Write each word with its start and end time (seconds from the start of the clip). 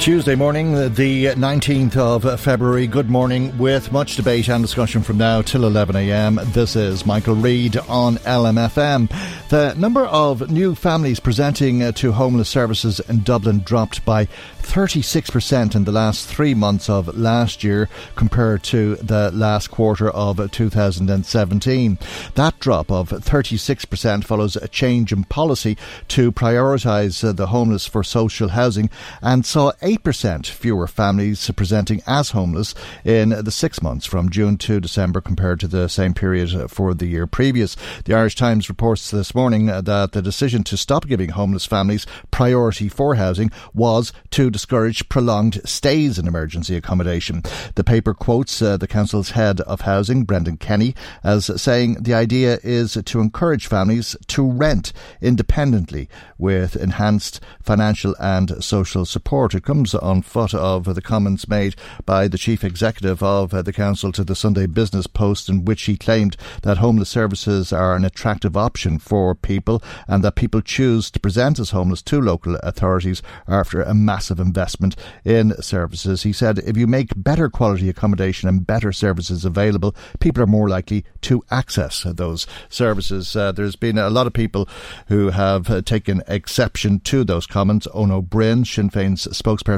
Tuesday 0.00 0.34
morning, 0.34 0.72
the 0.94 1.26
19th 1.26 1.94
of 1.94 2.40
February. 2.40 2.86
Good 2.86 3.10
morning, 3.10 3.56
with 3.58 3.92
much 3.92 4.16
debate 4.16 4.48
and 4.48 4.64
discussion 4.64 5.02
from 5.02 5.18
now 5.18 5.42
till 5.42 5.60
11am. 5.60 6.54
This 6.54 6.74
is 6.74 7.04
Michael 7.04 7.34
Reade 7.34 7.76
on 7.76 8.16
LMFM. 8.16 9.10
The 9.50 9.74
number 9.74 10.06
of 10.06 10.50
new 10.50 10.74
families 10.74 11.20
presenting 11.20 11.92
to 11.92 12.12
homeless 12.12 12.48
services 12.48 13.00
in 13.00 13.20
Dublin 13.20 13.60
dropped 13.60 14.02
by 14.06 14.26
36% 14.62 15.74
in 15.74 15.84
the 15.84 15.92
last 15.92 16.28
three 16.28 16.54
months 16.54 16.88
of 16.88 17.18
last 17.18 17.64
year 17.64 17.88
compared 18.14 18.62
to 18.62 18.94
the 18.96 19.30
last 19.32 19.70
quarter 19.70 20.08
of 20.10 20.50
2017. 20.50 21.98
That 22.36 22.58
drop 22.60 22.90
of 22.92 23.10
36% 23.10 24.24
follows 24.24 24.56
a 24.56 24.68
change 24.68 25.12
in 25.12 25.24
policy 25.24 25.76
to 26.08 26.30
prioritise 26.30 27.36
the 27.36 27.48
homeless 27.48 27.86
for 27.86 28.04
social 28.04 28.50
housing 28.50 28.88
and 29.20 29.44
saw 29.44 29.72
8% 29.90 30.46
fewer 30.46 30.86
families 30.86 31.50
presenting 31.56 32.00
as 32.06 32.30
homeless 32.30 32.76
in 33.04 33.30
the 33.30 33.50
six 33.50 33.82
months 33.82 34.06
from 34.06 34.30
June 34.30 34.56
to 34.58 34.78
December 34.78 35.20
compared 35.20 35.58
to 35.58 35.66
the 35.66 35.88
same 35.88 36.14
period 36.14 36.70
for 36.70 36.94
the 36.94 37.06
year 37.06 37.26
previous. 37.26 37.76
The 38.04 38.14
Irish 38.14 38.36
Times 38.36 38.68
reports 38.68 39.10
this 39.10 39.34
morning 39.34 39.66
that 39.66 40.12
the 40.12 40.22
decision 40.22 40.62
to 40.64 40.76
stop 40.76 41.08
giving 41.08 41.30
homeless 41.30 41.66
families 41.66 42.06
priority 42.30 42.88
for 42.88 43.16
housing 43.16 43.50
was 43.74 44.12
to 44.30 44.48
discourage 44.48 45.08
prolonged 45.08 45.60
stays 45.68 46.20
in 46.20 46.28
emergency 46.28 46.76
accommodation. 46.76 47.42
The 47.74 47.82
paper 47.82 48.14
quotes 48.14 48.62
uh, 48.62 48.76
the 48.76 48.86
council's 48.86 49.30
head 49.30 49.60
of 49.62 49.80
housing, 49.80 50.22
Brendan 50.22 50.58
Kenny, 50.58 50.94
as 51.24 51.50
saying 51.60 51.94
the 51.94 52.14
idea 52.14 52.60
is 52.62 52.96
to 53.04 53.20
encourage 53.20 53.66
families 53.66 54.16
to 54.28 54.48
rent 54.48 54.92
independently 55.20 56.08
with 56.38 56.76
enhanced 56.76 57.40
financial 57.60 58.14
and 58.20 58.62
social 58.62 59.04
support. 59.04 59.52
It 59.52 59.64
comes 59.64 59.79
on 59.94 60.22
foot 60.22 60.54
of 60.54 60.94
the 60.94 61.02
comments 61.02 61.48
made 61.48 61.74
by 62.04 62.28
the 62.28 62.38
chief 62.38 62.62
executive 62.62 63.22
of 63.22 63.54
uh, 63.54 63.62
the 63.62 63.72
council 63.72 64.12
to 64.12 64.22
the 64.22 64.34
Sunday 64.34 64.66
Business 64.66 65.06
Post, 65.06 65.48
in 65.48 65.64
which 65.64 65.82
he 65.84 65.96
claimed 65.96 66.36
that 66.62 66.78
homeless 66.78 67.08
services 67.08 67.72
are 67.72 67.96
an 67.96 68.04
attractive 68.04 68.56
option 68.56 68.98
for 68.98 69.34
people 69.34 69.82
and 70.06 70.22
that 70.22 70.34
people 70.34 70.60
choose 70.60 71.10
to 71.10 71.20
present 71.20 71.58
as 71.58 71.70
homeless 71.70 72.02
to 72.02 72.20
local 72.20 72.56
authorities 72.56 73.22
after 73.48 73.80
a 73.82 73.94
massive 73.94 74.38
investment 74.38 74.94
in 75.24 75.54
services. 75.62 76.22
He 76.22 76.32
said 76.32 76.58
if 76.58 76.76
you 76.76 76.86
make 76.86 77.10
better 77.16 77.48
quality 77.48 77.88
accommodation 77.88 78.48
and 78.48 78.66
better 78.66 78.92
services 78.92 79.44
available, 79.44 79.94
people 80.18 80.42
are 80.42 80.46
more 80.46 80.68
likely 80.68 81.04
to 81.22 81.42
access 81.50 82.02
those 82.02 82.46
services. 82.68 83.34
Uh, 83.34 83.52
there's 83.52 83.76
been 83.76 83.98
a 83.98 84.10
lot 84.10 84.26
of 84.26 84.32
people 84.32 84.68
who 85.08 85.30
have 85.30 85.70
uh, 85.70 85.80
taken 85.82 86.22
exception 86.28 87.00
to 87.00 87.24
those 87.24 87.46
comments. 87.46 87.86
Eoin 87.94 88.12
Ó 88.12 88.20
Broin, 88.20 88.64
Sinn 88.64 88.90
Féin's 88.90 89.26
spokesperson 89.28 89.69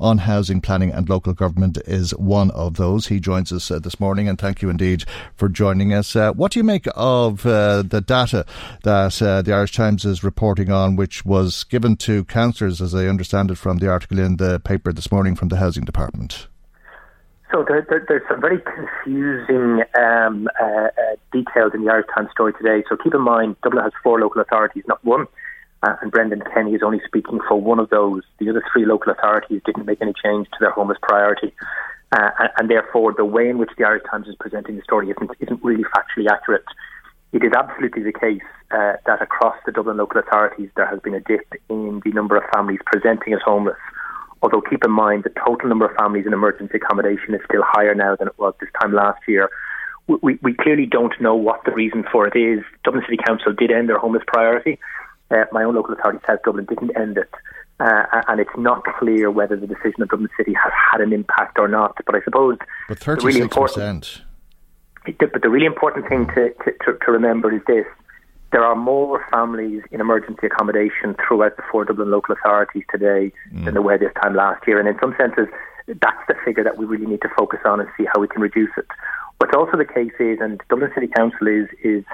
on 0.00 0.18
housing 0.18 0.60
planning 0.60 0.90
and 0.90 1.08
local 1.08 1.32
government, 1.32 1.78
is 1.86 2.10
one 2.12 2.50
of 2.52 2.76
those. 2.76 3.06
He 3.06 3.20
joins 3.20 3.52
us 3.52 3.70
uh, 3.70 3.78
this 3.78 4.00
morning, 4.00 4.28
and 4.28 4.38
thank 4.38 4.62
you 4.62 4.70
indeed 4.70 5.04
for 5.34 5.48
joining 5.48 5.92
us. 5.92 6.16
Uh, 6.16 6.32
what 6.32 6.52
do 6.52 6.58
you 6.58 6.64
make 6.64 6.86
of 6.94 7.46
uh, 7.46 7.82
the 7.82 8.00
data 8.00 8.44
that 8.82 9.22
uh, 9.22 9.42
the 9.42 9.52
Irish 9.52 9.72
Times 9.72 10.04
is 10.04 10.24
reporting 10.24 10.70
on, 10.70 10.96
which 10.96 11.24
was 11.24 11.64
given 11.64 11.96
to 11.96 12.24
councillors, 12.24 12.80
as 12.80 12.94
I 12.94 13.06
understand 13.06 13.50
it 13.50 13.56
from 13.56 13.78
the 13.78 13.88
article 13.88 14.18
in 14.18 14.36
the 14.36 14.60
paper 14.60 14.92
this 14.92 15.12
morning 15.12 15.36
from 15.36 15.48
the 15.48 15.56
Housing 15.56 15.84
Department? 15.84 16.48
So 17.52 17.64
there, 17.66 17.86
there, 17.88 18.04
there's 18.08 18.22
some 18.28 18.40
very 18.40 18.60
confusing 18.60 19.84
um, 19.96 20.48
uh, 20.60 20.64
uh, 20.64 20.90
details 21.32 21.72
in 21.74 21.84
the 21.84 21.92
Irish 21.92 22.06
Times 22.14 22.30
story 22.32 22.52
today. 22.52 22.82
So 22.88 22.96
keep 22.96 23.14
in 23.14 23.20
mind, 23.20 23.56
Dublin 23.62 23.84
has 23.84 23.92
four 24.02 24.18
local 24.20 24.42
authorities, 24.42 24.82
not 24.88 25.04
one. 25.04 25.26
Uh, 25.82 25.94
and 26.00 26.10
Brendan 26.10 26.42
Kenny 26.54 26.74
is 26.74 26.82
only 26.82 27.00
speaking 27.06 27.40
for 27.46 27.60
one 27.60 27.78
of 27.78 27.90
those. 27.90 28.22
The 28.38 28.48
other 28.48 28.62
three 28.72 28.86
local 28.86 29.12
authorities 29.12 29.60
didn't 29.64 29.86
make 29.86 30.00
any 30.00 30.14
change 30.24 30.48
to 30.48 30.56
their 30.60 30.70
homeless 30.70 30.98
priority. 31.02 31.52
Uh, 32.12 32.30
and, 32.58 32.70
therefore, 32.70 33.12
the 33.16 33.24
way 33.24 33.48
in 33.48 33.58
which 33.58 33.70
the 33.76 33.84
Irish 33.84 34.04
Times 34.10 34.28
is 34.28 34.36
presenting 34.38 34.76
the 34.76 34.82
story 34.82 35.10
isn't, 35.10 35.30
isn't 35.40 35.62
really 35.62 35.84
factually 35.84 36.30
accurate. 36.30 36.64
It 37.32 37.42
is 37.44 37.52
absolutely 37.52 38.04
the 38.04 38.12
case 38.12 38.46
uh, 38.70 38.94
that 39.06 39.20
across 39.20 39.56
the 39.66 39.72
Dublin 39.72 39.96
local 39.96 40.20
authorities 40.20 40.70
there 40.76 40.86
has 40.86 41.00
been 41.00 41.14
a 41.14 41.20
dip 41.20 41.46
in 41.68 42.00
the 42.04 42.12
number 42.12 42.36
of 42.36 42.44
families 42.54 42.78
presenting 42.86 43.34
as 43.34 43.40
homeless. 43.44 43.76
Although 44.42 44.62
keep 44.62 44.84
in 44.84 44.90
mind 44.90 45.24
the 45.24 45.32
total 45.44 45.68
number 45.68 45.86
of 45.86 45.96
families 45.96 46.26
in 46.26 46.32
emergency 46.32 46.76
accommodation 46.76 47.34
is 47.34 47.40
still 47.44 47.62
higher 47.64 47.94
now 47.94 48.16
than 48.16 48.28
it 48.28 48.38
was 48.38 48.54
this 48.60 48.70
time 48.80 48.92
last 48.92 49.20
year. 49.26 49.50
We, 50.06 50.38
we 50.40 50.54
clearly 50.54 50.86
don't 50.86 51.12
know 51.20 51.34
what 51.34 51.64
the 51.64 51.72
reason 51.72 52.04
for 52.10 52.28
it 52.28 52.36
is. 52.38 52.64
Dublin 52.84 53.02
City 53.04 53.18
Council 53.26 53.52
did 53.52 53.72
end 53.72 53.88
their 53.88 53.98
homeless 53.98 54.22
priority. 54.26 54.78
Uh, 55.30 55.44
my 55.52 55.64
own 55.64 55.74
local 55.74 55.94
authority, 55.94 56.20
South 56.26 56.40
Dublin, 56.44 56.66
didn't 56.66 56.96
end 56.96 57.18
it. 57.18 57.30
Uh, 57.78 58.22
and 58.28 58.40
it's 58.40 58.56
not 58.56 58.84
clear 58.98 59.30
whether 59.30 59.56
the 59.56 59.66
decision 59.66 60.00
of 60.02 60.08
Dublin 60.08 60.30
City 60.36 60.54
has 60.54 60.72
had 60.92 61.00
an 61.00 61.12
impact 61.12 61.58
or 61.58 61.68
not. 61.68 61.96
But 62.06 62.14
I 62.14 62.20
suppose 62.24 62.56
but 62.88 62.98
36%. 63.00 63.20
the 63.20 63.26
really 63.26 63.40
important, 63.40 64.22
but 65.04 65.42
the 65.42 65.50
really 65.50 65.66
important 65.66 66.08
thing 66.08 66.26
to, 66.28 66.54
to, 66.64 66.98
to 67.04 67.12
remember 67.12 67.54
is 67.54 67.60
this 67.66 67.84
there 68.52 68.64
are 68.64 68.76
more 68.76 69.24
families 69.30 69.82
in 69.90 70.00
emergency 70.00 70.46
accommodation 70.46 71.16
throughout 71.26 71.56
the 71.56 71.62
four 71.70 71.84
Dublin 71.84 72.10
local 72.10 72.34
authorities 72.34 72.84
today 72.90 73.32
mm. 73.52 73.64
than 73.64 73.74
there 73.74 73.82
were 73.82 73.98
this 73.98 74.12
time 74.22 74.34
last 74.34 74.66
year. 74.66 74.78
And 74.78 74.88
in 74.88 74.96
some 75.00 75.14
senses, 75.18 75.48
that's 75.86 76.22
the 76.28 76.34
figure 76.44 76.64
that 76.64 76.78
we 76.78 76.86
really 76.86 77.06
need 77.06 77.22
to 77.22 77.28
focus 77.36 77.60
on 77.64 77.80
and 77.80 77.88
see 77.98 78.06
how 78.12 78.20
we 78.20 78.28
can 78.28 78.40
reduce 78.40 78.70
it. 78.76 78.86
What's 79.38 79.54
also 79.54 79.76
the 79.76 79.84
case 79.84 80.12
is, 80.18 80.38
and 80.40 80.60
Dublin 80.68 80.90
City 80.94 81.08
Council 81.08 81.46
is, 81.46 81.68
is 81.84 82.04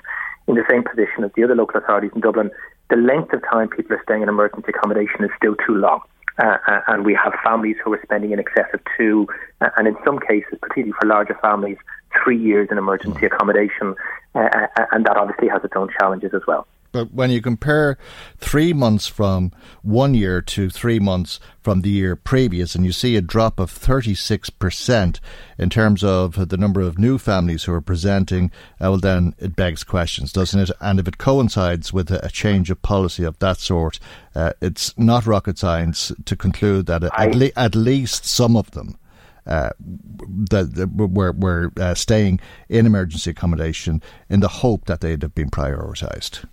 in 0.48 0.56
the 0.56 0.64
same 0.68 0.82
position 0.82 1.24
as 1.24 1.30
the 1.36 1.44
other 1.44 1.54
local 1.54 1.80
authorities 1.80 2.10
in 2.14 2.20
Dublin, 2.20 2.50
the 2.92 2.98
length 2.98 3.32
of 3.32 3.40
time 3.50 3.68
people 3.70 3.96
are 3.96 4.02
staying 4.04 4.22
in 4.22 4.28
emergency 4.28 4.68
accommodation 4.68 5.24
is 5.24 5.30
still 5.38 5.56
too 5.66 5.74
long. 5.74 6.02
Uh, 6.38 6.58
uh 6.66 6.80
and 6.88 7.04
we 7.06 7.14
have 7.14 7.32
families 7.42 7.76
who 7.82 7.92
are 7.94 8.00
spending 8.02 8.32
in 8.32 8.38
excess 8.38 8.68
of 8.74 8.80
two, 8.98 9.26
uh, 9.62 9.70
and 9.78 9.88
in 9.88 9.96
some 10.04 10.18
cases, 10.18 10.58
particularly 10.60 10.92
for 11.00 11.08
larger 11.08 11.36
families, 11.40 11.78
three 12.22 12.38
years 12.38 12.68
in 12.70 12.76
emergency 12.76 13.24
accommodation, 13.24 13.94
uh, 14.34 14.40
uh, 14.78 14.86
and 14.92 15.06
that 15.06 15.16
obviously 15.16 15.48
has 15.48 15.64
its 15.64 15.72
own 15.74 15.88
challenges 15.98 16.32
as 16.34 16.42
well. 16.46 16.66
But 16.92 17.12
when 17.12 17.30
you 17.30 17.40
compare 17.40 17.96
three 18.38 18.72
months 18.72 19.06
from 19.06 19.50
one 19.82 20.14
year 20.14 20.42
to 20.42 20.68
three 20.68 20.98
months 20.98 21.40
from 21.60 21.80
the 21.80 21.90
year 21.90 22.14
previous, 22.14 22.74
and 22.74 22.84
you 22.84 22.92
see 22.92 23.16
a 23.16 23.22
drop 23.22 23.58
of 23.58 23.72
36% 23.72 25.20
in 25.58 25.70
terms 25.70 26.04
of 26.04 26.48
the 26.48 26.56
number 26.56 26.82
of 26.82 26.98
new 26.98 27.18
families 27.18 27.64
who 27.64 27.72
are 27.72 27.80
presenting, 27.80 28.50
uh, 28.74 28.90
well, 28.90 28.98
then 28.98 29.34
it 29.38 29.56
begs 29.56 29.82
questions, 29.84 30.32
doesn't 30.32 30.60
it? 30.60 30.70
And 30.80 31.00
if 31.00 31.08
it 31.08 31.18
coincides 31.18 31.92
with 31.92 32.10
a, 32.10 32.30
change 32.32 32.70
of 32.70 32.82
policy 32.82 33.24
of 33.24 33.38
that 33.38 33.58
sort, 33.58 34.00
uh, 34.34 34.52
it's 34.60 34.96
not 34.98 35.26
rocket 35.26 35.58
science 35.58 36.10
to 36.24 36.34
conclude 36.34 36.86
that 36.86 37.04
at, 37.04 37.34
le- 37.34 37.50
at 37.56 37.74
least 37.74 38.24
some 38.24 38.56
of 38.56 38.70
them 38.72 38.98
uh, 39.46 39.70
that, 40.50 40.74
that 40.74 40.92
were, 40.94 41.32
were 41.32 41.72
uh, 41.78 41.94
staying 41.94 42.40
in 42.68 42.86
emergency 42.86 43.30
accommodation 43.30 44.02
in 44.28 44.40
the 44.40 44.48
hope 44.48 44.86
that 44.86 45.00
they'd 45.00 45.22
have 45.22 45.34
been 45.34 45.50
prioritised. 45.50 46.44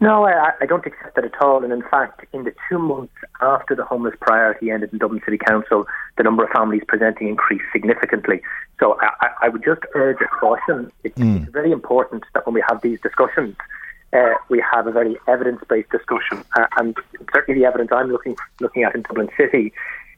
No, 0.00 0.26
I, 0.26 0.52
I, 0.60 0.66
don't 0.66 0.86
accept 0.86 1.16
that 1.16 1.24
at 1.24 1.42
all. 1.42 1.64
And 1.64 1.72
in 1.72 1.82
fact, 1.82 2.24
in 2.32 2.44
the 2.44 2.54
two 2.68 2.78
months 2.78 3.14
after 3.40 3.74
the 3.74 3.84
homeless 3.84 4.14
priority 4.20 4.70
ended 4.70 4.92
in 4.92 4.98
Dublin 4.98 5.20
City 5.24 5.38
Council, 5.38 5.86
the 6.16 6.22
number 6.22 6.44
of 6.44 6.50
families 6.50 6.82
presenting 6.86 7.28
increased 7.28 7.64
significantly. 7.72 8.40
So 8.78 8.96
I, 9.00 9.30
I 9.42 9.48
would 9.48 9.64
just 9.64 9.80
urge 9.94 10.18
a 10.20 10.28
caution. 10.28 10.92
It's, 11.02 11.18
mm. 11.18 11.42
it's, 11.42 11.52
very 11.52 11.72
important 11.72 12.24
that 12.34 12.46
when 12.46 12.54
we 12.54 12.62
have 12.68 12.80
these 12.80 13.00
discussions, 13.00 13.56
uh, 14.12 14.34
we 14.48 14.62
have 14.72 14.86
a 14.86 14.92
very 14.92 15.16
evidence-based 15.26 15.90
discussion. 15.90 16.44
Uh, 16.56 16.66
and 16.76 16.96
certainly 17.32 17.60
the 17.60 17.66
evidence 17.66 17.90
I'm 17.92 18.10
looking 18.10 18.36
looking 18.60 18.84
at 18.84 18.94
in 18.94 19.02
Dublin 19.02 19.28
City 19.36 19.72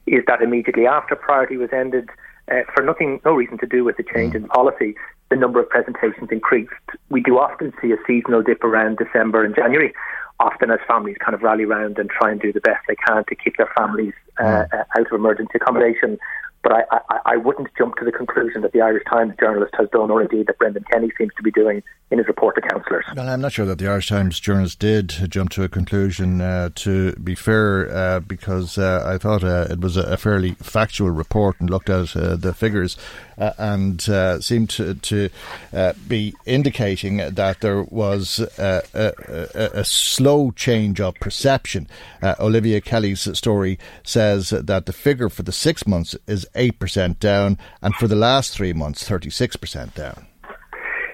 is 0.05 0.23
that 0.27 0.41
immediately 0.41 0.85
after 0.85 1.15
priority 1.15 1.57
was 1.57 1.69
ended, 1.73 2.09
uh, 2.49 2.61
for 2.73 2.83
nothing, 2.83 3.19
no 3.25 3.33
reason 3.33 3.57
to 3.59 3.67
do 3.67 3.83
with 3.83 3.97
the 3.97 4.03
change 4.03 4.35
in 4.35 4.47
policy, 4.47 4.95
the 5.29 5.35
number 5.35 5.59
of 5.59 5.69
presentations 5.69 6.29
increased. 6.31 6.71
We 7.09 7.21
do 7.21 7.37
often 7.37 7.73
see 7.81 7.91
a 7.91 7.97
seasonal 8.07 8.41
dip 8.41 8.63
around 8.63 8.97
December 8.97 9.43
and 9.43 9.55
January, 9.55 9.93
often 10.39 10.71
as 10.71 10.79
families 10.87 11.17
kind 11.23 11.35
of 11.35 11.41
rally 11.41 11.65
round 11.65 11.97
and 11.99 12.09
try 12.09 12.31
and 12.31 12.41
do 12.41 12.51
the 12.51 12.61
best 12.61 12.79
they 12.87 12.95
can 13.07 13.23
to 13.25 13.35
keep 13.35 13.57
their 13.57 13.71
families 13.75 14.13
uh, 14.39 14.43
mm. 14.43 14.73
uh, 14.73 14.83
out 14.97 15.05
of 15.07 15.13
emergency 15.13 15.53
accommodation. 15.55 16.17
But 16.63 16.73
I, 16.73 16.83
I, 16.91 17.19
I, 17.25 17.37
wouldn't 17.37 17.69
jump 17.75 17.95
to 17.95 18.05
the 18.05 18.11
conclusion 18.11 18.61
that 18.61 18.71
the 18.71 18.81
Irish 18.81 19.03
Times 19.09 19.33
journalist 19.39 19.73
has 19.77 19.89
done, 19.89 20.11
or 20.11 20.21
indeed 20.21 20.45
that 20.45 20.59
Brendan 20.59 20.83
Kenny 20.91 21.09
seems 21.17 21.31
to 21.35 21.41
be 21.41 21.49
doing 21.49 21.81
in 22.11 22.19
his 22.19 22.27
report 22.27 22.55
to 22.55 22.61
councillors. 22.61 23.05
Well, 23.15 23.27
I'm 23.27 23.41
not 23.41 23.53
sure 23.53 23.65
that 23.65 23.79
the 23.79 23.87
Irish 23.87 24.09
Times 24.09 24.39
journalist 24.39 24.77
did 24.77 25.09
jump 25.29 25.49
to 25.51 25.63
a 25.63 25.69
conclusion, 25.69 26.39
uh, 26.39 26.69
to 26.75 27.13
be 27.13 27.33
fair, 27.33 27.89
uh, 27.89 28.19
because 28.19 28.77
uh, 28.77 29.03
I 29.07 29.17
thought 29.17 29.43
uh, 29.43 29.67
it 29.69 29.79
was 29.79 29.97
a, 29.97 30.17
fairly 30.17 30.51
factual 30.55 31.09
report 31.09 31.55
and 31.59 31.69
looked 31.69 31.89
at 31.89 32.15
uh, 32.15 32.35
the 32.35 32.53
figures 32.53 32.95
Uh, 33.41 33.53
and 33.57 34.07
uh, 34.07 34.39
seemed 34.39 34.69
to, 34.69 34.93
to 34.93 35.27
uh, 35.73 35.93
be 36.07 36.31
indicating 36.45 37.17
that 37.17 37.59
there 37.61 37.81
was 37.81 38.37
a, 38.59 38.83
a, 38.93 39.79
a, 39.79 39.83
slow 39.83 40.51
change 40.51 41.01
of 41.01 41.15
perception. 41.15 41.87
Olivia 42.39 42.79
Kelly's 42.81 43.27
story 43.35 43.79
says 44.03 44.51
that 44.51 44.85
the 44.85 44.93
figure 44.93 45.27
for 45.27 45.41
the 45.41 45.51
six 45.51 45.87
months 45.87 46.15
is 46.27 46.45
8% 46.53 47.17
down, 47.17 47.57
and 47.81 47.95
for 47.95 48.07
the 48.07 48.15
last 48.15 48.53
three 48.53 48.73
months, 48.73 49.09
36% 49.09 49.95
down. 49.95 50.27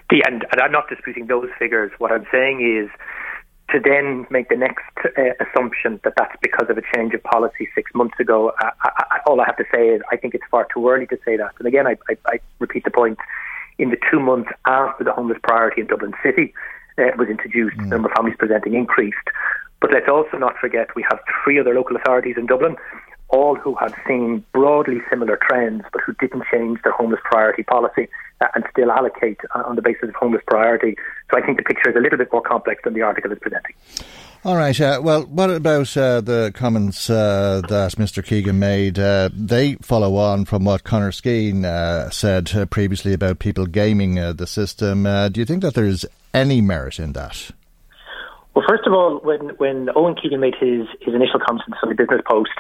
The, 0.10 0.22
and, 0.28 0.46
and, 0.52 0.62
I'm 0.62 0.74
not 0.74 0.90
disputing 0.90 1.28
those 1.28 1.48
figures. 1.58 1.94
What 1.98 2.12
I'm 2.12 2.26
saying 2.30 2.60
is 2.60 2.90
to 3.72 3.80
then 3.80 4.26
make 4.30 4.48
the 4.50 4.56
next 4.56 4.86
uh, 5.18 5.22
assumption 5.44 6.00
that 6.04 6.14
that's 6.18 6.36
because 6.42 6.70
of 6.70 6.78
a 6.78 6.82
change 6.96 7.14
of 7.14 7.22
policy 7.24 7.68
six 7.76 7.92
months 7.94 8.18
ago. 8.20 8.54
I, 8.60 8.72
I, 8.82 9.20
all 9.26 9.42
I 9.42 9.46
have 9.46 9.58
to 9.58 9.66
say 9.74 9.90
is 9.90 10.02
I 10.12 10.16
think 10.16 10.34
it's 10.34 10.46
far 10.50 10.68
too 10.74 10.88
early 10.90 11.06
to 11.08 11.18
say 11.26 11.36
that. 11.36 11.52
And 11.60 11.68
again, 11.68 11.86
I, 11.86 11.98
I 12.28 12.40
repeat 12.60 12.84
the 12.86 12.92
point. 12.92 13.20
In 13.80 13.92
the 13.92 13.98
two 14.10 14.20
months 14.20 14.50
after 14.66 15.04
the 15.04 15.12
homeless 15.12 15.38
priority 15.44 15.82
in 15.82 15.88
Dublin 15.88 16.14
City 16.24 16.52
uh, 16.98 17.12
was 17.16 17.28
introduced, 17.30 17.78
mm. 17.78 17.84
the 17.84 17.90
number 17.90 18.10
of 18.10 18.16
families 18.16 18.36
presenting 18.40 18.74
increased. 18.74 19.18
But 19.82 19.92
let's 19.92 20.08
also 20.10 20.38
not 20.38 20.58
forget 20.58 20.96
we 20.96 21.06
have 21.10 21.20
three 21.44 21.60
other 21.60 21.76
local 21.76 21.96
authorities 21.96 22.36
in 22.38 22.48
Dublin 22.48 22.76
all 23.30 23.56
who 23.56 23.76
had 23.76 23.94
seen 24.08 24.44
broadly 24.54 25.00
similar 25.10 25.38
trends, 25.42 25.84
but 25.92 26.02
who 26.06 26.14
didn't 26.20 26.44
change 26.52 26.80
their 26.84 26.94
homeless 26.94 27.20
priority 27.26 27.64
policy 27.64 28.08
uh, 28.40 28.48
and 28.56 28.64
still 28.72 28.92
allocate 28.92 29.40
uh, 29.56 29.64
on 29.66 29.76
the 29.76 29.82
basis 29.82 30.10
of 30.10 30.16
homeless 30.16 30.42
priority. 30.48 30.96
So 31.32 31.38
I 31.38 31.46
think 31.46 31.58
the 31.58 31.64
picture 31.64 31.90
is 31.90 31.96
a 31.96 32.00
little 32.00 32.18
bit 32.18 32.32
more 32.32 32.42
complex 32.42 32.82
than 32.84 32.94
the 32.94 33.02
article 33.02 33.32
is 33.32 33.40
presenting. 33.40 33.74
All 34.46 34.56
right. 34.56 34.80
Uh, 34.80 35.02
well, 35.04 35.24
what 35.24 35.50
about 35.50 35.98
uh, 35.98 36.22
the 36.22 36.54
comments 36.56 37.10
uh, 37.10 37.62
that 37.68 37.94
Mr. 37.94 38.24
Keegan 38.24 38.60
made? 38.60 38.98
Uh, 38.98 39.30
they 39.34 39.76
follow 39.76 40.16
on 40.16 40.46
from 40.46 40.64
what 40.64 40.84
Conor 40.84 41.12
Skehan 41.12 42.14
said 42.14 42.70
previously 42.70 43.14
about 43.14 43.40
people 43.40 43.66
gaming 43.66 44.16
the 44.16 44.48
system. 44.48 45.04
do 45.04 45.40
you 45.40 45.46
think 45.46 45.64
that 45.64 45.74
there's 45.74 46.06
any 46.34 46.62
merit 46.62 47.00
in 47.00 47.14
that? 47.14 47.52
Well, 48.58 48.66
first 48.68 48.88
of 48.88 48.94
all, 48.94 49.20
when 49.22 49.50
when 49.62 49.90
Owen 49.96 50.16
Keegan 50.16 50.40
made 50.40 50.56
his, 50.60 50.88
his 51.00 51.14
initial 51.14 51.38
comments 51.38 51.66
in 51.68 51.70
the 51.70 51.78
Sunday 51.80 51.94
Business 51.94 52.22
Post, 52.26 52.58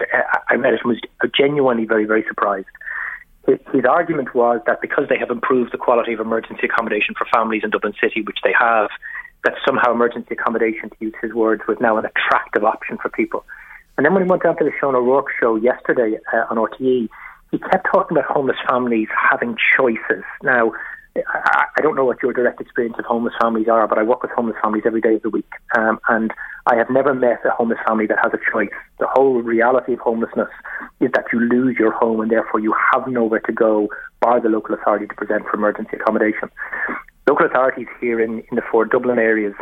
I, 0.47 0.55
met 0.55 0.73
him 0.73 0.85
was 0.85 1.01
genuinely 1.35 1.85
very 1.85 2.05
very 2.05 2.23
surprised. 2.27 2.69
His, 3.47 3.57
his 3.73 3.83
argument 3.83 4.35
was 4.35 4.61
that 4.67 4.79
because 4.79 5.05
they 5.09 5.17
have 5.17 5.31
improved 5.31 5.73
the 5.73 5.79
quality 5.79 6.13
of 6.13 6.19
emergency 6.19 6.69
accommodation 6.69 7.15
for 7.17 7.25
families 7.33 7.63
in 7.63 7.71
Dublin 7.71 7.93
City, 7.99 8.21
which 8.21 8.37
they 8.43 8.53
have, 8.53 8.91
that 9.43 9.55
somehow 9.65 9.91
emergency 9.91 10.37
accommodation, 10.37 10.91
to 10.91 10.95
use 10.99 11.15
his 11.19 11.33
words, 11.33 11.63
was 11.67 11.77
now 11.81 11.97
an 11.97 12.05
attractive 12.05 12.63
option 12.63 12.99
for 13.01 13.09
people. 13.09 13.43
And 13.97 14.05
then 14.05 14.13
when 14.13 14.21
he 14.21 14.29
went 14.29 14.43
down 14.43 14.55
to 14.57 14.63
the 14.63 14.71
Sean 14.79 14.93
O'Rourke 14.93 15.33
show 15.41 15.55
yesterday 15.55 16.19
uh, 16.31 16.45
on 16.51 16.57
RTE, 16.57 17.09
he 17.49 17.57
kept 17.57 17.87
talking 17.91 18.15
about 18.15 18.29
homeless 18.29 18.57
families 18.69 19.07
having 19.17 19.55
choices. 19.75 20.21
Now, 20.43 20.73
I, 21.27 21.65
I 21.77 21.81
don't 21.81 21.95
know 21.95 22.05
what 22.05 22.21
your 22.21 22.33
direct 22.33 22.61
experience 22.61 22.95
of 22.99 23.05
homeless 23.05 23.33
families 23.41 23.67
are, 23.67 23.87
but 23.87 23.97
I 23.97 24.03
work 24.03 24.21
with 24.21 24.31
homeless 24.31 24.55
families 24.61 24.83
every 24.85 25.01
day 25.01 25.15
of 25.15 25.21
the 25.21 25.29
week, 25.29 25.49
um, 25.77 25.99
and 26.09 26.31
I 26.65 26.75
have 26.75 26.89
never 26.89 27.13
met 27.13 27.39
a 27.45 27.51
homeless 27.51 27.79
family 27.87 28.07
that 28.07 28.17
has 28.21 28.33
a 28.33 28.51
choice. 28.51 28.69
The 28.99 29.07
whole 29.07 29.41
reality 29.41 29.93
of 29.93 29.99
homelessness 29.99 30.49
is 30.99 31.11
that 31.13 31.25
you 31.31 31.39
lose 31.39 31.77
your 31.79 31.91
home, 31.91 32.19
and 32.19 32.31
therefore 32.31 32.59
you 32.59 32.73
have 32.93 33.07
nowhere 33.07 33.41
to 33.41 33.53
go 33.53 33.89
by 34.19 34.39
the 34.39 34.49
local 34.49 34.75
authority 34.75 35.07
to 35.07 35.15
present 35.15 35.43
for 35.45 35.55
emergency 35.55 35.97
accommodation. 35.99 36.49
Local 37.27 37.45
authorities 37.45 37.87
here 37.99 38.21
in, 38.21 38.43
in 38.49 38.55
the 38.55 38.63
four 38.71 38.85
Dublin 38.85 39.19
areas 39.19 39.53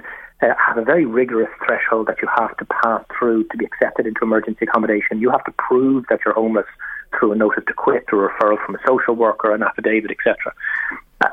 uh, 0.41 0.47
have 0.65 0.77
a 0.77 0.83
very 0.83 1.05
rigorous 1.05 1.49
threshold 1.65 2.07
that 2.07 2.17
you 2.21 2.27
have 2.37 2.55
to 2.57 2.65
pass 2.83 3.03
through 3.17 3.43
to 3.45 3.57
be 3.57 3.65
accepted 3.65 4.05
into 4.05 4.21
emergency 4.21 4.65
accommodation. 4.65 5.19
You 5.19 5.31
have 5.31 5.43
to 5.45 5.53
prove 5.57 6.05
that 6.09 6.19
you're 6.25 6.33
homeless 6.33 6.65
through 7.17 7.31
a 7.31 7.35
notice 7.35 7.63
to 7.67 7.73
quit, 7.73 8.05
or 8.11 8.27
a 8.27 8.33
referral 8.33 8.63
from 8.65 8.75
a 8.75 8.79
social 8.87 9.15
worker, 9.15 9.53
an 9.53 9.63
affidavit, 9.63 10.11
etc. 10.11 10.53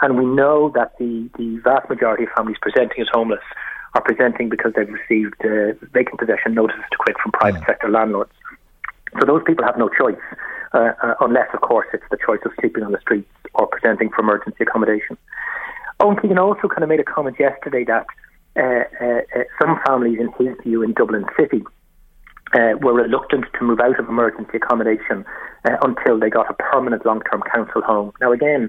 And 0.00 0.18
we 0.18 0.24
know 0.24 0.70
that 0.74 0.96
the, 0.98 1.28
the 1.38 1.60
vast 1.62 1.88
majority 1.88 2.24
of 2.24 2.30
families 2.36 2.56
presenting 2.60 3.00
as 3.00 3.08
homeless 3.12 3.44
are 3.94 4.02
presenting 4.02 4.48
because 4.48 4.72
they've 4.74 4.88
received 4.88 5.34
uh, 5.44 5.74
vacant 5.92 6.18
possession 6.18 6.54
notices 6.54 6.82
to 6.90 6.96
quit 6.98 7.16
from 7.22 7.32
private 7.32 7.60
yeah. 7.60 7.66
sector 7.66 7.90
landlords. 7.90 8.32
So 9.20 9.26
those 9.26 9.42
people 9.46 9.64
have 9.64 9.76
no 9.76 9.90
choice, 9.90 10.16
uh, 10.72 10.92
uh, 11.02 11.14
unless, 11.20 11.48
of 11.52 11.60
course, 11.60 11.86
it's 11.92 12.04
the 12.10 12.16
choice 12.24 12.40
of 12.46 12.52
sleeping 12.60 12.82
on 12.82 12.92
the 12.92 13.00
streets 13.00 13.28
or 13.54 13.66
presenting 13.66 14.08
for 14.08 14.22
emergency 14.22 14.62
accommodation. 14.62 15.18
Owen 16.00 16.16
Keegan 16.16 16.38
also 16.38 16.68
kind 16.68 16.82
of 16.82 16.88
made 16.88 17.00
a 17.00 17.04
comment 17.04 17.36
yesterday 17.38 17.84
that 17.84 18.06
uh, 18.56 18.84
uh, 19.00 19.20
uh, 19.38 19.44
some 19.60 19.78
families, 19.86 20.18
in 20.18 20.32
his 20.38 20.56
view, 20.62 20.82
in 20.82 20.92
Dublin 20.94 21.24
City, 21.38 21.62
uh, 22.54 22.72
were 22.80 22.94
reluctant 22.94 23.44
to 23.58 23.64
move 23.64 23.80
out 23.80 23.98
of 23.98 24.08
emergency 24.08 24.56
accommodation 24.56 25.24
uh, 25.66 25.76
until 25.82 26.18
they 26.18 26.30
got 26.30 26.50
a 26.50 26.54
permanent 26.54 27.04
long-term 27.04 27.42
council 27.54 27.82
home. 27.82 28.12
Now, 28.20 28.32
again, 28.32 28.68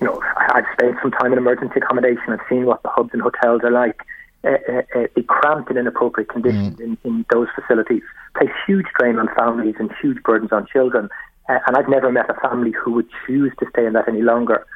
you 0.00 0.06
know, 0.06 0.20
I've 0.36 0.64
spent 0.72 0.96
some 1.02 1.10
time 1.12 1.32
in 1.32 1.38
emergency 1.38 1.74
accommodation. 1.76 2.32
I've 2.32 2.46
seen 2.48 2.66
what 2.66 2.82
the 2.82 2.90
hubs 2.90 3.10
and 3.12 3.22
hotels 3.22 3.62
are 3.64 3.70
like. 3.70 4.00
Uh, 4.44 4.58
uh, 4.68 4.82
uh, 4.94 5.06
be 5.14 5.22
cramped 5.22 5.70
in 5.70 5.78
inappropriate 5.78 6.28
conditions 6.28 6.76
mm. 6.76 6.80
in, 6.80 6.98
in 7.02 7.24
those 7.32 7.48
facilities, 7.54 8.02
place 8.36 8.50
huge 8.66 8.84
strain 8.94 9.18
on 9.18 9.26
families 9.34 9.74
and 9.78 9.90
huge 10.02 10.22
burdens 10.22 10.52
on 10.52 10.66
children. 10.70 11.08
Uh, 11.48 11.58
and 11.66 11.76
I've 11.78 11.88
never 11.88 12.12
met 12.12 12.28
a 12.28 12.34
family 12.46 12.70
who 12.70 12.92
would 12.92 13.08
choose 13.26 13.52
to 13.60 13.66
stay 13.70 13.86
in 13.86 13.94
that 13.94 14.06
any 14.06 14.20
longer. 14.20 14.66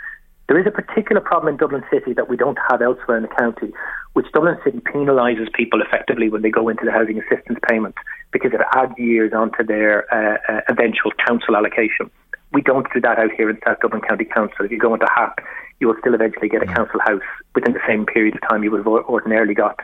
There 0.48 0.58
is 0.58 0.66
a 0.66 0.70
particular 0.70 1.20
problem 1.20 1.52
in 1.52 1.58
Dublin 1.58 1.84
City 1.92 2.14
that 2.14 2.30
we 2.30 2.36
don't 2.38 2.58
have 2.70 2.80
elsewhere 2.80 3.18
in 3.18 3.24
the 3.24 3.28
county, 3.28 3.70
which 4.14 4.24
Dublin 4.32 4.56
City 4.64 4.78
penalises 4.78 5.52
people 5.52 5.82
effectively 5.82 6.30
when 6.30 6.40
they 6.40 6.50
go 6.50 6.70
into 6.70 6.86
the 6.86 6.90
housing 6.90 7.20
assistance 7.20 7.58
payment 7.68 7.94
because 8.32 8.52
it 8.54 8.60
adds 8.74 8.92
years 8.96 9.34
onto 9.34 9.62
their 9.62 10.06
uh, 10.12 10.38
uh, 10.50 10.60
eventual 10.70 11.12
council 11.26 11.54
allocation. 11.54 12.10
We 12.52 12.62
don't 12.62 12.86
do 12.92 13.00
that 13.00 13.18
out 13.18 13.30
here 13.36 13.50
in 13.50 13.58
South 13.64 13.80
Dublin 13.80 14.02
County 14.02 14.24
Council. 14.24 14.64
If 14.64 14.70
you 14.70 14.78
go 14.78 14.94
into 14.94 15.06
HAP, 15.14 15.40
you 15.80 15.86
will 15.86 15.96
still 16.00 16.14
eventually 16.14 16.48
get 16.48 16.62
a 16.62 16.66
council 16.66 17.00
house 17.00 17.22
within 17.54 17.72
the 17.72 17.80
same 17.86 18.06
period 18.06 18.34
of 18.34 18.48
time 18.48 18.64
you 18.64 18.70
would 18.70 18.78
have 18.78 18.86
ordinarily 18.86 19.54
got. 19.54 19.80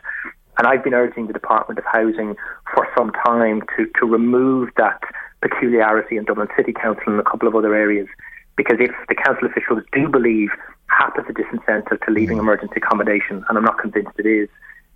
And 0.59 0.67
I've 0.67 0.85
been 0.85 0.95
urging 0.95 1.27
the 1.27 1.33
Department 1.33 1.79
of 1.79 1.85
Housing 1.85 2.37
for 2.73 2.89
some 2.97 3.13
time 3.25 3.63
to, 3.77 3.87
to 4.01 4.07
remove 4.07 4.71
that 4.77 5.01
peculiarity 5.43 6.17
in 6.17 6.25
Dublin 6.25 6.49
City 6.57 6.73
Council 6.73 7.05
and 7.07 7.21
a 7.21 7.25
couple 7.25 7.49
of 7.49 7.55
other 7.55 7.75
areas. 7.75 8.09
Because 8.57 8.79
if 8.81 8.93
the 9.09 9.15
council 9.15 9.49
officials 9.49 9.83
do 9.93 10.09
believe 10.09 10.51
HAP 10.87 11.19
is 11.19 11.25
a 11.29 11.33
disincentive 11.33 12.01
to 12.05 12.11
leaving 12.11 12.39
emergency 12.39 12.75
accommodation, 12.77 13.45
and 13.49 13.59
I'm 13.59 13.65
not 13.65 13.79
convinced 13.79 14.13
it 14.19 14.27
is, 14.27 14.49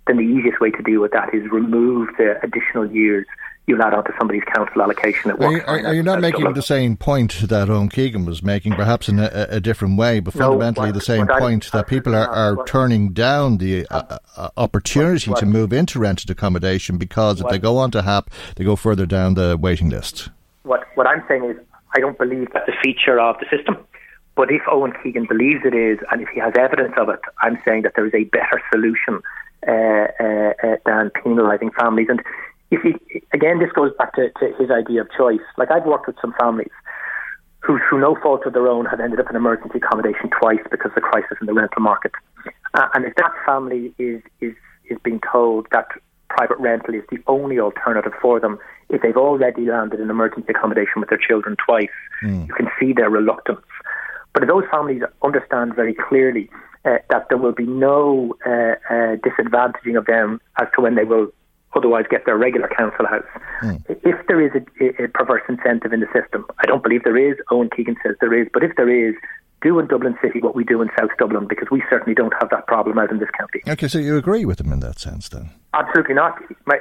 then 0.07 0.17
the 0.17 0.23
easiest 0.23 0.59
way 0.59 0.71
to 0.71 0.81
deal 0.81 1.01
with 1.01 1.11
that 1.11 1.33
is 1.33 1.43
remove 1.51 2.09
the 2.17 2.39
additional 2.41 2.89
years 2.89 3.27
you'll 3.69 3.81
add 3.83 3.93
on 3.93 4.03
to 4.03 4.13
somebody's 4.17 4.43
council 4.53 4.81
allocation. 4.81 5.31
Are 5.31 5.51
you, 5.51 5.61
are, 5.61 5.85
are 5.85 5.93
you, 5.93 6.03
not 6.03 6.19
making 6.19 6.51
the 6.53 6.61
same 6.61 6.97
point 6.97 7.47
that 7.47 7.69
Owen 7.69 7.87
Keegan 7.87 8.25
was 8.25 8.41
making, 8.41 8.73
perhaps 8.73 9.07
in 9.07 9.19
a, 9.19 9.29
a 9.49 9.59
different 9.59 9.97
way, 9.97 10.19
but 10.19 10.33
fundamentally 10.33 10.87
no, 10.87 10.93
the 10.93 11.01
same 11.01 11.27
point 11.27 11.71
that 11.71 11.87
people 11.87 12.15
are, 12.15 12.27
are 12.27 12.65
turning 12.65 13.13
down 13.13 13.57
the 13.59 13.85
uh, 13.87 14.17
uh, 14.35 14.49
opportunity 14.57 15.29
what, 15.29 15.39
to 15.39 15.45
move 15.45 15.71
into 15.71 15.99
rented 15.99 16.29
accommodation 16.29 16.97
because 16.97 17.39
if 17.39 17.47
they 17.47 17.59
go 17.59 17.77
on 17.77 17.91
to 17.91 18.01
HAP, 18.01 18.31
they 18.55 18.63
go 18.63 18.75
further 18.75 19.05
down 19.05 19.35
the 19.35 19.55
waiting 19.55 19.89
list. 19.89 20.29
What, 20.63 20.85
what 20.95 21.07
I'm 21.07 21.23
saying 21.27 21.45
is, 21.45 21.57
I 21.95 21.99
don't 21.99 22.17
believe 22.17 22.49
that's 22.53 22.67
a 22.67 22.81
feature 22.83 23.19
of 23.19 23.37
the 23.39 23.45
system. 23.55 23.77
But 24.35 24.51
if 24.51 24.61
Owen 24.71 24.93
Keegan 25.03 25.25
believes 25.25 25.61
it 25.65 25.75
is, 25.75 25.99
and 26.11 26.21
if 26.21 26.29
he 26.29 26.39
has 26.39 26.53
evidence 26.57 26.93
of 26.97 27.09
it, 27.09 27.19
I'm 27.41 27.59
saying 27.65 27.81
that 27.83 27.93
there 27.95 28.07
is 28.07 28.13
a 28.13 28.23
better 28.23 28.61
solution 28.71 29.21
uh, 29.67 29.71
uh, 29.71 30.53
uh, 30.63 30.77
than 30.85 31.11
penalising 31.11 31.73
families. 31.73 32.07
And 32.09 32.21
if 32.71 32.81
he, 32.81 33.21
again, 33.33 33.59
this 33.59 33.71
goes 33.71 33.91
back 33.97 34.13
to, 34.15 34.29
to 34.39 34.53
his 34.59 34.69
idea 34.69 35.01
of 35.01 35.07
choice. 35.15 35.45
Like 35.57 35.71
I've 35.71 35.85
worked 35.85 36.07
with 36.07 36.17
some 36.21 36.33
families 36.39 36.71
who, 37.59 37.79
through 37.89 38.01
no 38.01 38.15
fault 38.21 38.45
of 38.45 38.53
their 38.53 38.67
own, 38.67 38.85
have 38.85 38.99
ended 38.99 39.19
up 39.19 39.29
in 39.29 39.35
emergency 39.35 39.79
accommodation 39.79 40.29
twice 40.39 40.59
because 40.71 40.91
of 40.91 40.95
the 40.95 41.01
crisis 41.01 41.37
in 41.41 41.47
the 41.47 41.53
rental 41.53 41.81
market. 41.81 42.11
Uh, 42.73 42.87
and 42.93 43.05
if 43.05 43.15
that 43.15 43.31
family 43.45 43.93
is 43.97 44.21
is 44.41 44.53
is 44.89 44.97
being 45.03 45.19
told 45.31 45.67
that 45.71 45.87
private 46.29 46.57
rental 46.59 46.93
is 46.93 47.03
the 47.11 47.17
only 47.27 47.59
alternative 47.59 48.13
for 48.21 48.39
them 48.39 48.59
if 48.89 49.01
they've 49.01 49.17
already 49.17 49.65
landed 49.65 49.99
in 49.99 50.09
emergency 50.09 50.47
accommodation 50.49 50.99
with 50.99 51.09
their 51.09 51.19
children 51.19 51.55
twice. 51.63 51.89
Mm. 52.23 52.47
You 52.47 52.53
can 52.53 52.67
see 52.79 52.93
their 52.93 53.09
reluctance. 53.09 53.65
But 54.33 54.43
if 54.43 54.49
those 54.49 54.63
families 54.71 55.01
understand 55.23 55.75
very 55.75 55.95
clearly 55.95 56.49
uh, 56.85 56.97
that 57.09 57.27
there 57.29 57.37
will 57.37 57.51
be 57.51 57.65
no 57.65 58.35
uh, 58.45 58.75
uh, 58.89 59.15
disadvantaging 59.17 59.97
of 59.97 60.05
them 60.05 60.39
as 60.59 60.67
to 60.75 60.81
when 60.81 60.95
they 60.95 61.03
will 61.03 61.31
otherwise 61.75 62.05
get 62.09 62.25
their 62.25 62.37
regular 62.37 62.67
council 62.67 63.05
house. 63.05 63.25
Mm. 63.61 63.83
If 64.03 64.27
there 64.27 64.41
is 64.41 64.51
a, 64.55 65.03
a, 65.03 65.07
perverse 65.07 65.43
incentive 65.47 65.93
in 65.93 65.99
the 65.99 66.07
system, 66.13 66.45
I 66.59 66.65
don't 66.65 66.81
believe 66.81 67.03
there 67.03 67.17
is. 67.17 67.37
Owen 67.51 67.69
Keegan 67.75 67.95
says 68.03 68.15
there 68.19 68.33
is, 68.33 68.47
but 68.53 68.63
if 68.63 68.75
there 68.75 68.89
is, 68.89 69.15
do 69.61 69.77
in 69.79 69.87
Dublin 69.87 70.17
City 70.21 70.39
what 70.39 70.55
we 70.55 70.63
do 70.63 70.81
in 70.81 70.89
South 70.97 71.11
Dublin 71.17 71.45
because 71.47 71.67
we 71.69 71.83
certainly 71.89 72.15
don't 72.15 72.33
have 72.39 72.49
that 72.49 72.65
problem 72.67 72.97
out 72.97 73.11
in 73.11 73.19
this 73.19 73.29
county. 73.37 73.61
Okay, 73.67 73.87
so 73.87 73.99
you 73.99 74.17
agree 74.17 74.45
with 74.45 74.61
him 74.61 74.71
in 74.71 74.79
that 74.79 74.99
sense 74.99 75.29
then? 75.29 75.49
Absolutely 75.73 76.15
not. 76.15 76.41
My, 76.65 76.79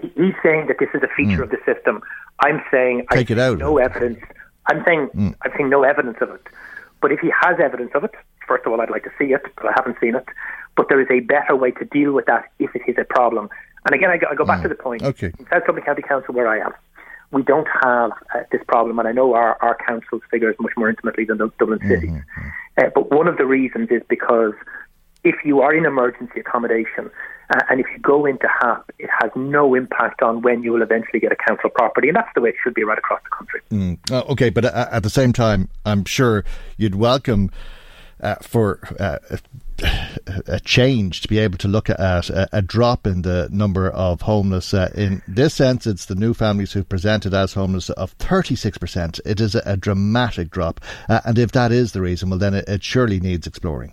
he's 0.00 0.34
saying 0.42 0.66
that 0.68 0.76
this 0.78 0.90
is 0.94 1.02
a 1.02 1.08
feature 1.16 1.40
mm. 1.40 1.44
of 1.44 1.50
the 1.50 1.58
system. 1.64 2.02
I'm 2.40 2.62
saying 2.70 3.06
take 3.10 3.30
I 3.30 3.34
it 3.34 3.38
out. 3.38 3.58
No 3.58 3.78
evidence. 3.78 4.18
I'm 4.66 4.84
saying 4.84 5.08
mm. 5.14 5.34
I'm 5.42 5.52
saying 5.56 5.70
no 5.70 5.82
evidence 5.82 6.18
of 6.20 6.30
it. 6.30 6.42
But 7.00 7.12
if 7.12 7.20
he 7.20 7.30
has 7.40 7.58
evidence 7.60 7.90
of 7.94 8.04
it, 8.04 8.12
first 8.46 8.64
of 8.66 8.72
all, 8.72 8.80
I'd 8.80 8.90
like 8.90 9.04
to 9.04 9.10
see 9.18 9.32
it, 9.32 9.42
but 9.56 9.66
I 9.66 9.72
haven't 9.74 9.96
seen 10.00 10.14
it. 10.14 10.26
But 10.76 10.88
there 10.88 11.00
is 11.00 11.08
a 11.10 11.20
better 11.20 11.56
way 11.56 11.72
to 11.72 11.84
deal 11.84 12.12
with 12.12 12.26
that 12.26 12.44
if 12.58 12.74
it 12.74 12.82
is 12.86 12.96
a 12.98 13.04
problem. 13.04 13.48
And 13.84 13.94
again, 13.94 14.10
I 14.10 14.16
go, 14.16 14.26
I 14.30 14.34
go 14.34 14.44
back 14.44 14.60
mm. 14.60 14.64
to 14.64 14.68
the 14.68 14.74
point. 14.74 15.02
Okay. 15.02 15.32
In 15.38 15.46
South 15.50 15.66
Dublin 15.66 15.84
County 15.84 16.02
Council, 16.02 16.34
where 16.34 16.48
I 16.48 16.58
am, 16.58 16.72
we 17.32 17.42
don't 17.42 17.66
have 17.82 18.12
uh, 18.34 18.40
this 18.52 18.60
problem, 18.68 18.98
and 18.98 19.08
I 19.08 19.12
know 19.12 19.34
our, 19.34 19.56
our 19.62 19.76
council's 19.86 20.22
figures 20.30 20.54
much 20.60 20.72
more 20.76 20.88
intimately 20.88 21.24
than 21.24 21.38
the 21.38 21.50
Dublin 21.58 21.80
City. 21.88 22.08
Mm-hmm. 22.08 22.48
Uh, 22.78 22.90
but 22.94 23.10
one 23.10 23.26
of 23.26 23.38
the 23.38 23.46
reasons 23.46 23.88
is 23.90 24.02
because 24.08 24.52
if 25.24 25.36
you 25.44 25.60
are 25.60 25.74
in 25.74 25.86
emergency 25.86 26.40
accommodation 26.40 27.10
uh, 27.50 27.60
and 27.70 27.80
if 27.80 27.86
you 27.92 27.98
go 28.00 28.26
into 28.26 28.46
HAP, 28.60 28.90
it 28.98 29.10
has 29.20 29.30
no 29.34 29.74
impact 29.74 30.22
on 30.22 30.42
when 30.42 30.62
you 30.62 30.72
will 30.72 30.82
eventually 30.82 31.20
get 31.20 31.32
a 31.32 31.36
council 31.36 31.70
property, 31.70 32.08
and 32.08 32.16
that's 32.16 32.28
the 32.34 32.40
way 32.40 32.50
it 32.50 32.56
should 32.62 32.74
be 32.74 32.84
right 32.84 32.98
across 32.98 33.20
the 33.24 33.36
country. 33.36 33.60
Mm. 33.70 34.10
Uh, 34.10 34.32
okay, 34.32 34.50
but 34.50 34.64
uh, 34.64 34.88
at 34.90 35.02
the 35.02 35.10
same 35.10 35.32
time, 35.32 35.68
I'm 35.84 36.04
sure 36.04 36.44
you'd 36.76 36.94
welcome 36.94 37.50
uh, 38.22 38.36
for 38.36 38.80
uh, 38.98 39.18
a 40.46 40.60
change 40.60 41.20
to 41.20 41.28
be 41.28 41.38
able 41.38 41.58
to 41.58 41.68
look 41.68 41.90
at 41.90 41.98
a, 42.00 42.48
a 42.52 42.62
drop 42.62 43.06
in 43.06 43.22
the 43.22 43.48
number 43.50 43.88
of 43.88 44.22
homeless. 44.22 44.72
Uh, 44.72 44.90
in 44.94 45.22
this 45.26 45.54
sense, 45.54 45.86
it's 45.86 46.06
the 46.06 46.14
new 46.14 46.34
families 46.34 46.72
who 46.72 46.84
presented 46.84 47.34
as 47.34 47.54
homeless 47.54 47.90
of 47.90 48.16
36%. 48.18 49.20
It 49.24 49.40
is 49.40 49.54
a, 49.54 49.62
a 49.64 49.76
dramatic 49.76 50.50
drop. 50.50 50.80
Uh, 51.08 51.20
and 51.24 51.38
if 51.38 51.52
that 51.52 51.72
is 51.72 51.92
the 51.92 52.00
reason, 52.00 52.30
well, 52.30 52.38
then 52.38 52.54
it, 52.54 52.68
it 52.68 52.82
surely 52.82 53.20
needs 53.20 53.46
exploring. 53.46 53.92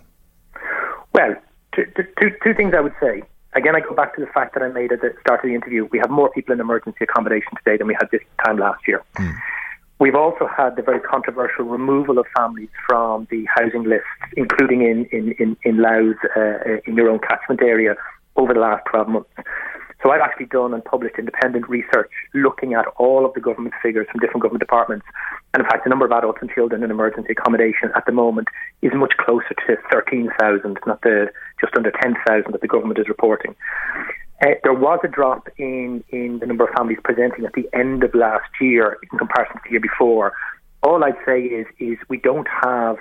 Well, 1.12 1.34
two, 1.74 1.84
two, 1.96 2.30
two 2.42 2.54
things 2.54 2.74
I 2.76 2.80
would 2.80 2.94
say. 3.00 3.22
Again, 3.54 3.74
I 3.74 3.80
go 3.80 3.94
back 3.94 4.14
to 4.14 4.20
the 4.20 4.28
fact 4.28 4.54
that 4.54 4.62
I 4.62 4.68
made 4.68 4.92
at 4.92 5.00
the 5.00 5.12
start 5.20 5.44
of 5.44 5.48
the 5.48 5.54
interview. 5.54 5.88
We 5.90 5.98
have 5.98 6.10
more 6.10 6.30
people 6.30 6.52
in 6.52 6.60
emergency 6.60 6.98
accommodation 7.02 7.50
today 7.64 7.76
than 7.76 7.88
we 7.88 7.94
had 7.94 8.08
this 8.12 8.20
time 8.44 8.58
last 8.58 8.86
year. 8.86 9.02
Mm. 9.16 9.34
We've 10.00 10.14
also 10.14 10.48
had 10.48 10.76
the 10.76 10.82
very 10.82 10.98
controversial 10.98 11.66
removal 11.66 12.18
of 12.18 12.24
families 12.34 12.70
from 12.88 13.28
the 13.30 13.44
housing 13.54 13.84
lists, 13.84 14.08
including 14.34 14.80
in, 14.80 15.04
in, 15.12 15.32
in, 15.38 15.56
in 15.62 15.82
Louth, 15.82 16.16
uh, 16.34 16.80
in 16.86 16.96
your 16.96 17.10
own 17.10 17.18
catchment 17.18 17.60
area, 17.62 17.96
over 18.34 18.54
the 18.54 18.60
last 18.60 18.82
12 18.90 19.08
months. 19.08 19.28
So 20.02 20.10
I've 20.10 20.22
actually 20.22 20.46
done 20.46 20.72
and 20.72 20.82
published 20.82 21.16
independent 21.18 21.68
research 21.68 22.10
looking 22.32 22.72
at 22.72 22.86
all 22.96 23.26
of 23.26 23.34
the 23.34 23.40
government 23.40 23.74
figures 23.82 24.06
from 24.10 24.20
different 24.20 24.40
government 24.40 24.60
departments. 24.60 25.04
And 25.52 25.62
in 25.62 25.68
fact, 25.68 25.84
the 25.84 25.90
number 25.90 26.06
of 26.06 26.12
adults 26.12 26.38
and 26.40 26.48
children 26.50 26.82
in 26.82 26.90
emergency 26.90 27.32
accommodation 27.32 27.90
at 27.94 28.06
the 28.06 28.12
moment 28.12 28.48
is 28.80 28.92
much 28.94 29.12
closer 29.18 29.52
to 29.66 29.76
13,000, 29.92 30.78
not 30.86 31.02
the 31.02 31.28
just 31.60 31.76
under 31.76 31.90
10,000 31.90 32.50
that 32.50 32.62
the 32.62 32.68
government 32.68 32.98
is 32.98 33.08
reporting. 33.08 33.54
Uh, 34.40 34.54
there 34.62 34.72
was 34.72 34.98
a 35.04 35.08
drop 35.08 35.48
in, 35.58 36.02
in 36.08 36.38
the 36.38 36.46
number 36.46 36.64
of 36.64 36.70
families 36.74 36.98
presenting 37.04 37.44
at 37.44 37.52
the 37.52 37.68
end 37.74 38.02
of 38.02 38.14
last 38.14 38.48
year 38.60 38.98
in 39.02 39.18
comparison 39.18 39.56
to 39.56 39.60
the 39.64 39.70
year 39.72 39.80
before. 39.80 40.32
All 40.82 41.04
I'd 41.04 41.18
say 41.26 41.42
is 41.42 41.66
is 41.78 41.98
we 42.08 42.16
don't 42.16 42.48
have 42.62 42.96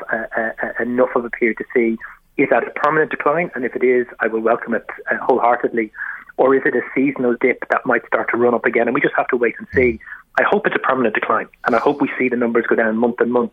enough 0.82 1.10
of 1.16 1.24
a 1.24 1.30
period 1.30 1.58
to 1.60 1.66
see 1.74 1.98
is 2.40 2.48
that 2.50 2.66
a 2.66 2.72
permanent 2.72 3.12
decline, 3.12 3.52
and 3.54 3.66
if 3.66 3.76
it 3.76 3.84
is, 3.84 4.08
I 4.22 4.28
will 4.28 4.40
welcome 4.40 4.74
it 4.74 4.86
uh, 5.12 5.16
wholeheartedly, 5.22 5.92
or 6.38 6.56
is 6.56 6.62
it 6.66 6.74
a 6.74 6.82
seasonal 6.96 7.36
dip 7.40 7.68
that 7.70 7.86
might 7.86 8.06
start 8.08 8.30
to 8.32 8.38
run 8.38 8.54
up 8.54 8.66
again, 8.66 8.88
and 8.88 8.96
we 8.96 9.02
just 9.02 9.16
have 9.18 9.28
to 9.28 9.36
wait 9.36 9.56
and 9.60 9.68
see. 9.76 10.00
I 10.40 10.44
hope 10.44 10.66
it's 10.66 10.76
a 10.76 10.80
permanent 10.80 11.16
decline, 11.16 11.48
and 11.66 11.76
I 11.76 11.80
hope 11.80 12.02
we 12.02 12.10
see 12.18 12.30
the 12.30 12.38
numbers 12.38 12.66
go 12.68 12.76
down 12.76 12.96
month 12.96 13.20
and 13.20 13.32
month. 13.32 13.52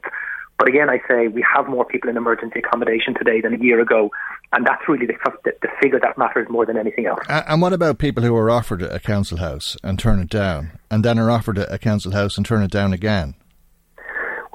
But 0.57 0.69
again, 0.69 0.89
I 0.89 1.01
say 1.09 1.27
we 1.27 1.45
have 1.55 1.69
more 1.69 1.85
people 1.85 2.09
in 2.09 2.17
emergency 2.17 2.61
accommodation 2.61 3.15
today 3.15 3.41
than 3.41 3.55
a 3.55 3.59
year 3.59 3.81
ago, 3.81 4.11
and 4.53 4.67
that's 4.67 4.83
really 4.89 5.07
the, 5.07 5.15
the, 5.45 5.53
the 5.63 5.69
figure 5.83 6.01
that 6.01 6.17
matters 6.17 6.47
more 6.49 6.65
than 6.65 6.77
anything 6.77 7.07
else. 7.07 7.21
And 7.29 7.61
what 7.61 7.73
about 7.73 7.99
people 7.99 8.23
who 8.23 8.35
are 8.37 8.51
offered 8.51 8.83
a 8.83 9.01
council 9.01 9.39
house 9.39 9.77
and 9.83 9.99
turn 9.99 10.21
it 10.21 10.31
down, 10.31 10.79
and 10.91 11.05
then 11.05 11.19
are 11.19 11.31
offered 11.31 11.59
a 11.59 11.79
council 11.79 12.13
house 12.13 12.37
and 12.37 12.47
turn 12.47 12.63
it 12.63 12.71
down 12.71 12.93
again? 12.93 13.35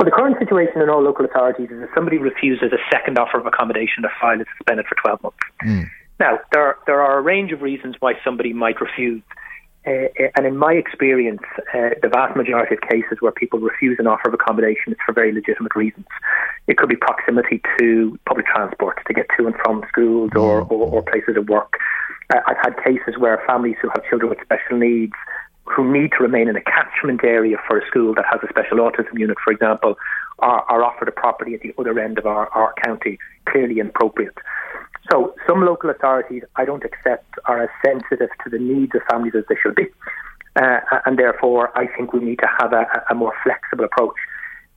Well, 0.02 0.06
the 0.06 0.16
current 0.16 0.38
situation 0.40 0.82
in 0.82 0.90
all 0.90 1.04
local 1.04 1.26
authorities 1.26 1.70
is 1.70 1.84
if 1.84 1.90
somebody 1.94 2.18
refuses 2.18 2.72
a 2.74 2.82
second 2.92 3.20
offer 3.20 3.38
of 3.38 3.46
accommodation, 3.46 4.02
their 4.02 4.14
file 4.20 4.42
is 4.42 4.48
suspended 4.58 4.88
for 4.88 4.96
12 4.96 5.22
months. 5.22 5.38
Mm. 5.64 5.90
Now, 6.20 6.40
there, 6.52 6.78
there 6.88 7.02
are 7.02 7.20
a 7.20 7.22
range 7.22 7.52
of 7.52 7.62
reasons 7.62 7.96
why 8.00 8.14
somebody 8.24 8.54
might 8.54 8.82
refuse. 8.82 9.22
Uh, 9.86 10.08
and 10.36 10.46
in 10.46 10.58
my 10.58 10.74
experience, 10.74 11.42
uh, 11.74 11.90
the 12.04 12.10
vast 12.10 12.36
majority 12.36 12.76
of 12.76 12.82
cases 12.82 13.18
where 13.20 13.32
people 13.32 13.60
refuse 13.60 13.98
an 14.00 14.06
offer 14.06 14.28
of 14.28 14.34
accommodation 14.34 14.94
is 14.94 15.00
for 15.04 15.12
very 15.12 15.32
legitimate 15.32 15.76
reasons. 15.76 16.06
It 16.68 16.78
could 16.78 16.90
be 16.90 16.96
proximity 16.96 17.62
to 17.80 18.20
public 18.28 18.46
transport 18.46 19.00
to 19.08 19.14
get 19.14 19.26
to 19.38 19.48
and 19.48 19.56
from 19.64 19.84
schools 19.90 20.32
or, 20.36 20.64
mm. 20.64 20.72
or, 20.72 20.88
or 20.88 21.02
places 21.02 21.36
of 21.36 21.50
work. 21.50 21.74
Uh, 22.32 22.40
I've 22.46 22.58
had 22.58 22.76
cases 22.84 23.18
where 23.18 23.42
families 23.48 23.76
who 23.82 23.90
have 23.90 24.04
children 24.08 24.30
with 24.30 24.40
special 24.44 24.78
needs 24.78 25.14
who 25.66 25.92
need 25.92 26.12
to 26.12 26.24
remain 26.24 26.48
in 26.48 26.56
a 26.56 26.62
catchment 26.62 27.24
area 27.24 27.58
for 27.68 27.80
a 27.80 27.88
school 27.88 28.14
that 28.16 28.26
has 28.30 28.40
a 28.44 28.48
special 28.50 28.78
autism 28.78 29.18
unit, 29.18 29.38
for 29.44 29.54
example, 29.54 29.96
are, 30.40 30.62
are 30.64 30.84
offered 30.84 31.08
a 31.08 31.12
property 31.12 31.54
at 31.54 31.62
the 31.62 31.74
other 31.78 31.98
end 32.00 32.18
of 32.18 32.26
our, 32.26 32.48
our 32.50 32.74
county, 32.84 33.18
clearly 33.46 33.80
inappropriate. 33.80 34.38
So 35.10 35.34
some 35.48 35.66
local 35.66 35.90
authorities, 35.90 36.44
I 36.56 36.66
don't 36.66 36.84
accept, 36.84 37.34
are 37.46 37.64
as 37.64 37.70
sensitive 37.84 38.30
to 38.44 38.50
the 38.50 38.60
needs 38.60 38.94
of 38.96 39.02
families 39.10 39.34
as 39.36 39.44
they 39.50 39.56
should 39.62 39.76
be. 39.76 39.88
Uh, 40.56 40.80
and 41.06 41.18
therefore, 41.18 41.76
I 41.78 41.88
think 41.88 42.14
we 42.14 42.20
need 42.20 42.40
to 42.40 42.48
have 42.60 42.74
a, 42.74 42.86
a, 43.10 43.16
more 43.16 43.34
flexible 43.42 43.86
approach. 43.86 44.16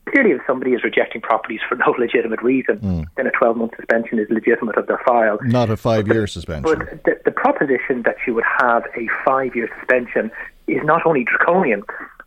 Clearly, 0.07 0.31
if 0.31 0.41
somebody 0.47 0.71
is 0.71 0.83
rejecting 0.85 1.21
properties 1.21 1.59
for 1.67 1.75
no 1.75 1.93
legitimate 1.99 2.41
reason, 2.41 2.79
mm. 2.79 3.05
then 3.17 3.27
a 3.27 3.31
12 3.31 3.57
month 3.57 3.73
suspension 3.75 4.17
is 4.17 4.27
legitimate 4.29 4.77
of 4.77 4.87
their 4.87 5.01
file. 5.05 5.37
Not 5.43 5.69
a 5.69 5.75
five 5.75 6.07
year 6.07 6.27
suspension. 6.27 6.63
But 6.63 7.03
the, 7.03 7.19
the 7.25 7.31
proposition 7.31 8.03
that 8.03 8.15
you 8.25 8.33
would 8.35 8.45
have 8.59 8.83
a 8.95 9.07
five 9.25 9.53
year 9.53 9.69
suspension 9.79 10.31
is 10.67 10.79
not 10.83 11.05
only 11.05 11.25
draconian, 11.25 11.83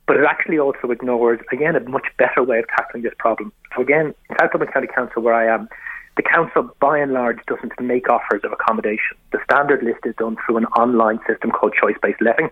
but 0.07 0.17
it 0.17 0.25
actually 0.29 0.59
also 0.59 0.91
ignores, 0.91 1.41
again, 1.53 1.75
a 1.75 1.81
much 1.81 2.07
better 2.19 2.43
way 2.43 2.59
of 2.59 2.67
tackling 2.69 3.03
this 3.03 3.15
problem. 3.19 3.53
So, 3.75 3.83
again, 3.83 4.15
in 4.29 4.37
South 4.39 4.53
Dublin 4.53 4.71
County 4.73 4.89
Council, 4.95 5.23
where 5.23 5.35
I 5.35 5.55
am, 5.55 5.69
the 6.19 6.23
council, 6.25 6.69
by 6.81 6.99
and 6.99 7.13
large, 7.13 7.39
doesn't 7.47 7.73
make 7.81 8.11
offers 8.11 8.43
of 8.43 8.53
accommodation. 8.53 9.17
The 9.31 9.39
standard 9.45 9.85
list 9.85 10.01
is 10.05 10.17
done 10.19 10.37
through 10.45 10.57
an 10.59 10.67
online 10.77 11.21
system 11.29 11.53
called 11.53 11.75
choice 11.81 11.95
based 12.03 12.21
letting. 12.21 12.51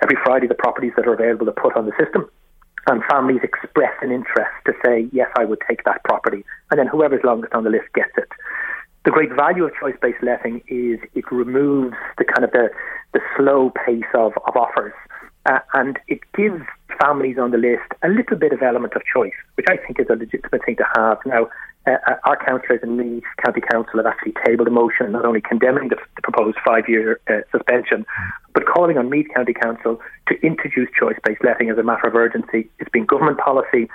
Every 0.00 0.16
Friday, 0.24 0.46
the 0.46 0.54
properties 0.54 0.92
that 0.96 1.06
are 1.08 1.12
available 1.12 1.48
are 1.48 1.58
put 1.60 1.76
on 1.76 1.86
the 1.86 1.92
system, 1.98 2.30
and 2.86 3.02
families 3.10 3.40
express 3.42 3.92
an 4.00 4.12
interest 4.12 4.54
to 4.66 4.72
say, 4.84 5.08
yes, 5.12 5.28
I 5.36 5.44
would 5.44 5.58
take 5.68 5.82
that 5.84 6.04
property, 6.04 6.44
and 6.70 6.78
then 6.78 6.86
whoever's 6.86 7.24
longest 7.24 7.52
on 7.52 7.64
the 7.64 7.70
list 7.70 7.92
gets 7.94 8.12
it. 8.16 8.28
The 9.04 9.10
great 9.10 9.32
value 9.34 9.64
of 9.64 9.72
choice 9.74 9.96
based 10.00 10.22
letting 10.22 10.62
is 10.68 11.00
it 11.14 11.30
removes 11.32 11.96
the 12.16 12.24
kind 12.24 12.44
of 12.44 12.52
the, 12.52 12.70
the 13.12 13.20
slow 13.36 13.72
pace 13.84 14.04
of, 14.14 14.32
of 14.46 14.56
offers. 14.56 14.94
Uh, 15.46 15.58
and 15.74 15.98
it 16.08 16.20
gives 16.34 16.62
families 16.98 17.36
on 17.38 17.50
the 17.50 17.58
list 17.58 17.90
a 18.02 18.08
little 18.08 18.36
bit 18.36 18.52
of 18.52 18.62
element 18.62 18.94
of 18.94 19.02
choice, 19.04 19.34
which 19.56 19.66
I 19.68 19.76
think 19.76 20.00
is 20.00 20.06
a 20.08 20.14
legitimate 20.14 20.64
thing 20.64 20.76
to 20.76 20.86
have. 20.96 21.18
Now, 21.26 21.48
uh, 21.86 21.92
uh, 22.06 22.14
our 22.24 22.36
councillors 22.36 22.80
in 22.82 22.96
Meath 22.96 23.24
County 23.44 23.60
Council 23.60 23.96
have 23.96 24.06
actually 24.06 24.32
tabled 24.44 24.68
a 24.68 24.70
motion 24.70 25.12
not 25.12 25.24
only 25.24 25.40
condemning 25.40 25.88
the, 25.88 25.96
the 26.16 26.22
proposed 26.22 26.56
five 26.64 26.88
year 26.88 27.20
uh, 27.28 27.40
suspension, 27.52 28.06
but 28.54 28.64
calling 28.66 28.96
on 28.96 29.10
Meath 29.10 29.26
County 29.34 29.52
Council 29.52 30.00
to 30.28 30.34
introduce 30.42 30.88
choice 30.98 31.16
based 31.24 31.44
letting 31.44 31.70
as 31.70 31.78
a 31.78 31.82
matter 31.82 32.06
of 32.06 32.14
urgency. 32.14 32.68
It's 32.78 32.90
been 32.90 33.04
government 33.04 33.38
policy 33.38 33.88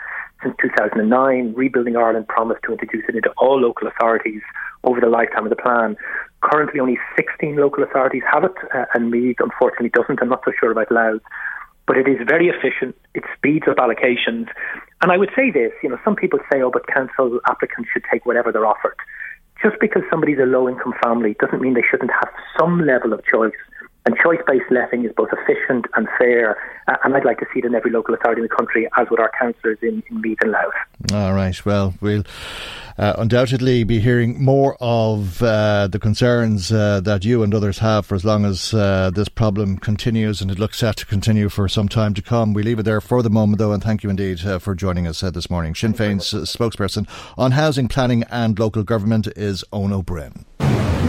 since 0.43 0.55
2009. 0.61 1.53
Rebuilding 1.55 1.97
Ireland 1.97 2.27
promised 2.27 2.61
to 2.63 2.73
introduce 2.73 3.05
it 3.09 3.15
into 3.15 3.31
all 3.37 3.59
local 3.59 3.87
authorities 3.87 4.41
over 4.83 4.99
the 5.01 5.09
lifetime 5.09 5.45
of 5.45 5.49
the 5.49 5.55
plan. 5.55 5.97
Currently, 6.41 6.79
only 6.79 6.99
16 7.17 7.55
local 7.55 7.83
authorities 7.83 8.23
have 8.31 8.43
it, 8.43 8.53
uh, 8.73 8.85
and 8.93 9.09
Meath 9.09 9.37
unfortunately 9.39 9.89
doesn't. 9.89 10.21
I'm 10.21 10.29
not 10.29 10.41
so 10.45 10.51
sure 10.59 10.71
about 10.71 10.91
Louth 10.91 11.21
but 11.89 11.97
it 11.97 12.07
is 12.07 12.19
very 12.27 12.49
efficient. 12.49 12.95
It 13.15 13.23
speeds 13.35 13.65
up 13.67 13.77
allocations. 13.77 14.45
And 15.01 15.11
I 15.11 15.17
would 15.17 15.31
say 15.35 15.49
this, 15.49 15.71
you 15.81 15.89
know, 15.89 15.97
some 16.05 16.15
people 16.15 16.37
say, 16.51 16.61
oh, 16.61 16.69
but 16.69 16.85
council 16.85 17.39
applicants 17.49 17.89
should 17.91 18.03
take 18.13 18.27
whatever 18.27 18.51
they're 18.51 18.67
offered. 18.67 18.95
Just 19.63 19.77
because 19.81 20.03
somebody's 20.07 20.37
a 20.37 20.45
low 20.45 20.69
income 20.69 20.93
family 21.03 21.35
doesn't 21.39 21.59
mean 21.59 21.73
they 21.73 21.83
shouldn't 21.89 22.11
have 22.11 22.29
some 22.59 22.85
level 22.85 23.11
of 23.11 23.25
choice 23.25 23.57
And 24.09 24.17
choice 24.17 24.39
based 24.47 24.65
letting 24.71 25.05
is 25.05 25.11
both 25.15 25.29
efficient 25.31 25.85
and 25.93 26.07
fair. 26.17 26.57
Uh, 26.87 26.95
and 27.03 27.15
I'd 27.15 27.25
like 27.25 27.37
to 27.41 27.45
see 27.53 27.59
it 27.59 27.65
in 27.65 27.75
every 27.75 27.91
local 27.91 28.15
authority 28.15 28.41
in 28.41 28.47
the 28.47 28.55
country, 28.55 28.89
as 28.97 29.07
would 29.11 29.19
our 29.19 29.29
councillors 29.39 29.77
in, 29.83 30.01
in 30.09 30.19
Meath 30.19 30.39
and 30.41 30.51
Louth. 30.51 31.13
All 31.13 31.35
right. 31.35 31.63
Well, 31.63 31.93
we'll 32.01 32.23
uh, 32.97 33.13
undoubtedly 33.19 33.83
be 33.83 33.99
hearing 33.99 34.43
more 34.43 34.75
of 34.81 35.43
uh, 35.43 35.89
the 35.89 35.99
concerns 35.99 36.71
uh, 36.71 37.01
that 37.01 37.23
you 37.23 37.43
and 37.43 37.53
others 37.53 37.77
have 37.77 38.07
for 38.07 38.15
as 38.15 38.25
long 38.25 38.45
as 38.45 38.73
uh, 38.73 39.11
this 39.13 39.29
problem 39.29 39.77
continues, 39.77 40.41
and 40.41 40.49
it 40.49 40.57
looks 40.57 40.79
set 40.79 40.95
to 40.95 41.05
continue 41.05 41.47
for 41.47 41.67
some 41.67 41.87
time 41.87 42.15
to 42.15 42.21
come. 42.23 42.55
We 42.55 42.63
leave 42.63 42.79
it 42.79 42.83
there 42.85 43.01
for 43.01 43.21
the 43.21 43.29
moment, 43.29 43.59
though, 43.59 43.73
and 43.73 43.83
thank 43.83 44.01
you 44.01 44.09
indeed 44.09 44.43
uh, 44.43 44.57
for 44.57 44.73
joining 44.73 45.05
us 45.05 45.21
uh, 45.21 45.29
this 45.29 45.51
morning. 45.51 45.75
Sinn 45.75 45.93
Féin's 45.93 46.33
spokesperson 46.49 47.07
on 47.37 47.51
housing 47.51 47.87
planning 47.87 48.23
and 48.31 48.57
local 48.57 48.81
government 48.81 49.27
is 49.35 49.63
Eoin 49.71 49.93
Ó 49.93 50.03
Broin. 50.03 50.45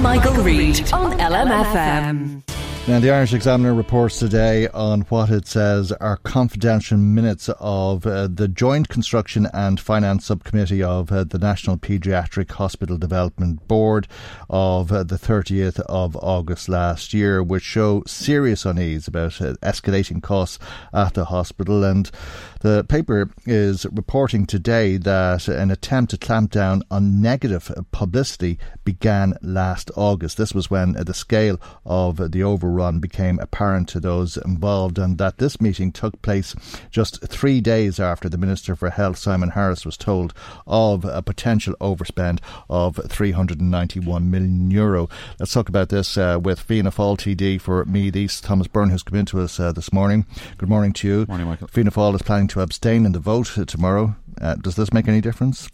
Michael, 0.03 0.33
Michael 0.33 0.45
Reade 0.45 0.93
on 0.93 1.19
LMFM. 1.19 2.43
Now, 2.91 2.99
the 2.99 3.13
Irish 3.13 3.35
Examiner 3.35 3.73
reports 3.73 4.19
today 4.19 4.67
on 4.67 5.03
what 5.03 5.31
it 5.31 5.47
says 5.47 5.93
are 5.93 6.17
confidential 6.17 6.99
minutes 6.99 7.49
of 7.61 8.05
uh, 8.05 8.27
the 8.27 8.49
Joint 8.49 8.89
Construction 8.89 9.47
and 9.55 9.79
Finance 9.79 10.27
Subcommittee 10.27 10.83
of 10.83 11.13
uh, 11.13 11.23
the 11.23 11.39
National 11.39 11.77
Paediatric 11.77 12.51
Hospital 12.51 12.99
Development 12.99 13.65
Board 13.69 14.09
of 14.49 14.91
uh, 14.91 15.05
the 15.05 15.15
30th 15.15 15.79
of 15.83 16.17
August 16.17 16.69
last 16.69 17.15
year, 17.15 17.45
which 17.45 17.63
show 17.63 18.03
serious 18.09 18.65
unease 18.65 19.07
about 19.07 19.41
uh, 19.41 19.55
escalating 19.63 20.21
costs 20.21 20.59
at 20.93 21.15
the 21.15 21.27
hospital. 21.27 21.85
And 21.85 22.11
the 22.59 22.83
paper 22.83 23.31
is 23.47 23.87
reporting 23.87 24.47
today 24.47 24.97
that 24.97 25.47
an 25.47 25.71
attempt 25.71 26.11
to 26.11 26.19
clamp 26.19 26.51
down 26.51 26.83
on 26.91 27.23
negative 27.23 27.71
publicity 27.93 28.59
began 28.83 29.35
last 29.43 29.93
August. 29.95 30.39
This 30.39 30.53
was 30.53 30.71
when 30.71 30.95
the 30.95 31.15
scale 31.15 31.61
of 31.87 32.17
the 32.33 32.43
overrun 32.81 32.99
became 32.99 33.39
apparent 33.41 33.89
to 33.91 34.01
those 34.01 34.37
involved, 34.39 34.99
and 34.99 35.19
that 35.19 35.39
this 35.39 35.61
meeting 35.61 35.93
took 35.93 36.21
place 36.23 36.55
just 36.91 37.23
three 37.29 37.61
days 37.61 38.01
after 38.01 38.29
the 38.29 38.39
Minister 38.39 38.75
for 38.75 38.91
Health, 38.91 39.19
Simon 39.19 39.51
Harris, 39.51 39.85
was 39.85 39.97
told 39.97 40.33
of 40.67 41.05
a 41.05 41.23
potential 41.23 41.75
overspend 41.81 42.41
of 42.69 42.99
391 43.09 44.31
million 44.31 44.71
euro. 44.71 45.09
Let's 45.39 45.53
talk 45.53 45.69
about 45.69 45.91
this 45.91 46.17
uh, 46.17 46.39
with 46.43 46.61
Fianna 46.61 46.91
Fáil 46.91 47.19
TD 47.19 47.61
for 47.61 47.85
Meath 47.85 48.17
East, 48.17 48.45
Thomas 48.45 48.67
Byrne, 48.67 48.91
who's 48.91 49.03
come 49.03 49.19
into 49.19 49.41
us 49.41 49.61
uh, 49.61 49.73
this 49.73 49.93
morning. 49.93 50.27
Good 50.59 50.69
morning 50.69 50.93
to 50.95 51.09
you. 51.09 51.27
Morning, 51.29 51.47
Michael. 51.47 51.69
Fianna 51.69 51.91
Fáil 51.91 52.15
is 52.15 52.23
planning 52.23 52.49
to 52.49 52.61
abstain 52.61 53.05
in 53.05 53.13
the 53.13 53.19
vote 53.19 53.59
tomorrow. 53.67 54.17
Uh, 54.41 54.55
does 54.55 54.77
this 54.77 54.93
make 54.93 55.09
any 55.09 55.21
difference? 55.21 55.69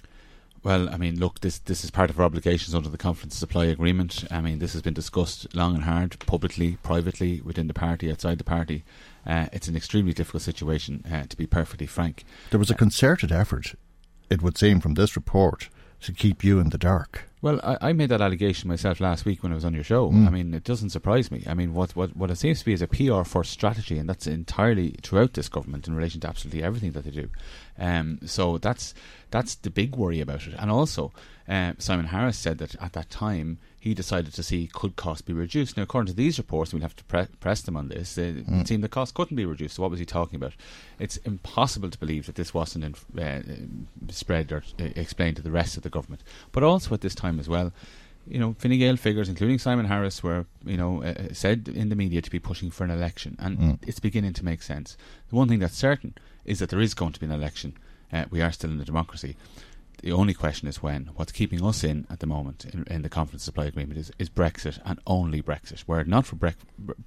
Well, 0.67 0.93
I 0.93 0.97
mean, 0.97 1.21
look, 1.21 1.43
this 1.43 1.61
this 1.61 1.85
is 1.85 1.93
part 1.93 2.11
of 2.11 2.19
our 2.19 2.27
obligations 2.27 2.75
under 2.75 2.89
the 2.89 2.99
confidence 2.99 3.35
and 3.35 3.39
supply 3.39 3.67
agreement. 3.67 4.25
I 4.33 4.41
mean, 4.41 4.59
this 4.59 4.73
has 4.73 4.83
been 4.83 4.95
discussed 4.95 5.55
long 5.55 5.77
and 5.77 5.85
hard, 5.85 6.19
publicly, 6.27 6.77
privately, 6.83 7.41
within 7.41 7.69
the 7.69 7.73
party, 7.73 8.11
outside 8.11 8.39
the 8.39 8.43
party. 8.43 8.83
Uh, 9.25 9.47
it's 9.53 9.69
an 9.69 9.77
extremely 9.77 10.13
difficult 10.13 10.43
situation, 10.43 11.05
uh, 11.09 11.23
to 11.29 11.37
be 11.37 11.47
perfectly 11.47 11.87
frank. 11.87 12.25
There 12.51 12.59
was 12.59 12.69
a 12.69 12.75
concerted 12.75 13.31
effort, 13.31 13.77
it 14.29 14.43
would 14.43 14.59
seem, 14.59 14.81
from 14.81 14.95
this 14.95 15.15
report 15.15 15.69
to 16.01 16.13
keep 16.13 16.43
you 16.43 16.59
in 16.59 16.71
the 16.71 16.79
dark. 16.79 17.31
Well, 17.47 17.61
I, 17.63 17.91
I, 17.91 17.93
made 17.93 18.09
that 18.09 18.21
allegation 18.21 18.67
myself 18.67 18.99
last 18.99 19.25
week 19.25 19.45
when 19.45 19.53
I 19.53 19.55
was 19.55 19.65
on 19.65 19.73
your 19.73 19.85
show. 19.85 20.11
Mm. 20.11 20.27
I 20.27 20.31
mean, 20.31 20.53
it 20.53 20.65
doesn't 20.65 20.91
surprise 20.91 21.31
me. 21.31 21.45
I 21.47 21.55
mean, 21.55 21.75
what, 21.75 21.95
what, 21.95 22.17
what 22.17 22.29
it 22.29 22.39
seems 22.39 22.59
to 22.59 22.65
be 22.65 22.73
is 22.73 22.83
a 22.83 22.89
PR 22.89 23.23
first 23.23 23.53
strategy, 23.53 23.99
and 23.99 24.09
that's 24.09 24.27
entirely 24.27 24.97
throughout 25.01 25.35
this 25.35 25.49
government 25.49 25.87
in 25.87 25.95
relation 25.95 26.21
to 26.23 26.29
absolutely 26.29 26.65
everything 26.65 26.91
that 26.91 27.05
they 27.05 27.13
do. 27.13 27.29
Um, 27.79 28.19
so 28.27 28.59
that's 28.59 28.95
that's 29.31 29.55
the 29.55 29.71
big 29.71 29.95
worry 29.95 30.21
about 30.21 30.49
it. 30.49 30.55
And 30.59 30.73
also, 30.73 31.13
uh, 31.49 31.75
Simon 31.79 32.07
Harris 32.07 32.37
said 32.37 32.59
that 32.59 32.75
at 32.83 32.95
that 32.95 33.11
time 33.11 33.59
he 33.87 33.95
decided 33.95 34.35
to 34.35 34.43
see 34.43 34.69
could 34.73 34.97
costs 34.97 35.23
be 35.23 35.33
reduced. 35.33 35.77
Now, 35.77 35.85
according 35.85 36.09
to 36.09 36.17
these 36.17 36.39
reports, 36.39 36.73
we'll 36.73 36.83
have 36.83 36.97
to 36.97 37.05
pre- 37.05 37.29
press 37.39 37.63
them 37.63 37.77
on 37.77 37.87
this. 37.87 38.19
It 38.19 38.45
mm. 38.45 38.67
seemed 38.67 38.83
the 38.83 38.89
cost 38.89 39.15
couldn't 39.15 39.37
be 39.37 39.47
reduced. 39.47 39.77
So, 39.77 39.83
what 39.83 39.93
was 39.93 40.01
he 40.01 40.07
talking 40.07 40.37
about? 40.37 40.55
It's 40.99 41.19
impossible 41.19 41.91
to 41.91 41.99
believe 41.99 42.27
that 42.27 42.35
this 42.35 42.53
wasn't 42.53 42.85
in, 42.85 42.97
uh, 43.23 44.13
spread 44.13 44.51
or 44.51 44.65
uh, 44.81 44.89
explained 44.97 45.37
to 45.37 45.43
the 45.43 45.53
rest 45.53 45.77
of 45.77 45.85
the 45.85 45.89
government. 45.89 46.23
But 46.51 46.65
also 46.65 46.95
at 46.95 47.01
this 47.01 47.15
time 47.15 47.39
as 47.39 47.49
well, 47.49 47.73
you 48.27 48.41
know, 48.41 48.57
Fine 48.59 48.77
Gael 48.81 48.97
figures, 48.97 49.29
including 49.29 49.61
Simon 49.61 49.87
Harris, 49.87 50.21
were 50.21 50.47
you 50.65 50.77
know 50.77 51.05
uh, 51.05 51.07
uh, 51.07 51.33
said 51.33 51.69
in 51.73 51.89
the 51.89 51.97
media 51.97 52.21
to 52.21 52.31
be 52.31 52.41
pushing 52.41 52.73
for 52.73 52.83
an 52.83 52.91
election, 52.91 53.37
and 53.39 53.59
mm. 53.59 53.79
it's 53.87 54.01
beginning 54.01 54.33
to 54.33 54.45
make 54.45 54.63
sense. 54.63 54.97
The 55.31 55.37
one 55.37 55.49
thing 55.49 55.61
that's 55.61 55.77
certain 55.77 56.15
is 56.45 56.59
that 56.59 56.71
there 56.71 56.81
is 56.81 56.93
going 56.93 57.13
to 57.13 57.21
be 57.21 57.27
an 57.27 57.33
election. 57.33 57.77
Uh, 58.13 58.25
we 58.31 58.43
are 58.43 58.51
still 58.51 58.71
in 58.71 58.81
a 58.81 58.85
democracy. 58.85 59.37
The 60.03 60.13
only 60.13 60.35
question 60.35 60.69
is 60.69 60.83
when. 60.83 61.11
What's 61.17 61.33
keeping 61.33 61.65
us 61.65 61.83
in 61.83 62.07
at 62.11 62.21
the 62.21 62.27
moment 62.27 62.65
in, 62.67 62.85
in 62.85 63.03
the 63.03 63.09
confidence 63.09 63.43
and 63.43 63.47
supply 63.47 63.65
agreement 63.65 63.99
is, 63.99 64.11
is 64.19 64.29
Brexit 64.29 64.79
and 64.85 65.01
only 65.07 65.43
Brexit. 65.43 65.87
Were 65.87 66.01
it 66.01 66.09
not 66.09 66.27
for 66.27 66.37
bre- 66.37 66.51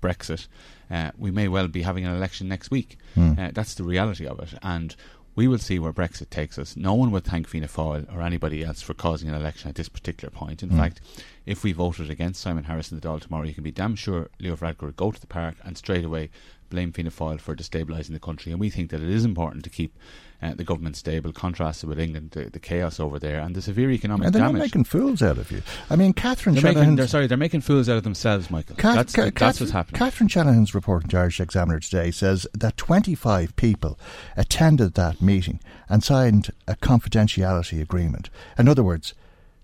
Brexit, 0.02 0.48
uh, 0.90 1.12
we 1.18 1.32
may 1.32 1.48
well 1.48 1.68
be 1.68 1.84
having 1.84 2.06
an 2.06 2.16
election 2.16 2.48
next 2.48 2.72
week. 2.72 2.98
Mm. 3.16 3.40
Uh, 3.40 3.52
that's 3.54 3.76
the 3.76 3.84
reality 3.84 4.26
of 4.26 4.40
it. 4.40 4.54
And 4.64 4.96
we 5.36 5.48
will 5.48 5.60
see 5.60 5.80
where 5.80 5.94
Brexit 5.94 6.30
takes 6.30 6.58
us. 6.58 6.76
No 6.76 6.94
one 6.94 7.12
would 7.12 7.24
thank 7.24 7.48
Fianna 7.48 7.68
Fáil 7.68 8.14
or 8.14 8.22
anybody 8.22 8.64
else 8.64 8.82
for 8.82 8.94
causing 8.94 9.30
an 9.30 9.36
election 9.36 9.70
at 9.70 9.76
this 9.76 9.88
particular 9.88 10.32
point. 10.32 10.64
In 10.64 10.70
mm. 10.70 10.78
fact, 10.78 11.00
if 11.46 11.64
we 11.64 11.72
voted 11.72 12.10
against 12.10 12.42
Simon 12.42 12.66
Harris 12.66 12.92
and 12.92 13.02
the 13.02 13.08
Dáil 13.08 13.22
tomorrow, 13.22 13.46
you 13.46 13.54
can 13.54 13.64
be 13.64 13.72
damn 13.72 13.96
sure 13.96 14.30
Leo 14.40 14.56
Varadkar 14.56 14.82
would 14.82 14.98
go 14.98 15.12
to 15.12 15.22
the 15.22 15.28
park 15.28 15.56
and 15.64 15.78
straight 15.78 16.04
away 16.04 16.30
blame 16.70 16.92
Fianna 16.92 17.12
Fáil 17.12 17.40
for 17.40 17.56
destabilising 17.56 18.12
the 18.12 18.20
country. 18.20 18.52
And 18.52 18.60
we 18.60 18.70
think 18.70 18.90
that 18.92 19.02
it 19.02 19.10
is 19.10 19.26
important 19.26 19.64
to 19.64 19.70
keep 19.70 19.98
uh, 20.42 20.54
the 20.54 20.64
government 20.64 20.96
stable, 20.96 21.34
contrasted 21.34 21.90
with 21.90 22.00
England, 22.00 22.32
the, 22.32 22.46
the, 22.46 22.60
chaos 22.60 23.00
over 23.00 23.20
there, 23.20 23.40
and 23.40 23.56
the 23.56 23.62
severe 23.62 23.92
economic 23.92 24.28
and 24.28 24.34
they're 24.34 24.42
damage. 24.42 24.54
Not 24.54 24.62
making 24.62 24.84
fools 24.86 25.22
out 25.22 25.38
of 25.38 25.52
you. 25.52 25.62
I 25.90 25.96
mean, 25.96 26.14
Catherine 26.14 26.56
they're 26.56 26.62
Shanahan. 26.62 26.96
Making, 26.96 27.08
sorry, 27.08 27.28
they're 27.28 27.38
making 27.38 27.62
fools 27.62 27.90
out 27.90 27.98
of 27.98 28.04
themselves, 28.04 28.50
Michael. 28.50 28.76
That's, 28.78 29.14
Ca- 29.14 29.32
that's 29.36 29.60
what's 29.60 29.74
happening. 29.74 30.00
Catherine 30.00 30.30
Shanahan's 30.30 30.74
report 30.74 31.04
in 31.04 31.10
the 31.10 31.18
Irish 31.18 31.42
Examiner 31.42 31.80
today 31.80 32.12
says 32.12 32.48
that 32.54 32.78
25 32.78 33.56
people 33.56 34.00
attended 34.38 34.94
that 34.94 35.22
meeting 35.22 35.60
and 35.90 36.04
signed 36.04 36.52
a 36.68 36.76
confidentiality 36.76 37.82
agreement. 37.82 38.30
In 38.58 38.70
other 38.70 38.84
words, 38.84 39.14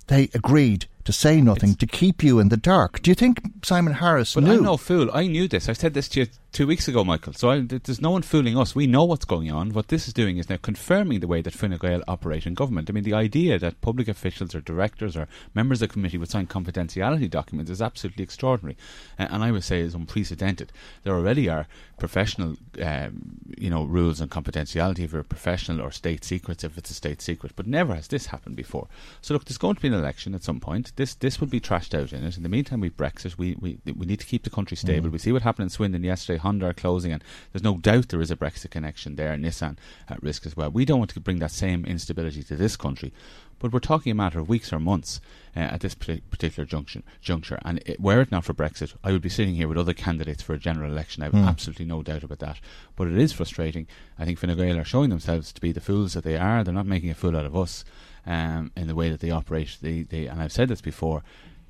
they 0.07 0.29
agreed 0.33 0.87
to 1.05 1.13
say 1.13 1.39
nothing 1.39 1.71
it's, 1.71 1.79
to 1.79 1.87
keep 1.87 2.23
you 2.23 2.39
in 2.39 2.49
the 2.49 2.57
dark. 2.57 3.01
Do 3.01 3.11
you 3.11 3.15
think 3.15 3.41
Simon 3.63 3.93
Harris 3.93 4.33
but 4.33 4.43
knew? 4.43 4.57
I'm 4.57 4.63
no 4.63 4.77
fool. 4.77 5.09
I 5.13 5.27
knew 5.27 5.47
this. 5.47 5.69
I 5.69 5.73
said 5.73 5.93
this 5.93 6.09
to 6.09 6.21
you 6.21 6.27
two 6.55 6.65
weeks 6.65 6.87
ago, 6.87 7.03
Michael. 7.03 7.33
So 7.33 7.49
I, 7.49 7.59
there's 7.59 7.99
no 7.99 8.11
one 8.11 8.21
fooling 8.21 8.57
us. 8.57 8.73
We 8.73 8.87
know 8.87 9.03
what's 9.03 9.25
going 9.25 9.51
on. 9.51 9.73
What 9.73 9.89
this 9.89 10.07
is 10.07 10.13
doing 10.13 10.37
is 10.37 10.49
now 10.49 10.55
confirming 10.55 11.19
the 11.19 11.27
way 11.27 11.41
that 11.41 11.53
Fine 11.53 11.77
Gael 11.81 12.01
operate 12.07 12.45
in 12.45 12.53
government. 12.53 12.89
I 12.89 12.93
mean, 12.93 13.03
the 13.03 13.13
idea 13.13 13.59
that 13.59 13.81
public 13.81 14.07
officials 14.07 14.55
or 14.55 14.61
directors 14.61 15.17
or 15.17 15.27
members 15.53 15.81
of 15.81 15.89
the 15.89 15.93
committee 15.93 16.17
would 16.17 16.29
sign 16.29 16.47
confidentiality 16.47 17.29
documents 17.29 17.69
is 17.69 17.81
absolutely 17.81 18.23
extraordinary, 18.23 18.77
uh, 19.19 19.27
and 19.29 19.43
I 19.43 19.51
would 19.51 19.65
say 19.65 19.81
is 19.81 19.93
unprecedented. 19.93 20.71
There 21.03 21.13
already 21.13 21.49
are 21.49 21.67
professional, 21.99 22.55
um, 22.81 23.37
you 23.57 23.69
know, 23.69 23.83
rules 23.83 24.21
on 24.21 24.29
confidentiality 24.29 25.09
for 25.09 25.21
professional 25.23 25.81
or 25.81 25.91
state 25.91 26.23
secrets 26.23 26.63
if 26.63 26.77
it's 26.77 26.89
a 26.89 26.93
state 26.93 27.21
secret, 27.21 27.51
but 27.57 27.67
never 27.67 27.95
has 27.95 28.07
this 28.07 28.27
happened 28.27 28.55
before. 28.55 28.87
So 29.19 29.33
look, 29.33 29.43
there's 29.43 29.57
going 29.57 29.75
to 29.75 29.81
be 29.81 29.89
an 29.89 29.93
election 29.93 30.33
at 30.33 30.43
some 30.43 30.61
point. 30.61 30.93
This 30.95 31.15
this 31.15 31.41
will 31.41 31.47
be 31.47 31.59
trashed 31.59 31.93
out 31.93 32.13
in 32.13 32.23
it. 32.23 32.37
In 32.37 32.43
the 32.43 32.49
meantime, 32.49 32.79
we 32.79 32.89
Brexit. 32.89 33.37
We 33.37 33.57
we 33.59 33.77
we 33.93 34.05
need 34.05 34.21
to 34.21 34.25
keep 34.25 34.43
the 34.43 34.49
country 34.49 34.77
stable. 34.77 35.09
Mm. 35.09 35.11
We 35.11 35.19
see 35.19 35.33
what 35.33 35.41
happened 35.41 35.65
in 35.65 35.69
Swindon 35.69 36.05
yesterday 36.05 36.39
Honda 36.45 36.67
are 36.67 36.73
closing, 36.73 37.11
and 37.11 37.23
there's 37.51 37.63
no 37.63 37.77
doubt 37.77 38.09
there 38.09 38.21
is 38.21 38.29
a 38.29 38.35
Brexit 38.35 38.69
connection 38.69 39.15
there. 39.15 39.35
Nissan 39.35 39.77
at 40.07 40.21
risk 40.21 40.45
as 40.45 40.55
well. 40.55 40.69
We 40.69 40.85
don't 40.85 40.99
want 40.99 41.09
to 41.11 41.19
bring 41.19 41.39
that 41.39 41.51
same 41.51 41.85
instability 41.85 42.43
to 42.43 42.55
this 42.55 42.77
country, 42.77 43.11
but 43.57 43.73
we're 43.73 43.79
talking 43.79 44.11
a 44.11 44.15
matter 44.15 44.39
of 44.39 44.47
weeks 44.47 44.71
or 44.71 44.79
months 44.79 45.19
uh, 45.55 45.61
at 45.61 45.79
this 45.79 45.95
particular 45.95 46.65
junction, 46.65 47.03
juncture. 47.19 47.57
And 47.65 47.81
it, 47.85 47.99
were 47.99 48.21
it 48.21 48.31
not 48.31 48.45
for 48.45 48.53
Brexit, 48.53 48.93
I 49.03 49.11
would 49.11 49.23
be 49.23 49.29
sitting 49.29 49.55
here 49.55 49.67
with 49.67 49.77
other 49.77 49.93
candidates 49.93 50.43
for 50.43 50.53
a 50.53 50.59
general 50.59 50.91
election. 50.91 51.23
I 51.23 51.27
have 51.27 51.33
mm. 51.33 51.47
absolutely 51.47 51.85
no 51.85 52.03
doubt 52.03 52.23
about 52.23 52.39
that. 52.39 52.59
But 52.95 53.07
it 53.07 53.17
is 53.17 53.33
frustrating. 53.33 53.87
I 54.19 54.25
think 54.25 54.37
Fine 54.37 54.55
Gael 54.55 54.77
are 54.77 54.83
showing 54.83 55.09
themselves 55.09 55.51
to 55.51 55.61
be 55.61 55.71
the 55.71 55.81
fools 55.81 56.13
that 56.13 56.23
they 56.23 56.37
are. 56.37 56.63
They're 56.63 56.73
not 56.73 56.85
making 56.85 57.09
a 57.09 57.15
fool 57.15 57.35
out 57.35 57.45
of 57.45 57.55
us. 57.55 57.83
Um, 58.27 58.71
in 58.75 58.87
the 58.87 58.95
way 58.95 59.09
that 59.09 59.19
they 59.19 59.29
operate, 59.29 59.77
they, 59.83 60.01
they, 60.01 60.25
and 60.25 60.41
I've 60.41 60.51
said 60.51 60.67
this 60.67 60.81
before, 60.81 61.21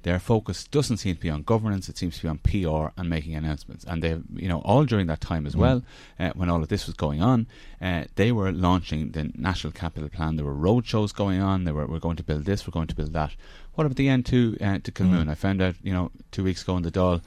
their 0.06 0.20
focus 0.20 0.66
doesn't 0.66 0.98
seem 0.98 1.16
to 1.16 1.22
be 1.22 1.32
on 1.32 1.42
governance; 1.42 1.90
it 1.90 1.98
seems 1.98 2.18
to 2.18 2.22
be 2.22 2.28
on 2.28 2.38
PR 2.38 2.94
and 2.96 3.10
making 3.10 3.34
announcements. 3.34 3.84
And 3.86 4.04
they, 4.04 4.20
you 4.36 4.48
know, 4.48 4.60
all 4.60 4.86
during 4.86 5.08
that 5.08 5.20
time 5.20 5.48
as 5.48 5.56
mm. 5.56 5.60
well, 5.60 5.84
uh, 6.20 6.30
when 6.36 6.48
all 6.48 6.62
of 6.62 6.70
this 6.70 6.86
was 6.86 6.96
going 6.96 7.24
on, 7.24 7.48
uh, 7.82 8.04
they 8.14 8.32
were 8.32 8.52
launching 8.52 9.12
the 9.12 9.32
National 9.36 9.74
Capital 9.74 10.08
Plan. 10.08 10.36
There 10.36 10.46
were 10.46 10.54
road 10.54 10.86
shows 10.86 11.12
going 11.12 11.42
on. 11.42 11.64
They 11.64 11.72
were, 11.72 11.88
we're 11.88 11.98
going 11.98 12.18
to 12.18 12.24
build 12.24 12.46
this, 12.46 12.68
we're 12.68 12.72
going 12.72 12.88
to 12.88 12.96
build 12.96 13.14
that. 13.14 13.32
What 13.74 13.86
about 13.86 13.98
the 13.98 14.08
end 14.08 14.28
to 14.28 14.56
uh, 14.62 14.78
to 14.84 14.92
Kilmoon? 14.92 15.26
Mm. 15.26 15.32
I 15.32 15.36
found 15.36 15.62
out, 15.62 15.76
you 15.82 15.92
know, 15.92 16.12
two 16.32 16.44
weeks 16.44 16.62
ago 16.62 16.78
in 16.78 16.84
the 16.84 16.92
Dáil. 16.92 17.22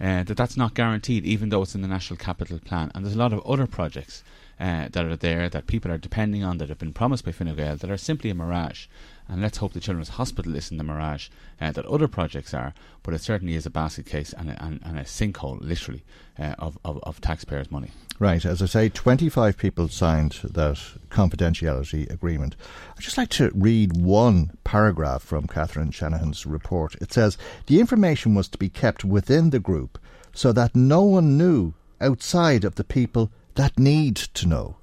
Uh, 0.00 0.22
that 0.22 0.36
that's 0.36 0.56
not 0.56 0.74
guaranteed, 0.74 1.24
even 1.24 1.48
though 1.48 1.62
it's 1.62 1.74
in 1.74 1.82
the 1.82 1.88
National 1.88 2.16
Capital 2.16 2.58
Plan. 2.58 2.90
And 2.94 3.04
there's 3.04 3.16
a 3.16 3.18
lot 3.18 3.32
of 3.32 3.44
other 3.44 3.66
projects 3.66 4.22
uh, 4.60 4.86
that 4.92 5.04
are 5.04 5.16
there 5.16 5.48
that 5.48 5.66
people 5.66 5.90
are 5.90 5.98
depending 5.98 6.44
on 6.44 6.58
that 6.58 6.68
have 6.68 6.78
been 6.78 6.92
promised 6.92 7.24
by 7.24 7.32
Fine 7.32 7.54
Gael 7.56 7.76
that 7.76 7.90
are 7.90 7.96
simply 7.96 8.30
a 8.30 8.34
mirage. 8.34 8.86
And 9.32 9.40
let's 9.40 9.56
hope 9.56 9.72
the 9.72 9.80
Children's 9.80 10.10
Hospital 10.10 10.54
isn't 10.56 10.76
the 10.76 10.84
mirage 10.84 11.30
uh, 11.58 11.72
that 11.72 11.86
other 11.86 12.06
projects 12.06 12.52
are, 12.52 12.74
but 13.02 13.14
it 13.14 13.22
certainly 13.22 13.54
is 13.54 13.64
a 13.64 13.70
basket 13.70 14.04
case 14.04 14.34
and 14.34 14.50
a, 14.50 14.62
and, 14.62 14.78
and 14.84 14.98
a 14.98 15.04
sinkhole, 15.04 15.58
literally, 15.62 16.04
uh, 16.38 16.54
of, 16.58 16.78
of, 16.84 17.02
of 17.04 17.18
taxpayers' 17.22 17.70
money. 17.70 17.92
Right, 18.18 18.44
as 18.44 18.60
I 18.60 18.66
say, 18.66 18.90
25 18.90 19.56
people 19.56 19.88
signed 19.88 20.32
that 20.44 20.78
confidentiality 21.08 22.10
agreement. 22.10 22.56
I'd 22.90 23.02
just 23.02 23.16
like 23.16 23.30
to 23.30 23.50
read 23.54 23.96
one 23.96 24.50
paragraph 24.64 25.22
from 25.22 25.46
Catherine 25.46 25.92
Shanahan's 25.92 26.44
report. 26.44 26.96
It 26.96 27.10
says 27.10 27.38
The 27.68 27.80
information 27.80 28.34
was 28.34 28.48
to 28.48 28.58
be 28.58 28.68
kept 28.68 29.02
within 29.02 29.48
the 29.48 29.60
group 29.60 29.98
so 30.34 30.52
that 30.52 30.76
no 30.76 31.04
one 31.04 31.38
knew 31.38 31.72
outside 32.02 32.64
of 32.64 32.74
the 32.74 32.84
people 32.84 33.30
that 33.54 33.78
need 33.78 34.16
to 34.16 34.46
know. 34.46 34.76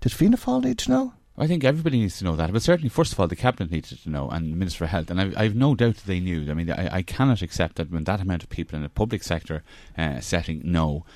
Did 0.00 0.12
Fianna 0.12 0.38
Fáil 0.38 0.64
need 0.64 0.78
to 0.78 0.90
know? 0.90 1.12
I 1.40 1.46
think 1.46 1.64
everybody 1.64 1.98
needs 1.98 2.18
to 2.18 2.24
know 2.24 2.36
that. 2.36 2.52
But 2.52 2.60
certainly, 2.62 2.90
first 2.90 3.14
of 3.14 3.18
all, 3.18 3.26
the 3.26 3.34
Cabinet 3.34 3.70
needed 3.70 3.98
to 4.02 4.10
know, 4.10 4.28
and 4.28 4.52
the 4.52 4.56
Minister 4.56 4.78
for 4.78 4.86
Health. 4.86 5.10
And 5.10 5.34
I, 5.36 5.44
have 5.44 5.54
no 5.54 5.74
doubt 5.74 5.96
that 5.96 6.06
they 6.06 6.20
knew. 6.20 6.50
I 6.50 6.54
mean, 6.54 6.70
I, 6.70 6.96
I, 6.96 7.02
cannot 7.02 7.40
accept 7.40 7.76
that 7.76 7.90
when 7.90 8.04
that 8.04 8.20
amount 8.20 8.42
of 8.42 8.50
people 8.50 8.78
in 8.78 8.84
a 8.84 8.90
public 8.90 9.22
sector 9.22 9.62
uh, 9.96 10.20
setting 10.20 10.60
know 10.62 11.06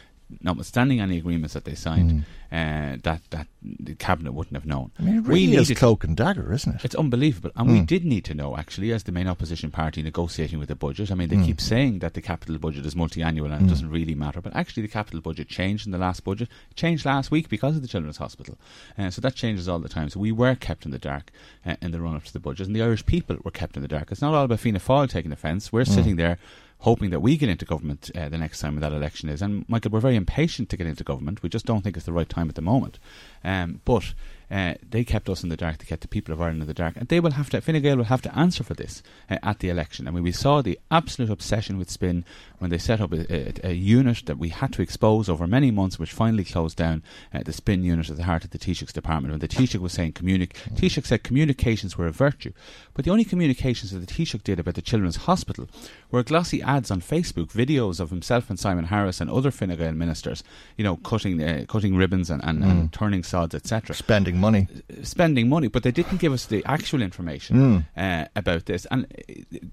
notwithstanding 0.41 0.99
any 1.01 1.19
agreements 1.19 1.53
that 1.53 1.67
they 1.67 1.75
signed, 1.75 2.11
mm. 2.11 2.23
Uh, 2.55 2.99
that 3.03 3.21
that 3.31 3.49
the 3.63 3.97
cabinet 3.97 4.33
wouldn't 4.33 4.55
have 4.55 4.65
known. 4.65 4.93
I 4.99 5.03
mean, 5.03 5.17
it 5.17 5.21
really 5.23 5.49
we 5.49 5.57
is 5.57 5.73
cloak 5.73 6.05
and 6.05 6.17
dagger, 6.17 6.53
isn't 6.53 6.77
it? 6.77 6.85
It's 6.85 6.95
unbelievable, 6.95 7.51
and 7.57 7.69
mm. 7.69 7.73
we 7.73 7.81
did 7.81 8.05
need 8.05 8.25
to 8.27 8.35
know 8.35 8.57
actually, 8.57 8.93
as 8.93 9.03
the 9.03 9.11
main 9.11 9.27
opposition 9.27 9.73
party 9.73 10.03
negotiating 10.03 10.61
with 10.61 10.69
the 10.69 10.77
budget. 10.77 11.11
I 11.11 11.17
mean, 11.17 11.31
they 11.31 11.37
mm. 11.37 11.47
keep 11.47 11.61
saying 11.61 11.99
that 11.99 12.15
the 12.15 12.23
capital 12.23 12.59
budget 12.59 12.87
is 12.87 12.95
multi-annual 12.95 13.51
and 13.51 13.63
it 13.63 13.67
mm. 13.67 13.71
doesn't 13.71 13.91
really 13.91 14.15
matter, 14.15 14.41
but 14.41 14.55
actually, 14.55 14.83
the 14.83 14.89
capital 14.89 15.21
budget 15.21 15.49
changed 15.49 15.87
in 15.87 15.93
the 15.93 15.99
last 15.99 16.23
budget. 16.23 16.49
It 16.71 16.77
changed 16.77 17.05
last 17.05 17.33
week 17.33 17.49
because 17.49 17.75
of 17.75 17.83
the 17.83 17.89
Children's 17.89 18.19
Hospital, 18.19 18.57
uh, 18.97 19.11
so 19.11 19.21
that 19.21 19.35
changes 19.35 19.69
all 19.69 19.81
the 19.81 19.89
time. 19.89 20.09
So 20.09 20.21
we 20.21 20.31
were 20.31 20.55
kept 20.55 20.85
in 20.85 20.93
the 20.93 20.99
dark 20.99 21.33
uh, 21.67 21.75
in 21.83 21.91
the 21.91 22.01
run-up 22.01 22.25
to 22.25 22.33
the 22.33 22.39
budget, 22.39 22.69
and 22.69 22.77
the 22.77 22.83
Irish 22.83 23.05
people 23.05 23.39
were 23.43 23.51
kept 23.51 23.75
in 23.77 23.83
the 23.83 23.89
dark. 23.89 24.13
It's 24.13 24.23
not 24.23 24.33
all 24.33 24.45
about 24.45 24.61
Fianna 24.61 24.79
Fáil 24.79 25.11
taking 25.11 25.33
offence. 25.33 25.73
We're 25.73 25.83
mm. 25.83 25.95
sitting 25.95 26.17
there 26.17 26.39
hoping 26.85 27.09
that 27.09 27.21
we 27.21 27.39
get 27.39 27.49
into 27.49 27.65
government 27.65 28.11
uh, 28.15 28.29
the 28.29 28.37
next 28.37 28.61
time 28.61 28.79
that 28.79 28.93
election 28.93 29.31
is. 29.31 29.41
And 29.41 29.67
Michael, 29.69 29.91
we're 29.91 30.01
very 30.01 30.17
impatient 30.17 30.69
to 30.69 30.77
get 30.77 30.87
into 30.87 31.03
government. 31.03 31.43
We 31.43 31.49
just 31.49 31.65
don't 31.65 31.81
think 31.83 31.97
it's 31.97 32.05
the 32.05 32.13
right 32.13 32.29
time 32.29 32.51
at 32.51 32.57
the 32.57 32.63
moment. 32.63 32.99
Um, 33.43 33.81
but 33.87 34.13
uh, 34.55 34.75
they 34.89 35.03
kept 35.03 35.29
us 35.29 35.43
in 35.43 35.49
the 35.49 35.57
dark. 35.57 35.79
They 35.79 35.85
kept 35.85 36.03
the 36.03 36.09
people 36.09 36.33
of 36.33 36.41
Ireland 36.41 36.63
in 36.63 36.69
the 36.69 36.75
dark, 36.75 36.95
and 36.97 37.09
they 37.09 37.19
will 37.19 37.33
have 37.33 37.51
to. 37.51 37.61
Fine 37.61 37.83
Gael 37.83 37.97
will 37.97 38.05
have 38.05 38.23
to 38.23 38.39
answer 38.39 38.63
for 38.63 38.75
this 38.75 39.03
uh, 39.29 39.39
at 39.43 39.59
the 39.59 39.69
election. 39.69 40.07
I 40.07 40.13
mean, 40.13 40.23
we 40.23 40.31
saw 40.31 40.63
the 40.63 40.79
absolute 40.93 41.29
obsession 41.29 41.77
with 41.77 41.91
spin 41.91 42.25
when 42.59 42.71
they 42.71 42.79
set 42.79 43.01
up 43.01 43.13
a, 43.13 43.35
a, 43.35 43.71
a 43.71 43.73
unit 43.73 44.23
that 44.27 44.39
we 44.39 44.51
had 44.51 44.73
to 44.75 44.83
expose 44.83 45.29
over 45.29 45.49
many 45.49 45.73
months, 45.73 45.99
which 45.99 46.13
finally 46.13 46.45
closed 46.45 46.77
down 46.77 47.03
uh, 47.33 47.43
the 47.43 47.53
spin 47.53 47.83
unit 47.83 48.09
at 48.09 48.17
the 48.17 48.23
heart 48.23 48.45
of 48.45 48.51
the 48.51 48.59
Taoiseach's 48.59 48.93
department. 48.93 49.33
When 49.33 49.41
the 49.41 49.49
Taoiseach 49.49 49.81
was 49.81 49.93
saying 49.93 50.13
communi- 50.13 50.53
Taoiseach 50.77 51.07
said 51.07 51.25
communications 51.25 51.99
were 51.99 52.07
a 52.07 52.13
virtue, 52.13 52.53
but 52.95 53.05
the 53.05 53.11
only 53.11 53.25
communications 53.25 53.91
that 53.91 53.99
the 53.99 54.07
Taoiseach 54.07 54.45
did 54.45 54.61
about 54.61 54.77
the 54.77 54.83
Children's 54.83 55.17
Hospital 55.17 55.69
were 56.13 56.23
glossy 56.23 56.63
ads 56.63 56.93
on 56.93 57.01
Facebook, 57.01 57.49
videos 57.49 57.99
of 57.99 58.11
himself 58.11 58.49
and 58.49 58.61
Simon 58.61 58.85
Harris 58.85 59.21
and 59.21 59.29
other 59.29 59.51
Fine 59.51 59.75
Gael 59.77 59.95
ministers, 59.95 60.45
you 60.77 60.85
know, 60.85 60.97
cutting 60.99 61.43
uh, 61.43 61.65
cutting 61.69 61.97
ribbons 61.97 62.31
and, 62.31 62.43
and, 62.45 62.63
mm. 62.63 62.71
and 62.71 62.93
turning 62.93 63.25
sods, 63.25 63.53
etc. 63.53 63.97
Spending 63.97 64.44
money. 64.45 64.69
Spending 65.03 65.49
money, 65.49 65.69
but 65.69 65.83
they 65.83 65.91
didn't 65.91 66.21
give 66.21 66.33
us 66.33 66.47
the 66.47 66.65
actual 66.67 67.03
information 67.03 67.57
mm. 67.57 67.87
uh, 67.97 68.29
about 68.37 68.67
this, 68.67 68.87
and 68.91 69.07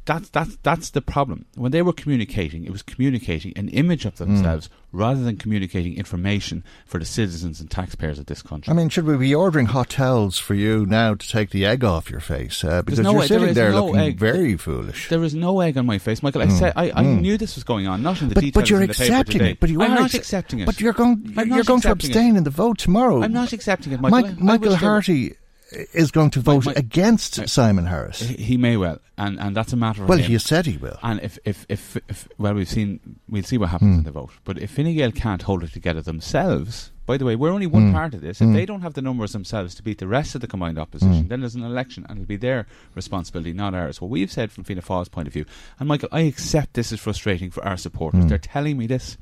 that's 0.05 0.29
that's 0.29 0.57
that's 0.63 0.89
the 0.91 1.01
problem. 1.01 1.45
When 1.55 1.71
they 1.71 1.81
were 1.81 1.93
communicating, 1.93 2.65
it 2.65 2.71
was 2.71 2.84
communicating 2.84 3.53
an 3.55 3.69
image 3.69 4.05
of 4.05 4.15
themselves 4.17 4.67
mm. 4.67 4.73
Rather 4.91 5.23
than 5.23 5.38
communicating 5.38 5.95
information 5.95 6.63
for 6.86 6.99
the 6.99 7.06
citizens 7.06 7.60
and 7.60 7.69
taxpayers 7.69 8.19
of 8.19 8.25
this 8.25 8.41
country. 8.41 8.71
I 8.71 8.75
mean, 8.75 8.89
should 8.89 9.06
we 9.06 9.17
be 9.17 9.34
ordering 9.34 9.67
hotels 9.67 10.38
for 10.38 10.54
you 10.54 10.86
now 10.86 11.15
to 11.15 11.27
take 11.27 11.51
the 11.51 11.65
egg 11.65 11.84
off 11.84 12.10
your 12.10 12.19
face 12.19 12.63
uh, 12.63 12.82
because 12.82 12.99
no, 12.99 13.13
you're 13.13 13.23
sitting 13.23 13.45
there, 13.45 13.54
there 13.54 13.71
no 13.71 13.86
looking 13.86 14.01
egg. 14.01 14.19
very 14.19 14.58
foolish? 14.58 15.10
There 15.10 15.23
is 15.23 15.34
no 15.34 15.60
egg 15.62 15.77
on 15.77 15.86
my 15.86 15.97
face, 15.97 16.21
Michael. 16.21 16.41
I 16.41 16.47
mm. 16.47 16.60
said 16.60 16.73
I, 16.75 16.86
I 16.91 17.04
mm. 17.04 17.21
knew 17.21 17.38
this 17.38 17.56
was 17.56 17.63
going 17.63 17.88
on, 17.88 18.01
not 18.01 18.21
in 18.21 18.30
the 18.30 18.36
but, 18.36 18.41
details. 18.41 18.62
But 18.62 18.69
you're 18.69 18.82
accepting 18.82 19.41
it. 19.41 19.60
But 19.60 19.69
you 19.69 19.82
I'm 19.82 19.91
are 19.91 19.95
not 19.95 20.13
accepting 20.13 20.60
it. 20.60 20.65
But 20.65 20.80
you're 20.82 20.93
going. 20.93 21.34
You're, 21.36 21.47
you're 21.47 21.63
going 21.63 21.82
to 21.82 21.91
abstain 21.91 22.36
it. 22.36 22.39
in 22.39 22.43
the 22.43 22.49
vote 22.49 22.77
tomorrow. 22.77 23.23
I'm 23.23 23.34
not 23.34 23.54
accepting 23.54 23.93
it, 23.93 24.01
Michael. 24.01 24.21
Mike, 24.21 24.39
Michael 24.39 24.75
Harty 24.75 25.36
is 25.71 26.12
going 26.12 26.29
to 26.31 26.39
vote 26.39 26.65
my, 26.65 26.73
my, 26.73 26.79
against 26.79 27.39
uh, 27.39 27.47
Simon 27.47 27.86
Harris. 27.86 28.19
He 28.19 28.57
may 28.57 28.77
well, 28.77 28.99
and, 29.17 29.39
and 29.39 29.55
that's 29.55 29.73
a 29.73 29.77
matter 29.77 30.03
of 30.03 30.10
well, 30.10 30.17
him. 30.17 30.25
he 30.25 30.38
said 30.38 30.65
he 30.65 30.77
will. 30.77 30.97
And 31.01 31.21
if, 31.21 31.39
if, 31.45 31.65
if, 31.69 31.97
if 32.10 32.27
well, 32.38 32.53
we've 32.53 32.69
seen, 32.69 32.99
we'll 33.29 33.43
see 33.43 33.57
what 33.57 33.69
happens 33.69 33.95
mm. 33.95 33.97
in 33.99 34.03
the 34.03 34.12
vote. 34.12 34.31
But 34.43 34.60
if 34.60 34.71
Fine 34.71 34.95
Gael 34.95 35.12
can't 35.12 35.41
hold 35.41 35.63
it 35.63 35.71
together 35.71 36.01
themselves, 36.01 36.91
by 37.05 37.17
the 37.17 37.25
way, 37.25 37.36
we're 37.36 37.51
only 37.51 37.67
one 37.67 37.89
mm. 37.89 37.93
part 37.93 38.13
of 38.13 38.21
this. 38.21 38.41
If 38.41 38.47
mm. 38.47 38.53
they 38.53 38.65
don't 38.65 38.81
have 38.81 38.93
the 38.93 39.01
numbers 39.01 39.34
themselves 39.34 39.75
to 39.75 39.84
beat 39.84 39.97
the 39.97 40.07
rest 40.07 40.36
of 40.36 40.41
the 40.41 40.47
combined 40.47 40.77
opposition, 40.77 41.23
hmm. 41.23 41.27
then 41.27 41.41
there's 41.41 41.55
an 41.55 41.63
election, 41.63 42.05
and 42.07 42.19
it'll 42.19 42.27
be 42.27 42.38
their 42.38 42.67
responsibility, 42.95 43.53
not 43.53 43.73
ours. 43.73 43.99
What 43.99 44.12
we've 44.12 44.31
said 44.31 44.51
from 44.51 44.63
Fianna 44.63 44.81
Fáil's 44.81 45.10
point 45.10 45.27
of 45.27 45.34
view, 45.34 45.45
and 45.79 45.88
Michael, 45.88 46.10
I 46.12 46.21
accept 46.21 46.73
this 46.73 46.91
is 46.91 46.99
frustrating 46.99 47.51
for 47.51 47.65
our 47.65 47.77
supporters. 47.77 48.23
Hmm. 48.23 48.27
They're 48.27 48.38
telling 48.38 48.77
me 48.77 48.88
this 48.88 49.17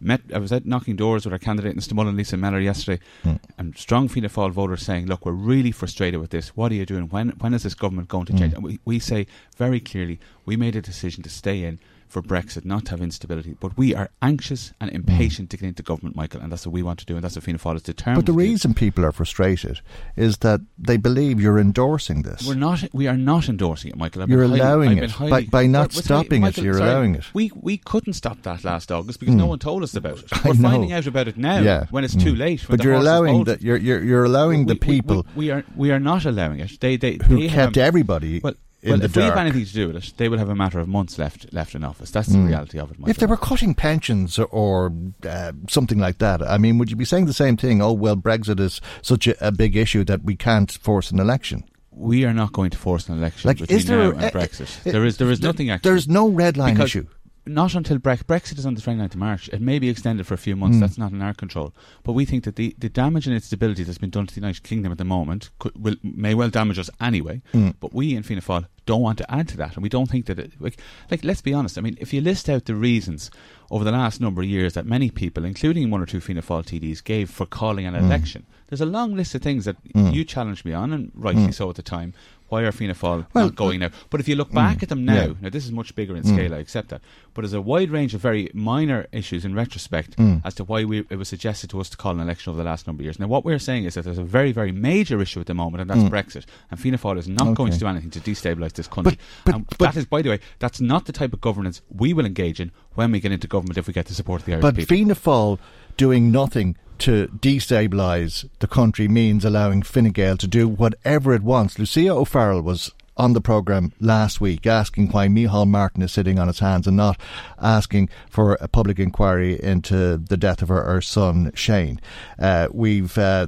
met 0.00 0.20
I 0.34 0.38
was 0.38 0.52
out 0.52 0.66
knocking 0.66 0.96
doors 0.96 1.24
with 1.24 1.32
our 1.32 1.38
candidate 1.38 1.74
in 1.74 1.80
Stamullen, 1.80 2.16
Lisa 2.16 2.36
Mellor, 2.36 2.60
yesterday, 2.60 3.02
mm. 3.24 3.38
and 3.58 3.76
strong 3.76 4.08
Fianna 4.08 4.28
Fáil 4.28 4.50
voters 4.50 4.82
saying, 4.82 5.06
"Look, 5.06 5.24
we're 5.24 5.32
really 5.32 5.72
frustrated 5.72 6.20
with 6.20 6.30
this. 6.30 6.56
What 6.56 6.72
are 6.72 6.74
you 6.74 6.86
doing? 6.86 7.08
When 7.08 7.30
when 7.40 7.54
is 7.54 7.62
this 7.62 7.74
government 7.74 8.08
going 8.08 8.26
to 8.26 8.32
change?" 8.32 8.52
Mm. 8.52 8.56
And 8.56 8.64
we, 8.64 8.80
we 8.84 8.98
say 8.98 9.26
very 9.56 9.80
clearly, 9.80 10.18
we 10.44 10.56
made 10.56 10.76
a 10.76 10.82
decision 10.82 11.22
to 11.22 11.30
stay 11.30 11.62
in 11.64 11.78
for 12.16 12.22
Brexit, 12.22 12.64
not 12.64 12.86
to 12.86 12.92
have 12.92 13.02
instability. 13.02 13.56
But 13.60 13.76
we 13.76 13.94
are 13.94 14.08
anxious 14.22 14.72
and 14.80 14.90
impatient 14.90 15.50
to 15.50 15.58
get 15.58 15.66
into 15.66 15.82
government, 15.82 16.16
Michael, 16.16 16.40
and 16.40 16.50
that's 16.50 16.66
what 16.66 16.72
we 16.72 16.82
want 16.82 16.98
to 17.00 17.04
do, 17.04 17.14
and 17.14 17.22
that's 17.22 17.36
what 17.36 17.44
Fianna 17.44 17.58
Fáil 17.58 17.76
is 17.76 17.82
determined. 17.82 18.24
But 18.24 18.32
the 18.32 18.38
reason 18.38 18.72
people 18.72 19.04
are 19.04 19.12
frustrated 19.12 19.82
is 20.16 20.38
that 20.38 20.62
they 20.78 20.96
believe 20.96 21.42
you're 21.42 21.58
endorsing 21.58 22.22
this. 22.22 22.48
We're 22.48 22.54
not. 22.54 22.84
We 22.94 23.06
are 23.06 23.18
not 23.18 23.50
endorsing 23.50 23.90
it, 23.90 23.98
Michael. 23.98 24.22
I've 24.22 24.30
you're 24.30 24.44
allowing 24.44 24.96
highly, 24.96 25.04
it 25.04 25.10
highly, 25.10 25.30
by, 25.30 25.42
by 25.44 25.66
not 25.66 25.92
stopping 25.92 26.40
Michael, 26.40 26.62
it. 26.62 26.64
You're 26.64 26.78
sorry, 26.78 26.90
allowing 26.90 27.16
it. 27.16 27.34
We 27.34 27.52
we 27.54 27.76
couldn't 27.76 28.14
stop 28.14 28.40
that 28.44 28.64
last 28.64 28.90
August 28.90 29.20
because 29.20 29.34
mm. 29.34 29.38
no 29.38 29.46
one 29.46 29.58
told 29.58 29.82
us 29.82 29.94
about 29.94 30.18
it. 30.18 30.30
We're 30.44 30.54
finding 30.54 30.94
out 30.94 31.06
about 31.06 31.28
it 31.28 31.36
now 31.36 31.60
yeah. 31.60 31.84
when 31.90 32.02
it's 32.02 32.14
mm. 32.14 32.22
too 32.22 32.34
late. 32.34 32.64
But 32.66 32.82
you're 32.82 32.94
allowing 32.94 33.44
that. 33.44 33.60
You're, 33.60 33.76
you're 33.76 34.02
you're 34.02 34.24
allowing 34.24 34.60
we, 34.60 34.72
the 34.72 34.76
people. 34.76 35.26
We, 35.36 35.48
we, 35.48 35.50
are 35.50 35.64
we 35.76 35.90
are 35.90 36.00
not 36.00 36.24
allowing 36.24 36.60
it. 36.60 36.80
They 36.80 36.96
they 36.96 37.18
who 37.26 37.40
they 37.40 37.48
kept 37.48 37.76
everybody. 37.76 38.40
Well, 38.42 38.54
well, 38.90 39.02
if 39.02 39.12
dark. 39.12 39.16
we 39.16 39.28
have 39.28 39.38
anything 39.38 39.64
to 39.64 39.72
do 39.72 39.86
with 39.88 39.96
it, 39.96 40.12
they 40.16 40.28
will 40.28 40.38
have 40.38 40.48
a 40.48 40.54
matter 40.54 40.78
of 40.78 40.88
months 40.88 41.18
left 41.18 41.52
left 41.52 41.74
in 41.74 41.84
office. 41.84 42.10
That's 42.10 42.28
the 42.28 42.38
mm. 42.38 42.48
reality 42.48 42.78
of 42.78 42.90
it. 42.90 42.96
If 43.06 43.18
they 43.18 43.26
were 43.26 43.36
cutting 43.36 43.74
pensions 43.74 44.38
or 44.38 44.92
uh, 45.26 45.52
something 45.68 45.98
like 45.98 46.18
that, 46.18 46.42
I 46.42 46.58
mean, 46.58 46.78
would 46.78 46.90
you 46.90 46.96
be 46.96 47.04
saying 47.04 47.26
the 47.26 47.32
same 47.32 47.56
thing? 47.56 47.82
Oh 47.82 47.92
well, 47.92 48.16
Brexit 48.16 48.60
is 48.60 48.80
such 49.02 49.26
a, 49.26 49.46
a 49.46 49.52
big 49.52 49.76
issue 49.76 50.04
that 50.04 50.22
we 50.22 50.36
can't 50.36 50.70
force 50.70 51.10
an 51.10 51.20
election 51.20 51.64
we 51.98 52.26
are 52.26 52.34
not 52.34 52.52
going 52.52 52.68
to 52.68 52.76
force 52.76 53.08
an 53.08 53.16
election 53.16 53.48
like, 53.48 53.56
between 53.58 53.86
now 53.86 54.10
and 54.10 54.20
Brexit. 54.32 54.82
there 54.82 55.04
is 55.06 55.16
there 55.16 55.30
is 55.30 55.40
nothing 55.40 55.70
actually. 55.70 55.90
There's 55.90 56.06
no 56.06 56.28
red 56.28 56.58
line 56.58 56.78
issue 56.78 57.06
not 57.46 57.74
until 57.74 57.98
Bre- 57.98 58.12
Brexit 58.12 58.58
is 58.58 58.66
on 58.66 58.74
the 58.74 58.80
29th 58.80 59.14
of 59.14 59.16
March. 59.16 59.48
It 59.48 59.60
may 59.60 59.78
be 59.78 59.88
extended 59.88 60.26
for 60.26 60.34
a 60.34 60.38
few 60.38 60.56
months. 60.56 60.78
Mm. 60.78 60.80
That's 60.80 60.98
not 60.98 61.12
in 61.12 61.22
our 61.22 61.34
control. 61.34 61.72
But 62.02 62.12
we 62.12 62.24
think 62.24 62.44
that 62.44 62.56
the, 62.56 62.74
the 62.78 62.88
damage 62.88 63.26
and 63.26 63.34
instability 63.34 63.84
that's 63.84 63.98
been 63.98 64.10
done 64.10 64.26
to 64.26 64.34
the 64.34 64.40
United 64.40 64.62
Kingdom 64.64 64.92
at 64.92 64.98
the 64.98 65.04
moment 65.04 65.50
could, 65.58 65.80
will, 65.82 65.96
may 66.02 66.34
well 66.34 66.50
damage 66.50 66.78
us 66.78 66.90
anyway. 67.00 67.42
Mm. 67.54 67.74
But 67.78 67.94
we 67.94 68.14
in 68.14 68.22
Fianna 68.22 68.42
Fáil 68.42 68.66
don't 68.84 69.02
want 69.02 69.18
to 69.18 69.30
add 69.32 69.48
to 69.48 69.56
that, 69.56 69.74
and 69.74 69.82
we 69.82 69.88
don't 69.88 70.08
think 70.08 70.26
that 70.26 70.38
it, 70.38 70.52
like, 70.60 70.80
like 71.10 71.24
let's 71.24 71.42
be 71.42 71.52
honest. 71.52 71.76
I 71.76 71.80
mean, 71.80 71.96
if 72.00 72.12
you 72.12 72.20
list 72.20 72.48
out 72.48 72.64
the 72.64 72.74
reasons 72.74 73.30
over 73.70 73.84
the 73.84 73.92
last 73.92 74.20
number 74.20 74.42
of 74.42 74.48
years 74.48 74.74
that 74.74 74.86
many 74.86 75.10
people, 75.10 75.44
including 75.44 75.90
one 75.90 76.00
or 76.00 76.06
two 76.06 76.20
Fianna 76.20 76.42
Fáil 76.42 76.64
TDs, 76.64 77.02
gave 77.02 77.30
for 77.30 77.46
calling 77.46 77.86
an 77.86 77.94
mm. 77.94 78.00
election, 78.00 78.46
there's 78.68 78.80
a 78.80 78.86
long 78.86 79.14
list 79.14 79.34
of 79.34 79.42
things 79.42 79.64
that 79.64 79.76
mm. 79.92 80.12
you 80.12 80.24
challenged 80.24 80.64
me 80.64 80.72
on, 80.72 80.92
and 80.92 81.12
rightly 81.14 81.46
mm. 81.46 81.54
so 81.54 81.68
at 81.68 81.76
the 81.76 81.82
time, 81.82 82.14
why 82.48 82.62
are 82.62 82.72
Fianna 82.72 82.94
Fáil 82.94 83.26
well, 83.34 83.46
not 83.46 83.54
going 83.54 83.80
now? 83.80 83.90
But 84.10 84.20
if 84.20 84.28
you 84.28 84.36
look 84.36 84.52
back 84.52 84.78
mm, 84.78 84.82
at 84.84 84.88
them 84.88 85.04
now, 85.04 85.26
yeah. 85.26 85.32
now 85.40 85.48
this 85.48 85.64
is 85.64 85.72
much 85.72 85.94
bigger 85.94 86.16
in 86.16 86.22
mm. 86.22 86.32
scale, 86.32 86.54
I 86.54 86.58
accept 86.58 86.90
that. 86.90 87.00
But 87.34 87.42
there's 87.42 87.52
a 87.52 87.60
wide 87.60 87.90
range 87.90 88.14
of 88.14 88.20
very 88.20 88.50
minor 88.54 89.06
issues 89.12 89.44
in 89.44 89.54
retrospect 89.54 90.16
mm. 90.16 90.40
as 90.44 90.54
to 90.54 90.64
why 90.64 90.84
we, 90.84 91.04
it 91.10 91.16
was 91.16 91.28
suggested 91.28 91.70
to 91.70 91.80
us 91.80 91.88
to 91.90 91.96
call 91.96 92.12
an 92.12 92.20
election 92.20 92.50
over 92.50 92.62
the 92.62 92.68
last 92.68 92.86
number 92.86 93.02
of 93.02 93.04
years. 93.04 93.18
Now, 93.18 93.26
what 93.26 93.44
we're 93.44 93.58
saying 93.58 93.84
is 93.84 93.94
that 93.94 94.04
there's 94.04 94.18
a 94.18 94.24
very, 94.24 94.52
very 94.52 94.72
major 94.72 95.20
issue 95.20 95.40
at 95.40 95.46
the 95.46 95.54
moment, 95.54 95.80
and 95.80 95.90
that's 95.90 96.00
mm. 96.00 96.10
Brexit. 96.10 96.44
And 96.70 96.78
Fianna 96.78 96.98
Fáil 96.98 97.18
is 97.18 97.28
not 97.28 97.48
okay. 97.48 97.54
going 97.54 97.72
to 97.72 97.78
do 97.78 97.86
anything 97.86 98.10
to 98.10 98.20
destabilise 98.20 98.72
this 98.74 98.88
country. 98.88 99.18
But, 99.44 99.52
but, 99.52 99.78
but, 99.78 99.78
that 99.78 99.96
is, 99.96 100.06
by 100.06 100.22
the 100.22 100.30
way, 100.30 100.40
that's 100.58 100.80
not 100.80 101.06
the 101.06 101.12
type 101.12 101.32
of 101.32 101.40
governance 101.40 101.82
we 101.90 102.12
will 102.12 102.26
engage 102.26 102.60
in 102.60 102.70
when 102.94 103.12
we 103.12 103.20
get 103.20 103.32
into 103.32 103.46
government 103.46 103.76
if 103.78 103.86
we 103.86 103.92
get 103.92 104.06
the 104.06 104.14
support 104.14 104.42
of 104.42 104.46
the 104.46 104.52
Irish 104.52 104.62
but 104.62 104.74
people. 104.76 104.96
But 104.96 104.96
Fianna 104.96 105.14
Fáil 105.14 105.58
doing 105.96 106.30
nothing 106.30 106.76
to 106.98 107.28
destabilise 107.28 108.48
the 108.60 108.66
country 108.66 109.06
means 109.06 109.44
allowing 109.44 109.82
Fine 109.82 110.10
Gael 110.10 110.36
to 110.38 110.46
do 110.46 110.66
whatever 110.66 111.34
it 111.34 111.42
wants. 111.42 111.78
Lucia 111.78 112.10
O'Farrell 112.10 112.62
was 112.62 112.90
on 113.16 113.32
the 113.32 113.40
programme 113.40 113.92
last 114.00 114.40
week 114.40 114.66
asking 114.66 115.08
why 115.08 115.26
Micheál 115.26 115.66
Martin 115.66 116.02
is 116.02 116.12
sitting 116.12 116.38
on 116.38 116.48
his 116.48 116.58
hands 116.58 116.86
and 116.86 116.96
not 116.96 117.18
asking 117.60 118.08
for 118.28 118.54
a 118.60 118.68
public 118.68 118.98
inquiry 118.98 119.62
into 119.62 120.16
the 120.16 120.36
death 120.36 120.62
of 120.62 120.68
her, 120.68 120.84
her 120.84 121.00
son 121.00 121.50
Shane. 121.54 122.00
Uh, 122.38 122.68
we've 122.72 123.16
uh, 123.16 123.46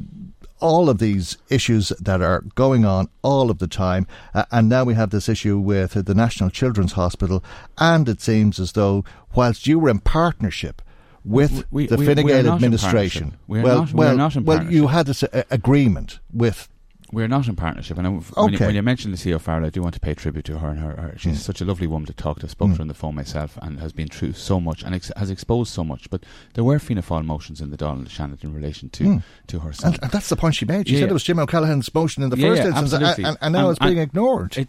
all 0.61 0.88
of 0.88 0.98
these 0.98 1.37
issues 1.48 1.90
that 2.00 2.20
are 2.20 2.42
going 2.54 2.84
on 2.84 3.08
all 3.22 3.50
of 3.50 3.58
the 3.58 3.68
time. 3.68 4.06
Uh, 4.34 4.44
and 4.50 4.68
now 4.68 4.84
we 4.84 4.94
have 4.94 5.11
this 5.11 5.28
issue 5.28 5.58
with 5.58 6.04
the 6.04 6.14
National 6.14 6.50
Children's 6.50 6.92
Hospital. 6.92 7.44
And 7.76 8.08
it 8.08 8.20
seems 8.20 8.58
as 8.58 8.72
though, 8.72 9.04
whilst 9.34 9.66
you 9.66 9.78
were 9.78 9.90
in 9.90 10.00
partnership 10.00 10.82
with 11.24 11.64
we, 11.70 11.87
the 11.87 11.96
we, 11.96 12.07
Fine 12.07 12.26
Gael 12.26 12.48
administration, 12.48 13.37
well, 13.46 13.85
not, 13.85 13.92
well, 13.92 14.42
well, 14.42 14.64
you 14.64 14.87
had 14.88 15.07
this 15.07 15.22
uh, 15.22 15.42
agreement 15.50 16.20
with 16.33 16.68
we're 17.12 17.28
not 17.28 17.48
in 17.48 17.57
partnership. 17.57 17.96
And 17.98 18.07
when, 18.07 18.24
okay. 18.37 18.57
you, 18.59 18.66
when 18.66 18.74
you 18.74 18.83
mentioned 18.83 19.12
Lucia 19.12 19.35
O'Farrell, 19.35 19.66
I 19.66 19.70
do 19.70 19.81
want 19.83 19.94
to 19.94 20.00
pay 20.00 20.14
tribute 20.14 20.44
to 20.46 20.59
her. 20.59 20.68
And 20.68 20.78
her, 20.78 20.90
her 20.96 21.14
she's 21.16 21.38
mm. 21.38 21.42
such 21.42 21.61
a 21.61 21.64
lovely 21.64 21.87
woman 21.87 22.07
to 22.07 22.12
talk 22.12 22.40
to. 22.40 22.46
I 22.46 22.48
spoke 22.48 22.68
mm. 22.68 22.72
to 22.72 22.76
her 22.78 22.83
on 22.83 22.88
the 22.88 22.94
phone 22.94 23.14
myself 23.14 23.59
and 23.62 23.81
has 23.81 23.92
been 23.92 24.09
through 24.09 24.35
so 24.35 24.61
much 24.61 24.83
and 24.83 24.94
ex- 24.94 25.12
has 25.16 25.31
exposed 25.31 25.72
so 25.72 25.83
much. 25.83 26.11
But 26.11 26.24
there 26.54 26.64
were 26.64 26.78
Fianna 26.78 27.02
Fáil 27.02 27.24
motions 27.24 27.61
in 27.61 27.70
the 27.70 27.78
Dáil 27.78 28.09
Shannon 28.11 28.38
in 28.42 28.52
relation 28.52 28.90
to, 28.90 29.04
mm. 29.04 29.22
to 29.46 29.61
her 29.61 29.72
son. 29.72 29.94
And, 29.94 30.02
and, 30.02 30.12
that's 30.12 30.28
the 30.28 30.37
point 30.37 30.54
she 30.54 30.66
made. 30.66 30.88
She 30.88 30.94
yeah, 30.94 31.00
said 31.00 31.11
it 31.11 31.14
was 31.14 31.24
Jim 31.24 31.38
O'Callaghan's 31.38 31.92
motion 31.94 32.22
in 32.22 32.31
the 32.31 32.37
yeah, 32.37 32.48
first 32.48 32.62
yeah, 32.62 32.78
instance, 32.78 33.18
and, 33.18 33.38
and, 33.40 33.52
now 33.52 33.70
it's 33.70 33.78
being 33.78 33.98
ignored. 33.98 34.59
It, 34.59 34.68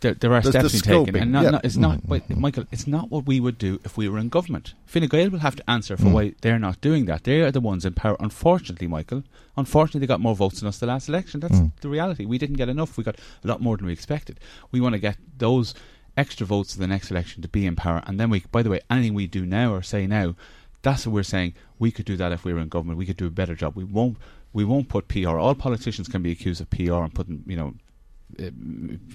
there, 0.00 0.14
there 0.14 0.32
are 0.32 0.40
There's 0.40 0.48
steps 0.54 0.72
the 0.82 0.88
being 0.88 1.04
taken, 1.06 1.22
and 1.22 1.32
not, 1.32 1.44
yeah. 1.44 1.50
not, 1.50 1.64
it's 1.64 1.76
not. 1.76 1.98
Mhm, 1.98 2.08
But 2.08 2.28
mhm. 2.28 2.38
Michael, 2.38 2.64
it's 2.70 2.86
not 2.86 3.10
what 3.10 3.26
we 3.26 3.40
would 3.40 3.58
do 3.58 3.80
if 3.84 3.96
we 3.96 4.08
were 4.08 4.18
in 4.18 4.28
government. 4.28 4.74
Fine 4.86 5.06
Gael 5.06 5.30
will 5.30 5.38
have 5.40 5.56
to 5.56 5.70
answer 5.70 5.96
for 5.96 6.04
Mm. 6.06 6.12
why 6.12 6.34
they're 6.42 6.58
not 6.58 6.80
doing 6.80 7.06
that. 7.06 7.24
They 7.24 7.40
are 7.40 7.50
the 7.50 7.60
ones 7.60 7.84
in 7.84 7.94
power. 7.94 8.16
Unfortunately, 8.20 8.86
Michael, 8.86 9.24
unfortunately, 9.56 10.00
they 10.00 10.06
got 10.06 10.20
more 10.20 10.34
votes 10.36 10.60
than 10.60 10.68
us 10.68 10.78
the 10.78 10.86
last 10.86 11.08
election. 11.08 11.40
That's 11.40 11.58
Mm. 11.58 11.72
the 11.80 11.88
reality. 11.88 12.24
We 12.24 12.38
didn't 12.38 12.56
get 12.56 12.68
enough. 12.68 12.96
We 12.96 13.04
got 13.04 13.16
a 13.44 13.46
lot 13.48 13.60
more 13.60 13.76
than 13.76 13.86
we 13.86 13.92
expected. 13.92 14.38
We 14.70 14.80
want 14.80 14.94
to 14.94 14.98
get 14.98 15.16
those 15.38 15.74
extra 16.16 16.46
votes 16.46 16.72
to 16.74 16.78
the 16.78 16.86
next 16.86 17.10
election 17.10 17.42
to 17.42 17.48
be 17.48 17.64
in 17.66 17.74
power, 17.76 18.02
and 18.06 18.20
then 18.20 18.28
we. 18.30 18.44
By 18.52 18.62
the 18.62 18.70
way, 18.70 18.80
anything 18.90 19.14
we 19.14 19.26
do 19.26 19.46
now 19.46 19.72
or 19.72 19.82
say 19.82 20.06
now, 20.06 20.34
that's 20.82 21.06
what 21.06 21.14
we're 21.14 21.22
saying. 21.22 21.54
We 21.78 21.90
could 21.90 22.04
do 22.06 22.16
that 22.16 22.32
if 22.32 22.44
we 22.44 22.52
were 22.52 22.60
in 22.60 22.68
government. 22.68 22.98
We 22.98 23.06
could 23.06 23.16
do 23.16 23.26
a 23.26 23.30
better 23.30 23.54
job. 23.54 23.76
We 23.76 23.84
won't. 23.84 24.18
We 24.52 24.64
won't 24.64 24.88
put 24.90 25.08
PR. 25.08 25.38
All 25.38 25.54
politicians 25.54 26.08
can 26.08 26.20
be 26.22 26.30
accused 26.32 26.60
of 26.60 26.68
PR 26.68 27.02
and 27.02 27.14
putting, 27.14 27.42
you 27.46 27.56
know, 27.56 27.74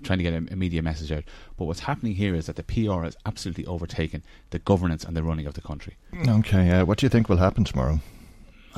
trying 0.03 0.19
to 0.19 0.23
get 0.23 0.33
a, 0.33 0.53
a 0.53 0.55
media 0.55 0.81
message 0.81 1.11
out. 1.11 1.23
But 1.57 1.65
what's 1.65 1.81
happening 1.81 2.15
here 2.15 2.35
is 2.35 2.45
that 2.47 2.55
the 2.55 2.63
PR 2.63 3.03
has 3.03 3.17
absolutely 3.25 3.65
overtaken 3.65 4.23
the 4.51 4.59
governance 4.59 5.03
and 5.03 5.15
the 5.15 5.23
running 5.23 5.45
of 5.45 5.53
the 5.53 5.61
country. 5.61 5.95
Okay, 6.27 6.71
uh, 6.71 6.85
what 6.85 6.99
do 6.99 7.05
you 7.05 7.09
think 7.09 7.29
will 7.29 7.37
happen 7.37 7.63
tomorrow? 7.63 7.99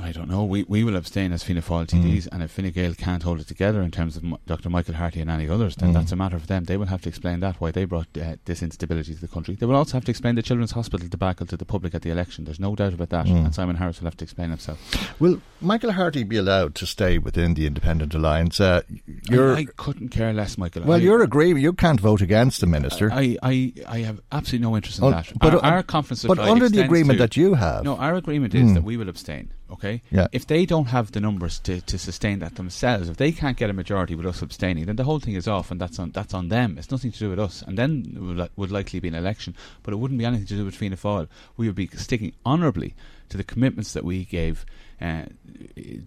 I 0.01 0.11
don't 0.11 0.29
know. 0.29 0.43
We 0.43 0.63
we 0.63 0.83
will 0.83 0.95
abstain 0.95 1.31
as 1.31 1.43
Fianna 1.43 1.61
Fáil 1.61 1.85
TDs, 1.87 2.27
and 2.31 2.41
if 2.43 2.51
Fine 2.51 2.71
Gael 2.71 2.93
can't 2.93 3.23
hold 3.23 3.39
it 3.39 3.47
together 3.47 3.81
in 3.81 3.91
terms 3.91 4.15
of 4.17 4.23
M- 4.23 4.37
Dr. 4.47 4.69
Michael 4.69 4.95
Harty 4.95 5.19
and 5.21 5.29
any 5.29 5.47
others, 5.49 5.75
then 5.75 5.89
Mm. 5.89 5.93
that's 5.93 6.11
a 6.11 6.15
matter 6.15 6.39
for 6.39 6.47
them. 6.47 6.63
They 6.65 6.77
will 6.77 6.87
have 6.87 7.01
to 7.01 7.09
explain 7.09 7.39
that 7.41 7.59
why 7.59 7.71
they 7.71 7.85
brought 7.85 8.07
uh, 8.17 8.35
this 8.45 8.61
instability 8.63 9.13
to 9.15 9.21
the 9.21 9.27
country. 9.27 9.55
They 9.55 9.65
will 9.65 9.75
also 9.75 9.93
have 9.93 10.05
to 10.05 10.11
explain 10.11 10.35
the 10.35 10.41
Children's 10.41 10.71
Hospital 10.71 11.07
debacle 11.07 11.45
to 11.47 11.57
the 11.57 11.65
public 11.65 11.93
at 11.95 12.01
the 12.01 12.09
election. 12.11 12.45
There's 12.45 12.59
no 12.59 12.75
doubt 12.75 12.93
about 12.93 13.09
that. 13.09 13.25
Mm. 13.25 13.45
And 13.45 13.55
Simon 13.55 13.75
Harris 13.77 13.99
will 13.99 14.05
have 14.07 14.17
to 14.17 14.23
explain 14.25 14.49
himself. 14.49 14.79
Will 15.19 15.41
Michael 15.61 15.91
Harty 15.91 16.23
be 16.23 16.37
allowed 16.37 16.75
to 16.75 16.85
stay 16.85 17.17
within 17.17 17.53
the 17.53 17.65
Independent 17.67 18.13
Alliance? 18.13 18.59
Uh, 18.59 18.81
you're 19.29 19.55
I, 19.55 19.59
I 19.59 19.65
couldn't 19.77 20.09
care 20.09 20.33
less, 20.33 20.57
Michael. 20.57 20.83
well, 20.83 20.97
I, 20.99 21.01
you're 21.01 21.21
agreeing. 21.23 21.57
You 21.57 21.73
can't 21.73 21.99
vote 21.99 22.21
against 22.21 22.61
the 22.61 22.67
minister. 22.67 23.11
I, 23.11 23.37
I, 23.43 23.73
I 23.87 23.97
have 23.99 24.21
absolutely 24.31 24.67
no 24.67 24.75
interest 24.75 24.99
in 24.99 25.05
Oh, 25.05 25.11
that. 25.11 25.31
but, 25.39 25.55
our, 25.55 25.63
our 25.63 25.83
conference 25.83 26.23
but 26.23 26.39
under 26.39 26.69
the 26.69 26.81
agreement 26.83 27.17
to- 27.17 27.23
that 27.23 27.35
you 27.37 27.55
have, 27.55 27.83
No, 27.83 27.97
our 27.97 28.15
agreement 28.15 28.55
is 28.55 28.61
Hmm. 28.69 28.73
that 28.75 28.83
we 28.83 28.95
will 28.97 29.09
abstain. 29.09 29.51
Okay. 29.71 30.01
Yeah. 30.09 30.27
If 30.31 30.47
they 30.47 30.65
don't 30.65 30.87
have 30.87 31.11
the 31.11 31.19
numbers 31.19 31.59
to, 31.59 31.81
to 31.81 31.97
sustain 31.97 32.39
that 32.39 32.55
themselves, 32.55 33.09
if 33.09 33.17
they 33.17 33.31
can't 33.31 33.57
get 33.57 33.69
a 33.69 33.73
majority 33.73 34.15
with 34.15 34.25
us 34.25 34.41
abstaining, 34.41 34.85
then 34.85 34.95
the 34.95 35.03
whole 35.03 35.19
thing 35.19 35.35
is 35.35 35.47
off, 35.47 35.71
and 35.71 35.79
that's 35.79 35.99
on 35.99 36.11
that's 36.11 36.33
on 36.33 36.49
them. 36.49 36.77
It's 36.77 36.91
nothing 36.91 37.11
to 37.11 37.19
do 37.19 37.29
with 37.29 37.39
us. 37.39 37.63
And 37.65 37.77
then 37.77 38.17
would, 38.19 38.49
would 38.55 38.71
likely 38.71 38.99
be 38.99 39.07
an 39.07 39.15
election, 39.15 39.55
but 39.83 39.93
it 39.93 39.97
wouldn't 39.97 40.17
be 40.17 40.25
anything 40.25 40.47
to 40.47 40.55
do 40.55 40.65
with 40.65 40.75
Fianna 40.75 40.97
Fáil. 40.97 41.27
We 41.57 41.67
would 41.67 41.75
be 41.75 41.87
sticking 41.87 42.33
honourably 42.45 42.95
to 43.29 43.37
the 43.37 43.43
commitments 43.43 43.93
that 43.93 44.03
we 44.03 44.25
gave. 44.25 44.65
Uh, 45.01 45.23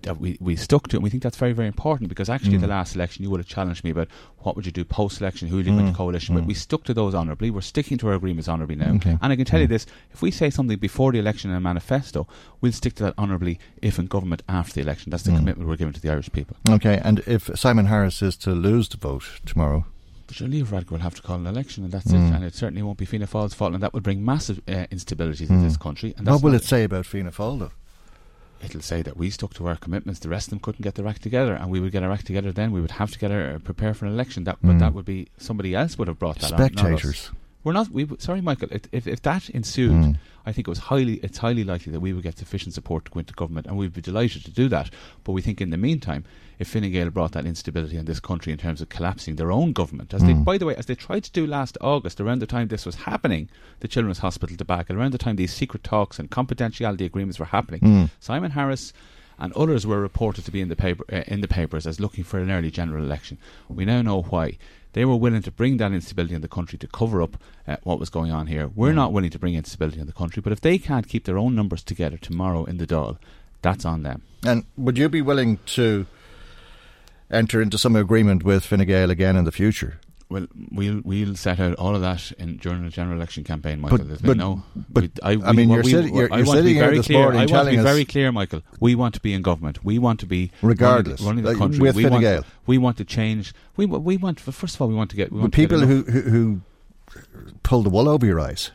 that 0.03 0.19
we, 0.21 0.37
we 0.39 0.55
stuck 0.55 0.87
to, 0.89 0.97
and 0.97 1.03
we 1.03 1.09
think 1.09 1.23
that's 1.23 1.39
very, 1.39 1.53
very 1.55 1.67
important 1.67 2.11
because 2.11 2.29
actually, 2.29 2.59
Mm. 2.59 2.61
the 2.61 2.67
last 2.67 2.95
election, 2.95 3.23
you 3.25 3.31
would 3.31 3.41
have 3.41 3.47
challenged 3.47 3.83
me 3.85 3.91
about 3.91 4.07
what 4.39 4.55
would 4.55 4.67
you 4.67 4.73
do 4.73 4.85
post 4.85 5.19
election, 5.21 5.49
who 5.49 5.57
would 5.57 5.65
you 5.65 5.73
Mm. 5.73 5.81
into 5.81 5.97
coalition 5.97 6.35
with. 6.35 6.45
Mm. 6.45 6.49
We 6.49 6.55
stuck 6.55 6.85
to 6.85 6.93
those 6.95 7.15
honourably. 7.15 7.51
We're 7.51 7.63
sticking 7.63 7.97
to 7.99 8.09
our 8.09 8.15
agreements 8.15 8.51
honourably 8.51 8.77
now. 8.77 8.93
Okay. 8.97 9.17
And 9.23 9.33
I 9.33 9.37
can 9.37 9.47
tell 9.47 9.61
you 9.61 9.67
this 9.67 9.87
if 10.13 10.21
we 10.21 10.31
say 10.31 10.51
something 10.51 10.77
before 10.79 11.11
the 11.11 11.19
election 11.19 11.51
in 11.51 11.57
a 11.57 11.61
manifesto, 11.61 12.27
we'll 12.61 12.73
stick 12.73 12.95
to 12.97 13.05
that 13.05 13.15
honourably 13.19 13.59
if 13.81 13.99
in 13.99 14.07
government 14.09 14.43
after 14.47 14.75
the 14.75 14.81
election. 14.83 15.09
That's 15.11 15.23
the 15.23 15.31
Mm. 15.31 15.39
commitment 15.39 15.69
we're 15.71 15.77
giving 15.77 15.95
to 15.95 16.01
the 16.01 16.11
Irish 16.11 16.31
people. 16.31 16.57
okay. 16.69 17.01
And 17.03 17.21
if 17.27 17.51
Simon 17.55 17.87
Harris 17.87 18.21
is 18.21 18.37
to 18.39 18.51
lose 18.51 18.89
the 18.91 18.99
vote 18.99 19.25
tomorrow, 19.47 19.87
But 20.33 20.39
surely 20.39 20.61
if 20.61 20.71
Radgar 20.71 20.93
will 20.93 20.99
have 21.01 21.15
to 21.17 21.21
call 21.21 21.37
an 21.37 21.47
election, 21.47 21.85
and 21.85 21.93
that's 21.93 22.07
Mm. 22.07 22.31
it. 22.31 22.35
And 22.37 22.43
it 22.43 22.55
certainly 22.55 22.81
won't 22.83 22.97
be 22.97 23.05
Fianna 23.05 23.27
Fáil's 23.27 23.53
fault, 23.53 23.75
and 23.75 23.83
that 23.83 23.93
would 23.93 24.03
bring 24.03 24.25
massive 24.25 24.63
uh, 24.67 24.87
instability 24.91 25.47
to 25.47 25.53
Mm. 25.53 25.63
this 25.63 25.77
country. 25.77 26.15
And 26.17 26.27
what 26.27 26.43
will 26.43 26.55
it 26.55 26.65
say 26.65 26.85
about 26.85 27.05
Fianna 27.05 27.31
Fáil? 27.31 27.59
Though? 27.59 27.73
It'll 28.65 28.81
say 28.81 29.03
that 29.03 29.19
we 29.19 29.29
stuck 29.29 29.53
to 29.55 29.67
our 29.67 29.77
commitments. 29.77 30.21
The 30.21 30.31
rest 30.31 30.47
of 30.47 30.51
them 30.53 30.61
couldn't 30.61 30.81
get 30.81 30.95
their 30.95 31.07
act 31.07 31.21
together, 31.21 31.53
and 31.55 31.71
we 31.71 31.81
would 31.81 31.93
get 31.93 32.03
our 32.03 32.11
act 32.11 32.25
together. 32.27 32.51
Then 32.51 32.73
we 32.73 32.81
would 32.81 32.93
have 32.93 33.11
to 33.11 33.19
get 33.19 33.31
our, 33.31 33.59
prepare 33.59 33.93
for 33.93 34.07
an 34.07 34.13
election. 34.13 34.45
That, 34.45 34.57
but 34.63 34.77
Mm. 34.77 34.79
that 34.79 34.95
would 34.95 35.05
be 35.05 35.29
somebody 35.37 35.75
else 35.75 35.99
would 35.99 36.09
have 36.09 36.19
brought 36.19 36.39
that 36.39 36.53
on. 36.55 36.59
Not 37.65 37.81
us. 37.83 37.87
Spectators. 37.87 37.95
We're 37.95 38.05
not. 38.07 38.11
We 38.13 38.17
sorry, 38.19 38.41
Michael. 38.41 38.69
If, 38.93 39.07
if 39.07 39.23
that 39.23 39.49
ensued, 39.51 39.93
Mm. 39.93 40.17
I 40.45 40.51
think 40.51 40.67
it 40.67 40.71
was 40.71 40.79
highly. 40.79 41.15
It's 41.23 41.39
highly 41.39 41.63
likely 41.63 41.93
that 41.93 42.01
we 42.01 42.13
would 42.13 42.25
get 42.25 42.37
sufficient 42.39 42.75
support 42.75 43.05
to 43.05 43.11
go 43.13 43.21
into 43.21 43.33
government, 43.35 43.67
and 43.69 43.77
we'd 43.77 43.93
be 43.93 44.01
delighted 44.01 44.45
to 44.45 44.51
do 44.51 44.69
that. 44.71 44.91
But 45.23 45.33
we 45.33 45.41
think 45.43 45.61
in 45.61 45.71
the 45.71 45.77
meantime, 45.77 46.25
if 46.59 46.67
Fine 46.69 46.91
Gael 46.91 47.11
brought 47.11 47.33
that 47.33 47.47
instability 47.47 47.97
in 47.97 48.07
this 48.07 48.19
country 48.19 48.53
in 48.53 48.59
terms 48.59 48.81
of 48.81 48.89
collapsing 48.89 49.37
their 49.37 49.53
own 49.53 49.73
government, 49.73 50.13
as 50.13 50.23
they, 50.23 50.33
Mm. 50.35 50.45
by 50.45 50.59
the 50.59 50.67
way, 50.67 50.75
as 50.75 50.87
they 50.87 50.97
tried 50.97 51.23
to 51.25 51.31
do 51.31 51.47
last 51.47 51.79
August, 51.81 52.21
around 52.21 52.41
the 52.41 52.47
time 52.47 52.67
this 52.69 52.85
was 52.85 52.97
happening, 52.97 53.49
the 53.81 53.89
Children's 53.89 54.19
Hospital 54.19 54.57
debacle, 54.57 54.97
around 54.97 55.13
the 55.13 55.19
time 55.19 55.37
these 55.37 55.53
secret 55.55 55.85
talks 55.85 56.19
and 56.19 56.29
confidentiality 56.31 57.05
agreements 57.05 57.39
were 57.39 57.45
happening, 57.47 57.81
Mm. 57.81 58.11
Simon 58.19 58.51
Harris. 58.53 58.93
And 59.39 59.53
others 59.55 59.87
were 59.87 59.99
reported 60.01 60.45
to 60.45 60.53
be 60.53 60.61
in 60.61 60.69
the 60.69 60.77
paper 60.77 61.05
uh, 61.13 61.23
in 61.27 61.41
the 61.41 61.49
papers 61.49 61.85
as 61.87 61.99
looking 61.99 62.23
for 62.23 62.39
an 62.39 62.51
early 62.51 62.71
general 62.71 63.03
election. 63.03 63.39
We 63.69 63.85
now 63.85 64.01
know 64.03 64.23
why. 64.23 64.59
They 64.95 65.05
were 65.05 65.17
willing 65.17 65.43
to 65.43 65.51
bring 65.51 65.79
that 65.79 65.93
instability 65.93 66.35
in 66.35 66.43
the 66.43 66.49
country 66.49 66.79
to 66.79 66.87
cover 66.87 67.23
up 67.23 67.37
uh, 67.67 67.77
what 67.83 67.99
was 67.99 68.11
going 68.11 68.31
on 68.31 68.47
here. 68.47 68.69
We're 68.75 68.93
Mm. 68.93 68.97
not 68.97 69.13
willing 69.13 69.31
to 69.31 69.39
bring 69.39 69.55
instability 69.55 70.01
in 70.01 70.07
the 70.07 70.13
country, 70.13 70.43
but 70.43 70.53
if 70.53 70.61
they 70.61 70.79
can't 70.79 71.09
keep 71.09 71.25
their 71.25 71.39
own 71.39 71.55
numbers 71.55 71.83
together 71.83 72.19
tomorrow 72.19 72.65
in 72.65 72.77
the 72.79 72.87
Dáil, 72.87 73.17
that's 73.63 73.85
on 73.85 74.03
them. 74.03 74.23
And 74.45 74.65
would 74.77 74.99
you 74.99 75.09
be 75.09 75.23
willing 75.23 75.59
to 75.67 76.07
enter 77.31 77.63
into 77.63 77.79
some 77.79 77.97
agreement 77.97 78.43
with 78.45 78.65
Fine 78.65 78.85
Gael 78.87 79.11
again 79.11 79.37
in 79.37 79.45
the 79.45 79.53
future? 79.53 79.99
Well, 80.33 80.47
we'll 80.73 81.01
we'll 81.05 81.35
set 81.37 81.61
out 81.61 81.75
all 81.77 81.95
of 81.95 82.01
that 82.01 82.33
in 82.39 82.57
during 82.57 82.83
the 82.85 82.91
general 82.91 83.17
election 83.17 83.45
campaign, 83.45 83.81
Michael. 83.81 83.99
But- 83.99 84.09
There's 84.09 84.21
but- 84.23 84.29
been 84.29 84.39
no. 84.39 84.63
but, 84.91 85.03
we- 85.05 85.11
I, 85.23 85.33
I 85.49 85.53
mean, 85.53 85.69
you're 85.71 85.83
we- 85.83 85.91
sitting- 85.91 86.15
you're- 86.17 86.35
you're 86.37 86.47
sitting 86.47 86.75
here 86.75 86.91
this 86.95 87.07
clear. 87.07 87.19
morning 87.19 87.39
I 87.39 87.43
want 87.43 87.49
to 87.51 87.55
telling 87.55 87.75
be 87.75 87.79
us- 87.79 87.85
very 87.85 88.05
clear, 88.05 88.33
Michael. 88.33 88.63
We 88.81 88.95
want 88.95 89.15
to 89.15 89.21
be 89.21 89.35
in 89.35 89.43
government. 89.43 89.85
We 89.85 89.99
want 89.99 90.21
to 90.21 90.27
be 90.27 90.51
Regardless, 90.63 91.21
running 91.21 91.45
the, 91.45 91.51
running 91.51 91.59
the 91.59 91.65
country. 91.65 91.81
with 91.81 91.97
we 91.97 92.03
Fine 92.05 92.13
want, 92.13 92.23
Gael. 92.23 92.45
we 92.67 92.79
want 92.79 92.97
to 92.97 93.05
change. 93.05 93.53
We 93.77 93.87
we 93.87 94.17
want. 94.17 94.41
First 94.41 94.75
of 94.77 94.81
all, 94.83 94.89
we 94.89 94.95
want 94.95 95.11
to 95.11 95.17
get. 95.17 95.31
We 95.31 95.37
The 95.37 95.41
want 95.43 95.55
people 95.55 95.81
who, 95.81 96.03
who 96.03 96.21
who 96.23 96.61
pull 97.63 97.83
the 97.83 97.91
wool 97.91 98.09
over 98.09 98.25
your 98.25 98.41
eyes. 98.41 98.71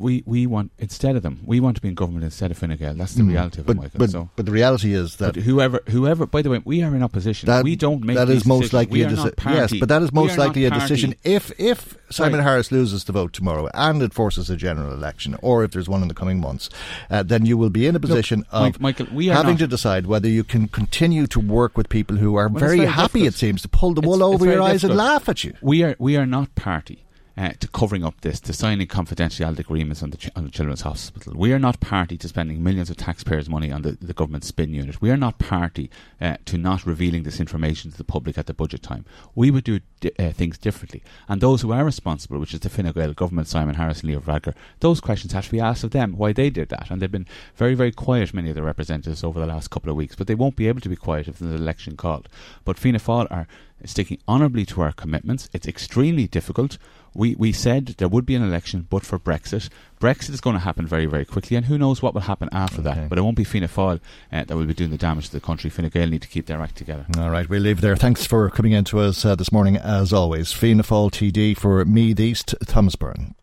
We 0.00 0.22
we 0.26 0.46
want 0.46 0.72
instead 0.78 1.14
of 1.16 1.22
them, 1.22 1.40
we 1.44 1.60
want 1.60 1.76
to 1.76 1.82
be 1.82 1.88
in 1.88 1.94
government 1.94 2.24
instead 2.24 2.50
of 2.50 2.58
Fine 2.58 2.76
Gael. 2.76 2.94
That's 2.94 3.14
the 3.14 3.22
Mm. 3.22 3.28
reality 3.30 3.60
of 3.60 3.66
but, 3.66 3.76
it, 3.76 3.80
Michael. 3.82 3.98
But, 3.98 4.10
so, 4.10 4.30
but 4.36 4.46
the 4.46 4.52
reality 4.52 4.94
is 4.94 5.16
that 5.16 5.34
but 5.34 5.42
whoever, 5.44 5.80
whoever. 5.88 6.26
By 6.26 6.42
the 6.42 6.50
way, 6.50 6.60
we 6.64 6.82
are 6.82 6.94
in 6.96 7.02
opposition. 7.02 7.46
that 7.46 7.64
we 7.64 7.76
don't 7.76 8.02
make 8.02 8.16
that 8.16 8.28
is 8.30 8.44
most 8.46 8.70
decisions. 8.70 8.72
likely 8.74 8.98
we 8.98 9.02
a 9.04 9.06
are 9.06 9.10
deci- 9.12 9.24
not 9.24 9.36
party. 9.36 9.58
yes, 9.58 9.72
but 9.78 9.88
that 9.88 10.02
is 10.02 10.12
most 10.12 10.38
likely 10.38 10.64
a 10.64 10.70
decision 10.70 11.14
if 11.24 11.52
if 11.58 11.96
Simon 12.10 12.32
Sorry. 12.32 12.42
Harris 12.44 12.72
loses 12.72 13.04
the 13.04 13.12
vote 13.12 13.32
tomorrow 13.32 13.68
and 13.74 14.02
it 14.02 14.12
forces 14.12 14.50
a 14.50 14.56
general 14.56 14.92
election, 14.92 15.36
or 15.42 15.62
if 15.64 15.70
there's 15.72 15.88
one 15.88 16.02
in 16.02 16.08
the 16.08 16.14
coming 16.14 16.40
months, 16.40 16.68
uh, 17.10 17.22
then 17.22 17.46
you 17.46 17.56
will 17.56 17.70
be 17.70 17.86
in 17.86 17.94
a 17.94 18.00
position 18.00 18.44
of 18.50 18.80
Michael, 18.80 19.06
we 19.12 19.28
are 19.30 19.34
having 19.34 19.56
to 19.58 19.66
decide 19.66 20.06
whether 20.06 20.28
you 20.28 20.42
can 20.42 20.66
continue 20.68 21.26
to 21.28 21.38
work 21.38 21.76
with 21.76 21.88
people 21.88 22.16
who 22.16 22.34
are 22.36 22.48
Well, 22.48 22.58
very, 22.58 22.78
very 22.78 22.88
happy. 22.88 23.20
difficult. 23.20 23.34
It 23.34 23.38
seems 23.38 23.62
to 23.62 23.68
pull 23.68 23.94
the 23.94 24.00
wool 24.00 24.14
it's 24.16 24.22
over 24.34 24.44
your 24.46 24.62
eyes 24.62 24.82
and 24.82 24.96
laugh 24.96 25.28
at 25.28 25.44
you. 25.44 25.52
We 25.62 25.82
are 25.84 25.94
we 25.98 26.16
are 26.16 26.26
not 26.26 26.54
party 26.54 27.04
uh, 27.36 27.50
to 27.60 27.68
covering 27.68 28.04
up 28.04 28.20
this, 28.20 28.40
to 28.40 28.52
signing 28.52 28.86
confidentiality 28.86 29.60
agreements 29.60 30.02
on 30.02 30.10
the, 30.10 30.16
ch- 30.16 30.30
on 30.36 30.44
the 30.44 30.50
Children's 30.50 30.82
Hospital. 30.82 31.32
We 31.36 31.52
are 31.52 31.58
not 31.58 31.80
party 31.80 32.16
to 32.18 32.28
spending 32.28 32.62
millions 32.62 32.90
of 32.90 32.96
taxpayers' 32.96 33.48
money 33.48 33.70
on 33.70 33.82
the, 33.82 33.92
the 33.92 34.12
government 34.12 34.44
spin 34.44 34.74
unit. 34.74 35.00
We 35.00 35.10
are 35.10 35.16
not 35.16 35.38
party 35.38 35.90
uh, 36.20 36.36
to 36.46 36.58
not 36.58 36.86
revealing 36.86 37.22
this 37.22 37.40
information 37.40 37.90
to 37.90 37.96
the 37.96 38.04
public 38.04 38.36
at 38.36 38.46
the 38.46 38.54
budget 38.54 38.82
time. 38.82 39.04
We 39.34 39.50
would 39.50 39.64
do 39.64 39.80
uh, 40.18 40.32
things 40.32 40.58
differently. 40.58 41.02
And 41.28 41.40
those 41.40 41.62
who 41.62 41.72
are 41.72 41.84
responsible, 41.84 42.38
which 42.38 42.54
is 42.54 42.60
the 42.60 42.68
Fine 42.68 42.92
Gael 42.92 43.12
government, 43.12 43.48
Simon 43.48 43.76
Harris 43.76 44.00
and 44.00 44.10
Leo 44.10 44.20
Varadkar, 44.20 44.54
those 44.80 45.00
questions 45.00 45.32
have 45.32 45.46
to 45.46 45.52
be 45.52 45.60
asked 45.60 45.84
of 45.84 45.90
them, 45.90 46.16
why 46.16 46.32
they 46.32 46.50
did 46.50 46.68
that. 46.70 46.90
And 46.90 47.00
they've 47.00 47.10
been 47.10 47.26
very, 47.56 47.74
very 47.74 47.92
quiet, 47.92 48.34
many 48.34 48.50
of 48.50 48.56
the 48.56 48.62
representatives, 48.62 49.24
over 49.24 49.40
the 49.40 49.46
last 49.46 49.70
couple 49.70 49.90
of 49.90 49.96
weeks. 49.96 50.14
But 50.14 50.26
they 50.26 50.34
won't 50.34 50.56
be 50.56 50.68
able 50.68 50.80
to 50.80 50.88
be 50.88 50.96
quiet 50.96 51.28
if 51.28 51.38
there's 51.38 51.52
an 51.52 51.56
election 51.56 51.96
called. 51.96 52.28
But 52.64 52.78
Fianna 52.78 52.98
Fáil 52.98 53.26
are 53.30 53.46
sticking 53.84 54.18
honourably 54.28 54.66
to 54.66 54.82
our 54.82 54.92
commitments. 54.92 55.48
It's 55.52 55.66
extremely 55.66 56.26
difficult. 56.26 56.78
We 57.14 57.34
we 57.34 57.52
said 57.52 57.86
there 57.98 58.08
would 58.08 58.24
be 58.26 58.34
an 58.34 58.42
election, 58.42 58.86
but 58.88 59.04
for 59.04 59.18
Brexit, 59.18 59.68
Brexit 60.00 60.30
is 60.30 60.40
going 60.40 60.54
to 60.54 60.60
happen 60.60 60.86
very 60.86 61.06
very 61.06 61.24
quickly, 61.24 61.56
and 61.56 61.66
who 61.66 61.76
knows 61.76 62.00
what 62.02 62.14
will 62.14 62.20
happen 62.22 62.48
after 62.52 62.80
Okay. 62.80 62.94
that. 62.94 63.08
But 63.08 63.18
it 63.18 63.22
won't 63.22 63.36
be 63.36 63.44
Fianna 63.44 63.68
Fáil 63.68 64.00
uh, 64.32 64.44
that 64.44 64.56
will 64.56 64.64
be 64.66 64.74
doing 64.74 64.90
the 64.90 64.96
damage 64.98 65.26
to 65.26 65.32
the 65.32 65.40
country. 65.40 65.70
Fine 65.70 65.88
Gael 65.88 66.08
need 66.08 66.22
to 66.22 66.28
keep 66.28 66.46
their 66.46 66.60
act 66.60 66.76
together. 66.76 67.06
All 67.18 67.30
right, 67.30 67.48
we'll 67.48 67.62
leave 67.62 67.80
there. 67.80 67.96
Thanks 67.96 68.26
for 68.26 68.48
coming 68.50 68.72
in 68.72 68.84
to 68.84 69.00
us 69.00 69.24
uh, 69.24 69.34
this 69.34 69.50
morning, 69.50 69.76
as 69.76 70.12
always. 70.12 70.52
Fianna 70.52 70.82
Fáil 70.84 71.10
TD 71.10 71.56
for 71.56 71.84
Meath 71.84 72.20
East, 72.20 72.54
Thomas 72.66 72.94
Byrne. 72.96 73.34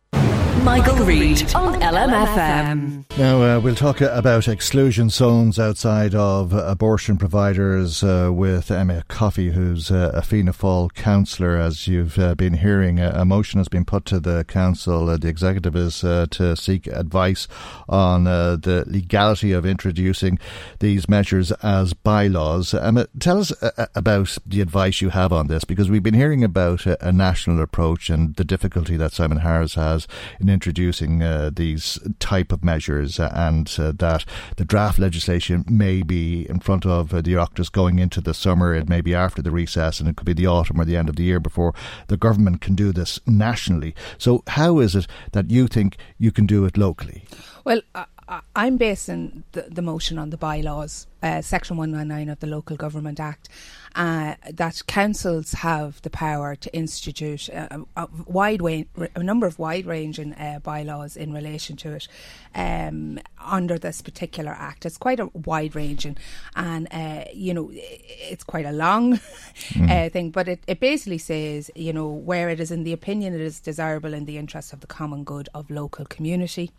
Michael 0.63 0.95
Reade 1.05 1.55
on 1.55 1.79
LMFM. 1.81 3.05
Now, 3.17 3.41
uh, 3.41 3.59
we'll 3.59 3.73
talk 3.75 3.99
about 4.01 4.47
exclusion 4.47 5.09
zones 5.09 5.57
outside 5.57 6.13
of 6.13 6.53
abortion 6.53 7.17
providers 7.17 8.03
uh, 8.03 8.29
with 8.31 8.69
Emma 8.69 9.03
Coffey, 9.07 9.51
who's 9.51 9.89
uh, 9.89 10.11
a 10.13 10.21
Fianna 10.21 10.53
Fáil 10.53 10.93
councillor. 10.93 11.57
As 11.57 11.87
you've 11.87 12.19
uh, 12.19 12.35
been 12.35 12.53
hearing, 12.53 12.99
a 12.99 13.25
motion 13.25 13.59
has 13.59 13.67
been 13.67 13.85
put 13.85 14.05
to 14.05 14.19
the 14.19 14.43
council. 14.43 15.09
Uh, 15.09 15.17
the 15.17 15.27
executive 15.29 15.75
is 15.75 16.03
uh, 16.03 16.27
to 16.31 16.55
seek 16.55 16.85
advice 16.87 17.47
on 17.89 18.25
the 18.25 18.83
legality 18.87 19.51
of 19.51 19.65
introducing 19.65 20.37
these 20.79 21.09
measures 21.09 21.51
as 21.63 21.93
bylaws. 21.93 22.73
Emma, 22.73 23.07
tell 23.19 23.39
us 23.39 23.51
about 23.95 24.37
the 24.45 24.61
advice 24.61 25.01
you 25.01 25.09
have 25.09 25.33
on 25.33 25.47
this, 25.47 25.63
because 25.63 25.89
we've 25.89 26.03
been 26.03 26.13
hearing 26.13 26.43
about 26.43 26.85
a, 26.85 27.07
a 27.07 27.11
national 27.11 27.61
approach 27.61 28.09
and 28.09 28.35
the 28.35 28.45
difficulty 28.45 28.95
that 28.95 29.11
Simon 29.11 29.39
Harris 29.39 29.75
has 29.75 30.07
in 30.39 30.46
in 30.47 30.53
introducing 30.53 31.21
uh, 31.21 31.51
these 31.53 31.99
type 32.19 32.51
of 32.51 32.63
measures, 32.63 33.19
uh, 33.19 33.31
and 33.33 33.75
uh, 33.77 33.91
that 33.97 34.25
the 34.55 34.65
draft 34.65 34.99
legislation 34.99 35.65
may 35.67 36.01
be 36.01 36.47
in 36.49 36.59
front 36.59 36.85
of 36.85 37.13
uh, 37.13 37.21
the 37.21 37.33
Oireachtas 37.33 37.71
going 37.71 37.99
into 37.99 38.21
the 38.21 38.33
summer. 38.33 38.73
It 38.73 38.89
may 38.89 39.01
be 39.01 39.13
after 39.13 39.41
the 39.41 39.51
recess, 39.51 39.99
and 39.99 40.09
it 40.09 40.15
could 40.15 40.25
be 40.25 40.33
the 40.33 40.47
autumn 40.47 40.79
or 40.79 40.85
the 40.85 40.97
end 40.97 41.09
of 41.09 41.15
the 41.15 41.23
year 41.23 41.39
before 41.39 41.73
the 42.07 42.17
government 42.17 42.61
can 42.61 42.75
do 42.75 42.91
this 42.91 43.19
nationally. 43.25 43.93
So, 44.17 44.43
how 44.47 44.79
is 44.79 44.95
it 44.95 45.07
that 45.33 45.51
you 45.51 45.67
think 45.67 45.97
you 46.17 46.31
can 46.31 46.45
do 46.45 46.65
it 46.65 46.77
locally? 46.77 47.25
Well, 47.63 47.81
I, 47.93 48.05
I'm 48.55 48.77
basing 48.77 49.43
the, 49.53 49.63
the 49.69 49.81
motion 49.81 50.17
on 50.17 50.29
the 50.29 50.37
bylaws, 50.37 51.07
uh, 51.21 51.41
Section 51.41 51.77
199 51.77 52.29
of 52.29 52.39
the 52.39 52.47
Local 52.47 52.77
Government 52.77 53.19
Act, 53.19 53.49
uh, 53.95 54.35
that 54.51 54.85
councils 54.85 55.53
have 55.53 56.01
the 56.03 56.09
power 56.09 56.55
to 56.55 56.75
institute 56.75 57.49
a, 57.49 57.81
a 57.95 58.07
wide 58.25 58.61
way, 58.61 58.85
a 59.15 59.23
number 59.23 59.47
of 59.47 59.57
wide-ranging 59.57 60.33
uh, 60.33 60.59
bylaws 60.61 61.17
in 61.17 61.33
relation 61.33 61.75
to 61.77 61.93
it 61.93 62.07
um, 62.53 63.19
under 63.43 63.79
this 63.79 64.01
particular 64.01 64.51
act. 64.51 64.85
It's 64.85 64.97
quite 64.97 65.19
a 65.19 65.27
wide-ranging, 65.33 66.17
and 66.55 66.87
uh, 66.91 67.25
you 67.33 67.53
know, 67.53 67.71
it's 67.73 68.43
quite 68.43 68.65
a 68.65 68.71
long 68.71 69.13
mm. 69.69 70.11
thing. 70.11 70.29
But 70.29 70.47
it, 70.47 70.63
it 70.67 70.79
basically 70.79 71.17
says, 71.17 71.71
you 71.75 71.93
know, 71.93 72.07
where 72.07 72.49
it 72.49 72.59
is 72.59 72.71
in 72.71 72.83
the 72.83 72.93
opinion 72.93 73.33
it 73.33 73.41
is 73.41 73.59
desirable 73.59 74.13
in 74.13 74.25
the 74.25 74.37
interest 74.37 74.73
of 74.73 74.81
the 74.81 74.87
common 74.87 75.23
good 75.23 75.49
of 75.55 75.71
local 75.71 76.05
community, 76.05 76.71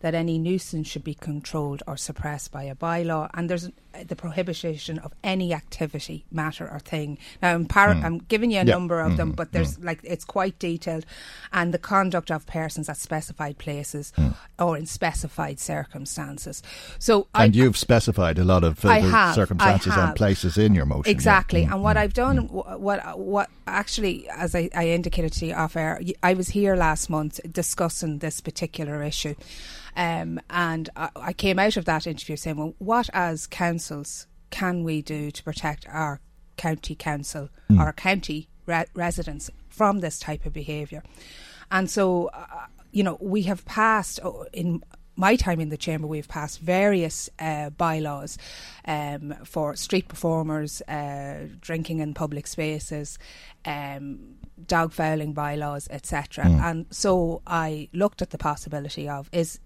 that 0.00 0.14
any 0.14 0.38
nuisance 0.38 0.86
should 0.86 1.04
be 1.04 1.14
controlled 1.14 1.82
or 1.86 1.96
suppressed 1.96 2.52
by 2.52 2.64
a 2.64 2.74
bylaw, 2.74 3.30
and 3.32 3.48
there's 3.48 3.70
the 4.06 4.16
prohibition 4.16 4.98
of 4.98 5.12
any 5.24 5.52
activity, 5.52 6.24
matter, 6.30 6.68
or 6.68 6.78
thing. 6.78 7.18
Now, 7.42 7.54
I'm, 7.54 7.66
par- 7.66 7.94
mm. 7.94 8.04
I'm 8.04 8.18
giving 8.18 8.50
you 8.50 8.60
a 8.60 8.64
number 8.64 9.00
of 9.00 9.08
mm-hmm. 9.08 9.16
them, 9.16 9.32
but 9.32 9.52
there's 9.52 9.78
mm. 9.78 9.84
like 9.84 10.00
it's 10.04 10.24
quite 10.24 10.58
detailed, 10.58 11.04
and 11.52 11.72
the 11.74 11.78
conduct 11.78 12.30
of 12.30 12.46
persons 12.46 12.88
at 12.88 12.96
specified 12.96 13.58
places 13.58 14.12
mm. 14.16 14.34
or 14.58 14.76
in 14.76 14.86
specified 14.86 15.58
circumstances. 15.58 16.62
So, 16.98 17.28
and 17.34 17.54
I, 17.54 17.58
you've 17.58 17.76
specified 17.76 18.38
a 18.38 18.44
lot 18.44 18.64
of 18.64 18.84
uh, 18.84 19.00
have, 19.00 19.34
circumstances 19.34 19.96
and 19.96 20.14
places 20.14 20.58
in 20.58 20.74
your 20.74 20.86
motion. 20.86 21.10
Exactly, 21.10 21.62
yeah. 21.62 21.74
and 21.74 21.82
what 21.82 21.96
mm, 21.96 22.00
I've 22.00 22.14
done, 22.14 22.48
mm. 22.48 22.78
what 22.78 23.18
what 23.18 23.50
actually, 23.66 24.28
as 24.28 24.54
I, 24.54 24.70
I 24.74 24.88
indicated 24.88 25.32
to 25.34 25.46
you 25.46 25.54
off 25.54 25.76
air, 25.76 26.00
I 26.22 26.34
was 26.34 26.48
here 26.48 26.76
last 26.76 27.10
month 27.10 27.40
discussing 27.50 28.18
this 28.18 28.40
particular 28.40 29.02
issue. 29.02 29.34
Um, 29.98 30.40
and 30.48 30.88
I, 30.96 31.10
I 31.16 31.32
came 31.32 31.58
out 31.58 31.76
of 31.76 31.84
that 31.86 32.06
interview 32.06 32.36
saying, 32.36 32.56
well, 32.56 32.74
what 32.78 33.10
as 33.12 33.48
councils 33.48 34.28
can 34.50 34.84
we 34.84 35.02
do 35.02 35.30
to 35.32 35.42
protect 35.42 35.86
our 35.88 36.20
county 36.56 36.94
council, 36.94 37.50
mm. 37.70 37.80
our 37.80 37.92
county 37.92 38.48
re- 38.64 38.86
residents 38.94 39.50
from 39.68 39.98
this 39.98 40.20
type 40.20 40.46
of 40.46 40.52
behaviour? 40.52 41.02
And 41.72 41.90
so, 41.90 42.26
uh, 42.28 42.66
you 42.92 43.02
know, 43.02 43.18
we 43.20 43.42
have 43.42 43.64
passed 43.64 44.20
oh, 44.22 44.46
in 44.52 44.82
my 45.16 45.34
time 45.34 45.58
in 45.58 45.68
the 45.68 45.76
chamber, 45.76 46.06
we've 46.06 46.28
passed 46.28 46.60
various 46.60 47.28
uh, 47.40 47.70
bylaws 47.70 48.38
um, 48.84 49.34
for 49.44 49.74
street 49.74 50.06
performers, 50.06 50.80
uh, 50.82 51.48
drinking 51.60 51.98
in 51.98 52.14
public 52.14 52.46
spaces, 52.46 53.18
um, 53.64 54.36
dog 54.64 54.92
fouling 54.92 55.32
bylaws, 55.32 55.88
etc. 55.90 56.44
Mm. 56.44 56.62
And 56.62 56.86
so 56.90 57.42
I 57.48 57.88
looked 57.92 58.22
at 58.22 58.30
the 58.30 58.38
possibility 58.38 59.08
of 59.08 59.28
is 59.32 59.58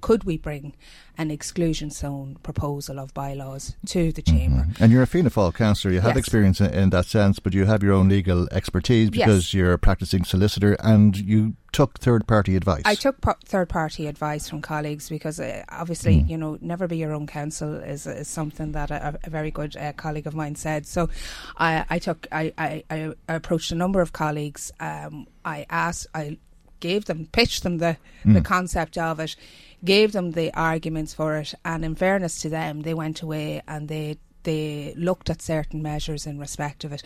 could 0.00 0.24
we 0.24 0.36
bring 0.36 0.74
an 1.16 1.30
exclusion 1.30 1.90
zone 1.90 2.36
proposal 2.42 2.98
of 2.98 3.12
bylaws 3.14 3.76
to 3.86 4.12
the 4.12 4.22
chamber? 4.22 4.62
Mm-hmm. 4.62 4.82
And 4.82 4.92
you're 4.92 5.02
a 5.02 5.06
Fianna 5.06 5.30
Fáil 5.30 5.54
councillor. 5.54 5.92
You 5.94 6.00
have 6.00 6.16
yes. 6.16 6.18
experience 6.18 6.60
in, 6.60 6.72
in, 6.72 6.90
that 6.90 7.06
sense, 7.06 7.38
but 7.38 7.54
you 7.54 7.66
have 7.66 7.82
your 7.82 7.92
own 7.92 8.08
legal 8.08 8.48
expertise 8.50 9.10
because 9.10 9.52
yes. 9.52 9.54
you're 9.54 9.72
a 9.72 9.78
practicing 9.78 10.24
solicitor 10.24 10.76
and 10.80 11.16
you 11.16 11.54
took 11.72 11.98
third 11.98 12.26
party 12.26 12.56
advice. 12.56 12.82
I 12.84 12.94
took 12.94 13.16
third 13.44 13.68
party 13.68 14.06
advice 14.06 14.48
from 14.48 14.60
colleagues 14.60 15.08
because 15.08 15.38
uh, 15.38 15.62
obviously, 15.68 16.16
mm. 16.16 16.30
you 16.30 16.36
know, 16.36 16.58
never 16.60 16.88
be 16.88 16.96
your 16.96 17.12
own 17.12 17.26
counsel 17.26 17.74
is, 17.74 18.06
is 18.06 18.28
something 18.28 18.72
that 18.72 18.90
a, 18.90 19.18
a 19.22 19.30
very 19.30 19.50
good 19.50 19.76
uh, 19.76 19.92
colleague 19.92 20.26
of 20.26 20.34
mine 20.34 20.56
said. 20.56 20.86
So 20.86 21.08
I, 21.56 21.84
I 21.88 21.98
took, 21.98 22.26
I, 22.32 22.52
I, 22.58 22.84
I, 22.90 23.14
approached 23.28 23.70
a 23.72 23.76
number 23.76 24.00
of 24.00 24.12
colleagues. 24.12 24.72
Um, 24.80 25.26
I 25.44 25.66
asked, 25.70 26.08
I 26.14 26.38
gave 26.80 27.04
them, 27.04 27.28
pitched 27.32 27.62
them 27.62 27.78
the, 27.78 27.96
mm. 28.24 28.34
the 28.34 28.40
concept 28.40 28.98
of 28.98 29.20
it, 29.20 29.36
gave 29.84 30.12
them 30.12 30.32
the 30.32 30.52
arguments 30.54 31.14
for 31.14 31.36
it, 31.36 31.54
and 31.64 31.84
in 31.84 31.94
fairness 31.94 32.40
to 32.42 32.48
them, 32.48 32.82
they 32.82 32.94
went 32.94 33.22
away 33.22 33.62
and 33.66 33.88
they 33.88 34.18
they 34.42 34.94
looked 34.96 35.28
at 35.28 35.42
certain 35.42 35.82
measures 35.82 36.26
in 36.26 36.38
respect 36.38 36.82
of 36.82 36.92
it. 36.94 37.02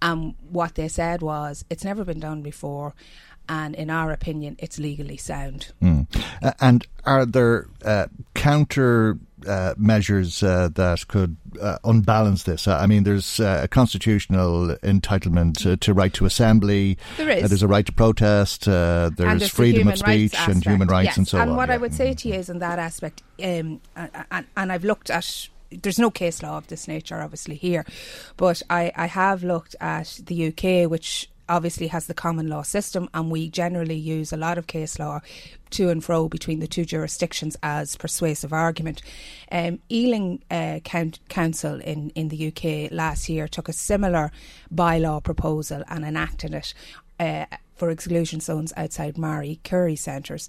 And 0.00 0.34
what 0.50 0.74
they 0.74 0.88
said 0.88 1.22
was, 1.22 1.64
it's 1.70 1.84
never 1.84 2.04
been 2.04 2.18
done 2.18 2.42
before 2.42 2.92
and 3.48 3.74
in 3.74 3.90
our 3.90 4.12
opinion, 4.12 4.56
it's 4.58 4.78
legally 4.78 5.16
sound. 5.16 5.72
Mm. 5.82 6.06
Uh, 6.42 6.52
and 6.60 6.86
are 7.04 7.26
there 7.26 7.66
uh, 7.84 8.06
counter 8.34 9.18
uh, 9.46 9.74
measures 9.76 10.42
uh, 10.42 10.68
that 10.74 11.06
could 11.08 11.36
uh, 11.60 11.78
unbalance 11.84 12.44
this? 12.44 12.68
I 12.68 12.86
mean, 12.86 13.04
there's 13.04 13.40
uh, 13.40 13.60
a 13.62 13.68
constitutional 13.68 14.76
entitlement 14.82 15.80
to 15.80 15.94
right 15.94 16.12
to 16.14 16.24
assembly. 16.24 16.98
There 17.16 17.30
is. 17.30 17.48
there's 17.48 17.62
a 17.62 17.68
right 17.68 17.86
to 17.86 17.92
protest. 17.92 18.64
there's, 18.64 19.14
there's 19.16 19.48
freedom 19.48 19.88
of 19.88 19.98
speech 19.98 20.34
and 20.36 20.64
human 20.64 20.88
rights 20.88 21.06
yes. 21.06 21.16
and 21.18 21.28
so 21.28 21.38
and 21.38 21.42
on. 21.42 21.48
And 21.48 21.56
what 21.56 21.68
yeah. 21.68 21.74
I 21.74 21.78
would 21.78 21.94
say 21.94 22.14
to 22.14 22.28
you 22.28 22.34
is, 22.34 22.48
in 22.48 22.58
that 22.60 22.78
aspect, 22.78 23.22
um, 23.42 23.80
and, 23.96 24.46
and 24.56 24.72
I've 24.72 24.84
looked 24.84 25.10
at 25.10 25.48
there's 25.80 25.98
no 25.98 26.10
case 26.10 26.42
law 26.42 26.58
of 26.58 26.66
this 26.66 26.86
nature, 26.86 27.20
obviously, 27.20 27.54
here. 27.54 27.84
But 28.36 28.62
I, 28.68 28.92
I 28.94 29.06
have 29.06 29.42
looked 29.42 29.74
at 29.80 30.20
the 30.26 30.48
UK, 30.48 30.90
which 30.90 31.30
obviously 31.52 31.88
has 31.88 32.06
the 32.06 32.14
common 32.14 32.48
law 32.48 32.62
system, 32.62 33.08
and 33.12 33.30
we 33.30 33.48
generally 33.48 33.94
use 33.94 34.32
a 34.32 34.36
lot 34.36 34.56
of 34.56 34.66
case 34.66 34.98
law 34.98 35.20
to 35.70 35.90
and 35.90 36.02
fro 36.02 36.28
between 36.28 36.60
the 36.60 36.66
two 36.66 36.84
jurisdictions 36.84 37.56
as 37.62 37.94
persuasive 37.96 38.52
argument. 38.52 39.02
Um, 39.50 39.78
Ealing 39.90 40.42
uh, 40.50 40.80
Council 41.28 41.80
in, 41.80 42.10
in 42.10 42.28
the 42.28 42.48
UK 42.48 42.90
last 42.90 43.28
year 43.28 43.46
took 43.46 43.68
a 43.68 43.72
similar 43.72 44.32
bylaw 44.74 45.22
proposal 45.22 45.84
and 45.88 46.04
enacted 46.04 46.54
it 46.54 46.74
uh, 47.20 47.44
for 47.76 47.90
exclusion 47.90 48.40
zones 48.40 48.72
outside 48.76 49.18
Marie 49.18 49.60
Curie 49.62 49.96
centres. 49.96 50.48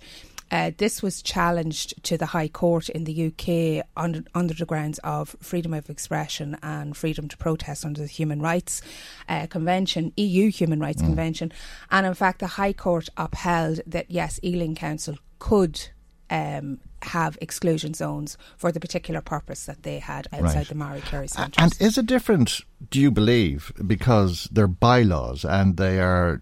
Uh, 0.51 0.71
this 0.77 1.01
was 1.01 1.21
challenged 1.21 2.03
to 2.03 2.17
the 2.17 2.27
High 2.27 2.47
Court 2.47 2.89
in 2.89 3.05
the 3.05 3.27
UK 3.27 3.85
under, 3.97 4.23
under 4.35 4.53
the 4.53 4.65
grounds 4.65 4.99
of 4.99 5.35
freedom 5.41 5.73
of 5.73 5.89
expression 5.89 6.57
and 6.61 6.95
freedom 6.95 7.27
to 7.27 7.37
protest 7.37 7.85
under 7.85 8.01
the 8.01 8.07
Human 8.07 8.41
Rights 8.41 8.81
uh, 9.27 9.47
Convention, 9.47 10.13
EU 10.17 10.49
Human 10.51 10.79
Rights 10.79 11.01
mm. 11.01 11.05
Convention. 11.05 11.51
And 11.91 12.05
in 12.05 12.13
fact, 12.13 12.39
the 12.39 12.47
High 12.47 12.73
Court 12.73 13.09
upheld 13.17 13.81
that 13.87 14.11
yes, 14.11 14.39
Ealing 14.43 14.75
Council 14.75 15.17
could 15.39 15.89
um, 16.29 16.79
have 17.03 17.37
exclusion 17.41 17.93
zones 17.93 18.37
for 18.57 18.71
the 18.71 18.79
particular 18.79 19.21
purpose 19.21 19.65
that 19.65 19.83
they 19.83 19.99
had 19.99 20.27
outside 20.33 20.55
right. 20.55 20.67
the 20.67 20.75
Marie 20.75 21.01
Curie 21.01 21.27
Centre. 21.27 21.61
And 21.61 21.75
is 21.79 21.97
it 21.97 22.05
different, 22.05 22.61
do 22.89 22.99
you 22.99 23.11
believe, 23.11 23.71
because 23.85 24.47
they're 24.51 24.67
bylaws 24.67 25.45
and 25.45 25.77
they 25.77 25.99
are 25.99 26.41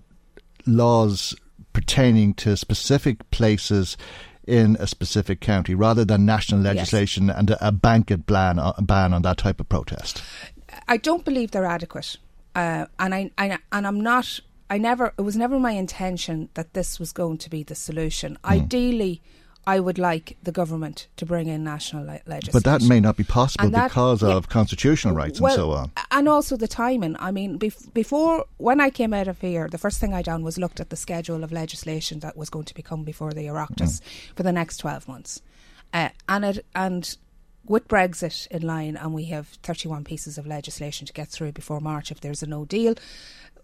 laws 0.65 1.35
pertaining 1.73 2.33
to 2.35 2.57
specific 2.57 3.29
places 3.31 3.97
in 4.47 4.75
a 4.79 4.87
specific 4.87 5.39
county 5.39 5.75
rather 5.75 6.03
than 6.03 6.25
national 6.25 6.61
legislation 6.61 7.27
yes. 7.27 7.37
and 7.37 7.49
a, 7.61 7.71
blanket 7.71 8.25
ban, 8.25 8.59
a 8.59 8.81
ban 8.81 9.13
on 9.13 9.21
that 9.21 9.37
type 9.37 9.59
of 9.59 9.69
protest? 9.69 10.21
I 10.87 10.97
don't 10.97 11.23
believe 11.23 11.51
they're 11.51 11.65
adequate. 11.65 12.17
Uh, 12.55 12.85
and 12.99 13.15
I, 13.15 13.31
I 13.37 13.57
and 13.71 13.87
I'm 13.87 14.01
not 14.01 14.39
I 14.69 14.77
never 14.77 15.13
it 15.17 15.21
was 15.21 15.37
never 15.37 15.59
my 15.59 15.71
intention 15.71 16.49
that 16.55 16.73
this 16.73 16.99
was 16.99 17.11
going 17.11 17.37
to 17.39 17.49
be 17.49 17.63
the 17.63 17.75
solution. 17.75 18.37
Mm. 18.43 18.51
Ideally 18.51 19.21
I 19.67 19.79
would 19.79 19.99
like 19.99 20.37
the 20.41 20.51
government 20.51 21.07
to 21.17 21.25
bring 21.25 21.47
in 21.47 21.63
national 21.63 22.03
le- 22.03 22.19
legislation. 22.25 22.51
But 22.51 22.63
that 22.63 22.81
may 22.81 22.99
not 22.99 23.15
be 23.15 23.23
possible 23.23 23.69
that, 23.69 23.89
because 23.89 24.23
yeah, 24.23 24.29
of 24.29 24.49
constitutional 24.49 25.13
rights 25.13 25.39
well, 25.39 25.51
and 25.51 25.59
so 25.59 25.71
on. 25.71 25.91
And 26.09 26.27
also 26.27 26.57
the 26.57 26.67
timing. 26.67 27.15
I 27.19 27.31
mean, 27.31 27.59
bef- 27.59 27.93
before, 27.93 28.45
when 28.57 28.81
I 28.81 28.89
came 28.89 29.13
out 29.13 29.27
of 29.27 29.39
here, 29.39 29.67
the 29.69 29.77
first 29.77 29.99
thing 29.99 30.13
I 30.13 30.23
done 30.23 30.43
was 30.43 30.57
looked 30.57 30.79
at 30.79 30.89
the 30.89 30.95
schedule 30.95 31.43
of 31.43 31.51
legislation 31.51 32.19
that 32.21 32.35
was 32.35 32.49
going 32.49 32.65
to 32.65 32.73
become 32.73 33.03
before 33.03 33.33
the 33.33 33.45
Oireachtas 33.45 34.01
mm. 34.01 34.35
for 34.35 34.41
the 34.41 34.51
next 34.51 34.77
12 34.77 35.07
months. 35.07 35.41
Uh, 35.93 36.09
and 36.27 36.43
it, 36.43 36.65
and 36.73 37.17
with 37.65 37.87
Brexit 37.87 38.47
in 38.47 38.63
line, 38.63 38.97
and 38.97 39.13
we 39.13 39.25
have 39.25 39.47
31 39.61 40.05
pieces 40.05 40.39
of 40.39 40.47
legislation 40.47 41.05
to 41.05 41.13
get 41.13 41.27
through 41.27 41.51
before 41.51 41.79
March 41.79 42.11
if 42.11 42.19
there's 42.21 42.41
a 42.41 42.47
no 42.47 42.65
deal, 42.65 42.95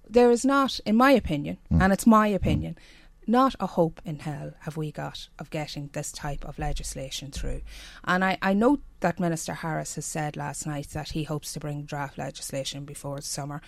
there 0.08 0.30
is 0.30 0.46
not, 0.46 0.80
in 0.86 0.96
my 0.96 1.12
opinion, 1.12 1.58
mm. 1.72 1.82
and 1.82 1.92
it's 1.92 2.06
my 2.06 2.28
opinion, 2.28 2.76
mm 2.76 3.04
not 3.28 3.56
a 3.60 3.68
hope 3.68 4.02
in 4.06 4.20
hell 4.20 4.54
have 4.62 4.78
we 4.78 4.92
got 4.92 5.28
of 5.38 5.50
getting 5.50 5.90
this 5.94 6.12
type 6.12 6.46
of 6.46 6.58
legislation 6.58 7.32
through. 7.32 7.62
And 8.06 8.24
I, 8.24 8.38
I 8.42 8.54
note 8.54 8.82
that 9.02 9.20
Minister 9.20 9.54
Harris 9.54 9.96
has 9.96 10.06
said 10.06 10.38
last 10.38 10.66
night 10.66 10.90
that 10.90 11.10
he 11.10 11.24
hopes 11.24 11.54
to 11.54 11.60
bring 11.60 11.84
draft 11.84 12.18
legislation 12.18 12.86
before 12.86 13.22
summer. 13.22 13.62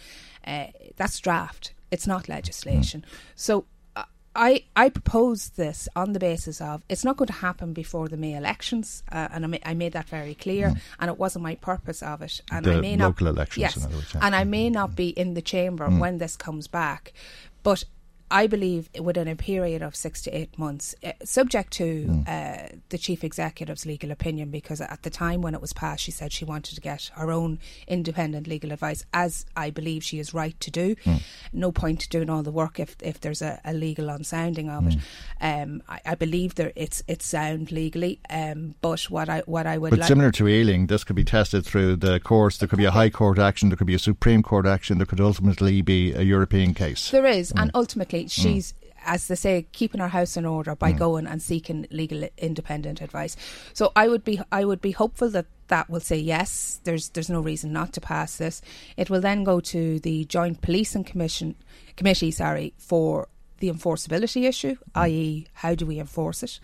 Uh, 0.45 0.67
that's 0.95 1.19
draft, 1.19 1.73
it's 1.91 2.07
not 2.07 2.29
legislation. 2.29 3.01
Mm. 3.01 3.31
So 3.35 3.65
uh, 3.95 4.03
I, 4.35 4.63
I 4.75 4.89
propose 4.89 5.49
this 5.49 5.89
on 5.95 6.13
the 6.13 6.19
basis 6.19 6.61
of 6.61 6.83
it's 6.87 7.03
not 7.03 7.17
going 7.17 7.27
to 7.27 7.33
happen 7.33 7.73
before 7.73 8.07
the 8.07 8.17
May 8.17 8.35
elections, 8.35 9.03
uh, 9.11 9.27
and 9.31 9.43
I, 9.43 9.47
ma- 9.47 9.57
I, 9.65 9.73
made 9.73 9.93
that 9.93 10.07
very 10.07 10.35
clear. 10.35 10.69
Mm. 10.69 10.81
And 10.99 11.09
it 11.09 11.17
wasn't 11.17 11.43
my 11.43 11.55
purpose 11.55 12.01
of 12.01 12.21
it. 12.21 12.41
And 12.51 12.65
the 12.65 12.75
I 12.75 12.81
may 12.81 12.95
local 12.95 13.25
not, 13.25 13.31
elections, 13.31 13.61
yes, 13.61 13.77
words, 13.77 14.13
yeah. 14.15 14.21
and 14.23 14.35
I 14.35 14.45
may 14.45 14.69
not 14.69 14.95
be 14.95 15.09
in 15.09 15.33
the 15.33 15.41
chamber 15.41 15.87
mm. 15.87 15.99
when 15.99 16.17
this 16.17 16.35
comes 16.35 16.67
back. 16.67 17.13
But 17.61 17.83
I 18.31 18.47
believe 18.47 18.89
within 18.99 19.27
a 19.27 19.35
period 19.35 19.81
of 19.81 19.95
six 19.95 20.21
to 20.23 20.31
eight 20.37 20.57
months, 20.57 20.93
uh, 21.03 21.13
subject 21.23 21.71
to 21.73 22.03
Hmm. 22.05 22.21
uh, 22.27 22.57
the 22.89 22.97
chief 22.97 23.23
executive's 23.23 23.85
legal 23.85 24.11
opinion, 24.11 24.49
because 24.51 24.81
at 24.81 25.01
the 25.03 25.09
time 25.09 25.41
when 25.41 25.53
it 25.55 25.61
was 25.61 25.73
passed, 25.73 26.03
she 26.03 26.11
said 26.11 26.31
she 26.31 26.45
wanted 26.45 26.75
to 26.75 26.81
get 26.81 27.09
her 27.15 27.31
own 27.31 27.59
independent 27.87 28.47
legal 28.47 28.71
advice, 28.71 29.05
as 29.13 29.45
I 29.55 29.69
believe 29.71 30.03
she 30.03 30.19
is 30.19 30.33
right 30.33 30.59
to 30.59 30.71
do. 30.71 30.95
Hmm. 31.03 31.15
No 31.53 31.71
point 31.71 32.07
doing 32.09 32.29
all 32.29 32.43
the 32.43 32.51
work 32.51 32.79
if, 32.79 32.95
if 33.01 33.19
there's 33.21 33.41
a, 33.41 33.59
a 33.65 33.73
legal 33.73 34.09
unsounding 34.09 34.69
of 34.69 34.87
it. 34.87 34.93
Hmm. 34.95 34.99
Um, 35.41 35.83
I, 35.89 35.99
I 36.05 36.15
believe 36.15 36.55
there 36.55 36.71
it's 36.75 37.01
it's 37.07 37.25
sound 37.25 37.71
legally, 37.71 38.19
um, 38.29 38.75
but 38.81 39.01
what 39.09 39.29
I 39.29 39.39
what 39.45 39.65
I 39.65 39.77
would 39.77 39.89
But 39.91 39.99
like. 39.99 40.07
similar 40.07 40.31
to 40.33 40.47
Ealing, 40.47 40.87
this 40.87 41.03
could 41.03 41.15
be 41.15 41.23
tested 41.23 41.65
through 41.65 41.95
the 41.97 42.19
courts. 42.19 42.57
There 42.57 42.67
could 42.67 42.77
be 42.79 42.85
a 42.85 42.91
High 42.91 43.09
Court 43.09 43.39
action. 43.39 43.69
There 43.69 43.77
could 43.77 43.87
be 43.87 43.95
a 43.95 43.99
Supreme 43.99 44.43
Court 44.43 44.65
action. 44.65 44.97
There 44.97 45.05
could 45.05 45.21
ultimately 45.21 45.81
be 45.81 46.13
a 46.13 46.21
European 46.21 46.73
case. 46.73 47.09
There 47.11 47.25
is, 47.25 47.51
Mm. 47.53 47.61
and 47.61 47.71
ultimately, 47.73 48.18
she's, 48.27 48.73
as 49.05 49.27
they 49.27 49.35
say, 49.35 49.67
keeping 49.71 50.01
her 50.01 50.07
house 50.09 50.35
in 50.37 50.45
order 50.45 50.75
Mm. 50.75 50.79
by 50.79 50.91
going 50.91 51.27
and 51.27 51.41
seeking 51.41 51.87
legal 51.91 52.27
independent 52.37 53.01
advice. 53.01 53.35
So 53.73 53.91
I 53.95 54.07
would 54.07 54.23
be, 54.23 54.41
I 54.51 54.65
would 54.65 54.81
be 54.81 54.91
hopeful 54.91 55.29
that 55.29 55.45
that 55.67 55.89
will 55.89 55.99
say 55.99 56.17
yes. 56.17 56.79
There's, 56.83 57.09
there's 57.09 57.29
no 57.29 57.39
reason 57.41 57.71
not 57.71 57.93
to 57.93 58.01
pass 58.01 58.37
this. 58.37 58.61
It 58.97 59.09
will 59.09 59.21
then 59.21 59.43
go 59.43 59.59
to 59.59 59.99
the 59.99 60.25
Joint 60.25 60.61
Policing 60.61 61.03
Commission 61.03 61.55
committee, 61.95 62.31
sorry, 62.31 62.73
for 62.77 63.27
the 63.59 63.69
enforceability 63.69 64.47
issue, 64.47 64.77
i.e., 64.95 65.45
how 65.53 65.75
do 65.75 65.85
we 65.85 65.99
enforce 65.99 66.43
it? 66.43 66.59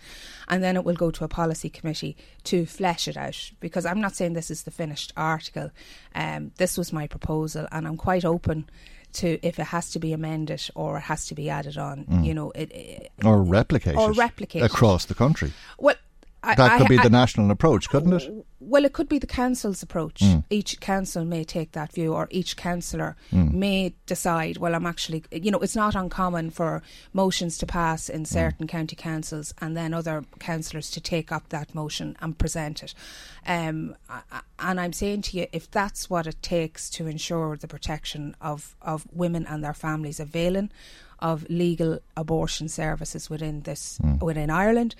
And 0.48 0.62
then 0.64 0.76
it 0.76 0.84
will 0.84 0.94
go 0.94 1.10
to 1.10 1.24
a 1.24 1.28
policy 1.28 1.68
committee 1.68 2.16
to 2.44 2.64
flesh 2.64 3.06
it 3.06 3.18
out. 3.18 3.50
Because 3.60 3.84
I'm 3.84 4.00
not 4.00 4.16
saying 4.16 4.32
this 4.32 4.50
is 4.50 4.62
the 4.62 4.70
finished 4.70 5.12
article. 5.14 5.70
Um, 6.14 6.52
this 6.56 6.78
was 6.78 6.94
my 6.94 7.06
proposal, 7.06 7.68
and 7.70 7.86
I'm 7.86 7.98
quite 7.98 8.24
open 8.24 8.68
to 9.16 9.38
if 9.42 9.58
it 9.58 9.64
has 9.66 9.90
to 9.92 9.98
be 9.98 10.12
amended 10.12 10.62
or 10.74 10.98
it 10.98 11.02
has 11.02 11.26
to 11.26 11.34
be 11.34 11.48
added 11.50 11.76
on. 11.78 12.04
Mm. 12.04 12.24
You 12.26 12.34
know, 12.34 12.50
it, 12.52 12.70
it 12.72 13.10
Or 13.24 13.38
replicated 13.38 13.96
Or 13.98 14.10
it 14.12 14.16
replicate 14.16 14.62
it. 14.62 14.66
across 14.70 15.04
the 15.06 15.14
country. 15.14 15.52
well. 15.78 15.96
That 16.42 16.58
I- 16.60 16.78
could 16.78 16.88
be 16.88 16.98
I- 16.98 17.02
the 17.02 17.10
national 17.10 17.50
approach, 17.50 17.88
couldn't 17.88 18.12
it? 18.12 18.46
well, 18.60 18.84
it 18.84 18.92
could 18.92 19.08
be 19.08 19.18
the 19.18 19.26
council's 19.28 19.82
approach. 19.82 20.20
Mm. 20.20 20.42
Each 20.50 20.80
council 20.80 21.24
may 21.24 21.44
take 21.44 21.72
that 21.72 21.92
view, 21.92 22.14
or 22.14 22.26
each 22.30 22.56
councillor 22.56 23.14
may 23.30 23.94
decide, 24.06 24.56
well, 24.56 24.74
I'm 24.74 24.86
actually, 24.86 25.22
you 25.30 25.52
know, 25.52 25.60
it's 25.60 25.76
not 25.76 25.94
uncommon 25.94 26.50
for 26.50 26.82
motions 27.12 27.58
to 27.58 27.66
pass 27.66 28.08
in 28.08 28.24
certain 28.24 28.66
county 28.66 28.96
councils 28.96 29.54
and 29.60 29.76
then 29.76 29.94
other 29.94 30.24
councillors 30.40 30.90
to 30.92 31.00
take 31.00 31.30
up 31.30 31.48
that 31.50 31.74
motion 31.76 32.16
and 32.20 32.36
present 32.38 32.82
it. 32.82 32.94
Um, 33.46 33.94
and 34.58 34.80
I'm 34.80 34.92
saying 34.92 35.22
to 35.22 35.36
you, 35.36 35.46
if 35.52 35.70
that's 35.70 36.10
what 36.10 36.26
it 36.26 36.42
takes 36.42 36.90
to 36.90 37.06
ensure 37.06 37.56
the 37.56 37.68
protection 37.68 38.34
of, 38.40 38.74
of 38.82 39.06
women 39.12 39.46
and 39.46 39.62
their 39.62 39.74
families 39.74 40.18
availing 40.18 40.70
of 41.18 41.48
legal 41.48 41.98
abortion 42.16 42.68
services 42.68 43.30
within 43.30 43.62
this 43.62 43.98
within 44.20 44.50
Ireland, 44.50 44.94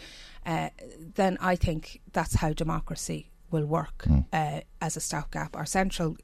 uh, 0.46 0.68
then 1.14 1.36
I 1.40 1.56
think 1.56 2.00
that's 2.12 2.36
how 2.36 2.52
democracy 2.52 3.30
will 3.50 3.66
work 3.66 4.06
uh, 4.32 4.60
as 4.80 4.96
a 4.96 5.00
stopgap. 5.00 5.56
Our 5.56 5.66
central 5.66 6.16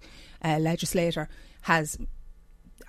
uh, 0.44 0.58
legislator 0.58 1.28
has, 1.62 1.98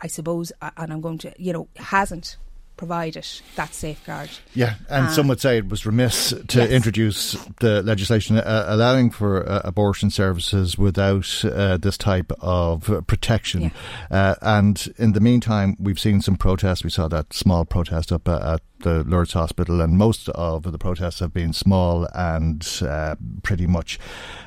I 0.01 0.07
suppose, 0.07 0.51
uh, 0.61 0.71
and 0.77 0.91
I'm 0.93 1.01
going 1.01 1.19
to, 1.19 1.33
you 1.37 1.53
know, 1.53 1.67
hasn't 1.75 2.37
provided 2.75 3.25
that 3.55 3.73
safeguard. 3.73 4.31
Yeah, 4.55 4.75
and 4.89 5.05
Uh, 5.05 5.11
some 5.11 5.27
would 5.27 5.39
say 5.39 5.57
it 5.57 5.69
was 5.69 5.85
remiss 5.85 6.33
to 6.47 6.59
yes. 6.59 6.71
introduce 6.71 7.37
the 7.59 7.83
legislation 7.83 8.37
uh, 8.37 8.65
allowing 8.67 9.11
for 9.11 9.47
uh, 9.47 9.61
abortion 9.63 10.09
services 10.09 10.75
without 10.77 11.45
uh, 11.45 11.77
this 11.77 11.97
type 11.97 12.31
of 12.41 12.89
uh, 12.89 13.01
protection. 13.01 13.71
Uh, 14.09 14.35
and 14.41 14.91
in 14.97 15.13
the 15.13 15.19
meantime, 15.19 15.75
we've 15.79 15.99
seen 15.99 16.21
some 16.21 16.35
protests. 16.35 16.83
We 16.83 16.89
saw 16.89 17.07
that 17.09 17.31
small 17.33 17.63
protest 17.63 18.11
up 18.11 18.27
uh, 18.27 18.55
at 18.55 18.61
the 18.83 19.03
Lourdes 19.03 19.33
Hospital, 19.33 19.81
and 19.81 19.97
most 19.97 20.29
of 20.29 20.63
the 20.71 20.77
protests 20.77 21.19
have 21.19 21.33
been 21.33 21.51
small 21.53 22.07
and 22.13 22.65
uh, 22.81 23.15
pretty 23.41 23.67
much 23.67 23.99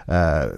uh, 0.08 0.50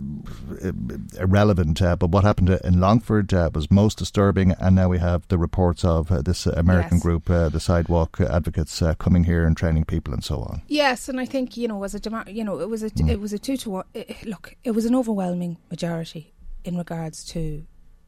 irrelevant. 1.18 1.80
Uh, 1.82 1.96
but 1.96 2.10
what 2.10 2.24
happened 2.24 2.50
in 2.64 2.80
Longford 2.80 3.32
uh, 3.32 3.50
was 3.54 3.70
most 3.70 3.98
disturbing, 3.98 4.52
and 4.60 4.76
now 4.76 4.88
we 4.88 4.98
have 4.98 5.26
the 5.28 5.38
reports 5.38 5.84
of 5.84 6.10
uh, 6.12 6.22
this 6.22 6.46
American 6.46 6.96
Yes. 6.98 7.02
group, 7.02 7.30
uh, 7.30 7.48
the 7.48 7.60
Sidewalk 7.60 8.20
Advocates, 8.20 8.80
uh, 8.82 8.94
coming 8.94 9.24
here 9.24 9.44
and 9.46 9.56
training 9.56 9.84
people 9.84 10.12
and 10.14 10.22
so 10.22 10.40
on. 10.40 10.62
Yes, 10.68 11.08
and 11.08 11.20
I 11.20 11.24
think 11.24 11.56
you 11.56 11.68
know, 11.68 11.82
as 11.84 11.94
a 11.94 12.00
demo- 12.00 12.24
you 12.26 12.44
know, 12.44 12.60
it 12.60 12.68
was 12.68 12.82
a 12.82 12.90
Mm. 12.90 13.08
it 13.10 13.20
was 13.20 13.32
a 13.32 13.38
two 13.38 13.56
to 13.58 13.70
one. 13.70 13.84
eh, 13.94 14.04
look, 14.24 14.56
it 14.64 14.72
was 14.72 14.84
an 14.86 14.94
overwhelming 14.94 15.56
majority 15.70 16.32
in 16.64 16.76
regards 16.76 17.24
to 17.26 17.64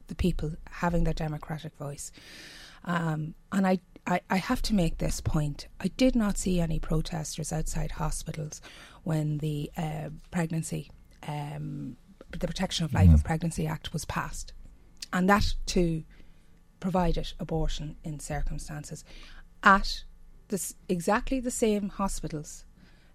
the 0.07 0.15
people 0.15 0.51
having 0.69 1.03
their 1.05 1.13
democratic 1.13 1.75
voice, 1.77 2.11
um, 2.85 3.33
and 3.51 3.65
I, 3.67 3.79
I 4.07 4.21
I 4.29 4.37
have 4.37 4.61
to 4.63 4.75
make 4.75 4.97
this 4.97 5.21
point. 5.21 5.67
I 5.79 5.87
did 5.89 6.15
not 6.15 6.37
see 6.37 6.59
any 6.59 6.79
protesters 6.79 7.51
outside 7.53 7.91
hospitals 7.91 8.61
when 9.03 9.37
the 9.39 9.71
uh, 9.77 10.09
pregnancy, 10.31 10.91
um, 11.27 11.97
the 12.31 12.47
Protection 12.47 12.85
of 12.85 12.93
Life 12.93 13.09
Mm. 13.09 13.13
of 13.15 13.23
Pregnancy 13.23 13.67
Act 13.67 13.93
was 13.93 14.05
passed, 14.05 14.53
and 15.13 15.29
that 15.29 15.53
too 15.65 16.03
provided 16.79 17.33
abortion 17.39 17.95
in 18.03 18.19
circumstances 18.19 19.03
at 19.63 20.03
this 20.47 20.75
exactly 20.89 21.39
the 21.39 21.51
same 21.51 21.89
hospitals 21.89 22.65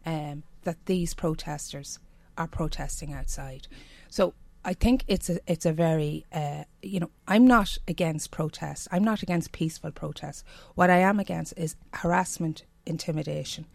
um, 0.04 0.42
that 0.62 0.86
these 0.86 1.14
protesters 1.14 1.98
are 2.38 2.46
protesting 2.46 3.12
outside. 3.12 3.66
So 4.08 4.34
I 4.66 4.74
think 4.74 5.04
it's 5.06 5.30
a 5.30 5.38
it's 5.46 5.64
a 5.64 5.72
very 5.72 6.26
uh, 6.32 6.64
you 6.82 6.98
know 6.98 7.10
I'm 7.28 7.46
not 7.46 7.78
against 7.86 8.32
protest. 8.32 8.88
I'm 8.90 9.04
not 9.04 9.22
against 9.22 9.52
peaceful 9.52 9.92
protest. 9.92 10.44
What 10.74 10.90
I 10.90 10.98
am 10.98 11.20
against 11.20 11.54
is 11.56 11.76
harassment, 11.94 12.64
intimidation. 12.84 13.66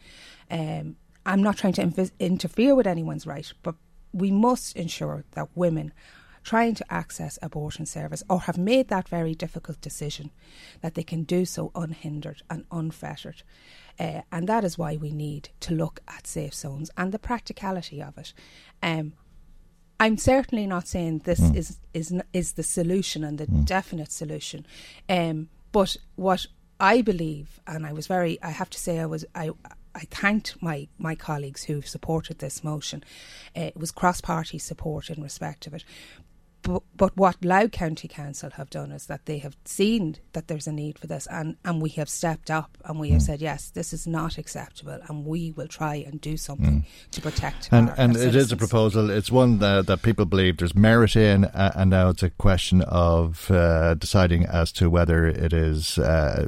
Um, 0.51 0.97
I'm 1.25 1.41
not 1.41 1.55
trying 1.55 1.73
to 1.73 2.11
interfere 2.19 2.75
with 2.75 2.87
anyone's 2.87 3.25
right, 3.25 3.51
but 3.63 3.75
we 4.11 4.31
must 4.31 4.75
ensure 4.75 5.23
that 5.31 5.47
women 5.55 5.93
trying 6.43 6.75
to 6.75 6.93
access 6.93 7.39
abortion 7.41 7.85
service 7.85 8.23
or 8.29 8.41
have 8.41 8.57
made 8.57 8.87
that 8.89 9.07
very 9.07 9.35
difficult 9.35 9.79
decision 9.79 10.31
that 10.81 10.95
they 10.95 11.03
can 11.03 11.23
do 11.23 11.45
so 11.45 11.71
unhindered 11.75 12.41
and 12.49 12.65
unfettered. 12.71 13.43
Uh, 13.99 14.21
and 14.31 14.49
that 14.49 14.63
is 14.63 14.77
why 14.77 14.97
we 14.97 15.11
need 15.11 15.49
to 15.59 15.73
look 15.73 16.01
at 16.07 16.25
safe 16.25 16.53
zones 16.53 16.89
and 16.97 17.11
the 17.11 17.19
practicality 17.19 18.01
of 18.01 18.17
it. 18.17 18.33
Um, 18.81 19.13
I'm 20.01 20.17
certainly 20.17 20.65
not 20.65 20.87
saying 20.87 21.19
this 21.25 21.39
is 21.39 21.77
is 21.93 22.11
is 22.33 22.53
the 22.53 22.63
solution 22.63 23.23
and 23.23 23.37
the 23.37 23.45
definite 23.45 24.11
solution, 24.11 24.65
um, 25.07 25.49
but 25.71 25.95
what 26.15 26.47
I 26.79 27.03
believe, 27.03 27.59
and 27.67 27.85
I 27.85 27.93
was 27.93 28.07
very, 28.07 28.41
I 28.41 28.49
have 28.49 28.71
to 28.71 28.79
say, 28.79 28.99
I 28.99 29.05
was 29.05 29.25
I. 29.35 29.51
I 29.93 30.05
thanked 30.09 30.55
my, 30.61 30.87
my 30.97 31.15
colleagues 31.15 31.65
who've 31.65 31.85
supported 31.85 32.39
this 32.39 32.63
motion. 32.63 33.03
Uh, 33.53 33.63
it 33.63 33.75
was 33.75 33.91
cross 33.91 34.21
party 34.21 34.57
support 34.57 35.09
in 35.09 35.21
respect 35.21 35.67
of 35.67 35.73
it. 35.73 35.83
But, 36.63 36.83
but 36.95 37.17
what 37.17 37.43
Louth 37.43 37.71
County 37.71 38.07
Council 38.07 38.51
have 38.51 38.69
done 38.69 38.91
is 38.91 39.07
that 39.07 39.25
they 39.25 39.39
have 39.39 39.55
seen 39.65 40.17
that 40.33 40.47
there's 40.47 40.67
a 40.67 40.71
need 40.71 40.99
for 40.99 41.07
this, 41.07 41.27
and, 41.27 41.57
and 41.65 41.81
we 41.81 41.89
have 41.91 42.07
stepped 42.09 42.51
up 42.51 42.77
and 42.85 42.99
we 42.99 43.09
have 43.09 43.21
said, 43.23 43.41
yes, 43.41 43.69
this 43.69 43.93
is 43.93 44.05
not 44.05 44.37
acceptable, 44.37 44.99
and 45.07 45.25
we 45.25 45.51
will 45.51 45.67
try 45.67 45.95
and 45.95 46.21
do 46.21 46.37
something 46.37 46.85
to 47.11 47.21
protect. 47.21 47.69
And 47.71 47.89
our, 47.89 47.95
and 47.97 48.15
our 48.15 48.23
it 48.23 48.35
is 48.35 48.51
a 48.51 48.57
proposal. 48.57 49.09
It's 49.09 49.31
one 49.31 49.57
that, 49.59 49.87
that 49.87 50.01
people 50.03 50.25
believe 50.25 50.57
there's 50.57 50.75
merit 50.75 51.15
in, 51.15 51.45
uh, 51.45 51.71
and 51.75 51.89
now 51.89 52.09
it's 52.09 52.23
a 52.23 52.29
question 52.29 52.81
of 52.83 53.49
uh, 53.49 53.95
deciding 53.95 54.45
as 54.45 54.71
to 54.73 54.89
whether 54.89 55.25
it 55.25 55.53
is 55.53 55.97
uh, 55.97 56.47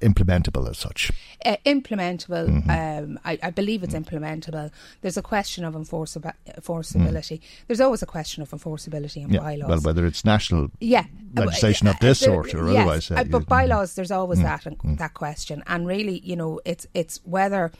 implementable 0.00 0.68
as 0.68 0.78
such. 0.78 1.10
uh, 1.44 1.56
implementable. 1.66 2.48
Mm-hmm. 2.48 2.70
Um, 2.70 3.18
I, 3.24 3.38
I 3.42 3.50
believe 3.50 3.82
it's 3.82 3.94
implementable. 3.94 4.70
There's 5.00 5.16
a 5.16 5.22
question 5.22 5.64
of 5.64 5.74
enforceab- 5.74 6.20
Mm. 6.20 6.34
enforceability. 6.60 7.40
There's 7.66 7.80
always 7.80 8.02
a 8.02 8.06
question 8.06 8.42
of 8.42 8.50
enforceability 8.50 9.26
Yeah, 9.32 9.39
bylaws. 9.42 9.68
well, 9.68 9.80
whether 9.80 10.06
it's 10.06 10.24
national 10.24 10.70
yeah, 10.80 11.04
legislation 11.34 11.86
of 11.88 11.98
this 12.00 12.20
there- 12.20 12.28
sort 12.30 12.54
or 12.54 12.70
yes, 12.70 12.78
otherwise. 12.80 13.10
uh, 13.10 13.24
but 13.24 13.46
bylaws, 13.46 13.94
there's 13.94 14.10
always 14.10 14.38
Mm, 14.40 14.42
that 14.50 14.66
and 14.66 14.98
that 14.98 15.14
question, 15.14 15.62
and 15.66 15.86
really, 15.86 16.18
you 16.24 16.36
know, 16.36 16.60
it's 16.64 16.86
it's 16.94 17.20
whether. 17.24 17.70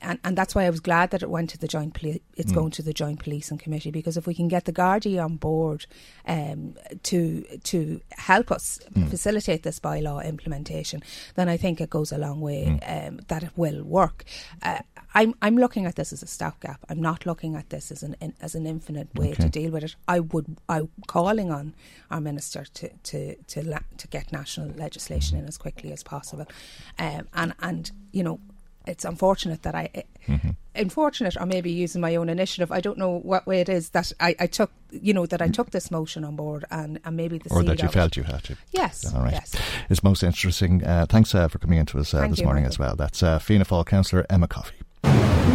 And, 0.00 0.18
and 0.24 0.38
that's 0.38 0.54
why 0.54 0.64
I 0.64 0.70
was 0.70 0.80
glad 0.80 1.10
that 1.10 1.22
it 1.22 1.28
went 1.30 1.50
to 1.50 1.58
the 1.58 1.68
joint. 1.68 1.92
Poli- 1.94 2.22
it's 2.34 2.50
Mm. 2.52 2.54
going 2.54 2.70
to 2.72 2.82
the 2.82 2.94
joint 2.94 3.18
policing 3.18 3.58
committee 3.58 3.90
because 3.90 4.16
if 4.16 4.26
we 4.26 4.34
can 4.34 4.48
get 4.48 4.64
the 4.64 4.72
Gardaí 4.72 5.22
on 5.22 5.36
board 5.36 5.84
um, 6.26 6.74
to 7.04 7.44
to 7.64 8.00
help 8.12 8.50
us 8.50 8.78
Mm. 8.94 9.10
facilitate 9.10 9.62
this 9.64 9.78
bylaw 9.78 10.24
implementation, 10.24 11.02
then 11.34 11.48
I 11.48 11.56
think 11.58 11.80
it 11.80 11.90
goes 11.90 12.10
a 12.12 12.18
long 12.18 12.40
way. 12.40 12.64
Mm. 12.80 13.08
Um, 13.08 13.20
that 13.28 13.42
it 13.42 13.50
will 13.56 13.82
work. 13.84 14.24
Uh, 14.62 14.78
I'm 15.14 15.34
I'm 15.42 15.56
looking 15.58 15.86
at 15.86 15.94
this 15.96 16.12
as 16.12 16.22
a 16.22 16.26
stopgap. 16.26 16.80
I'm 16.88 17.00
not 17.00 17.26
looking 17.26 17.54
at 17.56 17.68
this 17.70 17.92
as 17.92 18.02
an 18.02 18.16
in, 18.20 18.32
as 18.40 18.54
an 18.54 18.66
infinite 18.66 19.08
way 19.14 19.32
to 19.34 19.48
deal 19.48 19.70
with 19.72 19.84
it. 19.84 19.96
I 20.08 20.20
would 20.20 20.56
I'm 20.68 20.88
calling 21.06 21.50
on 21.50 21.74
our 22.10 22.20
minister 22.20 22.64
to 22.78 22.88
to 23.10 23.34
to 23.52 23.62
la- 23.62 23.88
to 23.98 24.08
get 24.08 24.32
national 24.32 24.68
legislation 24.76 25.38
in 25.38 25.46
as 25.46 25.58
quickly 25.58 25.92
as 25.92 26.02
possible, 26.02 26.46
um, 26.98 27.28
and 27.34 27.54
and 27.60 27.90
you 28.12 28.22
know 28.22 28.40
it's 28.86 29.04
unfortunate 29.04 29.62
that 29.62 29.74
I. 29.74 30.04
Mm-hmm. 30.26 30.50
Unfortunate, 30.74 31.36
or 31.40 31.46
maybe 31.46 31.70
using 31.70 32.02
my 32.02 32.16
own 32.16 32.28
initiative. 32.28 32.70
I 32.70 32.80
don't 32.80 32.98
know 32.98 33.18
what 33.20 33.46
way 33.46 33.60
it 33.60 33.68
is 33.70 33.90
that 33.90 34.12
I, 34.20 34.36
I 34.38 34.46
took, 34.46 34.70
you 34.90 35.14
know, 35.14 35.24
that 35.24 35.40
I 35.40 35.48
took 35.48 35.70
this 35.70 35.90
motion 35.90 36.22
on 36.22 36.36
board, 36.36 36.66
and, 36.70 37.00
and 37.02 37.16
maybe 37.16 37.38
the 37.38 37.48
or 37.50 37.62
that 37.62 37.80
you 37.80 37.88
felt 37.88 38.12
it. 38.12 38.16
you 38.18 38.22
had 38.24 38.44
to. 38.44 38.56
Yes, 38.72 39.14
all 39.14 39.22
right. 39.22 39.32
Yes. 39.32 39.54
It's 39.88 40.02
most 40.02 40.22
interesting. 40.22 40.84
Uh, 40.84 41.06
thanks 41.08 41.34
uh, 41.34 41.48
for 41.48 41.58
coming 41.58 41.78
into 41.78 41.98
us 41.98 42.12
uh, 42.12 42.26
this 42.28 42.40
you, 42.40 42.44
morning 42.44 42.64
Michael. 42.64 42.74
as 42.74 42.78
well. 42.78 42.96
That's 42.96 43.22
uh, 43.22 43.38
Fianna 43.38 43.64
Fáil 43.64 43.86
councillor 43.86 44.26
Emma 44.28 44.48
Coffey. 44.48 44.76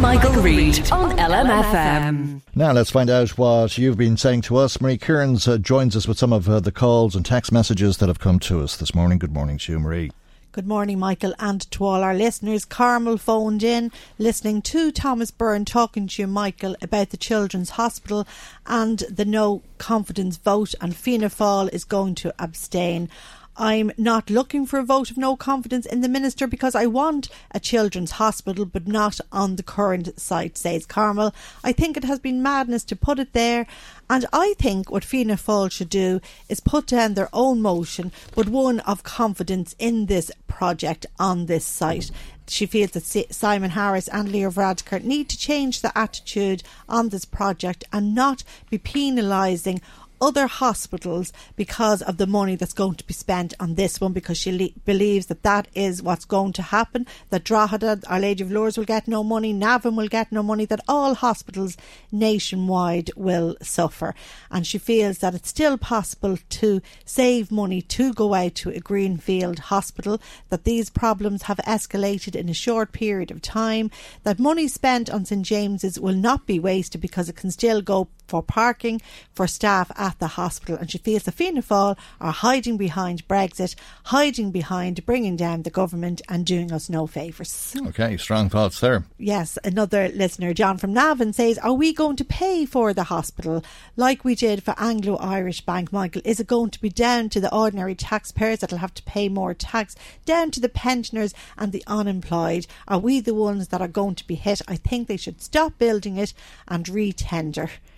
Michael, 0.00 0.32
Reade 0.42 0.90
on 0.90 1.16
LMFM. 1.16 2.40
Now 2.56 2.72
let's 2.72 2.90
find 2.90 3.08
out 3.08 3.38
what 3.38 3.78
you've 3.78 3.96
been 3.96 4.16
saying 4.16 4.40
to 4.42 4.56
us. 4.56 4.80
Marie 4.80 4.98
Kearns 4.98 5.46
uh, 5.46 5.58
joins 5.58 5.94
us 5.94 6.08
with 6.08 6.18
some 6.18 6.32
of 6.32 6.48
uh, 6.48 6.58
the 6.58 6.72
calls 6.72 7.14
and 7.14 7.24
text 7.24 7.52
messages 7.52 7.98
that 7.98 8.08
have 8.08 8.18
come 8.18 8.40
to 8.40 8.62
us 8.62 8.76
this 8.76 8.96
morning. 8.96 9.18
Good 9.18 9.32
morning 9.32 9.58
to 9.58 9.72
you, 9.72 9.78
Marie. 9.78 10.10
Good 10.52 10.68
morning, 10.68 10.98
Michael, 10.98 11.32
and 11.38 11.62
to 11.70 11.82
all 11.82 12.02
our 12.02 12.12
listeners. 12.12 12.66
Carmel 12.66 13.16
phoned 13.16 13.62
in, 13.62 13.90
listening 14.18 14.60
to 14.60 14.92
Thomas 14.92 15.30
Byrne 15.30 15.64
talking 15.64 16.06
to 16.08 16.20
you, 16.20 16.28
Michael, 16.28 16.76
about 16.82 17.08
the 17.08 17.16
Children's 17.16 17.70
Hospital 17.70 18.26
and 18.66 18.98
the 19.08 19.24
no 19.24 19.62
confidence 19.78 20.36
vote, 20.36 20.74
and 20.78 20.94
Fianna 20.94 21.30
Fáil 21.30 21.72
is 21.72 21.84
going 21.84 22.14
to 22.16 22.34
abstain. 22.38 23.08
I'm 23.56 23.92
not 23.98 24.30
looking 24.30 24.64
for 24.64 24.78
a 24.78 24.84
vote 24.84 25.10
of 25.10 25.18
no 25.18 25.36
confidence 25.36 25.84
in 25.84 26.00
the 26.00 26.08
minister 26.08 26.46
because 26.46 26.74
I 26.74 26.86
want 26.86 27.28
a 27.50 27.60
children's 27.60 28.12
hospital, 28.12 28.64
but 28.64 28.88
not 28.88 29.20
on 29.30 29.56
the 29.56 29.62
current 29.62 30.18
site, 30.18 30.56
says 30.56 30.86
Carmel. 30.86 31.34
I 31.62 31.72
think 31.72 31.96
it 31.96 32.04
has 32.04 32.18
been 32.18 32.42
madness 32.42 32.84
to 32.84 32.96
put 32.96 33.18
it 33.18 33.34
there, 33.34 33.66
and 34.08 34.26
I 34.32 34.54
think 34.58 34.90
what 34.90 35.04
Fianna 35.04 35.34
Fáil 35.34 35.70
should 35.70 35.90
do 35.90 36.20
is 36.48 36.60
put 36.60 36.86
down 36.86 37.14
their 37.14 37.28
own 37.32 37.60
motion, 37.60 38.10
but 38.34 38.48
one 38.48 38.80
of 38.80 39.02
confidence 39.02 39.76
in 39.78 40.06
this 40.06 40.30
project 40.48 41.04
on 41.18 41.46
this 41.46 41.64
site. 41.64 42.10
She 42.48 42.66
feels 42.66 42.90
that 42.90 43.32
Simon 43.32 43.70
Harris 43.70 44.08
and 44.08 44.30
Leo 44.30 44.50
Varadkar 44.50 45.02
need 45.04 45.28
to 45.28 45.38
change 45.38 45.80
the 45.80 45.96
attitude 45.96 46.62
on 46.88 47.08
this 47.08 47.24
project 47.24 47.84
and 47.92 48.14
not 48.14 48.44
be 48.68 48.78
penalising 48.78 49.80
other 50.22 50.46
hospitals 50.46 51.32
because 51.56 52.00
of 52.00 52.16
the 52.16 52.26
money 52.26 52.54
that's 52.54 52.72
going 52.72 52.94
to 52.94 53.06
be 53.06 53.12
spent 53.12 53.52
on 53.58 53.74
this 53.74 54.00
one 54.00 54.12
because 54.12 54.38
she 54.38 54.52
le- 54.52 54.80
believes 54.84 55.26
that 55.26 55.42
that 55.42 55.66
is 55.74 56.00
what's 56.00 56.24
going 56.24 56.52
to 56.52 56.62
happen 56.62 57.04
that 57.30 57.44
Drogheda, 57.44 58.00
Our 58.06 58.20
Lady 58.20 58.44
of 58.44 58.52
Lourdes 58.52 58.78
will 58.78 58.84
get 58.84 59.08
no 59.08 59.24
money 59.24 59.52
Navan 59.52 59.96
will 59.96 60.08
get 60.08 60.30
no 60.30 60.42
money 60.42 60.64
that 60.66 60.80
all 60.86 61.14
hospitals 61.14 61.76
nationwide 62.12 63.10
will 63.16 63.56
suffer. 63.60 64.14
And 64.50 64.64
she 64.66 64.78
feels 64.78 65.18
that 65.18 65.34
it's 65.34 65.48
still 65.48 65.76
possible 65.76 66.38
to 66.48 66.80
save 67.04 67.50
money 67.50 67.82
to 67.82 68.14
go 68.14 68.34
out 68.34 68.54
to 68.56 68.70
a 68.70 68.78
greenfield 68.78 69.58
hospital 69.58 70.20
that 70.50 70.64
these 70.64 70.88
problems 70.88 71.42
have 71.42 71.58
escalated 71.58 72.36
in 72.36 72.48
a 72.48 72.54
short 72.54 72.92
period 72.92 73.32
of 73.32 73.42
time 73.42 73.90
that 74.22 74.38
money 74.38 74.68
spent 74.68 75.10
on 75.10 75.24
St 75.24 75.42
James's 75.44 75.98
will 75.98 76.14
not 76.14 76.46
be 76.46 76.60
wasted 76.60 77.00
because 77.00 77.28
it 77.28 77.36
can 77.36 77.50
still 77.50 77.82
go 77.82 78.08
for 78.32 78.42
parking 78.42 78.98
for 79.34 79.46
staff 79.46 79.92
at 79.94 80.18
the 80.18 80.26
hospital 80.26 80.78
and 80.78 80.90
she 80.90 80.96
feels 80.96 81.24
the 81.24 81.30
Fianna 81.30 81.60
Fáil 81.60 81.98
are 82.18 82.32
hiding 82.32 82.78
behind 82.78 83.28
Brexit, 83.28 83.74
hiding 84.04 84.50
behind 84.50 85.04
bringing 85.04 85.36
down 85.36 85.64
the 85.64 85.70
government 85.70 86.22
and 86.30 86.46
doing 86.46 86.72
us 86.72 86.88
no 86.88 87.06
favours. 87.06 87.76
Okay, 87.88 88.16
strong 88.16 88.48
thoughts 88.48 88.80
there. 88.80 89.04
Yes, 89.18 89.58
another 89.64 90.08
listener, 90.08 90.54
John 90.54 90.78
from 90.78 90.94
Navan, 90.94 91.34
says, 91.34 91.58
Are 91.58 91.74
we 91.74 91.92
going 91.92 92.16
to 92.16 92.24
pay 92.24 92.64
for 92.64 92.94
the 92.94 93.04
hospital 93.04 93.62
like 93.96 94.24
we 94.24 94.34
did 94.34 94.62
for 94.62 94.74
Anglo 94.78 95.16
Irish 95.16 95.60
Bank, 95.60 95.92
Michael? 95.92 96.22
Is 96.24 96.40
it 96.40 96.46
going 96.46 96.70
to 96.70 96.80
be 96.80 96.88
down 96.88 97.28
to 97.28 97.40
the 97.40 97.54
ordinary 97.54 97.94
taxpayers 97.94 98.60
that'll 98.60 98.78
have 98.78 98.94
to 98.94 99.02
pay 99.02 99.28
more 99.28 99.52
tax, 99.52 99.94
down 100.24 100.50
to 100.52 100.60
the 100.60 100.70
pensioners 100.70 101.34
and 101.58 101.70
the 101.70 101.84
unemployed? 101.86 102.66
Are 102.88 102.98
we 102.98 103.20
the 103.20 103.34
ones 103.34 103.68
that 103.68 103.82
are 103.82 103.88
going 103.88 104.14
to 104.14 104.26
be 104.26 104.36
hit? 104.36 104.62
I 104.66 104.76
think 104.76 105.06
they 105.06 105.18
should 105.18 105.42
stop 105.42 105.76
building 105.76 106.16
it 106.16 106.32
and 106.66 106.88
re-tender. 106.88 107.42
It, 107.42 107.68
uh, 107.68 107.91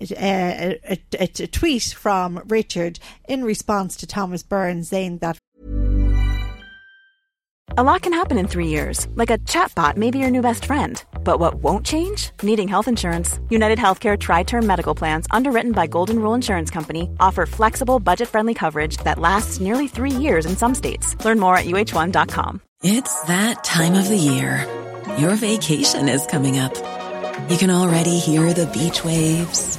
Uh, 0.00 0.04
a, 0.14 1.00
a, 1.18 1.30
a 1.40 1.46
tweet 1.46 1.82
from 1.82 2.40
Richard 2.46 2.98
in 3.28 3.44
response 3.44 3.96
to 3.96 4.06
Thomas 4.06 4.42
Byrne's 4.42 4.88
saying 4.88 5.18
that 5.18 5.38
A 7.76 7.84
lot 7.84 8.00
can 8.00 8.14
happen 8.14 8.38
in 8.38 8.48
three 8.48 8.68
years, 8.68 9.06
like 9.14 9.30
a 9.30 9.38
chatbot 9.38 9.96
may 9.96 10.10
be 10.10 10.18
your 10.18 10.30
new 10.30 10.40
best 10.40 10.64
friend. 10.64 11.00
But 11.22 11.38
what 11.38 11.62
won't 11.62 11.84
change? 11.84 12.30
Needing 12.42 12.66
health 12.66 12.88
insurance. 12.88 13.38
UnitedHealthcare 13.50 14.16
TriTerm 14.18 14.64
Medical 14.64 14.94
Plans, 14.94 15.26
underwritten 15.30 15.72
by 15.72 15.86
Golden 15.86 16.18
Rule 16.18 16.34
Insurance 16.34 16.70
Company, 16.70 17.10
offer 17.20 17.44
flexible, 17.44 18.00
budget 18.00 18.28
friendly 18.28 18.54
coverage 18.54 18.96
that 19.04 19.18
lasts 19.18 19.60
nearly 19.60 19.86
three 19.86 20.10
years 20.10 20.46
in 20.46 20.56
some 20.56 20.74
states. 20.74 21.14
Learn 21.24 21.38
more 21.38 21.56
at 21.56 21.66
uhone.com. 21.66 22.62
It's 22.82 23.20
that 23.24 23.62
time 23.64 23.94
of 23.94 24.08
the 24.08 24.16
year. 24.16 24.66
Your 25.18 25.34
vacation 25.36 26.08
is 26.08 26.26
coming 26.26 26.58
up. 26.58 26.74
You 27.50 27.58
can 27.58 27.70
already 27.70 28.18
hear 28.18 28.52
the 28.54 28.66
beach 28.66 29.04
waves, 29.04 29.78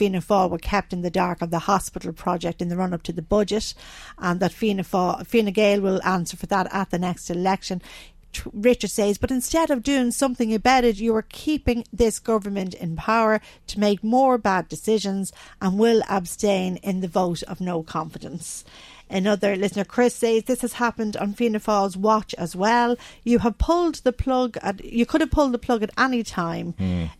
Fianna 0.00 0.22
Fáil 0.22 0.48
were 0.48 0.56
kept 0.56 0.94
in 0.94 1.02
the 1.02 1.10
dark 1.10 1.42
on 1.42 1.50
the 1.50 1.58
hospital 1.58 2.14
project 2.14 2.62
in 2.62 2.70
the 2.70 2.76
run 2.78 2.94
up 2.94 3.02
to 3.02 3.12
the 3.12 3.20
budget, 3.20 3.74
and 4.16 4.40
that 4.40 4.50
Fianna, 4.50 4.82
Fáil, 4.82 5.26
Fianna 5.26 5.50
Gael 5.50 5.82
will 5.82 6.02
answer 6.02 6.38
for 6.38 6.46
that 6.46 6.72
at 6.72 6.88
the 6.88 6.98
next 6.98 7.28
election. 7.28 7.82
Richard 8.50 8.88
says, 8.88 9.18
but 9.18 9.30
instead 9.30 9.70
of 9.70 9.82
doing 9.82 10.10
something 10.10 10.54
about 10.54 10.84
it, 10.84 10.96
you 10.96 11.14
are 11.16 11.26
keeping 11.28 11.84
this 11.92 12.18
government 12.18 12.72
in 12.72 12.96
power 12.96 13.42
to 13.66 13.78
make 13.78 14.02
more 14.02 14.38
bad 14.38 14.68
decisions 14.68 15.34
and 15.60 15.78
will 15.78 16.02
abstain 16.08 16.76
in 16.76 17.02
the 17.02 17.08
vote 17.08 17.42
of 17.42 17.60
no 17.60 17.82
confidence. 17.82 18.64
Another 19.10 19.56
listener, 19.56 19.84
Chris, 19.84 20.14
says 20.14 20.44
this 20.44 20.60
has 20.60 20.74
happened 20.74 21.16
on 21.16 21.34
Fianna 21.34 21.58
Fáil's 21.58 21.96
watch 21.96 22.32
as 22.38 22.54
well. 22.54 22.96
You 23.24 23.40
have 23.40 23.58
pulled 23.58 23.96
the 23.96 24.12
plug. 24.12 24.56
At, 24.62 24.84
you 24.84 25.04
could 25.04 25.20
have 25.20 25.32
pulled 25.32 25.52
the 25.52 25.58
plug 25.58 25.82
at 25.82 25.90
any 25.98 26.22
time. 26.22 26.74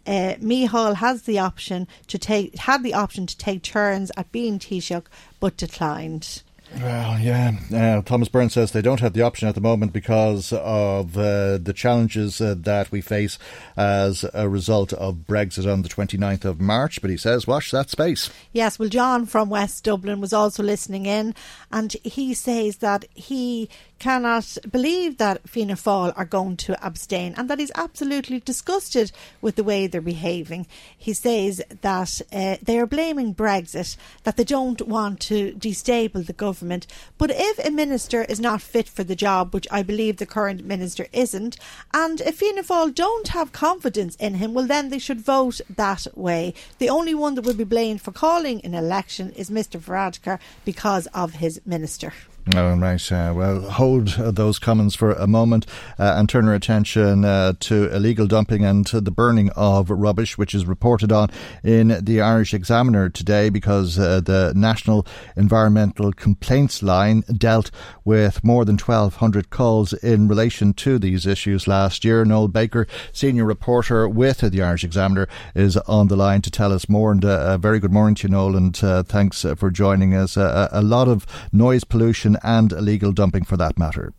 Uh, 0.07 0.35
Micheál 0.41 0.97
has 0.97 1.23
the 1.23 1.39
option 1.41 1.89
to 2.07 2.19
take 2.19 2.57
had 2.57 2.83
the 2.83 2.95
option 2.95 3.27
to 3.27 3.37
take 3.37 3.63
turns 3.63 4.13
at 4.17 4.31
being 4.31 4.59
Taoiseach, 4.59 5.07
but 5.41 5.57
declined. 5.57 6.43
Well, 6.77 7.19
yeah. 7.19 7.53
Uh, 7.73 8.03
Thomas 8.03 8.29
Byrne 8.29 8.49
says 8.49 8.71
they 8.71 8.83
don't 8.83 9.01
have 9.01 9.13
the 9.13 9.23
option 9.23 9.49
at 9.49 9.55
the 9.55 9.61
moment 9.61 9.93
because 9.93 10.53
of 10.53 11.17
uh, 11.17 11.59
the 11.59 11.73
challenges 11.75 12.41
uh, 12.41 12.55
that 12.59 12.93
we 12.93 13.01
face 13.01 13.39
as 13.77 14.25
a 14.33 14.49
result 14.49 14.93
of 14.93 15.27
Brexit 15.27 15.71
on 15.71 15.83
the 15.83 15.89
29th 15.89 16.45
of 16.45 16.61
March. 16.61 17.01
But 17.01 17.11
he 17.11 17.17
says, 17.17 17.47
watch 17.47 17.71
that 17.73 17.91
space. 17.91 18.31
Yes, 18.53 18.79
well, 18.79 18.89
John 18.89 19.27
from 19.27 19.51
West 19.51 19.85
Dublin 19.85 20.21
was 20.21 20.33
also 20.33 20.63
listening 20.63 21.07
in, 21.07 21.35
and 21.73 21.93
he 22.05 22.35
says 22.35 22.79
that 22.79 23.05
he 23.15 23.69
cannot 24.01 24.57
believe 24.69 25.19
that 25.19 25.49
Fianna 25.49 25.75
Fáil 25.75 26.13
are 26.17 26.25
going 26.25 26.57
to 26.57 26.85
abstain 26.85 27.35
and 27.37 27.49
that 27.49 27.61
he's 27.61 27.71
absolutely 27.77 28.41
disgusted 28.41 29.13
with 29.41 29.55
the 29.55 29.63
way 29.63 29.87
they're 29.87 30.01
behaving. 30.01 30.67
He 30.97 31.13
says 31.13 31.63
that 31.83 32.21
uh, 32.33 32.57
they 32.63 32.79
are 32.79 32.87
blaming 32.87 33.35
Brexit, 33.35 33.97
that 34.25 34.37
they 34.37 34.45
don't 34.45 34.81
want 34.89 35.21
to 35.21 35.53
destabilise 35.53 36.27
the 36.27 36.33
government. 36.33 36.87
But 37.19 37.31
if 37.33 37.59
a 37.59 37.71
minister 37.71 38.25
is 38.25 38.41
not 38.41 38.63
fit 38.63 38.89
for 38.89 39.05
the 39.05 39.15
job, 39.15 39.53
which 39.53 39.69
I 39.71 39.83
believe 39.83 40.17
the 40.17 40.27
current 40.27 40.65
minister 40.65 41.07
isn't, 41.13 41.59
and 41.93 42.21
if 42.23 42.39
Fianna 42.39 42.63
Fáil 42.63 42.95
don't 42.95 43.29
have 43.29 43.53
confidence 43.53 44.17
in 44.17 44.35
him, 44.35 44.55
well, 44.55 44.67
then 44.67 44.89
they 44.89 44.99
should 44.99 45.21
vote 45.21 45.61
that 45.69 46.07
way. 46.15 46.55
The 46.79 46.89
only 46.89 47.15
one 47.15 47.35
that 47.35 47.45
will 47.45 47.55
be 47.55 47.65
blamed 47.65 48.01
for 48.01 48.13
calling 48.13 48.65
an 48.65 48.75
election 48.75 49.31
is 49.33 49.51
Mr 49.51 49.79
Varadkar 49.79 50.39
because 50.65 51.07
of 51.09 51.35
his 51.35 51.61
minister. 51.67 52.15
All 52.57 52.75
right. 52.77 53.13
Uh, 53.13 53.33
well, 53.37 53.61
hold 53.61 54.09
those 54.09 54.59
comments 54.59 54.95
for 54.97 55.13
a 55.13 55.27
moment 55.27 55.67
uh, 55.99 56.15
and 56.17 56.27
turn 56.27 56.49
our 56.49 56.55
attention 56.55 57.25
uh, 57.25 57.53
to 57.61 57.95
illegal 57.95 58.27
dumping 58.27 58.65
and 58.65 58.87
to 58.87 59.01
the 59.01 59.11
burning 59.11 59.51
of 59.51 59.91
rubbish, 59.91 60.39
which 60.39 60.55
is 60.55 60.65
reported 60.65 61.13
on 61.13 61.29
in 61.63 62.03
the 62.03 62.23
Irish 62.23 62.55
Examiner 62.55 63.11
today 63.11 63.51
because 63.51 63.99
uh, 63.99 64.21
the 64.21 64.55
National 64.57 65.07
Environmental 65.37 66.13
Complaints 66.13 66.83
Line 66.83 67.21
dealt 67.37 67.71
with 68.07 68.43
more 68.43 68.65
than 68.65 68.79
1,200 68.79 69.51
calls 69.51 69.93
in 69.93 70.27
relation 70.27 70.73
to 70.73 70.99
these 70.99 71.27
issues 71.27 71.69
last 71.69 72.05
year. 72.07 72.25
Noel 72.25 72.49
Baker, 72.49 72.87
senior 73.13 73.45
reporter 73.45 74.09
with 74.09 74.39
the 74.41 74.63
Irish 74.63 74.83
Examiner, 74.83 75.29
is 75.55 75.77
on 75.77 76.09
the 76.09 76.17
line 76.17 76.41
to 76.43 76.51
tell 76.51 76.73
us 76.73 76.89
more. 76.89 77.13
And 77.13 77.25
uh, 77.25 77.45
a 77.51 77.59
very 77.59 77.79
good 77.79 77.93
morning 77.93 78.15
to 78.17 78.29
you, 78.29 78.33
Noel, 78.33 78.57
and 78.57 78.75
thanks 79.07 79.45
for 79.57 79.71
joining 79.71 80.15
us. 80.15 80.39
a 80.39 80.81
lot 80.83 81.07
of 81.07 81.27
noise 81.53 81.85
pollution 81.85 82.30
and 82.43 82.73
illegal 82.73 83.13
dumping 83.13 83.45
for 83.45 83.57
that 83.57 83.79
matter. 83.79 84.13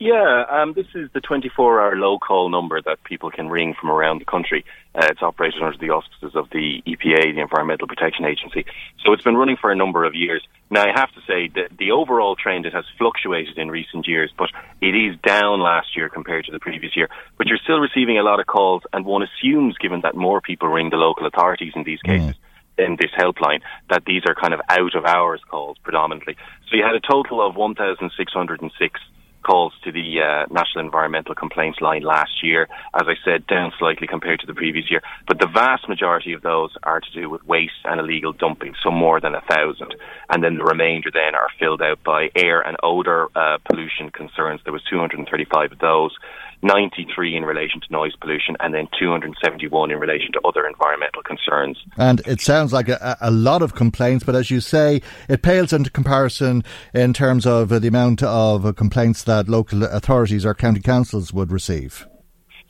Yeah, 0.00 0.46
um, 0.48 0.72
this 0.72 0.86
is 0.94 1.10
the 1.12 1.20
24 1.20 1.78
hour 1.78 1.94
low 1.94 2.18
call 2.18 2.48
number 2.48 2.80
that 2.80 3.04
people 3.04 3.30
can 3.30 3.50
ring 3.50 3.74
from 3.78 3.90
around 3.90 4.18
the 4.18 4.24
country. 4.24 4.64
Uh, 4.94 5.08
it's 5.10 5.20
operated 5.20 5.62
under 5.62 5.76
the 5.76 5.90
auspices 5.90 6.34
of 6.34 6.48
the 6.48 6.82
EPA, 6.86 7.34
the 7.34 7.40
Environmental 7.42 7.86
Protection 7.86 8.24
Agency. 8.24 8.64
So 9.04 9.12
it's 9.12 9.22
been 9.22 9.36
running 9.36 9.58
for 9.60 9.70
a 9.70 9.76
number 9.76 10.04
of 10.04 10.14
years. 10.14 10.42
Now, 10.70 10.84
I 10.84 10.98
have 10.98 11.12
to 11.12 11.20
say 11.26 11.48
that 11.54 11.76
the 11.78 11.90
overall 11.90 12.34
trend, 12.34 12.64
it 12.64 12.72
has 12.72 12.86
fluctuated 12.96 13.58
in 13.58 13.68
recent 13.68 14.08
years, 14.08 14.32
but 14.38 14.48
it 14.80 14.94
is 14.94 15.20
down 15.20 15.60
last 15.60 15.94
year 15.94 16.08
compared 16.08 16.46
to 16.46 16.52
the 16.52 16.60
previous 16.60 16.96
year. 16.96 17.10
But 17.36 17.48
you're 17.48 17.58
still 17.62 17.78
receiving 17.78 18.16
a 18.16 18.22
lot 18.22 18.40
of 18.40 18.46
calls, 18.46 18.82
and 18.94 19.04
one 19.04 19.22
assumes, 19.22 19.76
given 19.76 20.00
that 20.00 20.16
more 20.16 20.40
people 20.40 20.68
ring 20.68 20.88
the 20.88 20.96
local 20.96 21.26
authorities 21.26 21.74
in 21.76 21.84
these 21.84 22.00
cases, 22.00 22.36
mm 22.36 22.49
in 22.78 22.96
this 23.00 23.10
helpline 23.18 23.60
that 23.88 24.04
these 24.06 24.22
are 24.26 24.34
kind 24.34 24.54
of 24.54 24.60
out 24.68 24.94
of 24.94 25.04
hours 25.04 25.40
calls 25.48 25.76
predominantly. 25.82 26.36
So 26.68 26.76
you 26.76 26.84
had 26.84 26.94
a 26.94 27.00
total 27.00 27.46
of 27.46 27.56
1,606 27.56 29.00
calls 29.42 29.72
to 29.84 29.92
the 29.92 30.20
uh, 30.20 30.46
National 30.52 30.84
Environmental 30.84 31.34
Complaints 31.34 31.80
Line 31.80 32.02
last 32.02 32.42
year. 32.42 32.68
As 32.94 33.06
I 33.06 33.14
said, 33.24 33.46
down 33.46 33.72
slightly 33.78 34.06
compared 34.06 34.40
to 34.40 34.46
the 34.46 34.54
previous 34.54 34.90
year. 34.90 35.02
But 35.26 35.38
the 35.38 35.46
vast 35.46 35.88
majority 35.88 36.32
of 36.32 36.42
those 36.42 36.70
are 36.82 37.00
to 37.00 37.12
do 37.12 37.30
with 37.30 37.44
waste 37.46 37.80
and 37.84 38.00
illegal 38.00 38.32
dumping, 38.32 38.74
so 38.82 38.90
more 38.90 39.20
than 39.20 39.34
a 39.34 39.40
thousand. 39.40 39.94
And 40.28 40.44
then 40.44 40.56
the 40.56 40.64
remainder 40.64 41.10
then 41.12 41.34
are 41.34 41.48
filled 41.58 41.82
out 41.82 42.02
by 42.04 42.30
air 42.36 42.60
and 42.60 42.76
odour 42.82 43.30
uh, 43.34 43.58
pollution 43.68 44.10
concerns. 44.10 44.60
There 44.64 44.72
was 44.72 44.82
235 44.90 45.72
of 45.72 45.78
those. 45.78 46.14
93 46.62 47.36
in 47.36 47.44
relation 47.44 47.80
to 47.80 47.92
noise 47.92 48.12
pollution, 48.20 48.56
and 48.60 48.74
then 48.74 48.88
271 48.98 49.90
in 49.90 49.98
relation 49.98 50.32
to 50.32 50.40
other 50.44 50.66
environmental 50.66 51.22
concerns. 51.22 51.78
And 51.96 52.20
it 52.26 52.40
sounds 52.40 52.72
like 52.72 52.88
a, 52.88 53.16
a 53.20 53.30
lot 53.30 53.62
of 53.62 53.74
complaints, 53.74 54.24
but 54.24 54.34
as 54.34 54.50
you 54.50 54.60
say, 54.60 55.00
it 55.28 55.42
pales 55.42 55.72
into 55.72 55.90
comparison 55.90 56.64
in 56.92 57.12
terms 57.12 57.46
of 57.46 57.68
the 57.68 57.88
amount 57.88 58.22
of 58.22 58.76
complaints 58.76 59.22
that 59.24 59.48
local 59.48 59.84
authorities 59.84 60.44
or 60.44 60.54
county 60.54 60.80
councils 60.80 61.32
would 61.32 61.50
receive. 61.50 62.06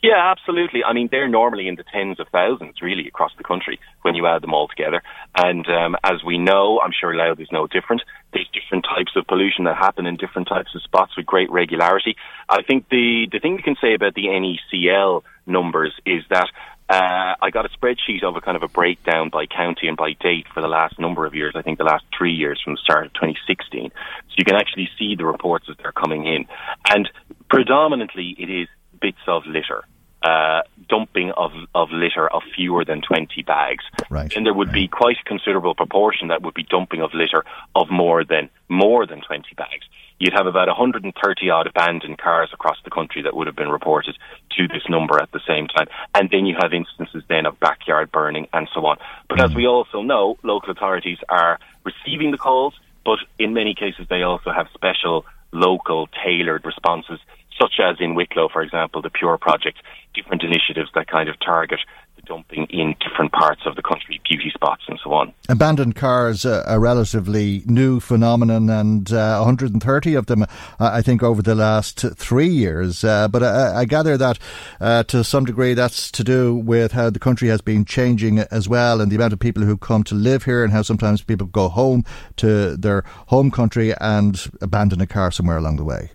Yeah, 0.03 0.31
absolutely. 0.31 0.83
I 0.83 0.95
mean, 0.95 1.09
they're 1.11 1.29
normally 1.29 1.69
in 1.69 1.75
the 1.77 1.85
tens 1.85 2.21
of 2.21 2.29
thousands, 2.29 2.81
really, 2.81 3.07
across 3.07 3.33
the 3.37 3.45
country 3.45 3.79
when 4.01 4.15
you 4.15 4.27
add 4.27 4.43
them 4.43 4.55
all 4.55 4.67
together. 4.67 5.03
And 5.37 5.69
um, 5.69 5.95
as 6.03 6.25
we 6.25 6.39
know, 6.39 6.81
I'm 6.83 6.93
sure 6.99 7.15
Louth 7.15 7.39
is 7.39 7.49
no 7.53 7.67
different. 7.67 8.03
There's 8.33 8.49
different 8.49 8.87
types 8.87 9.13
of 9.15 9.27
pollution 9.27 9.65
that 9.65 9.77
happen 9.77 10.07
in 10.07 10.17
different 10.17 10.49
types 10.49 10.75
of 10.75 10.83
spots 10.83 11.17
with 11.19 11.27
great 11.27 11.51
regularity. 11.51 12.17
I 12.49 12.63
think 12.63 12.89
the 12.89 13.29
the 13.31 13.41
thing 13.41 13.57
we 13.57 13.63
can 13.63 13.77
say 13.81 13.93
about 13.93 14.15
the 14.15 14.25
NECL 14.27 15.23
numbers 15.47 15.93
is 16.07 16.23
that 16.31 16.49
uh, 16.89 17.37
I 17.41 17.51
got 17.51 17.67
a 17.67 17.69
spreadsheet 17.69 18.25
of 18.25 18.37
a 18.37 18.41
kind 18.41 18.57
of 18.57 18.63
a 18.63 18.69
breakdown 18.69 19.29
by 19.29 19.47
county 19.47 19.87
and 19.87 19.99
by 19.99 20.15
date 20.19 20.47
for 20.55 20.63
the 20.63 20.69
last 20.69 20.99
number 20.99 21.27
of 21.27 21.35
years. 21.35 21.53
I 21.55 21.63
think 21.63 21.77
the 21.77 21.85
last 21.85 22.05
three 22.17 22.33
years 22.33 22.61
from 22.65 22.75
the 22.75 22.81
start 22.83 23.07
of 23.07 23.13
2016. 23.13 23.91
So 23.93 24.35
you 24.39 24.45
can 24.45 24.57
actually 24.57 24.89
see 24.99 25.15
the 25.15 25.27
reports 25.27 25.67
as 25.71 25.77
they're 25.77 25.93
coming 25.93 26.27
in, 26.27 26.47
and 26.89 27.09
predominantly 27.51 28.35
it 28.39 28.49
is 28.49 28.69
bits 29.01 29.19
of 29.27 29.47
litter. 29.47 29.85
Uh, 30.23 30.61
dumping 30.91 31.31
of, 31.31 31.51
of 31.75 31.91
litter 31.91 32.29
of 32.29 32.43
fewer 32.55 32.85
than 32.85 33.01
20 33.01 33.43
bags. 33.43 33.83
Right. 34.11 34.31
And 34.37 34.45
there 34.45 34.53
would 34.53 34.69
right. 34.69 34.75
be 34.75 34.89
quite 34.89 35.17
a 35.17 35.25
considerable 35.27 35.75
proportion 35.75 36.29
that 36.29 36.43
would 36.43 36.53
be 36.53 36.63
dumping 36.63 37.01
of 37.01 37.15
litter 37.15 37.43
of 37.75 37.91
more 37.91 38.23
than 38.23 38.51
more 38.69 39.07
than 39.07 39.23
20 39.23 39.55
bags. 39.57 39.87
You'd 40.21 40.35
have 40.35 40.47
about 40.47 40.69
130 40.69 41.51
odd 41.51 41.67
abandoned 41.67 42.19
cars 42.19 42.51
across 42.53 42.77
the 42.85 42.91
country 42.91 43.23
that 43.23 43.35
would 43.35 43.47
have 43.47 43.57
been 43.57 43.71
reported 43.71 44.19
to 44.59 44.69
this 44.69 44.83
number 44.91 45.19
at 45.19 45.33
the 45.33 45.41
same 45.49 45.67
time. 45.67 45.87
And 46.15 46.29
then 46.31 46.45
you 46.45 46.55
have 46.61 46.75
instances 46.75 47.25
then 47.27 47.47
of 47.47 47.59
backyard 47.59 48.13
burning 48.13 48.47
and 48.53 48.69
so 48.75 48.85
on. 48.85 48.99
But 49.31 49.39
mm. 49.39 49.45
as 49.47 49.55
we 49.55 49.67
also 49.67 50.03
know, 50.03 50.39
local 50.43 50.71
authorities 50.73 51.17
are 51.31 51.59
receiving 51.85 52.31
the 52.31 52.37
calls, 52.37 52.75
but 53.07 53.19
in 53.39 53.55
many 53.55 53.75
cases 53.75 54.07
they 54.11 54.23
also 54.23 54.53
have 54.53 54.69
special 54.75 55.25
local 55.53 56.09
tailored 56.23 56.67
responses 56.67 57.19
such 57.61 57.75
as 57.81 57.97
in 58.01 58.15
Wicklow, 58.15 58.49
for 58.53 58.63
example, 58.63 59.03
the 59.03 59.11
Pure 59.11 59.39
Project, 59.39 59.79
different 60.15 60.43
initiatives 60.43 60.91
that 60.95 61.09
kind 61.09 61.29
of 61.29 61.37
target 61.41 61.81
the 62.17 62.23
dumping 62.23 62.67
in 62.71 62.95
different 63.01 63.33
parts 63.33 63.63
of 63.67 63.77
the 63.77 63.83
country, 63.83 64.21
beauty 64.29 64.51
spots 64.53 64.83
and 64.89 64.99
so 65.03 65.13
on. 65.13 65.33
Abandoned 65.49 65.95
cars, 65.95 66.45
uh, 66.45 66.65
a 66.67 66.79
relatively 66.79 67.63
new 67.67 68.01
phenomenon, 68.01 68.69
and 68.69 69.13
uh, 69.13 69.39
130 69.39 70.15
of 70.15 70.27
them, 70.27 70.43
uh, 70.43 70.47
I 70.79 71.03
think, 71.03 71.23
over 71.23 71.43
the 71.43 71.55
last 71.55 72.05
three 72.17 72.49
years. 72.49 73.05
Uh, 73.05 73.29
but 73.29 73.43
I, 73.43 73.81
I, 73.81 73.85
gather 73.85 74.17
that 74.17 74.39
uh, 74.81 75.03
to 75.05 75.25
some 75.25 75.45
degree 75.45 75.75
that's 75.75 76.11
to 76.13 76.25
do 76.25 76.55
with 76.55 76.93
how 76.93 77.11
the 77.11 77.19
country 77.19 77.49
has 77.49 77.61
been 77.61 77.85
changing 77.85 78.39
as 78.39 78.69
well, 78.69 79.01
and 79.01 79.11
the 79.11 79.17
amount 79.17 79.33
of 79.33 79.39
people 79.39 79.63
who 79.63 79.77
come 79.77 80.05
to 80.05 80.15
live 80.15 80.45
here, 80.45 80.65
and 80.65 80.73
how 80.73 80.83
sometimes 80.83 81.23
people 81.23 81.47
go 81.47 81.69
home 81.69 82.05
to 82.37 82.77
their 82.77 83.05
home 83.29 83.51
country 83.51 83.95
and 84.01 84.51
abandon 84.61 85.01
a 85.01 85.07
car 85.07 85.31
somewhere 85.31 85.57
along 85.59 85.77
the 85.77 85.85
way. 85.85 86.11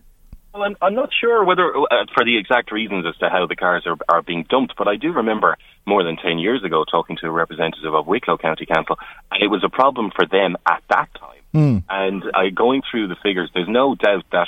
Well, 0.56 0.64
I'm, 0.64 0.78
I'm 0.82 0.96
not 0.96 1.10
sure 1.20 1.44
whether 1.44 1.76
uh, 1.76 2.06
for 2.14 2.24
the 2.24 2.38
exact 2.38 2.72
reasons 2.72 3.06
as 3.06 3.18
to 3.18 3.30
how 3.30 3.46
the 3.46 3.58
cars 3.58 3.86
are, 3.86 3.98
are 4.08 4.22
being 4.22 4.46
dumped, 4.50 4.76
but 4.78 4.88
I 4.88 4.96
do 4.96 5.12
remember 5.12 5.58
more 5.86 6.02
than 6.02 6.16
10 6.16 6.40
years 6.40 6.64
ago 6.64 6.86
talking 6.90 7.18
to 7.18 7.28
a 7.28 7.32
representative 7.32 7.94
of 7.94 8.08
Wicklow 8.08 8.38
County 8.38 8.66
Council, 8.66 8.98
and 9.32 9.44
it 9.44 9.48
was 9.48 9.66
a 9.66 9.70
problem 9.70 10.12
for 10.16 10.26
them 10.26 10.56
at 10.66 10.82
that 10.90 11.10
time. 11.20 11.42
Mm. 11.54 11.84
And 11.90 12.24
uh, 12.24 12.50
going 12.56 12.84
through 12.90 13.10
the 13.10 13.18
figures, 13.22 13.50
there's 13.54 13.68
no 13.68 13.96
doubt 13.96 14.24
that 14.32 14.48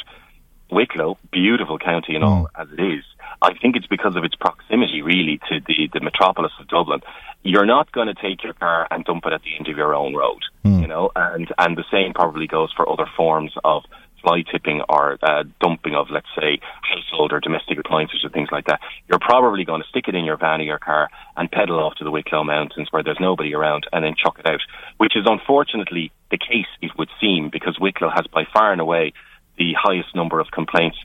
Wicklow, 0.71 1.17
beautiful 1.31 1.77
county 1.77 2.15
and 2.15 2.23
all 2.23 2.45
mm. 2.45 2.61
as 2.61 2.69
it 2.71 2.81
is, 2.81 3.03
I 3.41 3.53
think 3.61 3.75
it's 3.75 3.87
because 3.87 4.15
of 4.15 4.23
its 4.23 4.35
proximity 4.35 5.01
really 5.01 5.39
to 5.49 5.59
the, 5.59 5.89
the 5.93 5.99
metropolis 5.99 6.53
of 6.59 6.69
Dublin. 6.69 7.01
You're 7.43 7.65
not 7.65 7.91
going 7.91 8.07
to 8.07 8.15
take 8.15 8.43
your 8.43 8.53
car 8.53 8.87
and 8.91 9.03
dump 9.03 9.25
it 9.25 9.33
at 9.33 9.41
the 9.43 9.55
end 9.57 9.67
of 9.67 9.77
your 9.77 9.93
own 9.93 10.15
road, 10.15 10.39
mm. 10.65 10.81
you 10.81 10.87
know, 10.87 11.11
and, 11.15 11.51
and 11.57 11.77
the 11.77 11.85
same 11.91 12.13
probably 12.13 12.47
goes 12.47 12.71
for 12.75 12.89
other 12.89 13.07
forms 13.15 13.51
of 13.65 13.83
fly 14.27 14.43
tipping 14.51 14.81
or 14.89 15.17
uh, 15.21 15.43
dumping 15.61 15.95
of, 15.95 16.07
let's 16.11 16.27
say, 16.39 16.59
household 16.81 17.31
or 17.31 17.39
domestic 17.39 17.79
appliances 17.79 18.23
or 18.23 18.29
things 18.29 18.49
like 18.51 18.65
that, 18.65 18.79
you're 19.07 19.19
probably 19.19 19.63
going 19.63 19.81
to 19.81 19.87
stick 19.87 20.05
it 20.07 20.15
in 20.15 20.25
your 20.25 20.37
van 20.37 20.59
or 20.59 20.63
your 20.63 20.79
car 20.79 21.09
and 21.35 21.51
pedal 21.51 21.79
off 21.79 21.95
to 21.95 22.03
the 22.03 22.11
Wicklow 22.11 22.43
Mountains 22.43 22.87
where 22.91 23.03
there's 23.03 23.19
nobody 23.19 23.53
around 23.53 23.85
and 23.93 24.03
then 24.03 24.15
chuck 24.21 24.37
it 24.39 24.45
out, 24.45 24.59
which 24.97 25.15
is 25.15 25.23
unfortunately 25.25 26.11
the 26.31 26.37
case, 26.37 26.67
it 26.81 26.91
would 26.97 27.09
seem, 27.21 27.49
because 27.51 27.79
Wicklow 27.79 28.09
has 28.09 28.27
by 28.27 28.43
far 28.51 28.71
and 28.71 28.81
away 28.81 29.13
the 29.57 29.73
highest 29.81 30.13
number 30.13 30.39
of 30.39 30.51
complaints 30.51 30.97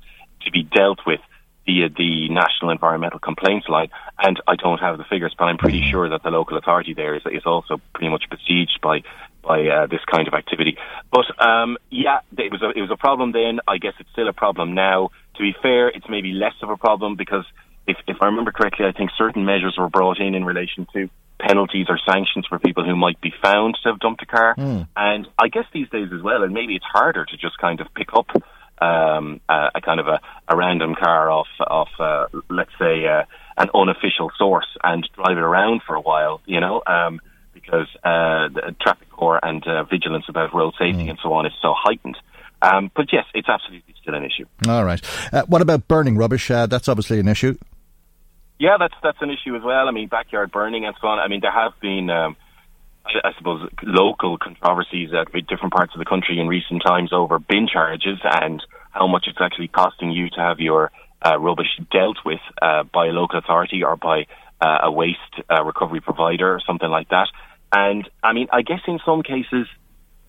to 0.45 0.51
be 0.51 0.65
dealt 0.65 0.99
with 1.07 1.21
via 1.65 1.89
the 1.89 2.29
National 2.29 2.71
Environmental 2.71 3.21
Complaints 3.21 3.69
Line. 3.69 3.89
And 4.19 4.41
I 4.49 4.57
don't 4.57 4.79
have 4.81 4.99
the 4.99 5.05
figures, 5.05 5.35
but 5.39 5.45
I'm 5.45 5.59
pretty 5.59 5.89
sure 5.91 6.09
that 6.09 6.25
the 6.25 6.31
local 6.31 6.59
authority 6.59 6.93
there 6.93 7.15
is, 7.15 7.23
is 7.27 7.47
also 7.47 7.81
pretty 7.95 8.09
much 8.09 8.25
besieged 8.29 8.81
by 8.83 9.03
by 9.43 9.67
uh, 9.67 9.87
this 9.87 10.01
kind 10.11 10.29
of 10.29 10.35
activity. 10.35 10.77
But 11.11 11.27
um, 11.45 11.79
yeah, 11.91 12.21
it 12.39 12.53
was 12.53 12.63
a, 12.63 12.71
it 12.71 12.81
was 12.81 12.91
a 12.91 12.97
problem 12.97 13.33
then. 13.33 13.61
I 13.67 13.79
guess 13.79 13.95
it's 13.99 14.11
still 14.13 14.29
a 14.29 14.33
problem 14.33 14.75
now. 14.75 15.11
To 15.37 15.43
be 15.43 15.55
fair, 15.63 15.89
it's 15.89 16.07
maybe 16.09 16.33
less 16.33 16.55
of 16.63 16.71
a 16.71 16.77
problem 16.77 17.17
because 17.17 17.45
if, 17.87 17.97
if 18.07 18.17
I 18.21 18.27
remember 18.27 18.53
correctly, 18.53 18.87
I 18.87 18.93
think 18.93 19.11
certain 19.17 19.45
measures 19.45 19.77
were 19.79 19.89
brought 19.89 20.21
in 20.21 20.35
in 20.35 20.45
relation 20.45 20.87
to 20.93 21.09
penalties 21.41 21.87
or 21.89 21.99
sanctions 22.07 22.47
for 22.47 22.59
people 22.59 22.85
who 22.85 22.95
might 22.95 23.21
be 23.21 23.33
found 23.43 23.77
to 23.83 23.91
have 23.91 23.99
dumped 23.99 24.23
a 24.23 24.27
car. 24.27 24.55
Mm. 24.57 24.87
And 24.97 25.29
I 25.39 25.49
guess 25.49 25.65
these 25.73 25.89
days 25.89 26.09
as 26.15 26.23
well, 26.23 26.43
and 26.43 26.53
maybe 26.53 26.77
it's 26.77 26.85
harder 26.85 27.25
to 27.25 27.37
just 27.37 27.59
kind 27.59 27.81
of 27.81 27.89
pick 27.95 28.09
up 28.15 28.29
um, 28.81 29.41
a, 29.49 29.71
a, 29.77 29.81
kind 29.81 30.01
of 30.01 30.09
a, 30.09 30.21
a, 30.49 30.57
random 30.57 30.95
car 30.95 31.31
off, 31.31 31.49
off 31.61 31.89
uh, 32.01 32.27
let's 32.49 32.71
say, 32.79 33.07
uh, 33.07 33.23
an 33.57 33.69
unofficial 33.75 34.31
source 34.37 34.67
and 34.83 35.09
drive 35.15 35.37
it 35.37 35.43
around 35.43 35.83
for 35.87 35.95
a 35.95 36.01
while, 36.01 36.41
you 36.47 36.61
know. 36.61 36.83
Um, 36.87 37.21
because 37.63 37.89
uh, 38.05 38.49
the 38.49 38.75
traffic 38.81 39.09
corps 39.11 39.41
and 39.43 39.67
uh, 39.67 39.85
vigilance 39.85 40.25
about 40.29 40.55
road 40.55 40.75
safety 40.79 41.05
mm. 41.05 41.11
and 41.11 41.19
so 41.23 41.33
on 41.33 41.47
is 41.47 41.53
so 41.63 41.75
heightened. 41.77 42.19
Um, 42.61 42.91
but 42.95 43.13
yes, 43.13 43.25
it's 43.35 43.49
absolutely 43.49 43.95
still 44.01 44.15
an 44.15 44.25
issue. 44.25 44.47
All 44.69 44.85
right. 44.85 45.01
Uh, 45.33 45.43
what 45.47 45.63
about 45.63 45.89
burning 45.89 46.17
rubbish? 46.17 46.51
Uh, 46.51 46.67
that's 46.67 46.89
obviously 46.89 47.19
an 47.19 47.29
issue. 47.29 47.57
Yeah, 48.59 48.77
that's 48.79 48.95
that's 49.03 49.19
an 49.21 49.31
issue 49.31 49.57
as 49.57 49.63
well. 49.65 49.89
I 49.89 49.91
mean, 49.91 50.07
backyard 50.09 50.53
burning 50.53 50.85
and 50.85 50.95
so 51.01 51.09
on. 51.09 51.19
I 51.19 51.27
mean, 51.27 51.41
there 51.41 51.51
have 51.51 51.73
been, 51.81 52.09
um, 52.11 52.37
I, 53.05 53.29
I, 53.29 53.33
suppose, 53.37 53.69
local 53.83 54.39
controversies 54.39 55.11
at 55.13 55.33
different 55.49 55.73
parts 55.73 55.95
of 55.95 55.99
the 55.99 56.05
country 56.05 56.39
in 56.39 56.47
recent 56.47 56.83
times 56.87 57.13
over 57.13 57.41
bin 57.41 57.67
charges 57.67 58.21
and 58.23 58.63
how 58.93 59.09
much 59.09 59.25
it's 59.27 59.39
actually 59.41 59.67
costing 59.67 60.13
you 60.13 60.31
to 60.31 60.37
have 60.37 60.61
your 60.61 60.93
uh, 61.27 61.39
rubbish 61.41 61.81
dealt 61.91 62.19
with 62.25 62.41
uh, 62.61 62.85
by 62.85 63.07
a 63.07 63.11
local 63.11 63.39
authority 63.39 63.83
or 63.83 63.97
by 63.97 64.27
uh, 64.61 64.79
a 64.85 64.93
waste 64.93 65.19
uh, 65.51 65.65
recovery 65.65 66.01
provider 66.01 66.55
or 66.55 66.61
something 66.65 66.89
like 66.89 67.09
that. 67.09 67.29
And 67.73 68.09
I 68.23 68.33
mean, 68.33 68.49
I 68.53 68.63
guess 68.63 68.81
in 68.87 68.99
some 69.05 69.23
cases, 69.23 69.67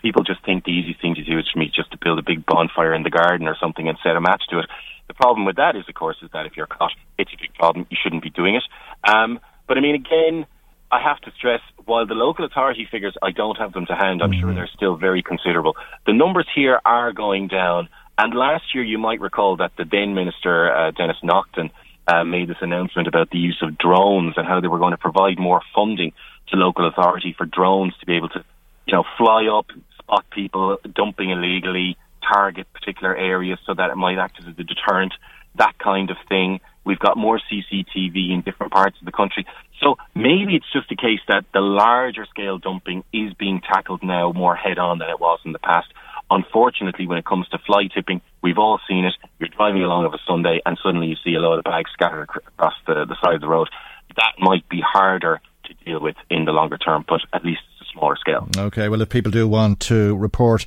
people 0.01 0.23
just 0.23 0.43
think 0.45 0.63
the 0.63 0.71
easiest 0.71 1.01
thing 1.01 1.15
to 1.15 1.23
do 1.23 1.37
is 1.37 1.49
for 1.51 1.59
me 1.59 1.71
just 1.73 1.91
to 1.91 1.97
build 2.01 2.19
a 2.19 2.23
big 2.23 2.45
bonfire 2.45 2.93
in 2.93 3.03
the 3.03 3.09
garden 3.09 3.47
or 3.47 3.55
something 3.59 3.87
and 3.87 3.97
set 4.03 4.15
a 4.15 4.21
match 4.21 4.43
to 4.49 4.59
it. 4.59 4.65
The 5.07 5.13
problem 5.13 5.45
with 5.45 5.57
that 5.57 5.75
is, 5.75 5.83
of 5.87 5.95
course, 5.95 6.17
is 6.21 6.29
that 6.31 6.45
if 6.45 6.55
you're 6.55 6.67
caught, 6.67 6.93
it's 7.17 7.31
a 7.33 7.37
big 7.39 7.53
problem. 7.55 7.85
You 7.89 7.97
shouldn't 8.01 8.23
be 8.23 8.29
doing 8.29 8.55
it. 8.55 8.63
Um, 9.03 9.39
but 9.67 9.77
I 9.77 9.81
mean, 9.81 9.95
again, 9.95 10.45
I 10.91 11.01
have 11.01 11.19
to 11.21 11.31
stress, 11.31 11.61
while 11.85 12.05
the 12.05 12.13
local 12.13 12.45
authority 12.45 12.87
figures, 12.89 13.15
I 13.21 13.31
don't 13.31 13.57
have 13.57 13.73
them 13.73 13.87
to 13.87 13.95
hand, 13.95 14.21
I'm 14.21 14.31
sure 14.31 14.53
they're 14.53 14.69
still 14.73 14.95
very 14.95 15.23
considerable. 15.23 15.75
The 16.05 16.13
numbers 16.13 16.47
here 16.53 16.79
are 16.85 17.11
going 17.11 17.47
down. 17.47 17.89
And 18.17 18.35
last 18.35 18.75
year, 18.75 18.83
you 18.83 18.99
might 18.99 19.19
recall 19.19 19.57
that 19.57 19.71
the 19.75 19.85
then 19.89 20.13
Minister, 20.13 20.71
uh, 20.71 20.91
Denis 20.91 21.17
Naughten, 21.23 21.71
uh, 22.07 22.23
made 22.23 22.49
this 22.49 22.57
announcement 22.61 23.07
about 23.07 23.29
the 23.29 23.37
use 23.37 23.57
of 23.61 23.77
drones 23.77 24.33
and 24.37 24.47
how 24.47 24.59
they 24.59 24.67
were 24.67 24.79
going 24.79 24.91
to 24.91 24.97
provide 24.97 25.39
more 25.39 25.61
funding 25.73 26.13
to 26.49 26.57
local 26.57 26.87
authority 26.87 27.33
for 27.37 27.45
drones 27.45 27.93
to 27.99 28.05
be 28.05 28.15
able 28.15 28.29
to, 28.29 28.43
you 28.85 28.93
know, 28.93 29.03
fly 29.17 29.47
up, 29.47 29.67
spot 29.99 30.25
people 30.31 30.77
dumping 30.93 31.29
illegally, 31.29 31.97
target 32.21 32.67
particular 32.73 33.15
areas 33.15 33.59
so 33.65 33.73
that 33.73 33.89
it 33.89 33.95
might 33.95 34.17
act 34.17 34.37
as 34.39 34.47
a 34.47 34.51
deterrent, 34.51 35.13
that 35.55 35.77
kind 35.79 36.09
of 36.09 36.17
thing. 36.27 36.59
We've 36.85 36.99
got 36.99 37.17
more 37.17 37.39
CCTV 37.39 38.31
in 38.31 38.41
different 38.43 38.73
parts 38.73 38.97
of 38.99 39.05
the 39.05 39.11
country. 39.11 39.45
So 39.81 39.95
maybe 40.13 40.55
it's 40.55 40.71
just 40.71 40.91
a 40.91 40.95
case 40.95 41.19
that 41.27 41.45
the 41.53 41.61
larger 41.61 42.25
scale 42.25 42.57
dumping 42.57 43.03
is 43.13 43.33
being 43.33 43.61
tackled 43.61 44.03
now 44.03 44.33
more 44.33 44.55
head 44.55 44.77
on 44.77 44.99
than 44.99 45.09
it 45.09 45.19
was 45.19 45.39
in 45.45 45.53
the 45.53 45.59
past. 45.59 45.87
Unfortunately, 46.33 47.05
when 47.05 47.19
it 47.19 47.25
comes 47.25 47.47
to 47.49 47.59
fly 47.59 47.87
tipping, 47.93 48.19
we've 48.41 48.57
all 48.57 48.79
seen 48.87 49.05
it. 49.05 49.13
You're 49.37 49.49
driving 49.49 49.83
along 49.83 50.05
of 50.05 50.15
a 50.15 50.17
Sunday 50.27 50.61
and 50.65 50.79
suddenly 50.81 51.05
you 51.05 51.15
see 51.23 51.35
a 51.35 51.39
load 51.39 51.59
of 51.59 51.63
bags 51.63 51.91
scattered 51.93 52.27
across 52.35 52.73
the, 52.87 53.05
the 53.05 53.15
side 53.23 53.35
of 53.35 53.41
the 53.41 53.47
road. 53.47 53.69
That 54.15 54.33
might 54.39 54.67
be 54.67 54.81
harder 54.81 55.41
to 55.65 55.73
deal 55.85 55.99
with 55.99 56.15
in 56.31 56.45
the 56.45 56.51
longer 56.51 56.79
term, 56.79 57.05
but 57.07 57.21
at 57.33 57.45
least 57.45 57.61
smaller 57.93 58.15
scale. 58.15 58.47
Okay, 58.57 58.89
well, 58.89 59.01
if 59.01 59.09
people 59.09 59.31
do 59.31 59.47
want 59.47 59.79
to 59.81 60.15
report 60.17 60.65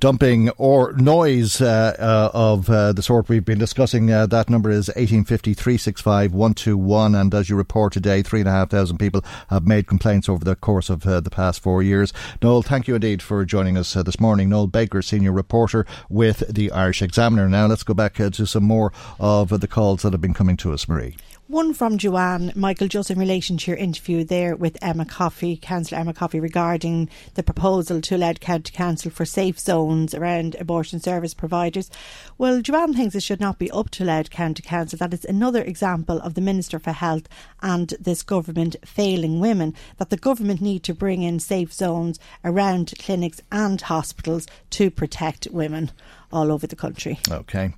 dumping 0.00 0.50
or 0.50 0.92
noise 0.94 1.60
uh, 1.60 1.96
uh, 1.98 2.30
of 2.34 2.68
uh, 2.68 2.92
the 2.92 3.02
sort 3.02 3.28
we've 3.28 3.44
been 3.44 3.58
discussing, 3.58 4.10
uh, 4.10 4.26
that 4.26 4.50
number 4.50 4.70
is 4.70 4.88
1850 4.88 5.54
365 5.54 6.32
121. 6.32 7.14
And 7.14 7.34
as 7.34 7.48
you 7.48 7.56
report 7.56 7.92
today, 7.92 8.22
3,500 8.22 8.98
people 8.98 9.24
have 9.48 9.66
made 9.66 9.86
complaints 9.86 10.28
over 10.28 10.44
the 10.44 10.56
course 10.56 10.90
of 10.90 11.06
uh, 11.06 11.20
the 11.20 11.30
past 11.30 11.60
four 11.60 11.82
years. 11.82 12.12
Noel, 12.42 12.62
thank 12.62 12.88
you 12.88 12.94
indeed 12.94 13.22
for 13.22 13.44
joining 13.44 13.76
us 13.76 13.96
uh, 13.96 14.02
this 14.02 14.20
morning. 14.20 14.48
Noel 14.48 14.66
Baker, 14.66 15.02
senior 15.02 15.32
reporter 15.32 15.86
with 16.08 16.42
the 16.52 16.70
Irish 16.72 17.02
Examiner. 17.02 17.48
Now, 17.48 17.66
let's 17.66 17.82
go 17.82 17.94
back 17.94 18.14
to 18.14 18.46
some 18.46 18.64
more 18.64 18.92
of 19.18 19.60
the 19.60 19.68
calls 19.68 20.02
that 20.02 20.12
have 20.12 20.20
been 20.20 20.34
coming 20.34 20.56
to 20.58 20.72
us, 20.72 20.88
Marie. 20.88 21.16
One 21.46 21.74
from 21.74 21.98
Joanne, 21.98 22.52
Michael, 22.56 22.88
just 22.88 23.10
in 23.10 23.18
relation 23.18 23.58
to 23.58 23.70
your 23.70 23.76
interview 23.76 24.24
there 24.24 24.56
with 24.56 24.78
Emma 24.80 25.04
Coffey, 25.04 25.58
Councillor 25.58 26.00
Emma 26.00 26.14
Coffey, 26.14 26.40
regarding 26.40 27.10
the 27.34 27.42
proposal 27.42 28.00
to 28.00 28.16
Louth 28.16 28.40
County 28.40 28.72
Council 28.72 29.10
for 29.10 29.26
safe 29.26 29.58
zones 29.58 30.14
around 30.14 30.56
abortion 30.58 31.00
service 31.00 31.34
providers. 31.34 31.90
Well, 32.38 32.62
Joanne 32.62 32.94
thinks 32.94 33.14
it 33.14 33.22
should 33.22 33.42
not 33.42 33.58
be 33.58 33.70
up 33.72 33.90
to 33.90 34.06
Louth 34.06 34.30
County 34.30 34.62
Council. 34.62 34.98
That 34.98 35.12
is 35.12 35.26
another 35.26 35.60
example 35.60 36.18
of 36.20 36.32
the 36.32 36.40
Minister 36.40 36.78
for 36.78 36.92
Health 36.92 37.28
and 37.60 37.92
this 38.00 38.22
government 38.22 38.76
failing 38.82 39.38
women. 39.38 39.74
That 39.98 40.08
the 40.08 40.16
government 40.16 40.62
need 40.62 40.82
to 40.84 40.94
bring 40.94 41.22
in 41.22 41.40
safe 41.40 41.74
zones 41.74 42.18
around 42.42 42.94
clinics 42.98 43.42
and 43.52 43.82
hospitals 43.82 44.46
to 44.70 44.90
protect 44.90 45.48
women 45.50 45.92
all 46.32 46.50
over 46.50 46.66
the 46.66 46.74
country. 46.74 47.18
Okay. 47.30 47.74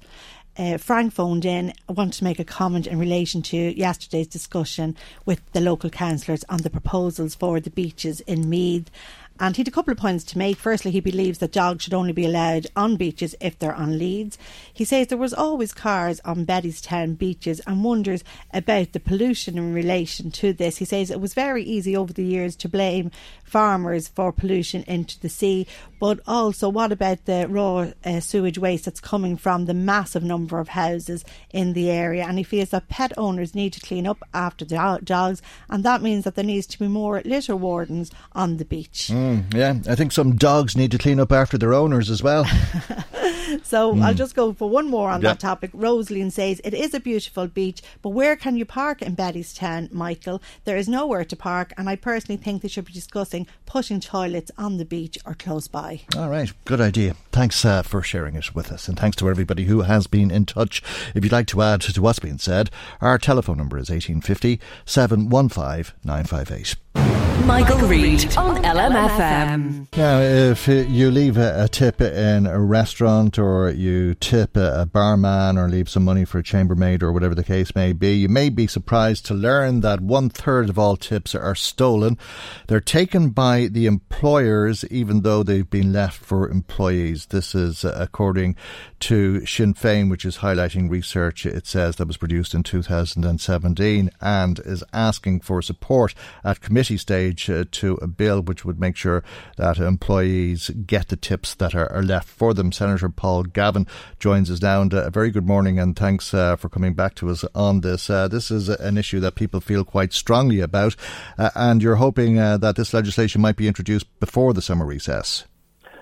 Uh, 0.59 0.79
Frank 0.79 1.13
phoned 1.13 1.45
in. 1.45 1.73
I 1.89 1.93
wanted 1.93 2.15
to 2.15 2.25
make 2.25 2.39
a 2.39 2.45
comment 2.45 2.87
in 2.87 2.99
relation 2.99 3.43
to 3.43 3.57
yesterday's 3.57 4.27
discussion 4.27 4.97
with 5.27 5.41
the 5.53 5.61
local 5.61 5.91
councillors 5.91 6.45
on 6.49 6.63
the 6.63 6.71
proposals 6.71 7.35
for 7.35 7.61
the 7.61 7.71
beaches 7.71 8.21
in 8.21 8.49
Meath. 8.49 8.91
And 9.39 9.55
he 9.55 9.61
had 9.61 9.69
a 9.69 9.71
couple 9.71 9.93
of 9.93 9.99
points 9.99 10.25
to 10.25 10.39
make. 10.39 10.57
Firstly, 10.57 10.91
he 10.91 11.01
believes 11.01 11.39
that 11.39 11.53
dogs 11.53 11.85
should 11.85 11.93
only 11.93 12.13
be 12.13 12.25
allowed 12.25 12.69
on 12.75 12.97
beaches 12.97 13.35
if 13.39 13.59
they're 13.59 13.75
on 13.75 13.99
leads. 13.99 14.39
He 14.73 14.85
says 14.85 15.09
there 15.09 15.19
was 15.19 15.35
always 15.35 15.75
cars 15.75 16.21
on 16.25 16.47
Bettystown 16.47 17.19
beaches 17.19 17.61
and 17.67 17.85
wonders 17.85 18.25
about 18.55 18.93
the 18.93 19.01
pollution 19.01 19.59
in 19.59 19.75
relation 19.75 20.31
to 20.31 20.55
this. 20.55 20.79
He 20.79 20.87
says 20.87 21.11
it 21.11 21.21
was 21.21 21.35
very 21.35 21.63
easy 21.63 21.95
over 21.95 22.15
the 22.15 22.25
years 22.25 22.57
to 22.57 22.69
blame 22.69 23.11
farmers 23.45 24.09
for 24.09 24.33
pollution 24.33 24.85
into 24.87 25.21
the 25.21 25.29
sea, 25.29 25.67
but 25.99 26.21
also 26.27 26.69
what 26.69 26.93
about 26.93 27.25
the 27.25 27.47
raw 27.49 27.91
uh, 28.05 28.21
sewage 28.21 28.59
waste 28.59 28.85
that's 28.85 29.01
coming 29.01 29.37
from 29.37 29.67
the 29.67 29.75
massive 29.75 30.23
number 30.23 30.59
of 30.59 30.69
houses 30.69 31.25
in 31.51 31.73
the 31.73 31.91
area? 31.91 32.25
And 32.25 32.39
he 32.39 32.45
feels 32.45 32.71
that 32.71 32.89
pet 32.89 33.13
owners 33.17 33.55
need 33.55 33.73
to 33.75 33.81
clean 33.81 34.07
up 34.07 34.19
after 34.35 34.65
the 34.65 35.01
dogs, 35.05 35.43
and 35.69 35.85
that 35.85 36.03
means 36.03 36.25
that 36.25 36.35
there 36.35 36.45
needs 36.45 36.67
to 36.69 36.79
be 36.79 36.89
more 36.89 37.23
litter 37.25 37.57
wardens 37.57 38.11
on 38.33 38.57
the 38.57 38.65
beach. 38.65 39.11
Mm, 39.13 39.55
yeah, 39.55 39.75
I 39.91 39.95
think 39.95 40.13
some 40.13 40.37
dogs 40.37 40.77
need 40.77 40.91
to 40.93 40.99
clean 40.99 41.21
up 41.21 41.33
after 41.33 41.59
their 41.59 41.75
owners 41.75 42.11
as 42.11 42.23
well. 42.23 42.45
so 43.63 43.95
mm. 43.95 44.03
I'll 44.03 44.15
just 44.15 44.35
go 44.35 44.53
for 44.53 44.69
one 44.69 44.89
more 44.89 45.11
on 45.11 45.23
yeah. 45.23 45.31
that 45.31 45.41
topic. 45.41 45.71
Rosaline 45.73 46.31
says 46.31 46.61
it 46.65 46.75
is 46.75 46.95
a 46.95 47.01
beautiful 47.01 47.47
beach, 47.47 47.83
but 48.03 48.11
where 48.11 48.37
can 48.37 48.57
you 48.57 48.65
park 48.65 49.03
in 49.03 49.17
Bettystown, 49.17 49.93
Michael? 49.93 50.43
There 50.65 50.77
is 50.77 50.89
nowhere 50.89 51.25
to 51.25 51.37
park, 51.37 51.73
and 51.77 51.89
I 51.89 51.97
personally 51.97 52.41
think 52.41 52.63
they 52.63 52.69
should 52.69 52.87
be 52.87 52.93
discussing 52.93 53.47
putting 53.65 54.01
toilets 54.01 54.51
on 54.59 54.79
the 54.79 54.85
beach 54.85 55.19
or 55.25 55.35
close 55.35 55.69
by. 55.69 55.86
All 56.17 56.29
right, 56.29 56.53
good 56.65 56.81
idea. 56.81 57.15
Thanks 57.31 57.65
uh, 57.65 57.83
for 57.83 58.03
sharing 58.03 58.35
it 58.35 58.55
with 58.55 58.73
us, 58.73 58.89
and 58.89 58.99
thanks 58.99 59.17
to 59.19 59.31
everybody 59.31 59.65
who 59.65 59.83
has 59.83 60.07
been 60.07 60.31
in 60.31 60.45
touch. 60.45 60.83
If 61.15 61.23
you'd 61.23 61.33
like 61.33 61.47
to 61.49 61.63
add 61.63 61.83
to 61.83 62.03
what's 62.03 62.19
been 62.19 62.39
said, 62.39 62.71
our 63.01 63.19
telephone 63.19 63.59
number 63.59 63.79
is 63.79 63.91
1850 63.91 64.61
715 64.85 65.95
958. 66.05 67.26
Michael, 67.45 67.79
Reade 67.87 68.37
on 68.37 68.63
LMFM. 68.63 69.87
Now, 69.97 70.21
if 70.21 70.69
you 70.69 71.11
leave 71.11 71.37
a, 71.37 71.65
a, 71.65 71.69
tip 71.69 72.01
in 72.01 72.47
a 72.47 72.61
restaurant 72.61 73.39
or 73.39 73.71
you 73.71 74.15
tip 74.15 74.57
a, 74.57 74.83
a, 74.83 74.87
barman 74.87 75.57
or 75.57 75.69
leave 75.69 75.89
some 75.89 76.05
money 76.05 76.25
for 76.25 76.39
a 76.39 76.43
chambermaid 76.43 77.03
or 77.03 77.13
whatever 77.13 77.35
the 77.35 77.45
case 77.45 77.75
may 77.75 77.93
be, 77.93 78.15
you 78.15 78.29
may 78.29 78.49
be 78.49 78.67
surprised 78.67 79.27
to 79.27 79.35
learn 79.35 79.81
that 79.81 80.01
one 80.01 80.29
third 80.29 80.69
of 80.69 80.79
all 80.79 80.97
tips 80.97 81.35
are 81.35 81.55
stolen. 81.55 82.19
They're 82.67 82.81
taken 82.81 83.31
by 83.31 83.69
the 83.71 83.87
employers 83.87 84.85
even 84.91 85.23
though 85.23 85.43
they've 85.43 85.69
been 85.69 85.93
left 85.93 86.19
for 86.19 86.49
employees. 86.49 87.27
This 87.27 87.55
is 87.55 87.85
uh, 87.85 87.97
according 87.99 88.57
to 89.01 89.45
Sinn 89.47 89.75
Féin, 89.75 90.11
which 90.11 90.25
is 90.25 90.39
highlighting 90.39 90.91
research 90.91 91.47
it 91.47 91.67
says 91.67 91.97
that 91.97 92.07
was 92.07 92.17
produced 92.17 92.55
in 92.55 92.63
2017 92.63 94.11
and 94.21 94.59
is 94.61 94.85
asking 94.93 95.41
for 95.41 95.63
support 95.63 96.15
at 96.45 96.61
committee 96.61 96.97
stage 96.97 97.26
uh, 97.31 97.65
to 97.71 97.95
a 98.03 98.07
bill 98.07 98.41
which 98.41 98.65
would 98.65 98.81
make 98.81 98.97
sure 98.97 99.23
that 99.57 99.79
employees 99.79 100.71
get 100.87 101.09
the 101.09 101.17
tips 101.17 101.55
that 101.55 101.75
are, 101.75 101.91
are 101.93 102.03
left 102.03 102.29
for 102.29 102.55
them. 102.55 102.73
Senator 102.73 103.09
Paul 103.09 103.45
Gavan 103.45 103.87
joins 104.19 104.51
us 104.51 104.63
now. 104.63 104.83
And 104.83 104.93
a 104.93 105.11
very 105.11 105.31
good 105.31 105.47
morning 105.47 105.79
and 105.79 105.97
thanks 105.97 106.33
uh, 106.35 106.57
for 106.57 106.69
coming 106.69 106.95
back 106.95 107.15
to 107.17 107.31
us 107.31 107.45
on 107.55 107.81
this. 107.81 108.11
Uh, 108.11 108.29
this 108.29 108.51
is 108.51 108.69
an 108.69 108.99
issue 108.99 109.21
that 109.21 109.35
people 109.35 109.61
feel 109.61 109.85
quite 109.85 110.13
strongly 110.13 110.61
about, 110.61 110.97
uh, 111.39 111.51
and 111.55 111.83
you're 111.83 111.97
hoping 111.97 112.39
uh, 112.39 112.57
that 112.59 112.77
this 112.77 112.93
legislation 112.93 113.41
might 113.41 113.57
be 113.57 113.69
introduced 113.69 114.07
before 114.21 114.53
the 114.53 114.63
summer 114.63 114.87
recess. 114.87 115.45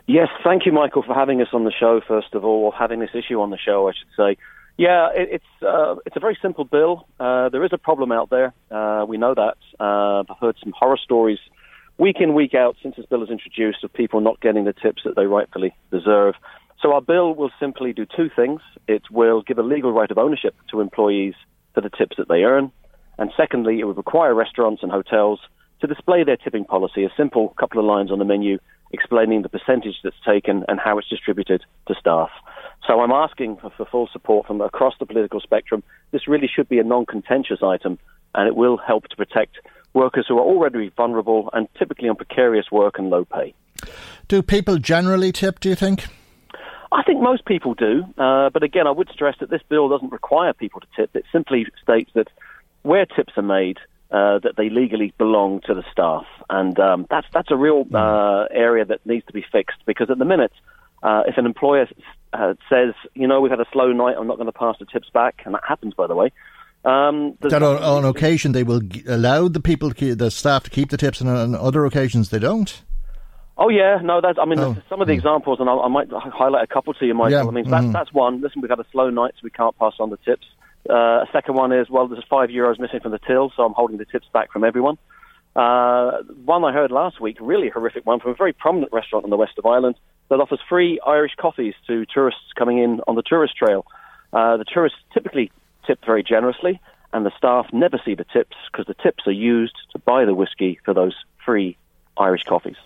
Yes, 0.07 0.29
thank 0.43 0.67
you, 0.67 0.73
Michael, 0.73 1.03
for 1.03 1.15
having 1.15 1.41
us 1.41 1.49
on 1.53 1.65
the 1.65 1.73
show. 1.73 2.01
First 2.07 2.35
of 2.35 2.45
all, 2.45 2.71
having 2.71 3.01
this 3.01 3.15
issue 3.15 3.41
on 3.41 3.51
the 3.51 3.57
show, 3.57 3.89
I 3.89 3.93
should 3.93 4.09
say. 4.17 4.37
Yeah, 4.77 5.11
it, 5.15 5.29
it's 5.33 5.63
uh, 5.63 5.97
it's 6.05 6.17
a 6.17 6.21
very 6.21 6.37
simple 6.43 6.65
bill. 6.65 7.07
Uh, 7.21 7.49
there 7.49 7.65
is 7.65 7.71
a 7.73 7.79
problem 7.79 8.11
out 8.13 8.31
there. 8.31 8.53
Uh, 8.71 9.05
we 9.07 9.19
know 9.19 9.35
that. 9.35 9.57
Uh, 9.79 10.21
I've 10.21 10.39
heard 10.41 10.57
some 10.63 10.73
horror 10.77 10.99
stories 11.03 11.39
week 11.97 12.17
in 12.19 12.35
week 12.35 12.55
out 12.55 12.77
since 12.83 12.97
this 12.97 13.07
bill 13.07 13.23
is 13.23 13.31
introduced 13.31 13.85
of 13.85 13.93
people 13.93 14.21
not 14.21 14.41
getting 14.41 14.65
the 14.65 14.73
tips 14.73 15.03
that 15.05 15.15
they 15.15 15.27
rightfully 15.27 15.75
deserve. 15.93 16.35
So 16.83 16.93
our 16.93 17.01
bill 17.01 17.35
will 17.35 17.51
simply 17.61 17.93
do 17.93 18.05
two 18.05 18.29
things. 18.35 18.61
It 18.89 19.03
will 19.11 19.43
give 19.43 19.59
a 19.59 19.63
legal 19.63 19.93
right 19.93 20.11
of 20.11 20.19
ownership 20.19 20.55
to 20.71 20.81
employees 20.81 21.35
for 21.73 21.81
the 21.81 21.91
tips 21.91 22.17
that 22.19 22.29
they 22.29 22.43
earn, 22.43 22.73
and 23.19 23.31
secondly, 23.37 23.81
it 23.81 23.85
would 23.85 23.97
require 23.97 24.35
restaurants 24.35 24.83
and 24.83 24.91
hotels 24.91 25.41
to 25.81 25.87
display 25.87 26.25
their 26.25 26.37
tipping 26.37 26.65
policy. 26.65 27.05
A 27.05 27.11
simple 27.17 27.55
couple 27.61 27.79
of 27.79 27.87
lines 27.87 28.11
on 28.11 28.19
the 28.19 28.25
menu 28.25 28.59
explaining 28.93 29.43
the 29.43 29.49
percentage 29.49 29.97
that's 30.03 30.17
taken 30.27 30.65
and 30.69 30.79
how 30.81 30.99
it's 30.99 31.09
distributed 31.09 31.63
to 31.89 31.95
staff. 31.99 32.31
So 32.87 33.01
I'm 33.01 33.13
asking 33.13 33.57
for, 33.57 33.71
for 33.71 33.87
full 33.87 34.09
support 34.13 34.47
from 34.47 34.61
across 34.61 34.95
the 34.99 35.07
political 35.07 35.41
spectrum. 35.41 35.83
This 36.11 36.29
really 36.29 36.49
should 36.55 36.69
be 36.69 36.79
a 36.79 36.85
non-contentious 36.85 37.63
item, 37.63 37.99
and 38.35 38.47
it 38.47 38.55
will 38.55 38.77
help 38.77 39.09
to 39.09 39.17
protect 39.17 39.57
workers 39.95 40.27
who 40.29 40.39
are 40.39 40.43
already 40.43 40.91
vulnerable 40.97 41.49
and 41.53 41.69
typically 41.79 42.09
on 42.09 42.17
precarious 42.17 42.71
work 42.71 42.99
and 42.99 43.11
low 43.11 43.25
pay. 43.25 43.55
Do 44.29 44.43
people 44.43 44.79
generally 44.79 45.33
tip, 45.33 45.61
do 45.61 45.69
you 45.69 45.75
think? 45.75 46.07
I 46.93 47.03
think 47.03 47.21
most 47.21 47.45
people 47.45 47.75
do, 47.75 48.05
uh, 48.19 48.51
but 48.51 48.63
again, 48.63 48.87
I 48.87 48.91
would 48.91 49.09
stress 49.11 49.37
that 49.41 49.51
this 49.51 49.63
bill 49.69 49.89
doesn't 49.89 50.13
require 50.13 50.53
people 50.53 50.81
to 50.81 50.87
tip. 50.95 51.11
It 51.17 51.25
simply 51.33 51.67
states 51.83 52.11
that 52.15 52.29
where 52.83 53.05
tips 53.05 53.33
are 53.37 53.43
made, 53.43 53.79
uh, 54.13 54.39
that 54.41 54.55
they 54.57 54.71
legally 54.71 55.13
belong 55.19 55.61
to 55.63 55.75
the 55.75 55.83
staff, 55.91 56.25
and 56.49 56.79
um, 56.79 57.07
that's 57.11 57.27
that's 57.33 57.51
a 57.51 57.57
real 57.57 57.85
mm. 57.85 57.95
uh, 57.97 58.47
area 58.53 58.85
that 58.85 59.05
needs 59.05 59.27
to 59.27 59.33
be 59.33 59.45
fixed 59.51 59.79
because 59.87 60.09
at 60.09 60.19
the 60.19 60.25
minute, 60.25 60.53
uh, 61.03 61.25
if 61.27 61.37
an 61.37 61.47
employer 61.47 61.89
uh, 62.35 62.55
says, 62.69 62.95
you 63.15 63.27
know, 63.27 63.41
we've 63.41 63.51
had 63.51 63.61
a 63.61 63.67
slow 63.73 63.93
night, 63.93 64.17
I'm 64.19 64.27
not 64.27 64.37
going 64.37 64.47
to 64.47 64.53
pass 64.53 64.77
the 64.79 64.87
tips 64.87 65.09
back, 65.13 65.43
and 65.45 65.55
that 65.55 65.63
happens, 65.67 65.95
by 65.95 66.07
the 66.07 66.15
way. 66.15 66.33
Um, 66.85 67.39
that 67.41 67.63
on, 67.63 67.83
on, 67.83 68.05
occasion 68.05 68.53
they 68.53 68.63
will 68.63 68.81
g- 68.81 69.03
allow 69.09 69.49
the 69.49 69.61
people, 69.61 69.91
the 69.91 70.31
staff, 70.31 70.65
to 70.65 70.71
keep 70.71 70.91
the 70.91 70.99
tips, 70.99 71.21
and 71.23 71.31
on 71.31 71.55
other 71.55 71.87
occasions 71.87 72.29
they 72.29 72.39
don't. 72.39 72.83
Oh 73.57 73.71
yeah, 73.71 74.01
no, 74.03 74.21
that's. 74.21 74.39
I 74.39 74.45
mean, 74.45 74.59
Oh. 74.59 74.77
some 74.91 75.01
of 75.01 75.07
the 75.07 75.15
examples, 75.15 75.61
and 75.61 75.71
I, 75.71 75.75
I 75.75 75.89
might 75.89 76.09
highlight 76.11 76.65
a 76.65 76.67
couple 76.67 76.93
to 76.95 77.07
you, 77.07 77.15
Michael. 77.15 77.31
Yeah, 77.45 77.47
I 77.47 77.51
mean, 77.53 77.71
that's 77.71 77.87
mhm. 77.87 77.93
that's 77.93 78.13
one. 78.13 78.43
Listen, 78.43 78.61
we've 78.61 78.71
had 78.71 78.81
a 78.81 78.87
slow 78.93 79.09
night, 79.09 79.33
so 79.37 79.41
we 79.45 79.51
can't 79.51 79.79
pass 79.79 79.95
on 79.99 80.11
the 80.11 80.19
tips. 80.19 80.47
Uh, 80.91 81.23
a 81.23 81.27
second 81.33 81.55
one 81.55 81.73
is 81.73 81.89
well, 81.89 82.07
there's 82.07 82.25
five 82.29 82.51
euros 82.51 82.79
missing 82.79 83.01
from 83.01 83.13
the 83.13 83.21
till, 83.21 83.51
so 83.57 83.63
I'm 83.63 83.73
holding 83.73 83.97
the 83.97 84.05
tips 84.05 84.27
back 84.35 84.53
from 84.53 84.65
everyone. 84.65 84.99
Uh, 85.57 86.23
one 86.45 86.65
I 86.65 86.73
heard 86.73 86.91
last 86.91 87.21
week, 87.21 87.39
really 87.41 87.71
horrific 87.71 88.05
one 88.05 88.21
from 88.21 88.33
a 88.33 88.35
very 88.35 88.53
prominent 88.53 88.93
restaurant 88.93 89.25
on 89.25 89.31
the 89.31 89.37
west 89.37 89.53
of 89.57 89.65
Ireland 89.65 89.95
that 90.29 90.41
offers 90.41 90.61
free 90.69 91.01
Irish 91.07 91.33
coffees 91.37 91.75
to 91.87 92.05
tourists 92.07 92.53
coming 92.57 92.79
in 92.79 93.01
on 93.07 93.15
the 93.15 93.23
tourist 93.23 93.57
trail. 93.57 93.87
Uh, 94.33 94.57
the 94.57 94.65
tourists 94.65 94.99
typically 95.13 95.51
tip 95.87 96.05
very 96.05 96.23
generously, 96.23 96.81
and 97.13 97.25
the 97.25 97.33
staff 97.37 97.67
never 97.73 98.01
see 98.05 98.15
the 98.15 98.25
tips 98.25 98.57
because 98.71 98.87
the 98.87 98.95
tips 99.03 99.27
are 99.27 99.33
used 99.33 99.77
to 99.93 99.99
buy 99.99 100.25
the 100.25 100.35
whiskey 100.35 100.79
for 100.85 100.95
those 100.95 101.15
free 101.45 101.77
Irish 102.17 102.43
coffees. 102.45 102.77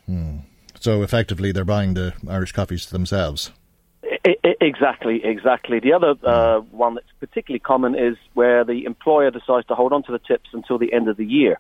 So 0.81 1.03
effectively, 1.03 1.53
they're 1.53 1.65
buying 1.65 1.95
the 1.95 2.13
Irish 2.29 2.53
coffees 2.53 2.87
themselves. 2.87 3.53
I- 4.05 4.37
I- 4.45 4.57
exactly, 4.61 5.25
exactly. 5.25 5.81
The 5.81 5.93
other 5.93 6.15
uh, 6.23 6.61
one 6.71 6.95
that's 6.95 7.07
particularly 7.21 7.61
common 7.61 7.95
is 7.95 8.17
where 8.35 8.65
the 8.65 8.85
employer 8.85 9.31
decides 9.31 9.67
to 9.69 9.75
hold 9.75 9.93
on 9.93 10.03
to 10.05 10.13
the 10.13 10.19
tips 10.19 10.51
until 10.53 10.79
the 10.79 10.93
end 10.93 11.09
of 11.09 11.17
the 11.17 11.27
year. 11.27 11.59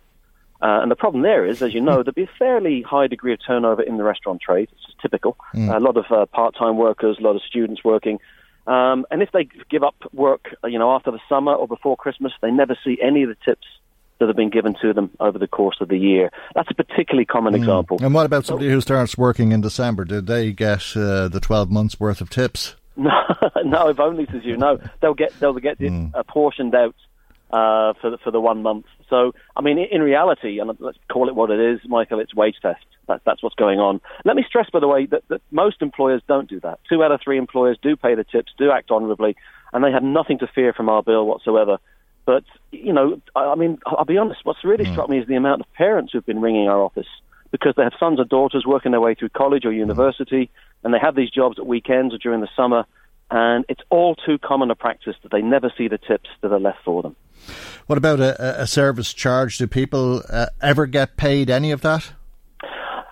Uh, 0.61 0.81
and 0.83 0.91
the 0.91 0.97
problem 0.97 1.23
there 1.23 1.47
is, 1.47 1.63
as 1.63 1.73
you 1.73 1.81
know, 1.81 2.03
there'll 2.03 2.13
be 2.13 2.25
a 2.25 2.31
fairly 2.39 2.83
high 2.83 3.07
degree 3.07 3.33
of 3.33 3.39
turnover 3.47 3.83
in 3.83 3.97
the 3.97 4.03
restaurant 4.03 4.41
trade. 4.41 4.69
It's 4.73 4.95
typical. 5.01 5.37
Mm. 5.55 5.75
a 5.75 5.79
lot 5.79 5.97
of 5.97 6.07
uh, 6.11 6.27
part-time 6.27 6.77
workers, 6.77 7.17
a 7.21 7.23
lot 7.23 7.37
of 7.37 7.43
students 7.43 7.85
working. 7.85 8.19
Um, 8.67 9.07
and 9.11 9.23
if 9.23 9.31
they 9.33 9.49
give 9.71 9.83
up 9.83 9.95
work, 10.13 10.55
uh, 10.63 10.67
you 10.67 10.79
know, 10.79 10.93
after 10.93 11.11
the 11.11 11.21
summer 11.29 11.55
or 11.55 11.69
before 11.69 11.97
Christmas, 11.97 12.33
they 12.43 12.51
never 12.51 12.77
see 12.85 12.99
any 13.03 13.23
of 13.23 13.29
the 13.29 13.37
tips 13.45 13.67
that 14.19 14.27
have 14.27 14.37
been 14.37 14.51
given 14.51 14.75
to 14.83 14.93
them 14.93 15.11
over 15.21 15.39
the 15.39 15.47
course 15.47 15.77
of 15.81 15.89
the 15.89 15.97
year. 15.97 16.31
That's 16.55 16.71
a 16.71 16.75
particularly 16.75 17.25
common 17.25 17.55
example. 17.55 17.99
And 18.03 18.13
what 18.13 18.27
about 18.27 18.45
somebody 18.45 18.69
who 18.69 18.81
starts 18.81 19.17
working 19.17 19.53
in 19.53 19.61
December? 19.61 20.05
Did 20.05 20.27
they 20.27 20.53
get 20.53 20.97
uh, 20.97 21.29
the 21.29 21.41
12 21.41 21.71
months 21.71 22.01
worth 22.01 22.21
of 22.21 22.31
tips? 22.31 22.75
No, 22.99 23.13
no. 23.65 23.89
If 23.91 24.01
only, 24.01 24.27
as 24.35 24.45
you 24.45 24.57
know, 24.57 24.81
they'll 25.01 25.15
get 25.15 25.33
they'll 25.39 25.53
get 25.53 25.81
it 25.81 26.11
apportioned 26.15 26.75
out 26.75 26.97
uh, 27.53 27.93
for 28.01 28.11
the, 28.11 28.19
for 28.19 28.33
the 28.33 28.41
one 28.41 28.61
month. 28.61 28.87
So, 29.09 29.33
I 29.57 29.63
mean, 29.63 29.79
in 29.79 30.03
reality, 30.03 30.59
and 30.59 30.71
let's 30.81 30.99
call 31.11 31.29
it 31.29 31.35
what 31.35 31.51
it 31.51 31.61
is, 31.61 31.81
Michael, 31.87 32.21
it's 32.21 32.35
wage 32.35 32.57
theft. 32.63 32.85
That, 33.07 33.23
that's 33.25 33.43
what's 33.43 33.55
going 33.55 33.79
on. 33.79 34.01
Let 34.25 34.37
me 34.37 34.45
stress, 34.47 34.69
by 34.71 34.81
the 34.81 34.89
way, 34.89 35.07
that, 35.07 35.27
that 35.29 35.41
most 35.51 35.81
employers 35.81 36.21
don't 36.29 36.49
do 36.49 36.61
that. 36.61 36.81
Two 36.89 37.03
out 37.03 37.11
of 37.11 37.21
three 37.25 37.39
employers 37.39 37.79
do 37.81 37.97
pay 37.97 38.15
the 38.15 38.25
tips, 38.25 38.53
do 38.59 38.71
act 38.71 38.91
honourably, 38.91 39.35
and 39.73 39.83
they 39.83 39.91
have 39.91 40.03
nothing 40.03 40.39
to 40.41 40.47
fear 40.47 40.73
from 40.73 40.89
our 40.89 41.03
bill 41.03 41.27
whatsoever. 41.27 41.79
But 42.27 42.45
you 42.71 42.93
know, 42.93 43.23
I, 43.35 43.45
I 43.47 43.55
mean, 43.55 43.79
I'll 43.87 44.05
be 44.05 44.19
honest. 44.19 44.41
What's 44.45 44.63
really 44.63 44.85
hmm. 44.85 44.93
struck 44.93 45.09
me 45.09 45.19
is 45.19 45.27
the 45.27 45.37
amount 45.37 45.63
of 45.63 45.73
parents 45.73 46.13
who've 46.13 46.27
been 46.27 46.43
ringing 46.43 46.69
our 46.69 46.83
office 46.83 47.07
because 47.51 47.73
they 47.77 47.83
have 47.83 47.95
sons 47.99 48.21
or 48.21 48.27
daughters 48.27 48.67
working 48.67 48.93
their 48.93 49.01
way 49.01 49.15
through 49.15 49.31
college 49.31 49.65
or 49.65 49.73
hmm. 49.73 49.79
university, 49.79 50.51
and 50.85 50.93
they 50.93 50.99
have 50.99 51.15
these 51.15 51.31
jobs 51.31 51.59
at 51.59 51.67
weekends 51.67 52.15
or 52.15 52.19
during 52.19 52.43
the 52.43 52.49
summer, 52.55 52.85
and 53.31 53.65
it's 53.71 53.81
all 53.89 54.15
too 54.15 54.37
common 54.37 54.71
a 54.71 54.75
practice 54.75 55.17
that 55.23 55.33
they 55.33 55.41
never 55.41 55.73
see 55.79 55.89
the 55.89 55.97
tips 55.97 56.29
that 56.43 56.53
are 56.53 56.61
left 56.61 56.79
for 56.85 57.03
them. 57.03 57.17
What 57.87 57.99
about 57.99 58.21
a, 58.21 58.63
a- 58.63 58.67
service 58.67 59.15
charge? 59.15 59.59
Do 59.59 59.67
people 59.67 60.23
uh, 60.31 60.47
ever 60.61 60.87
get 60.87 61.17
paid 61.17 61.51
any 61.51 61.71
of 61.71 61.81
that? 61.83 62.13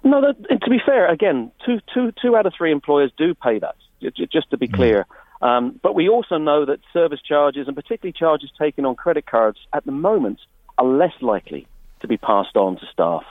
No, 0.05 0.21
that, 0.21 0.61
to 0.61 0.71
be 0.71 0.79
fair, 0.85 1.11
again, 1.11 1.51
two, 1.65 1.81
two, 1.93 2.13
two 2.23 2.37
out 2.37 2.47
of 2.47 2.53
three 2.57 2.71
employers 2.71 3.11
do 3.17 3.35
pay 3.35 3.59
that, 3.59 3.75
just 4.31 4.51
to 4.51 4.57
be 4.57 4.69
clear. 4.69 5.07
Um, 5.43 5.79
but 5.83 5.95
we 5.95 6.09
also 6.09 6.39
know 6.39 6.65
that 6.65 6.79
service 6.93 7.21
charges, 7.21 7.67
and 7.67 7.77
particularly 7.77 8.13
charges 8.13 8.51
taken 8.59 8.85
on 8.87 8.95
credit 8.95 9.27
cards, 9.27 9.59
at 9.73 9.85
the 9.85 9.93
moment 9.93 10.39
are 10.79 10.87
less 10.87 11.13
likely 11.21 11.67
to 12.01 12.09
be 12.09 12.17
passed 12.17 12.57
on 12.57 12.77
to 12.77 12.87
staff. 12.93 13.25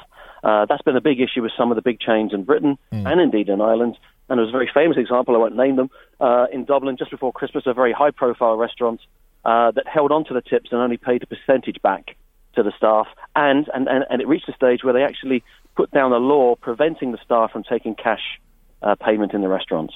Uh, 0.44 0.66
that's 0.66 0.82
been 0.84 0.96
a 0.96 1.02
big 1.02 1.20
issue 1.22 1.42
with 1.42 1.52
some 1.58 1.72
of 1.72 1.76
the 1.76 1.82
big 1.82 2.00
chains 2.00 2.34
in 2.34 2.44
Britain 2.44 2.78
and 2.92 3.20
indeed 3.22 3.50
in 3.50 3.62
Ireland. 3.62 3.98
And 4.30 4.38
there 4.38 4.46
was 4.46 4.50
a 4.50 4.58
very 4.58 4.70
famous 4.74 4.98
example, 4.98 5.36
I 5.36 5.40
won't 5.40 5.56
name 5.56 5.76
them, 5.76 5.90
uh, 6.20 6.48
in 6.52 6.66
Dublin 6.66 6.98
just 6.98 7.12
before 7.12 7.32
Christmas, 7.32 7.64
a 7.68 7.74
very 7.74 7.94
high 7.94 8.12
profile 8.12 8.56
restaurant 8.58 9.00
uh, 9.46 9.72
that 9.72 9.88
held 9.88 10.12
on 10.12 10.26
to 10.26 10.34
the 10.34 10.42
tips 10.42 10.70
and 10.72 10.82
only 10.82 10.98
paid 10.98 11.24
a 11.24 11.28
percentage 11.28 11.82
back 11.82 12.16
to 12.56 12.64
the 12.64 12.72
staff. 12.76 13.08
And, 13.36 13.70
and, 13.74 13.88
and, 13.88 14.04
and 14.10 14.22
it 14.22 14.28
reached 14.28 14.50
a 14.50 14.54
stage 14.54 14.84
where 14.84 14.94
they 14.94 15.04
actually 15.04 15.44
put 15.76 15.92
down 15.92 16.12
a 16.12 16.18
law 16.18 16.56
preventing 16.56 17.12
the 17.12 17.20
staff 17.24 17.52
from 17.52 17.64
taking 17.64 17.96
cash 17.96 18.40
uh, 18.82 18.96
payment 18.96 19.34
in 19.34 19.42
the 19.42 19.48
restaurants. 19.48 19.94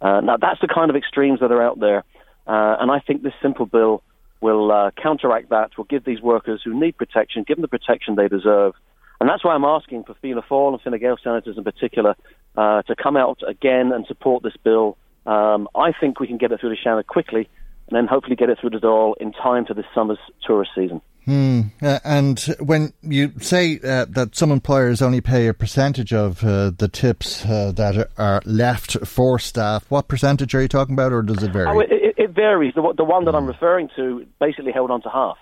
Uh, 0.00 0.20
now, 0.20 0.36
that's 0.36 0.60
the 0.60 0.68
kind 0.68 0.90
of 0.90 0.96
extremes 0.96 1.40
that 1.40 1.50
are 1.50 1.62
out 1.62 1.80
there. 1.80 2.04
Uh, 2.46 2.76
and 2.80 2.90
I 2.90 3.00
think 3.00 3.22
this 3.22 3.32
simple 3.42 3.66
bill 3.66 4.02
will 4.40 4.70
uh, 4.70 4.90
counteract 5.00 5.50
that, 5.50 5.76
will 5.76 5.84
give 5.84 6.04
these 6.04 6.20
workers 6.20 6.60
who 6.64 6.78
need 6.78 6.96
protection, 6.96 7.44
give 7.46 7.56
them 7.56 7.62
the 7.62 7.68
protection 7.68 8.14
they 8.14 8.28
deserve. 8.28 8.74
And 9.20 9.28
that's 9.28 9.44
why 9.44 9.54
I'm 9.54 9.64
asking 9.64 10.04
for 10.04 10.14
Fianna 10.14 10.42
Fáil 10.42 10.72
and 10.72 10.82
Fine 10.82 10.98
Gael 10.98 11.16
senators 11.22 11.56
in 11.56 11.62
particular 11.62 12.16
to 12.56 12.94
come 13.00 13.16
out 13.16 13.40
again 13.46 13.92
and 13.92 14.04
support 14.06 14.42
this 14.42 14.56
bill. 14.64 14.98
Um, 15.26 15.68
I 15.76 15.92
think 15.92 16.18
we 16.18 16.26
can 16.26 16.38
get 16.38 16.50
it 16.50 16.58
through 16.60 16.70
the 16.70 16.76
Seanad 16.84 17.06
quickly 17.06 17.48
and 17.92 17.98
then 17.98 18.06
hopefully 18.08 18.36
get 18.36 18.48
it 18.48 18.58
through 18.58 18.70
the 18.70 18.78
Dáil 18.78 19.14
in 19.20 19.32
time 19.32 19.66
for 19.66 19.74
this 19.74 19.84
summer's 19.94 20.18
tourist 20.46 20.70
season. 20.74 21.02
Hmm. 21.26 21.60
Uh, 21.82 21.98
and 22.04 22.40
when 22.58 22.94
you 23.02 23.32
say 23.38 23.78
uh, 23.84 24.06
that 24.08 24.34
some 24.34 24.50
employers 24.50 25.02
only 25.02 25.20
pay 25.20 25.46
a 25.46 25.52
percentage 25.52 26.12
of 26.14 26.42
uh, 26.42 26.70
the 26.70 26.88
tips 26.88 27.44
uh, 27.44 27.70
that 27.76 28.08
are- 28.16 28.40
left 28.46 29.06
for 29.06 29.38
staff, 29.38 29.84
what 29.90 30.08
percentage 30.08 30.54
are 30.54 30.62
you 30.62 30.68
talking 30.68 30.94
about, 30.94 31.12
or 31.12 31.20
does 31.20 31.42
it 31.42 31.52
vary? 31.52 31.68
Oh, 31.68 31.80
it, 31.80 31.92
it, 31.92 32.14
it 32.16 32.30
varies. 32.30 32.72
The, 32.74 32.80
one- 32.80 32.96
the 32.96 33.04
one 33.04 33.26
that 33.26 33.34
I'm 33.34 33.46
referring 33.46 33.90
to 33.96 34.26
basically 34.40 34.72
held 34.72 34.90
on 34.90 35.02
to 35.02 35.10
half. 35.10 35.36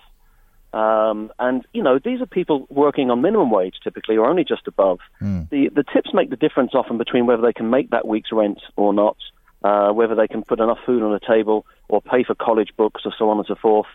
Um, 0.73 1.31
and, 1.39 1.65
you 1.73 1.81
know, 1.81 1.99
these 2.03 2.21
are 2.21 2.25
people 2.25 2.67
working 2.69 3.09
on 3.09 3.21
minimum 3.21 3.49
wage 3.49 3.75
typically 3.81 4.17
or 4.17 4.29
only 4.29 4.43
just 4.43 4.67
above. 4.67 4.99
The, 5.21 5.69
the 5.73 5.85
tips 5.93 6.13
make 6.13 6.29
the 6.29 6.35
difference 6.35 6.71
often 6.73 6.97
between 6.97 7.25
whether 7.27 7.41
they 7.41 7.53
can 7.53 7.69
make 7.69 7.91
that 7.91 8.05
week's 8.05 8.31
rent 8.33 8.59
or 8.75 8.93
not, 8.93 9.17
uh, 9.63 9.91
whether 9.91 10.15
they 10.15 10.27
can 10.27 10.43
put 10.43 10.59
enough 10.59 10.79
food 10.85 11.03
on 11.03 11.11
the 11.11 11.19
table 11.19 11.65
or 11.87 12.01
pay 12.01 12.23
for 12.23 12.35
college 12.35 12.69
books 12.77 13.03
or 13.05 13.13
so 13.17 13.29
on 13.29 13.37
and 13.37 13.45
so 13.47 13.55
forth. 13.55 13.87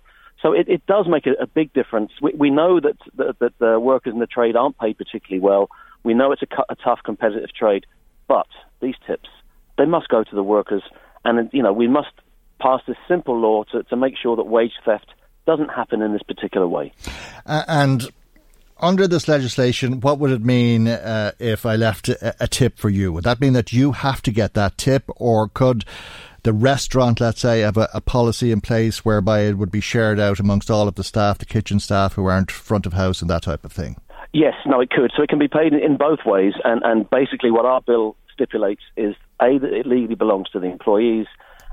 So 0.42 0.52
it, 0.52 0.68
it 0.68 0.86
does 0.86 1.06
make 1.08 1.26
a, 1.26 1.32
a 1.42 1.46
big 1.46 1.72
difference. 1.72 2.12
We, 2.20 2.32
we 2.34 2.50
know 2.50 2.78
that, 2.80 2.96
that, 3.16 3.38
that 3.38 3.58
the 3.58 3.80
workers 3.80 4.12
in 4.12 4.20
the 4.20 4.26
trade 4.26 4.54
aren't 4.54 4.78
paid 4.78 4.98
particularly 4.98 5.40
well. 5.40 5.70
We 6.04 6.14
know 6.14 6.32
it's 6.32 6.42
a, 6.42 6.46
a 6.68 6.76
tough 6.76 7.00
competitive 7.04 7.52
trade, 7.52 7.86
but 8.28 8.46
these 8.80 8.94
tips, 9.06 9.28
they 9.78 9.86
must 9.86 10.08
go 10.08 10.22
to 10.22 10.34
the 10.34 10.42
workers. 10.42 10.82
And, 11.24 11.50
you 11.52 11.62
know, 11.62 11.72
we 11.72 11.88
must 11.88 12.12
pass 12.60 12.80
this 12.86 12.96
simple 13.08 13.38
law 13.38 13.64
to, 13.72 13.82
to 13.84 13.96
make 13.96 14.14
sure 14.16 14.36
that 14.36 14.44
wage 14.44 14.72
theft 14.84 15.08
doesn't 15.46 15.68
happen 15.68 16.02
in 16.02 16.12
this 16.12 16.22
particular 16.22 16.68
way. 16.68 16.92
Uh, 17.46 17.64
and 17.68 18.10
under 18.78 19.08
this 19.08 19.28
legislation, 19.28 20.00
what 20.00 20.18
would 20.18 20.30
it 20.30 20.44
mean 20.44 20.88
uh, 20.88 21.32
if 21.38 21.64
I 21.64 21.76
left 21.76 22.08
a, 22.08 22.34
a 22.40 22.46
tip 22.46 22.78
for 22.78 22.90
you? 22.90 23.12
Would 23.12 23.24
that 23.24 23.40
mean 23.40 23.54
that 23.54 23.72
you 23.72 23.92
have 23.92 24.22
to 24.22 24.30
get 24.30 24.54
that 24.54 24.76
tip, 24.76 25.04
or 25.16 25.48
could 25.48 25.84
the 26.42 26.52
restaurant, 26.52 27.20
let's 27.20 27.40
say, 27.40 27.60
have 27.60 27.76
a, 27.76 27.88
a 27.92 28.00
policy 28.00 28.52
in 28.52 28.60
place 28.60 29.04
whereby 29.04 29.40
it 29.40 29.58
would 29.58 29.70
be 29.70 29.80
shared 29.80 30.20
out 30.20 30.38
amongst 30.38 30.70
all 30.70 30.86
of 30.86 30.94
the 30.94 31.04
staff, 31.04 31.38
the 31.38 31.44
kitchen 31.44 31.80
staff 31.80 32.12
who 32.12 32.26
aren't 32.26 32.50
front 32.50 32.86
of 32.86 32.92
house 32.92 33.20
and 33.20 33.30
that 33.30 33.42
type 33.42 33.64
of 33.64 33.72
thing? 33.72 33.96
Yes, 34.32 34.54
no, 34.66 34.80
it 34.80 34.90
could. 34.90 35.10
So 35.16 35.22
it 35.22 35.28
can 35.28 35.38
be 35.38 35.48
paid 35.48 35.72
in, 35.72 35.96
both 35.96 36.20
ways. 36.24 36.52
And, 36.62 36.82
and 36.84 37.08
basically, 37.10 37.50
what 37.50 37.64
our 37.64 37.80
bill 37.80 38.16
stipulates 38.32 38.82
is 38.96 39.14
A, 39.40 39.58
that 39.58 39.72
it 39.72 39.86
legally 39.86 40.14
belongs 40.14 40.50
to 40.50 40.60
the 40.60 40.66
employees, 40.66 41.26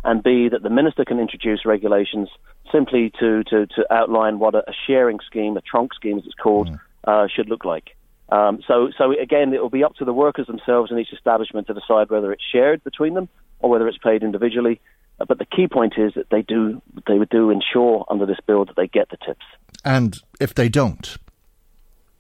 and 0.04 0.24
B, 0.24 0.50
that 0.50 0.64
the 0.64 0.70
minister 0.70 1.06
can 1.06 1.20
introduce 1.20 1.66
regulations 1.66 2.30
simply 2.72 3.12
to, 3.20 3.44
to, 3.44 3.68
to 3.68 3.86
outline 3.94 4.40
what 4.40 4.56
a, 4.56 4.60
a 4.70 4.74
sharing 4.88 5.20
scheme, 5.26 5.56
a 5.58 5.62
trunk 5.62 5.94
scheme 5.94 6.18
as 6.18 6.26
it's 6.26 6.36
called, 6.36 6.70
uh, 7.06 7.28
should 7.34 7.50
look 7.50 7.66
like. 7.66 7.96
Um, 8.30 8.62
so, 8.68 8.90
so 8.98 9.12
again, 9.12 9.54
it 9.54 9.62
will 9.62 9.70
be 9.70 9.84
up 9.84 9.96
to 9.96 10.06
the 10.06 10.14
workers 10.14 10.48
themselves 10.48 10.92
in 10.92 10.98
each 10.98 11.14
establishment 11.14 11.68
to 11.68 11.74
decide 11.74 12.10
whether 12.10 12.32
it's 12.32 12.44
shared 12.52 12.84
between 12.84 13.14
them 13.14 13.30
or 13.60 13.70
whether 13.70 13.88
it's 13.88 13.98
paid 13.98 14.24
individually. 14.24 14.82
Uh, 15.20 15.26
But 15.26 15.38
the 15.38 15.46
key 15.46 15.68
point 15.68 15.94
is 15.98 16.14
that 16.16 16.30
they 16.30 16.42
do 16.42 16.82
they 17.08 17.18
would 17.20 17.30
do 17.30 17.50
ensure 17.50 18.06
under 18.10 18.26
this 18.26 18.40
bill 18.48 18.66
that 18.66 18.76
they 18.76 18.88
get 18.88 19.10
the 19.10 19.18
tips. 19.18 19.46
And 19.84 20.18
if 20.40 20.56
they 20.56 20.70
don't, 20.70 21.18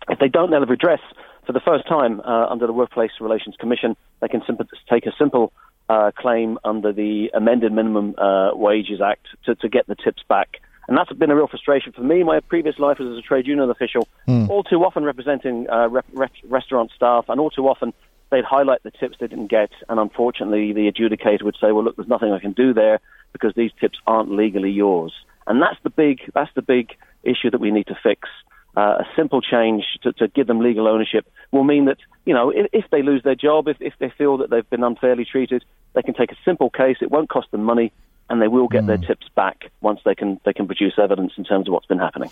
If 0.09 0.19
they 0.19 0.27
don't, 0.27 0.51
they'll 0.51 0.59
have 0.59 0.69
redress 0.69 0.99
for 1.45 1.53
the 1.53 1.59
first 1.61 1.87
time 1.87 2.19
uh, 2.21 2.47
under 2.47 2.67
the 2.67 2.73
Workplace 2.73 3.11
Relations 3.19 3.55
Commission. 3.59 3.95
They 4.19 4.27
can 4.27 4.41
simp- 4.45 4.69
take 4.89 5.05
a 5.05 5.13
simple 5.17 5.51
uh, 5.89 6.11
claim 6.17 6.57
under 6.63 6.91
the 6.93 7.29
Amended 7.33 7.71
Minimum 7.71 8.15
uh, 8.17 8.51
Wages 8.53 9.01
Act 9.01 9.27
to, 9.45 9.55
to 9.55 9.69
get 9.69 9.87
the 9.87 9.95
tips 9.95 10.23
back. 10.27 10.61
And 10.87 10.97
that's 10.97 11.11
been 11.13 11.31
a 11.31 11.35
real 11.35 11.47
frustration 11.47 11.93
for 11.93 12.01
me. 12.01 12.23
My 12.23 12.39
previous 12.41 12.77
life 12.77 12.99
was 12.99 13.09
as 13.11 13.17
a 13.17 13.21
trade 13.21 13.47
union 13.47 13.69
official, 13.69 14.07
Hmm. 14.27 14.49
all 14.49 14.63
too 14.63 14.83
often 14.83 15.03
representing 15.05 15.69
uh, 15.69 15.87
rep- 15.89 16.05
rep- 16.13 16.31
restaurant 16.43 16.91
staff, 16.95 17.25
and 17.29 17.39
all 17.39 17.49
too 17.49 17.67
often 17.67 17.93
they'd 18.31 18.43
highlight 18.43 18.83
the 18.83 18.91
tips 18.91 19.17
they 19.19 19.27
didn't 19.27 19.47
get, 19.47 19.69
and 19.87 19.99
unfortunately 19.99 20.73
the 20.73 20.91
adjudicator 20.91 21.43
would 21.43 21.55
say, 21.61 21.71
"Well, 21.71 21.83
look, 21.83 21.95
there's 21.95 22.07
nothing 22.07 22.31
I 22.33 22.39
can 22.39 22.51
do 22.51 22.73
there 22.73 22.99
because 23.31 23.53
these 23.55 23.71
tips 23.79 23.97
aren't 24.07 24.31
legally 24.31 24.71
yours." 24.71 25.13
And 25.47 25.61
that's 25.61 25.77
the 25.83 25.89
big 25.89 26.19
that's 26.33 26.53
the 26.55 26.61
big 26.61 26.95
issue 27.23 27.49
that 27.51 27.61
we 27.61 27.71
need 27.71 27.87
to 27.87 27.95
fix. 28.01 28.27
Uh, 28.75 28.97
a 29.01 29.07
simple 29.15 29.39
change 29.39 29.83
to, 30.01 30.11
to 30.13 30.27
give 30.29 30.47
them 30.47 30.59
legal 30.59 30.87
ownership 30.87 31.27
will 31.51 31.63
mean 31.63 31.85
that 31.85 31.97
you 32.25 32.33
know 32.33 32.49
if, 32.49 32.65
if 32.73 32.85
they 32.91 33.03
lose 33.03 33.21
their 33.23 33.35
job, 33.35 33.67
if, 33.67 33.77
if 33.79 33.93
they 33.99 34.09
feel 34.17 34.37
that 34.37 34.49
they've 34.49 34.69
been 34.69 34.83
unfairly 34.83 35.25
treated, 35.25 35.63
they 35.93 36.01
can 36.01 36.13
take 36.15 36.31
a 36.31 36.37
simple 36.43 36.69
case. 36.71 36.97
It 36.99 37.11
won't 37.11 37.29
cost 37.29 37.51
them 37.51 37.63
money, 37.63 37.91
and 38.29 38.41
they 38.41 38.47
will 38.47 38.67
get 38.67 38.87
their 38.87 38.97
tips 38.97 39.27
back 39.35 39.71
once 39.81 39.99
they 40.05 40.15
can 40.15 40.39
they 40.45 40.53
can 40.53 40.65
produce 40.65 40.93
evidence 40.97 41.33
in 41.37 41.43
terms 41.43 41.67
of 41.67 41.73
what's 41.73 41.85
been 41.85 41.99
happening. 41.99 42.29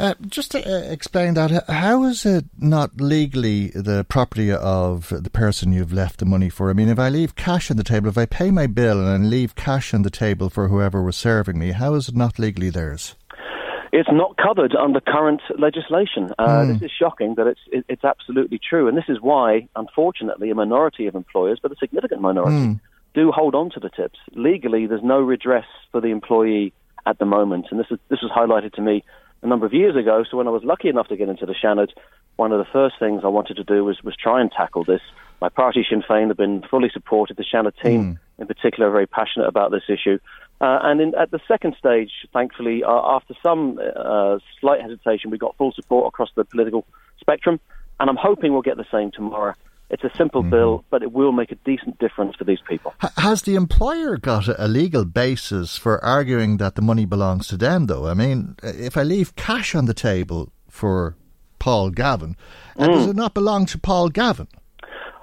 Uh, 0.00 0.14
just 0.28 0.50
to 0.52 0.66
uh, 0.66 0.90
explain 0.90 1.34
that, 1.34 1.68
how 1.68 2.04
is 2.04 2.24
it 2.24 2.46
not 2.58 3.02
legally 3.02 3.68
the 3.74 4.02
property 4.08 4.50
of 4.50 5.10
the 5.10 5.28
person 5.28 5.74
you've 5.74 5.92
left 5.92 6.20
the 6.20 6.24
money 6.24 6.48
for? 6.48 6.70
I 6.70 6.72
mean, 6.72 6.88
if 6.88 6.98
I 6.98 7.10
leave 7.10 7.34
cash 7.34 7.70
on 7.70 7.76
the 7.76 7.84
table, 7.84 8.08
if 8.08 8.16
I 8.16 8.24
pay 8.24 8.50
my 8.50 8.66
bill 8.66 8.98
and 8.98 9.24
I 9.24 9.26
leave 9.26 9.54
cash 9.56 9.92
on 9.92 10.00
the 10.00 10.08
table 10.08 10.48
for 10.48 10.68
whoever 10.68 11.02
was 11.02 11.16
serving 11.16 11.58
me, 11.58 11.72
how 11.72 11.92
is 11.94 12.08
it 12.08 12.16
not 12.16 12.38
legally 12.38 12.70
theirs? 12.70 13.14
It's 13.92 14.08
not 14.10 14.38
covered 14.38 14.74
under 14.74 15.00
current 15.00 15.42
legislation. 15.58 16.30
Uh, 16.38 16.46
mm. 16.46 16.72
This 16.72 16.90
is 16.90 16.92
shocking, 16.96 17.34
but 17.34 17.48
it's 17.48 17.60
it, 17.70 17.84
it's 17.88 18.04
absolutely 18.04 18.58
true, 18.58 18.88
and 18.88 18.96
this 18.96 19.08
is 19.08 19.18
why, 19.20 19.68
unfortunately, 19.76 20.50
a 20.50 20.54
minority 20.54 21.08
of 21.08 21.14
employers, 21.14 21.58
but 21.60 21.72
a 21.72 21.76
significant 21.76 22.22
minority, 22.22 22.56
mm. 22.56 22.80
Do 23.14 23.32
hold 23.32 23.54
on 23.54 23.70
to 23.70 23.80
the 23.80 23.90
tips. 23.90 24.18
Legally, 24.32 24.86
there's 24.86 25.02
no 25.02 25.20
redress 25.20 25.66
for 25.90 26.00
the 26.00 26.08
employee 26.08 26.72
at 27.06 27.18
the 27.18 27.24
moment, 27.24 27.66
and 27.70 27.80
this 27.80 27.86
is 27.90 27.98
this 28.08 28.20
was 28.22 28.30
highlighted 28.30 28.72
to 28.74 28.82
me 28.82 29.04
a 29.42 29.46
number 29.46 29.66
of 29.66 29.72
years 29.72 29.96
ago. 29.96 30.24
So 30.30 30.36
when 30.36 30.46
I 30.46 30.50
was 30.50 30.64
lucky 30.64 30.88
enough 30.88 31.08
to 31.08 31.16
get 31.16 31.28
into 31.28 31.46
the 31.46 31.54
Seanad, 31.54 31.88
one 32.36 32.52
of 32.52 32.58
the 32.58 32.70
first 32.72 32.96
things 32.98 33.22
I 33.24 33.28
wanted 33.28 33.56
to 33.56 33.64
do 33.64 33.84
was 33.84 34.02
was 34.02 34.16
try 34.16 34.40
and 34.40 34.50
tackle 34.50 34.84
this. 34.84 35.00
My 35.40 35.48
party, 35.48 35.84
Sinn 35.88 36.02
Féin, 36.02 36.28
have 36.28 36.36
been 36.36 36.62
fully 36.70 36.90
supported. 36.92 37.36
The 37.36 37.44
Seanad 37.44 37.72
team, 37.82 38.16
mm. 38.16 38.18
in 38.38 38.46
particular, 38.46 38.88
are 38.88 38.92
very 38.92 39.06
passionate 39.06 39.48
about 39.48 39.70
this 39.70 39.84
issue. 39.88 40.18
Uh, 40.60 40.78
and 40.82 41.00
in, 41.00 41.14
at 41.14 41.30
the 41.30 41.40
second 41.48 41.74
stage, 41.78 42.10
thankfully, 42.34 42.84
uh, 42.84 43.16
after 43.16 43.34
some 43.42 43.80
uh, 43.96 44.38
slight 44.60 44.82
hesitation, 44.82 45.30
we 45.30 45.38
got 45.38 45.56
full 45.56 45.72
support 45.72 46.06
across 46.08 46.28
the 46.34 46.44
political 46.44 46.84
spectrum. 47.18 47.58
And 47.98 48.10
I'm 48.10 48.16
hoping 48.16 48.52
we'll 48.52 48.62
get 48.62 48.76
the 48.76 48.86
same 48.90 49.10
tomorrow. 49.10 49.54
It's 49.90 50.04
a 50.04 50.10
simple 50.16 50.42
mm-hmm. 50.42 50.50
bill, 50.50 50.84
but 50.88 51.02
it 51.02 51.12
will 51.12 51.32
make 51.32 51.50
a 51.50 51.56
decent 51.56 51.98
difference 51.98 52.36
for 52.36 52.44
these 52.44 52.60
people. 52.68 52.94
H- 53.02 53.10
has 53.16 53.42
the 53.42 53.56
employer 53.56 54.16
got 54.16 54.46
a 54.48 54.68
legal 54.68 55.04
basis 55.04 55.76
for 55.76 56.02
arguing 56.04 56.58
that 56.58 56.76
the 56.76 56.82
money 56.82 57.04
belongs 57.04 57.48
to 57.48 57.56
them, 57.56 57.86
though? 57.86 58.06
I 58.06 58.14
mean, 58.14 58.54
if 58.62 58.96
I 58.96 59.02
leave 59.02 59.34
cash 59.34 59.74
on 59.74 59.86
the 59.86 59.94
table 59.94 60.52
for 60.68 61.16
Paul 61.58 61.90
Gavan, 61.90 62.36
mm. 62.76 62.86
does 62.86 63.08
it 63.08 63.16
not 63.16 63.34
belong 63.34 63.66
to 63.66 63.78
Paul 63.78 64.10
Gavan? 64.10 64.46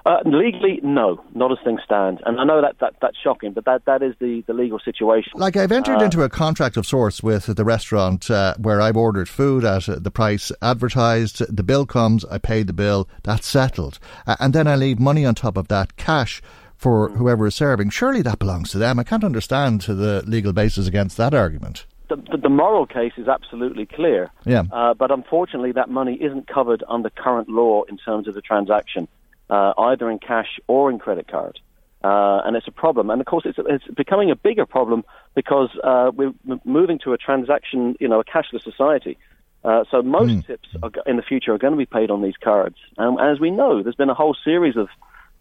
Uh, 0.08 0.22
legally, 0.24 0.80
no, 0.84 1.22
not 1.36 1.52
as 1.52 1.58
things 1.66 1.82
stand. 1.84 2.22
And 2.26 2.40
I 2.40 2.46
know 2.46 2.62
that, 2.62 2.80
that 2.80 2.96
that's 3.02 3.18
shocking, 3.22 3.52
but 3.52 3.66
that, 3.66 3.84
that 3.88 4.02
is 4.02 4.16
the, 4.22 4.42
the 4.48 4.54
legal 4.54 4.80
situation. 4.80 5.34
Like 5.36 5.58
I've 5.58 5.74
entered 5.74 5.98
uh, 5.98 6.06
into 6.06 6.24
a 6.24 6.30
contract 6.30 6.78
of 6.78 6.86
sorts 6.86 7.22
with 7.22 7.48
the 7.48 7.66
restaurant 7.66 8.32
uh, 8.32 8.56
where 8.58 8.80
I've 8.80 8.96
ordered 8.96 9.28
food 9.28 9.66
at 9.66 9.84
the 10.02 10.10
price 10.10 10.50
advertised. 10.62 11.54
The 11.54 11.62
bill 11.62 11.86
comes, 11.86 12.24
I 12.24 12.38
pay 12.38 12.64
the 12.64 12.72
bill, 12.72 13.10
that's 13.24 13.46
settled. 13.46 14.00
and 14.26 14.54
then 14.54 14.66
I 14.66 14.78
leave 14.78 14.98
money 14.98 15.26
on 15.26 15.36
top 15.36 15.58
of 15.58 15.68
that, 15.68 15.98
cash 15.98 16.42
for 16.78 17.10
hmm. 17.10 17.18
whoever 17.18 17.46
is 17.46 17.56
serving. 17.56 17.90
Surely 17.90 18.22
that 18.22 18.40
belongs 18.40 18.72
to 18.72 18.78
them. 18.78 19.00
I 19.00 19.04
can't 19.04 19.26
understand 19.26 19.82
the 19.82 20.24
legal 20.26 20.54
basis 20.54 20.88
against 20.88 21.18
that 21.18 21.34
argument. 21.34 21.86
The, 22.08 22.16
the, 22.16 22.38
the, 22.44 22.50
moral 22.50 22.86
case 22.86 23.12
is 23.18 23.28
absolutely 23.28 23.86
clear. 23.86 24.32
Yeah. 24.46 24.64
Uh, 24.72 24.94
but 24.94 25.12
unfortunately, 25.12 25.74
that 25.74 25.90
money 25.90 26.14
isn't 26.22 26.48
covered 26.48 26.82
under 26.88 27.10
current 27.10 27.50
law 27.50 27.84
in 27.90 27.98
terms 27.98 28.30
of 28.30 28.36
the 28.36 28.42
transaction 28.42 29.10
uh, 29.50 29.74
either 29.78 30.10
in 30.10 30.20
cash 30.20 30.60
or 30.68 30.90
in 30.90 31.00
credit 31.00 31.28
card. 31.28 31.60
Uh, 32.04 32.42
and 32.46 32.56
it's 32.56 32.68
a 32.68 32.72
problem. 32.72 33.10
And 33.10 33.20
of 33.20 33.28
course, 33.28 33.44
it's, 33.46 33.58
it's 33.68 33.84
becoming 33.96 34.30
a 34.32 34.36
bigger 34.36 34.66
problem 34.66 35.04
because 35.36 35.70
uh, 35.84 36.12
we're 36.14 36.34
moving 36.64 37.00
to 37.00 37.14
a 37.14 37.18
transaction, 37.18 37.96
you 38.00 38.08
know, 38.08 38.20
a 38.20 38.24
cashless 38.24 38.64
society. 38.64 39.18
Uh, 39.64 39.84
so 39.90 40.02
most 40.02 40.32
mm. 40.32 40.46
tips 40.46 40.70
are, 40.84 40.92
in 41.06 41.18
the 41.18 41.24
future 41.24 41.54
are 41.54 41.58
going 41.58 41.74
to 41.74 41.78
be 41.78 41.86
paid 41.86 42.12
on 42.12 42.22
these 42.22 42.38
cards. 42.42 42.78
And 42.98 43.20
as 43.20 43.40
we 43.40 43.52
know, 43.52 43.82
there's 43.82 43.96
been 43.96 44.10
a 44.10 44.14
whole 44.14 44.36
series 44.44 44.78
of 44.78 44.88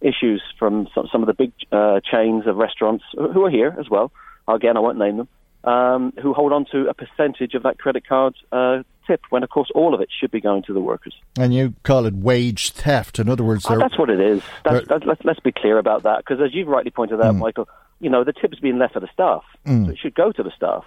issues 0.00 0.42
from 0.58 0.88
some, 0.94 1.08
some 1.12 1.22
of 1.22 1.26
the 1.26 1.34
big 1.34 1.52
uh, 1.70 2.00
chains 2.00 2.46
of 2.46 2.56
restaurants 2.56 3.04
who 3.12 3.44
are 3.44 3.50
here 3.50 3.76
as 3.78 3.88
well. 3.88 4.10
Again, 4.48 4.76
I 4.76 4.80
won't 4.80 4.98
name 4.98 5.18
them, 5.18 5.28
um, 5.66 6.12
who 6.22 6.32
hold 6.32 6.52
on 6.52 6.64
to 6.72 6.88
a 6.88 6.94
percentage 6.94 7.54
of 7.54 7.64
that 7.64 7.78
credit 7.78 8.06
card 8.06 8.34
uh, 8.52 8.82
tip 9.06 9.20
when, 9.30 9.42
of 9.42 9.50
course, 9.50 9.68
all 9.74 9.94
of 9.94 10.00
it 10.00 10.08
should 10.18 10.30
be 10.30 10.40
going 10.40 10.62
to 10.64 10.72
the 10.72 10.80
workers. 10.80 11.14
And 11.38 11.52
you 11.52 11.74
call 11.82 12.06
it 12.06 12.14
wage 12.14 12.70
theft. 12.70 13.18
In 13.18 13.28
other 13.28 13.44
words, 13.44 13.66
oh, 13.68 13.78
that's 13.78 13.98
what 13.98 14.08
it 14.08 14.20
is. 14.20 14.42
That's, 14.64 14.86
that's, 14.86 15.04
let's, 15.04 15.24
let's 15.24 15.40
be 15.40 15.52
clear 15.52 15.78
about 15.78 16.04
that 16.04 16.18
because, 16.18 16.40
as 16.40 16.54
you've 16.54 16.68
rightly 16.68 16.90
pointed 16.90 17.20
out, 17.20 17.34
mm. 17.34 17.38
Michael, 17.38 17.68
you 18.00 18.08
know 18.08 18.24
the 18.24 18.32
tip's 18.32 18.60
being 18.60 18.78
left 18.78 18.94
for 18.94 19.00
the 19.00 19.08
staff, 19.12 19.42
mm. 19.66 19.86
so 19.86 19.92
it 19.92 19.98
should 19.98 20.14
go 20.14 20.32
to 20.32 20.42
the 20.42 20.52
staff. 20.56 20.84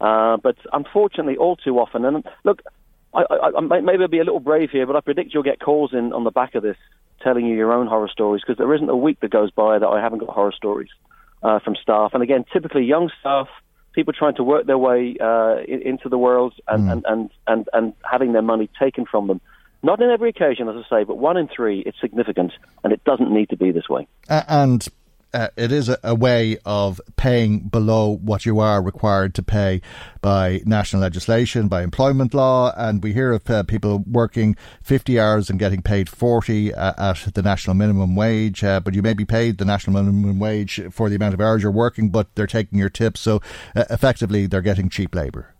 Uh, 0.00 0.36
but 0.36 0.56
unfortunately, 0.72 1.36
all 1.36 1.56
too 1.56 1.78
often, 1.78 2.04
and 2.04 2.24
look, 2.44 2.62
I, 3.14 3.22
I, 3.30 3.50
I 3.56 3.60
maybe 3.60 4.02
I'll 4.02 4.08
be 4.08 4.18
a 4.18 4.24
little 4.24 4.40
brave 4.40 4.70
here, 4.70 4.86
but 4.86 4.96
I 4.96 5.00
predict 5.00 5.32
you'll 5.32 5.42
get 5.42 5.60
calls 5.60 5.92
in 5.92 6.12
on 6.12 6.24
the 6.24 6.30
back 6.30 6.54
of 6.54 6.62
this 6.62 6.76
telling 7.22 7.46
you 7.46 7.56
your 7.56 7.72
own 7.72 7.86
horror 7.86 8.08
stories 8.08 8.42
because 8.44 8.58
there 8.58 8.74
isn't 8.74 8.90
a 8.90 8.96
week 8.96 9.20
that 9.20 9.30
goes 9.30 9.50
by 9.50 9.78
that 9.78 9.86
I 9.86 10.02
haven't 10.02 10.18
got 10.18 10.28
horror 10.28 10.52
stories 10.52 10.90
uh, 11.42 11.60
from 11.60 11.76
staff. 11.80 12.10
And 12.12 12.22
again, 12.22 12.44
typically 12.52 12.84
young 12.84 13.10
staff 13.20 13.48
people 13.96 14.12
trying 14.12 14.36
to 14.36 14.44
work 14.44 14.66
their 14.66 14.78
way 14.78 15.16
uh, 15.20 15.56
into 15.66 16.08
the 16.08 16.18
world 16.18 16.54
and, 16.68 16.84
mm. 16.84 16.92
and, 16.92 17.04
and, 17.08 17.30
and, 17.48 17.68
and 17.72 17.92
having 18.08 18.32
their 18.32 18.42
money 18.42 18.70
taken 18.78 19.06
from 19.10 19.26
them. 19.26 19.40
Not 19.82 20.00
in 20.00 20.10
every 20.10 20.30
occasion, 20.30 20.68
as 20.68 20.76
I 20.76 21.00
say, 21.00 21.04
but 21.04 21.16
one 21.16 21.36
in 21.36 21.48
three, 21.48 21.80
it's 21.80 21.98
significant, 22.00 22.52
and 22.84 22.92
it 22.92 23.02
doesn't 23.04 23.30
need 23.30 23.48
to 23.50 23.56
be 23.56 23.72
this 23.72 23.88
way. 23.88 24.06
Uh, 24.28 24.42
and 24.48 24.86
uh, 25.34 25.48
it 25.56 25.72
is 25.72 25.88
a, 25.88 25.98
a, 26.02 26.14
way 26.14 26.56
of 26.64 27.00
paying 27.16 27.60
below 27.68 28.08
what 28.08 28.46
you 28.46 28.58
are 28.58 28.82
required 28.82 29.34
to 29.34 29.42
pay 29.42 29.80
by 30.20 30.60
national 30.64 31.02
legislation, 31.02 31.68
by 31.68 31.82
employment 31.82 32.32
law, 32.32 32.72
and 32.76 33.02
we 33.02 33.12
hear 33.12 33.32
of 33.32 33.48
uh, 33.50 33.62
people 33.64 34.04
working 34.10 34.56
50 34.82 35.18
hours 35.18 35.50
and 35.50 35.58
getting 35.58 35.82
paid 35.82 36.08
40 36.08 36.72
uh, 36.72 36.92
at 36.96 37.34
the 37.34 37.42
national 37.42 37.74
minimum 37.74 38.16
wage, 38.16 38.62
uh, 38.64 38.80
but 38.80 38.94
you 38.94 39.02
may 39.02 39.14
be 39.14 39.24
paid 39.24 39.58
the 39.58 39.64
national 39.64 39.94
minimum 39.94 40.38
wage 40.38 40.80
for 40.90 41.08
the 41.08 41.16
amount 41.16 41.34
of 41.34 41.40
hours 41.40 41.62
you're 41.62 41.72
working, 41.72 42.10
but 42.10 42.34
they're 42.34 42.46
taking 42.46 42.78
your 42.78 42.90
tips, 42.90 43.20
so 43.20 43.42
uh, 43.74 43.84
effectively 43.90 44.46
they're 44.46 44.62
getting 44.62 44.88
cheap 44.88 45.14
labour. 45.14 45.55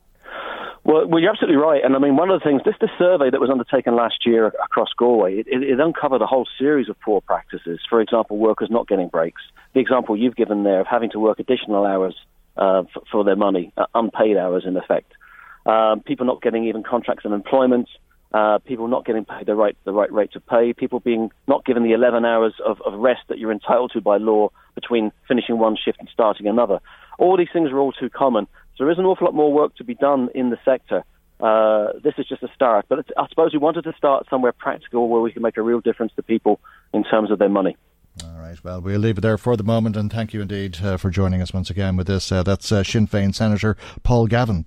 Well, 0.87 1.05
well, 1.09 1.21
you're 1.21 1.33
absolutely 1.33 1.57
right. 1.57 1.85
And 1.85 1.97
I 1.97 1.99
mean, 1.99 2.15
one 2.15 2.31
of 2.31 2.41
the 2.41 2.45
things, 2.45 2.63
this 2.65 2.77
the 2.81 2.89
survey 2.97 3.29
that 3.29 3.41
was 3.41 3.51
undertaken 3.51 3.97
last 3.97 4.25
year 4.25 4.47
across 4.47 4.91
Galway, 4.97 5.41
it, 5.41 5.49
it, 5.49 5.63
it, 5.65 5.81
uncovered 5.81 6.23
a 6.23 6.27
whole 6.27 6.47
series 6.59 6.89
of 6.89 6.99
poor 7.01 7.21
practices. 7.21 7.81
For 7.91 8.01
example, 8.01 8.39
workers 8.39 8.69
not 8.71 8.87
getting 8.87 9.09
breaks. 9.09 9.43
The 9.75 9.81
example 9.81 10.17
you've 10.17 10.37
given 10.37 10.63
there 10.63 10.81
of 10.81 10.87
having 10.87 11.11
to 11.11 11.19
work 11.19 11.41
additional 11.41 11.85
hours 11.85 12.15
uh, 12.57 12.85
for, 12.95 13.03
for, 13.11 13.25
their 13.25 13.35
money, 13.35 13.73
uh, 13.77 13.87
unpaid 13.97 14.37
hours 14.37 14.63
in 14.65 14.77
effect. 14.77 15.13
Um, 15.67 16.03
people 16.03 16.25
not 16.25 16.41
getting 16.41 16.65
even 16.67 16.85
contracts 16.85 17.25
of 17.25 17.33
employment. 17.33 17.89
Uh, 18.33 18.59
people 18.59 18.87
not 18.87 19.05
getting 19.05 19.25
paid 19.25 19.47
the 19.47 19.57
right 19.57 19.77
the 19.85 19.93
right 19.93 20.13
rate 20.13 20.37
of 20.37 20.47
pay. 20.47 20.73
People 20.73 21.01
being 21.01 21.31
not 21.49 21.65
given 21.65 21.83
the 21.83 21.93
11 21.95 22.25
hours 22.25 22.55
of, 22.65 22.81
of 22.87 22.95
rest 22.95 23.23
that 23.29 23.39
you're 23.39 23.51
entitled 23.51 23.91
to 23.93 24.01
by 24.01 24.19
law 24.19 24.51
between 24.77 25.11
finishing 25.27 25.59
one 25.59 25.77
shift 25.77 25.99
and 25.99 26.09
starting 26.13 26.47
another. 26.47 26.79
All 27.19 27.37
these 27.37 27.49
things 27.53 27.71
are 27.71 27.79
all 27.79 27.93
too 27.93 28.11
common. 28.11 28.47
So 28.77 28.85
there 28.85 28.91
is 28.91 28.99
an 28.99 29.05
awful 29.05 29.27
lot 29.27 29.35
more 29.35 29.53
work 29.53 29.75
to 29.77 29.85
be 29.85 29.95
done 29.95 30.29
in 30.35 30.51
the 30.51 30.59
sector. 30.65 31.05
Uh, 31.39 31.93
this 32.03 32.15
is 32.19 32.27
just 32.27 32.43
a 32.43 32.49
start, 32.55 32.87
but 32.89 33.07
I 33.17 33.29
suppose 33.29 33.53
we 33.53 33.59
wanted 33.59 33.85
to 33.85 33.93
start 33.97 34.27
somewhere 34.31 34.53
practical 34.53 35.09
where 35.09 35.21
we 35.21 35.33
can 35.33 35.43
make 35.43 35.57
a 35.57 35.63
real 35.63 35.81
difference 35.81 36.13
to 36.17 36.23
people 36.23 36.61
in 36.95 37.05
terms 37.05 37.31
of 37.31 37.39
their 37.39 37.51
money. 37.51 37.77
All 38.25 38.39
right. 38.39 38.63
Well, 38.65 38.81
we'll 38.81 39.01
leave 39.01 39.19
it 39.19 39.21
there 39.21 39.37
for 39.37 39.57
the 39.57 39.65
moment, 39.65 39.97
and 39.97 40.11
thank 40.11 40.33
you 40.33 40.41
indeed 40.41 40.79
uh, 40.83 40.97
for 40.97 41.11
joining 41.11 41.43
us 41.43 41.53
once 41.53 41.69
again 41.69 41.97
with 41.97 42.07
this. 42.07 42.33
Uh, 42.33 42.43
that's 42.43 42.73
uh, 42.73 42.83
Sinn 42.83 43.07
Féin 43.07 43.35
Senator 43.35 43.77
Paul 44.03 44.27
Gavan. 44.27 44.65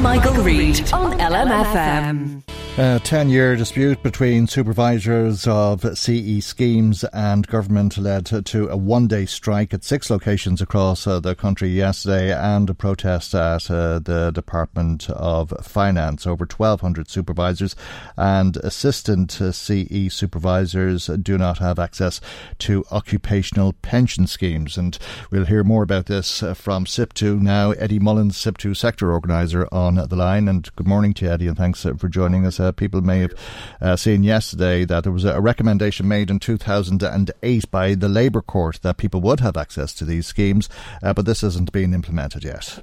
Michael, 0.00 0.34
Reade 0.34 0.92
on 0.92 1.18
LMFM. 1.18 2.42
A 2.76 2.98
10 2.98 3.28
year 3.28 3.54
dispute 3.54 4.02
between 4.02 4.48
supervisors 4.48 5.46
of 5.46 5.96
CE 5.96 6.44
schemes 6.44 7.04
and 7.12 7.46
government 7.46 7.96
led 7.96 8.26
to 8.26 8.68
a 8.68 8.76
one 8.76 9.06
day 9.06 9.26
strike 9.26 9.72
at 9.72 9.84
six 9.84 10.10
locations 10.10 10.60
across 10.60 11.06
uh, 11.06 11.20
the 11.20 11.36
country 11.36 11.68
yesterday 11.68 12.34
and 12.36 12.68
a 12.68 12.74
protest 12.74 13.32
at 13.32 13.70
uh, 13.70 14.00
the 14.00 14.32
Department 14.34 15.08
of 15.08 15.52
Finance. 15.62 16.26
Over 16.26 16.48
1,200 16.50 17.08
supervisors 17.08 17.76
and 18.16 18.56
assistant 18.56 19.30
CE 19.30 20.12
supervisors 20.12 21.06
do 21.06 21.38
not 21.38 21.58
have 21.58 21.78
access 21.78 22.20
to 22.58 22.84
occupational 22.90 23.74
pension 23.82 24.26
schemes. 24.26 24.76
And 24.76 24.98
we'll 25.30 25.44
hear 25.44 25.62
more 25.62 25.84
about 25.84 26.06
this 26.06 26.40
from 26.56 26.86
SIPTU 26.86 27.40
now. 27.40 27.70
Eddie 27.70 28.00
Mullins, 28.00 28.36
SIPTU 28.36 28.76
sector 28.76 29.12
organiser, 29.12 29.68
on 29.70 29.94
the 29.94 30.16
line. 30.16 30.48
And 30.48 30.74
good 30.74 30.88
morning 30.88 31.14
to 31.14 31.26
you, 31.26 31.30
Eddie, 31.30 31.46
and 31.46 31.56
thanks 31.56 31.86
uh, 31.86 31.94
for 31.94 32.08
joining 32.08 32.44
us 32.44 32.63
uh, 32.64 32.72
people 32.72 33.00
may 33.00 33.20
have 33.20 33.34
uh, 33.80 33.96
seen 33.96 34.22
yesterday 34.22 34.84
that 34.84 35.04
there 35.04 35.12
was 35.12 35.24
a 35.24 35.40
recommendation 35.40 36.08
made 36.08 36.30
in 36.30 36.38
2008 36.38 37.70
by 37.70 37.94
the 37.94 38.08
Labour 38.08 38.42
Court 38.42 38.80
that 38.82 38.96
people 38.96 39.20
would 39.20 39.40
have 39.40 39.56
access 39.56 39.92
to 39.94 40.04
these 40.04 40.26
schemes, 40.26 40.68
uh, 41.02 41.12
but 41.12 41.26
this 41.26 41.42
hasn't 41.42 41.72
been 41.72 41.94
implemented 41.94 42.44
yet. 42.44 42.80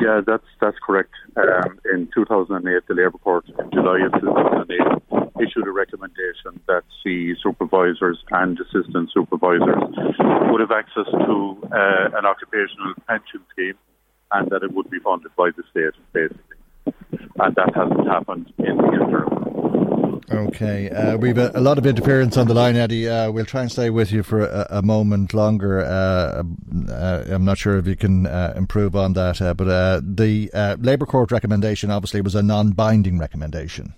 Yeah, 0.00 0.22
that's 0.26 0.46
that's 0.60 0.78
correct. 0.84 1.12
Um, 1.36 1.78
in 1.92 2.08
2008, 2.14 2.88
the 2.88 2.94
Labour 2.94 3.18
Court, 3.18 3.44
in 3.46 3.70
July 3.70 4.00
of 4.06 4.12
2008, 4.18 5.20
issued 5.44 5.66
a 5.66 5.70
recommendation 5.70 6.58
that 6.66 6.84
the 7.04 7.34
supervisors 7.42 8.18
and 8.30 8.58
assistant 8.58 9.10
supervisors 9.12 9.76
would 10.50 10.60
have 10.60 10.70
access 10.70 11.04
to 11.04 11.58
uh, 11.70 12.16
an 12.16 12.24
occupational 12.24 12.94
pension 13.06 13.40
scheme 13.52 13.76
and 14.32 14.48
that 14.50 14.62
it 14.62 14.72
would 14.72 14.88
be 14.90 14.98
funded 15.00 15.34
by 15.36 15.50
the 15.56 15.62
state, 15.70 15.94
basically 16.12 16.49
and 16.86 17.54
that 17.56 17.74
hasn't 17.74 18.06
happened 18.06 18.52
in 18.58 18.76
the 18.76 18.92
interim. 18.92 19.50
Okay, 20.30 20.88
uh, 20.90 21.16
we've 21.16 21.38
a, 21.38 21.50
a, 21.54 21.60
lot 21.60 21.76
of 21.76 21.86
interference 21.86 22.36
on 22.36 22.46
the 22.46 22.54
line, 22.54 22.76
Eddie. 22.76 23.08
Uh, 23.08 23.32
we'll 23.32 23.44
try 23.44 23.62
and 23.62 23.72
stay 23.72 23.90
with 23.90 24.12
you 24.12 24.22
for 24.22 24.44
a, 24.44 24.66
a 24.70 24.82
moment 24.82 25.34
longer. 25.34 25.80
Uh, 25.80 26.44
uh 26.88 27.24
I'm 27.28 27.44
not 27.44 27.58
sure 27.58 27.78
if 27.78 27.86
you 27.88 27.96
can 27.96 28.26
uh, 28.26 28.54
improve 28.56 28.94
on 28.94 29.14
that, 29.14 29.42
uh, 29.42 29.54
but 29.54 29.64
the 30.16 30.76
Labour 30.80 31.06
Court 31.06 31.32
recommendation 31.32 31.90
obviously 31.90 32.20
was 32.20 32.36
a 32.36 32.42
non-binding 32.42 33.18
recommendation. 33.18 33.94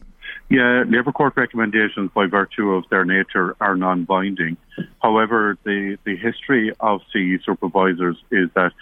Yeah, 0.48 0.84
Labour 0.86 1.12
Court 1.12 1.34
recommendations, 1.36 2.10
by 2.14 2.26
virtue 2.26 2.72
of 2.72 2.84
their 2.90 3.04
nature, 3.04 3.56
are 3.60 3.76
non-binding. 3.76 4.56
However, 5.02 5.56
the 5.64 5.98
the 6.04 6.16
history 6.16 6.72
of 6.80 7.00
CE 7.12 7.42
supervisors 7.44 8.16
is 8.30 8.48
that 8.54 8.72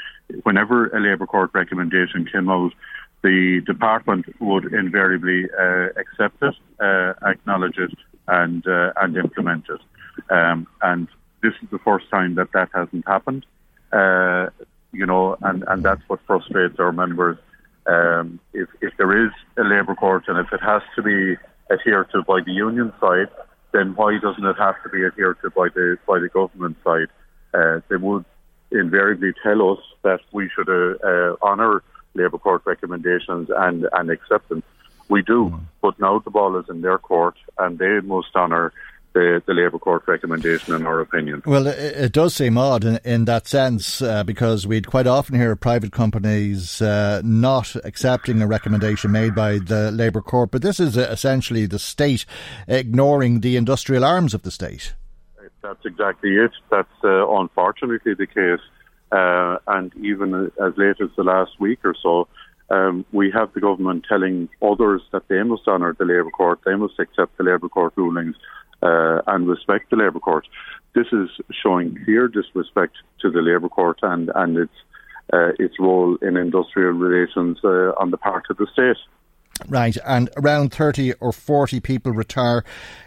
whenever 0.42 0.88
a 0.88 1.00
Labour 1.00 1.26
Court 1.26 1.50
recommendation 1.52 2.26
came 2.26 2.48
out 2.48 2.72
the 3.22 3.60
department 3.66 4.26
would 4.40 4.72
invariably 4.72 5.44
uh, 5.58 5.88
accept 5.96 6.42
it, 6.42 6.54
uh, 6.80 7.12
acknowledge 7.26 7.78
it, 7.78 7.92
and 8.28 8.66
uh, 8.66 8.92
and 8.96 9.16
implement 9.16 9.64
it. 9.68 9.80
Um, 10.30 10.66
and 10.82 11.08
this 11.42 11.52
is 11.62 11.68
the 11.70 11.78
first 11.78 12.08
time 12.10 12.34
that 12.36 12.52
that 12.52 12.70
hasn't 12.74 13.06
happened. 13.06 13.44
Uh, 13.92 14.48
you 14.92 15.06
know, 15.06 15.36
and, 15.42 15.64
and 15.68 15.82
that's 15.82 16.02
what 16.08 16.20
frustrates 16.26 16.78
our 16.78 16.92
members. 16.92 17.38
Um, 17.86 18.40
if 18.52 18.68
if 18.80 18.92
there 18.98 19.26
is 19.26 19.32
a 19.56 19.62
labour 19.62 19.94
court 19.94 20.24
and 20.28 20.38
if 20.38 20.52
it 20.52 20.60
has 20.62 20.82
to 20.96 21.02
be 21.02 21.36
adhered 21.70 22.10
to 22.12 22.22
by 22.22 22.40
the 22.44 22.52
union 22.52 22.92
side, 23.00 23.28
then 23.72 23.94
why 23.94 24.18
doesn't 24.18 24.44
it 24.44 24.56
have 24.58 24.82
to 24.82 24.88
be 24.88 25.04
adhered 25.04 25.38
to 25.42 25.50
by 25.50 25.68
the 25.74 25.98
by 26.06 26.18
the 26.18 26.28
government 26.28 26.76
side? 26.84 27.08
Uh, 27.52 27.80
they 27.88 27.96
would 27.96 28.24
invariably 28.72 29.32
tell 29.42 29.72
us 29.72 29.78
that 30.02 30.20
we 30.32 30.48
should 30.54 30.68
uh, 30.68 31.34
honour 31.42 31.82
Labour 32.14 32.38
Court 32.38 32.62
recommendations 32.64 33.48
and, 33.54 33.86
and 33.92 34.10
acceptance. 34.10 34.64
We 35.08 35.22
do, 35.22 35.50
mm. 35.50 35.60
but 35.82 35.98
now 35.98 36.20
the 36.20 36.30
ball 36.30 36.56
is 36.58 36.66
in 36.68 36.82
their 36.82 36.98
court 36.98 37.36
and 37.58 37.78
they 37.78 38.00
must 38.00 38.28
honour 38.34 38.72
the, 39.12 39.42
the 39.46 39.54
Labour 39.54 39.78
Court 39.78 40.04
recommendation, 40.06 40.74
in 40.74 40.86
our 40.86 41.00
opinion. 41.00 41.42
Well, 41.44 41.66
it, 41.66 41.78
it 41.78 42.12
does 42.12 42.34
seem 42.34 42.56
odd 42.56 42.84
in, 42.84 43.00
in 43.04 43.24
that 43.24 43.48
sense 43.48 44.00
uh, 44.00 44.22
because 44.22 44.66
we'd 44.66 44.86
quite 44.86 45.06
often 45.06 45.34
hear 45.34 45.56
private 45.56 45.92
companies 45.92 46.80
uh, 46.80 47.20
not 47.24 47.74
accepting 47.84 48.40
a 48.40 48.46
recommendation 48.46 49.10
made 49.10 49.34
by 49.34 49.58
the 49.58 49.90
Labour 49.90 50.22
Court, 50.22 50.50
but 50.52 50.62
this 50.62 50.78
is 50.78 50.96
essentially 50.96 51.66
the 51.66 51.78
state 51.78 52.24
ignoring 52.68 53.40
the 53.40 53.56
industrial 53.56 54.04
arms 54.04 54.32
of 54.32 54.42
the 54.42 54.50
state. 54.50 54.94
That's 55.62 55.84
exactly 55.84 56.36
it. 56.36 56.52
That's 56.70 56.88
uh, 57.04 57.28
unfortunately 57.28 58.14
the 58.14 58.26
case. 58.26 58.60
Uh, 59.12 59.58
and 59.66 59.92
even 59.96 60.50
as 60.62 60.72
late 60.76 61.00
as 61.00 61.10
the 61.16 61.24
last 61.24 61.58
week 61.58 61.80
or 61.84 61.94
so, 62.00 62.28
um, 62.70 63.04
we 63.12 63.30
have 63.32 63.52
the 63.52 63.60
government 63.60 64.06
telling 64.08 64.48
others 64.62 65.02
that 65.10 65.26
they 65.28 65.42
must 65.42 65.66
honour 65.66 65.96
the 65.98 66.04
Labour 66.04 66.30
Court, 66.30 66.60
they 66.64 66.76
must 66.76 66.98
accept 66.98 67.36
the 67.36 67.44
Labour 67.44 67.68
Court 67.68 67.92
rulings 67.96 68.36
uh, 68.82 69.20
and 69.26 69.48
respect 69.48 69.90
the 69.90 69.96
Labour 69.96 70.20
Court. 70.20 70.46
This 70.94 71.06
is 71.12 71.28
showing 71.50 71.98
clear 72.04 72.28
disrespect 72.28 72.96
to 73.20 73.30
the 73.30 73.40
Labour 73.40 73.68
Court 73.68 73.98
and, 74.02 74.30
and 74.34 74.56
its, 74.56 74.74
uh, 75.32 75.52
its 75.58 75.74
role 75.80 76.16
in 76.22 76.36
industrial 76.36 76.92
relations 76.92 77.58
uh, 77.64 77.92
on 77.98 78.10
the 78.10 78.16
part 78.16 78.44
of 78.50 78.56
the 78.56 78.66
state. 78.72 78.96
Right, 79.68 79.96
and 80.04 80.30
around 80.36 80.72
30 80.72 81.14
or 81.14 81.32
40 81.32 81.80
people 81.80 82.12
retire 82.12 82.64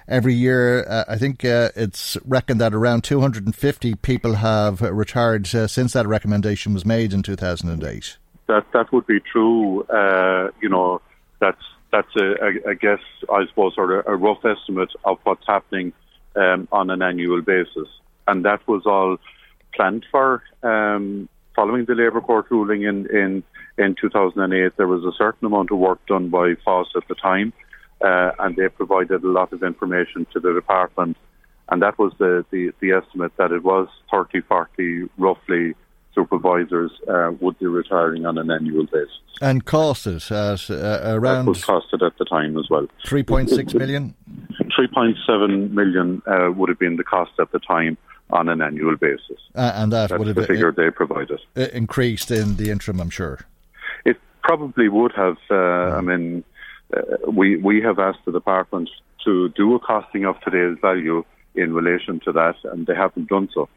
every 0.07 0.33
year. 0.33 0.85
Uh, 0.87 1.03
I 1.07 1.17
think 1.17 1.43
uh, 1.43 1.69
it's 1.75 2.17
reckoned 2.25 2.61
that 2.61 2.73
around 2.73 3.03
250 3.03 3.95
people 3.95 4.35
have 4.35 4.81
retired 4.81 5.53
uh, 5.53 5.67
since 5.67 5.93
that 5.93 6.07
recommendation 6.07 6.73
was 6.73 6.85
made 6.85 7.13
in 7.13 7.21
2008. 7.23 8.17
That 8.47 8.65
that 8.73 8.91
would 8.91 9.07
be 9.07 9.19
true. 9.19 9.83
Uh, 9.83 10.51
you 10.61 10.69
know, 10.69 11.01
that's 11.39 11.61
that's 11.91 12.15
a, 12.17 12.69
a, 12.69 12.75
guess, 12.75 12.99
I 13.31 13.45
suppose, 13.47 13.73
or 13.77 13.99
a, 13.99 14.13
a 14.13 14.15
rough 14.15 14.43
estimate 14.43 14.89
of 15.05 15.19
what's 15.23 15.45
happening 15.45 15.93
um, 16.35 16.67
on 16.71 16.89
an 16.89 17.01
annual 17.01 17.41
basis, 17.41 17.87
and 18.27 18.43
that 18.45 18.67
was 18.67 18.83
all 18.85 19.17
planned 19.73 20.05
for 20.11 20.43
um, 20.63 21.29
following 21.55 21.85
the 21.85 21.95
Labour 21.95 22.21
Court 22.21 22.45
ruling 22.49 22.83
in 22.83 23.07
in 23.15 23.43
in 23.77 23.95
2008, 23.99 24.77
there 24.77 24.87
was 24.87 25.03
a 25.03 25.15
certain 25.17 25.45
amount 25.45 25.71
of 25.71 25.77
work 25.77 26.05
done 26.07 26.29
by 26.29 26.53
FÁS 26.65 26.85
at 26.95 27.07
the 27.07 27.15
time, 27.15 27.53
uh, 28.01 28.31
and 28.39 28.55
they 28.55 28.69
provided 28.69 29.23
a 29.23 29.29
lot 29.29 29.51
of 29.53 29.63
information 29.63 30.27
to 30.33 30.39
the 30.39 30.53
department. 30.53 31.17
And 31.69 31.81
that 31.81 31.97
was 31.97 32.13
the, 32.19 32.45
the, 32.51 32.71
the 32.81 32.91
estimate 32.91 33.31
that 33.37 33.51
it 33.51 33.63
was 33.63 33.87
30, 34.11 34.41
40, 34.41 35.09
roughly 35.17 35.73
supervisors 36.13 36.91
uh, 37.09 37.31
would 37.39 37.57
be 37.57 37.65
retiring 37.65 38.25
on 38.25 38.37
an 38.37 38.51
annual 38.51 38.85
basis. 38.85 39.09
And 39.41 39.65
costed 39.65 40.29
at 40.31 40.69
uh, 40.69 41.15
around. 41.15 41.45
That 41.45 41.49
was 41.49 41.63
costed 41.63 42.05
at 42.05 42.15
the 42.19 42.25
time 42.25 42.57
as 42.57 42.69
well. 42.69 42.87
3.6 43.07 43.73
million? 43.79 44.13
3.7 44.77 45.71
million 45.71 46.21
uh, 46.27 46.51
would 46.51 46.69
have 46.69 46.77
been 46.77 46.97
the 46.97 47.03
cost 47.03 47.31
at 47.39 47.51
the 47.51 47.59
time 47.59 47.97
on 48.29 48.49
an 48.49 48.61
annual 48.61 48.95
basis. 48.95 49.39
Uh, 49.55 49.71
and 49.75 49.91
that 49.91 50.09
That's 50.09 50.19
would 50.19 50.27
have 50.27 50.35
the 50.35 50.45
figure 50.45 50.71
they 50.71 50.91
provided. 50.91 51.39
increased 51.55 52.29
in 52.29 52.57
the 52.57 52.69
interim, 52.69 52.99
I'm 52.99 53.09
sure 53.09 53.39
probably 54.43 54.89
would 54.89 55.13
have. 55.13 55.37
Uh, 55.49 55.55
I 55.97 56.01
mean, 56.01 56.43
uh, 56.95 57.01
we 57.31 57.57
we 57.57 57.81
have 57.81 57.99
asked 57.99 58.25
the 58.25 58.31
department 58.31 58.89
to 59.25 59.49
do 59.49 59.73
a 59.75 59.79
costing 59.79 60.25
of 60.25 60.39
today's 60.41 60.77
value 60.81 61.23
in 61.55 61.73
relation 61.73 62.19
to 62.25 62.31
that, 62.33 62.55
and 62.63 62.85
they 62.85 62.95
haven't 62.95 63.29
done 63.29 63.49
so. 63.53 63.69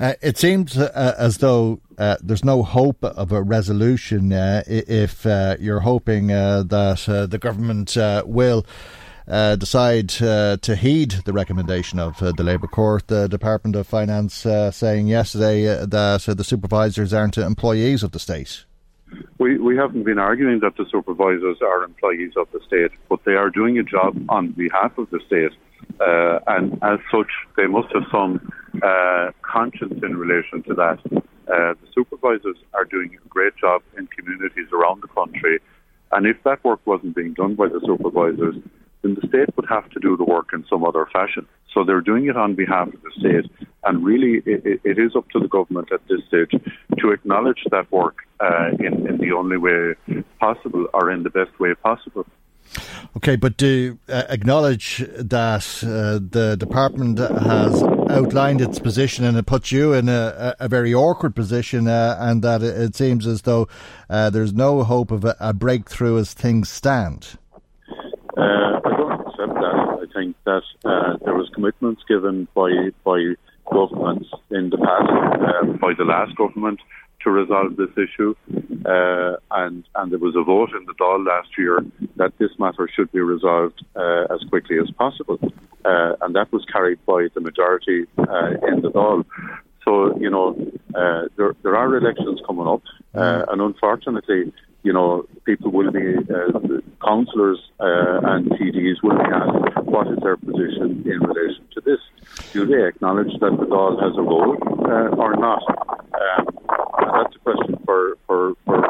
Uh, 0.00 0.14
it 0.22 0.38
seems 0.38 0.76
uh, 0.76 1.14
as 1.18 1.38
though 1.38 1.80
uh, 1.98 2.16
there's 2.22 2.44
no 2.44 2.62
hope 2.62 3.04
of 3.04 3.32
a 3.32 3.42
resolution 3.42 4.32
uh, 4.32 4.62
if 4.66 5.26
uh, 5.26 5.56
you're 5.60 5.80
hoping 5.80 6.32
uh, 6.32 6.62
that 6.62 7.28
the 7.30 7.38
government 7.38 7.96
will. 8.26 8.64
decide 9.26 10.08
to 10.08 10.76
heed 10.76 11.10
the 11.24 11.32
recommendation 11.32 11.98
of 12.00 12.18
the 12.18 12.42
Labour 12.42 12.66
Court. 12.66 13.06
The 13.06 13.28
Department 13.28 13.76
of 13.76 13.86
Finance 13.86 14.46
saying 14.72 15.06
yesterday 15.06 15.64
that 15.64 16.24
the 16.26 16.44
supervisors 16.44 17.12
aren't 17.12 17.38
employees 17.38 18.02
of 18.02 18.10
the 18.10 18.18
state. 18.18 18.64
We, 19.38 19.58
we 19.58 19.76
haven't 19.76 20.04
been 20.04 20.18
arguing 20.18 20.60
that 20.60 20.76
the 20.76 20.86
supervisors 20.90 21.58
are 21.62 21.84
employees 21.84 22.32
of 22.36 22.48
the 22.52 22.60
state, 22.66 22.92
but 23.08 23.20
they 23.24 23.32
are 23.32 23.50
doing 23.50 23.78
a 23.78 23.82
job 23.82 24.16
on 24.28 24.52
behalf 24.52 24.96
of 24.98 25.10
the 25.10 25.20
state. 25.26 25.52
Uh, 26.00 26.38
and 26.46 26.74
as 26.82 26.98
such, 27.10 27.30
they 27.56 27.66
must 27.66 27.92
have 27.92 28.04
some 28.10 28.52
uh, 28.82 29.30
conscience 29.42 30.00
in 30.02 30.16
relation 30.16 30.62
to 30.64 30.74
that. 30.74 30.98
Uh, 31.14 31.74
the 31.74 31.88
supervisors 31.94 32.56
are 32.72 32.84
doing 32.84 33.18
a 33.24 33.28
great 33.28 33.56
job 33.56 33.82
in 33.98 34.06
communities 34.08 34.68
around 34.72 35.02
the 35.02 35.08
country. 35.08 35.58
And 36.12 36.26
if 36.26 36.36
that 36.44 36.62
work 36.64 36.80
wasn't 36.84 37.16
being 37.16 37.32
done 37.34 37.54
by 37.54 37.68
the 37.68 37.80
supervisors, 37.84 38.56
then 39.02 39.14
the 39.20 39.26
state 39.28 39.54
would 39.56 39.68
have 39.68 39.88
to 39.90 40.00
do 40.00 40.16
the 40.16 40.24
work 40.24 40.50
in 40.52 40.64
some 40.68 40.84
other 40.84 41.06
fashion. 41.12 41.46
So 41.72 41.84
they're 41.84 42.00
doing 42.00 42.26
it 42.26 42.36
on 42.36 42.54
behalf 42.54 42.88
of 42.88 43.02
the 43.02 43.10
state, 43.18 43.50
and 43.84 44.04
really 44.04 44.42
it, 44.44 44.80
it 44.84 44.98
is 44.98 45.16
up 45.16 45.28
to 45.30 45.40
the 45.40 45.48
government 45.48 45.90
at 45.92 46.00
this 46.08 46.20
stage 46.28 46.50
to 46.98 47.10
acknowledge 47.10 47.64
that 47.70 47.90
work 47.90 48.18
uh, 48.40 48.70
in, 48.78 49.06
in 49.06 49.18
the 49.18 49.32
only 49.32 49.56
way 49.56 49.94
possible 50.38 50.86
or 50.92 51.10
in 51.10 51.22
the 51.22 51.30
best 51.30 51.58
way 51.58 51.74
possible. 51.74 52.26
Okay, 53.16 53.36
but 53.36 53.56
do 53.56 53.98
uh, 54.08 54.24
acknowledge 54.28 54.98
that 55.16 55.66
uh, 55.82 56.18
the 56.30 56.56
department 56.58 57.18
has 57.18 57.82
outlined 58.08 58.60
its 58.60 58.78
position 58.78 59.24
and 59.24 59.36
it 59.36 59.44
puts 59.44 59.70
you 59.70 59.92
in 59.92 60.08
a, 60.08 60.54
a 60.58 60.68
very 60.68 60.94
awkward 60.94 61.34
position, 61.34 61.88
uh, 61.88 62.16
and 62.18 62.42
that 62.42 62.62
it, 62.62 62.94
seems 62.96 63.26
as 63.26 63.42
though 63.42 63.68
uh, 64.08 64.30
there's 64.30 64.54
no 64.54 64.82
hope 64.82 65.10
of 65.10 65.24
a, 65.24 65.36
a 65.40 65.52
breakthrough 65.52 66.18
as 66.18 66.32
things 66.32 66.70
stand. 66.70 67.38
Uh, 68.36 68.42
I 68.42 68.96
don't 68.96 69.20
accept 69.20 69.58
that. 70.44 70.62
Uh, 70.84 71.16
there 71.24 71.34
was 71.34 71.48
commitments 71.54 72.02
given 72.08 72.48
by 72.54 72.70
by 73.04 73.34
governments 73.70 74.28
in 74.50 74.70
the 74.70 74.78
past, 74.78 75.10
uh, 75.10 75.72
by 75.78 75.92
the 75.96 76.04
last 76.04 76.34
government, 76.36 76.80
to 77.22 77.30
resolve 77.30 77.76
this 77.76 77.90
issue, 77.96 78.34
uh, 78.84 79.36
and 79.52 79.84
and 79.94 80.12
there 80.12 80.18
was 80.18 80.34
a 80.36 80.42
vote 80.42 80.70
in 80.78 80.84
the 80.86 80.94
Dáil 80.94 81.26
last 81.26 81.50
year 81.56 81.78
that 82.16 82.36
this 82.38 82.50
matter 82.58 82.88
should 82.94 83.10
be 83.12 83.20
resolved 83.20 83.84
uh, 83.94 84.24
as 84.34 84.40
quickly 84.48 84.78
as 84.78 84.90
possible, 84.92 85.38
uh, 85.84 86.14
and 86.22 86.34
that 86.34 86.52
was 86.52 86.64
carried 86.72 87.04
by 87.06 87.28
the 87.34 87.40
majority 87.40 88.06
in 88.18 88.76
the 88.82 88.90
Dáil. 88.94 89.24
So 89.84 90.16
you 90.18 90.30
know 90.30 90.56
there 91.36 91.54
there 91.62 91.76
are 91.76 91.96
elections 91.96 92.40
coming 92.46 92.66
up, 92.66 92.82
and 93.14 93.60
unfortunately 93.60 94.52
you 94.82 94.92
know, 94.92 95.24
people 95.44 95.70
will 95.70 95.90
be, 95.90 96.16
uh, 96.16 96.58
councillors 97.04 97.58
uh, 97.80 98.20
and 98.24 98.50
TDs 98.52 99.02
will 99.02 99.18
be 99.18 99.24
asked 99.24 99.86
what 99.86 100.08
is 100.08 100.18
their 100.22 100.36
position 100.36 101.02
in 101.04 101.20
relation 101.20 101.66
to 101.74 101.80
this. 101.80 102.00
Do 102.52 102.66
they 102.66 102.86
acknowledge 102.86 103.32
that 103.40 103.56
the 103.58 103.66
Dáil 103.66 104.02
has 104.02 104.16
a 104.16 104.22
role 104.22 104.56
uh, 104.86 105.16
or 105.16 105.36
not? 105.36 105.62
Um, 105.68 106.46
that's 107.14 107.36
a 107.36 107.38
question 107.40 107.78
for, 107.84 108.16
for, 108.26 108.54
for 108.64 108.80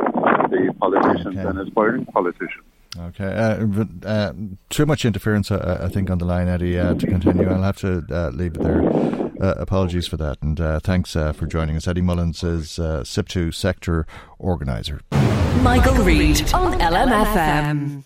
the 0.51 0.75
politicians 0.79 1.39
okay. 1.39 1.49
and 1.49 1.59
aspiring 1.61 2.05
politicians. 2.07 2.65
Okay, 2.99 3.25
uh, 3.25 3.85
uh, 4.07 4.33
too 4.69 4.85
much 4.85 5.07
interference, 5.07 5.51
uh, 5.51 5.81
I 5.83 5.89
think, 5.89 6.11
on 6.11 6.19
the 6.19 6.27
line, 6.27 6.49
Eddie, 6.49 6.79
uh, 6.79 6.95
to 6.95 7.07
continue. 7.07 7.49
I'll 7.49 7.63
have 7.63 7.79
to 7.79 8.05
uh, 8.11 8.29
leave 8.35 8.55
it 8.57 8.63
there. 8.63 8.83
Uh, 9.43 9.55
apologies 9.59 10.07
for 10.07 10.19
that, 10.19 10.37
and 10.43 10.59
thanks 10.83 11.13
for 11.13 11.47
joining 11.47 11.77
us. 11.77 11.89
Eddie 11.89 12.03
Mullins 12.03 12.45
is 12.45 12.79
SIPTU 12.79 13.55
sector 13.55 14.07
organizer. 14.39 15.01
Michael, 15.63 15.95
Reade 16.05 16.53
on 16.53 16.79
LMFM. 16.79 18.05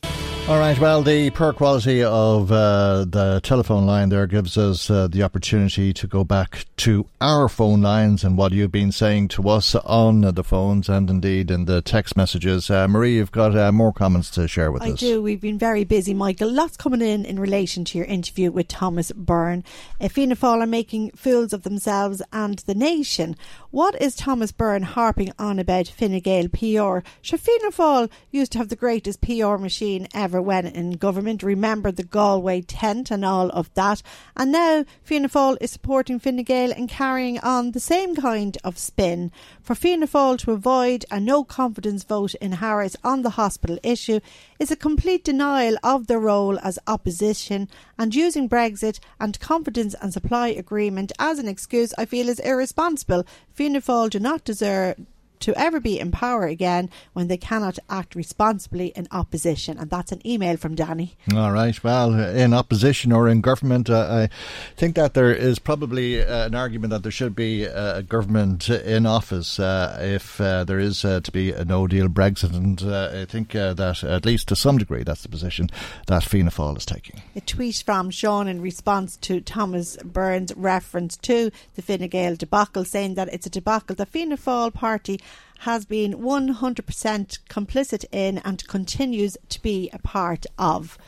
All 0.48 0.60
right. 0.60 0.78
Well, 0.78 1.02
the 1.02 1.30
poor 1.30 1.52
quality 1.52 2.04
of 2.04 2.52
uh, 2.52 3.04
the 3.04 3.40
telephone 3.42 3.84
line 3.84 4.10
there 4.10 4.28
gives 4.28 4.56
us 4.56 4.88
uh, 4.88 5.08
the 5.08 5.24
opportunity 5.24 5.92
to 5.94 6.06
go 6.06 6.22
back 6.22 6.66
to 6.76 7.08
our 7.20 7.48
phone 7.48 7.82
lines 7.82 8.22
and 8.22 8.38
what 8.38 8.52
you've 8.52 8.70
been 8.70 8.92
saying 8.92 9.26
to 9.28 9.48
us 9.48 9.74
on 9.74 10.20
the 10.20 10.44
phones 10.44 10.88
and 10.88 11.10
indeed 11.10 11.50
in 11.50 11.64
the 11.64 11.82
text 11.82 12.16
messages. 12.16 12.70
Uh, 12.70 12.86
Marie, 12.86 13.16
you've 13.16 13.32
got 13.32 13.58
uh, 13.58 13.72
more 13.72 13.92
comments 13.92 14.30
to 14.30 14.46
share 14.46 14.70
with 14.70 14.82
I 14.82 14.90
us. 14.90 15.02
I 15.02 15.06
do. 15.06 15.20
We've 15.20 15.40
been 15.40 15.58
very 15.58 15.82
busy, 15.82 16.14
Michael. 16.14 16.52
Lots 16.52 16.76
coming 16.76 17.02
in 17.02 17.24
in 17.24 17.40
relation 17.40 17.84
to 17.86 17.98
your 17.98 18.06
interview 18.06 18.52
with 18.52 18.68
Thomas 18.68 19.10
Byrne. 19.10 19.64
Uh, 20.00 20.06
Fianna 20.06 20.36
Fáil 20.36 20.62
are 20.62 20.66
making 20.66 21.10
fools 21.16 21.52
of 21.52 21.64
themselves 21.64 22.22
and 22.32 22.60
the 22.60 22.74
nation. 22.76 23.34
What 23.76 24.00
is 24.00 24.16
Thomas 24.16 24.52
Byrne 24.52 24.84
harping 24.84 25.32
on 25.38 25.58
about 25.58 25.86
Fine 25.86 26.20
Gael 26.20 26.48
PR? 26.48 27.06
Sure, 27.20 27.38
Fianna 27.38 27.70
Fáil 27.70 28.10
used 28.30 28.52
to 28.52 28.58
have 28.58 28.70
the 28.70 28.74
greatest 28.74 29.20
PR 29.20 29.58
machine 29.58 30.08
ever 30.14 30.40
when 30.40 30.66
in 30.66 30.92
government. 30.92 31.42
Remember 31.42 31.92
the 31.92 32.02
Galway 32.02 32.62
tent 32.62 33.10
and 33.10 33.22
all 33.22 33.50
of 33.50 33.68
that. 33.74 34.00
And 34.34 34.50
now 34.50 34.86
Fianna 35.02 35.28
Fáil 35.28 35.58
is 35.60 35.72
supporting 35.72 36.18
Fine 36.18 36.44
Gael 36.44 36.72
and 36.72 36.88
carrying 36.88 37.38
on 37.40 37.72
the 37.72 37.78
same 37.78 38.16
kind 38.16 38.56
of 38.64 38.78
spin. 38.78 39.30
For 39.60 39.74
Fianna 39.74 40.06
Fáil 40.06 40.38
to 40.38 40.52
avoid 40.52 41.04
a 41.10 41.20
no 41.20 41.44
confidence 41.44 42.02
vote 42.02 42.34
in 42.36 42.52
Harris 42.52 42.96
on 43.04 43.20
the 43.20 43.36
hospital 43.36 43.78
issue 43.82 44.20
is 44.58 44.70
a 44.70 44.76
complete 44.76 45.24
denial 45.24 45.76
of 45.82 46.06
their 46.06 46.20
role 46.20 46.58
as 46.60 46.78
opposition 46.86 47.68
and 47.98 48.14
using 48.14 48.48
Brexit 48.48 48.98
and 49.20 49.38
confidence 49.40 49.94
and 50.00 50.12
supply 50.12 50.48
agreement 50.48 51.12
as 51.18 51.38
an 51.38 51.48
excuse 51.48 51.92
I 51.98 52.04
feel 52.04 52.28
is 52.28 52.40
irresponsible. 52.40 53.24
Fianna 53.52 53.80
Fáil 53.80 54.10
do 54.10 54.20
not 54.20 54.44
deserve 54.44 54.96
to 55.40 55.54
ever 55.58 55.80
be 55.80 55.98
in 55.98 56.10
power 56.10 56.46
again 56.46 56.90
when 57.12 57.28
they 57.28 57.36
cannot 57.36 57.78
act 57.88 58.14
responsibly 58.14 58.88
in 58.88 59.06
opposition. 59.10 59.78
And 59.78 59.90
that's 59.90 60.12
an 60.12 60.26
email 60.26 60.56
from 60.56 60.74
Danny. 60.74 61.16
All 61.34 61.52
right. 61.52 61.82
Well, 61.82 62.14
in 62.14 62.54
opposition 62.54 63.12
or 63.12 63.28
in 63.28 63.40
government, 63.40 63.90
uh, 63.90 64.28
I 64.28 64.74
think 64.76 64.96
that 64.96 65.14
there 65.14 65.32
is 65.32 65.58
probably 65.58 66.22
uh, 66.22 66.46
an 66.46 66.54
argument 66.54 66.90
that 66.90 67.02
there 67.02 67.12
should 67.12 67.34
be 67.34 67.64
a 67.64 68.02
government 68.02 68.68
in 68.68 69.06
office 69.06 69.58
uh, 69.58 69.98
if 70.00 70.40
uh, 70.40 70.64
there 70.64 70.78
is 70.78 71.04
uh, 71.04 71.20
to 71.20 71.32
be 71.32 71.52
a 71.52 71.64
no 71.64 71.86
deal 71.86 72.08
Brexit. 72.08 72.54
And 72.54 72.82
uh, 72.82 73.10
I 73.12 73.24
think 73.24 73.52
that, 73.52 74.04
at 74.04 74.24
least 74.24 74.48
to 74.48 74.56
some 74.56 74.78
degree, 74.78 75.02
that's 75.02 75.22
the 75.22 75.28
position 75.28 75.68
that 76.06 76.22
Fianna 76.24 76.50
Fáil 76.50 76.76
is 76.76 76.86
taking. 76.86 77.22
A 77.34 77.40
tweet 77.40 77.82
from 77.84 78.10
Sean 78.10 78.48
in 78.48 78.60
response 78.60 79.16
to 79.18 79.40
Thomas 79.40 79.96
Byrne's 80.04 80.54
reference 80.54 81.16
to 81.18 81.50
the 81.74 81.82
Fine 81.82 82.08
Gael 82.08 82.36
debacle, 82.36 82.84
saying 82.84 83.14
that 83.14 83.28
it's 83.32 83.46
a 83.46 83.50
debacle 83.50 83.96
the 83.96 84.06
Fianna 84.06 84.36
Fáil 84.36 84.72
party 84.72 85.20
has 85.60 85.84
been 85.84 86.14
100% 86.14 87.38
complicit 87.48 88.04
in 88.12 88.38
and 88.38 88.66
continues 88.68 89.36
to 89.48 89.60
be 89.62 89.90
a 89.92 89.98
part 89.98 90.46
of. 90.58 90.98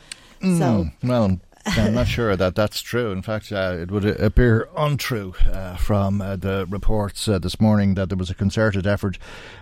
Mm, 0.41 0.57
so, 0.57 0.89
well, 1.03 1.39
I'm 1.77 1.93
not 1.93 2.07
sure 2.07 2.35
that 2.35 2.55
that's 2.55 2.81
true. 2.81 3.11
In 3.11 3.21
fact, 3.21 3.51
uh, 3.51 3.75
it 3.79 3.91
would 3.91 4.05
appear 4.05 4.69
untrue 4.75 5.33
uh, 5.51 5.75
from 5.75 6.21
uh, 6.21 6.35
the 6.35 6.65
reports 6.69 7.27
uh, 7.27 7.39
this 7.39 7.59
morning 7.59 7.95
that 7.95 8.09
there 8.09 8.17
was 8.17 8.29
a 8.29 8.35
concerted 8.35 8.87
effort 8.87 9.17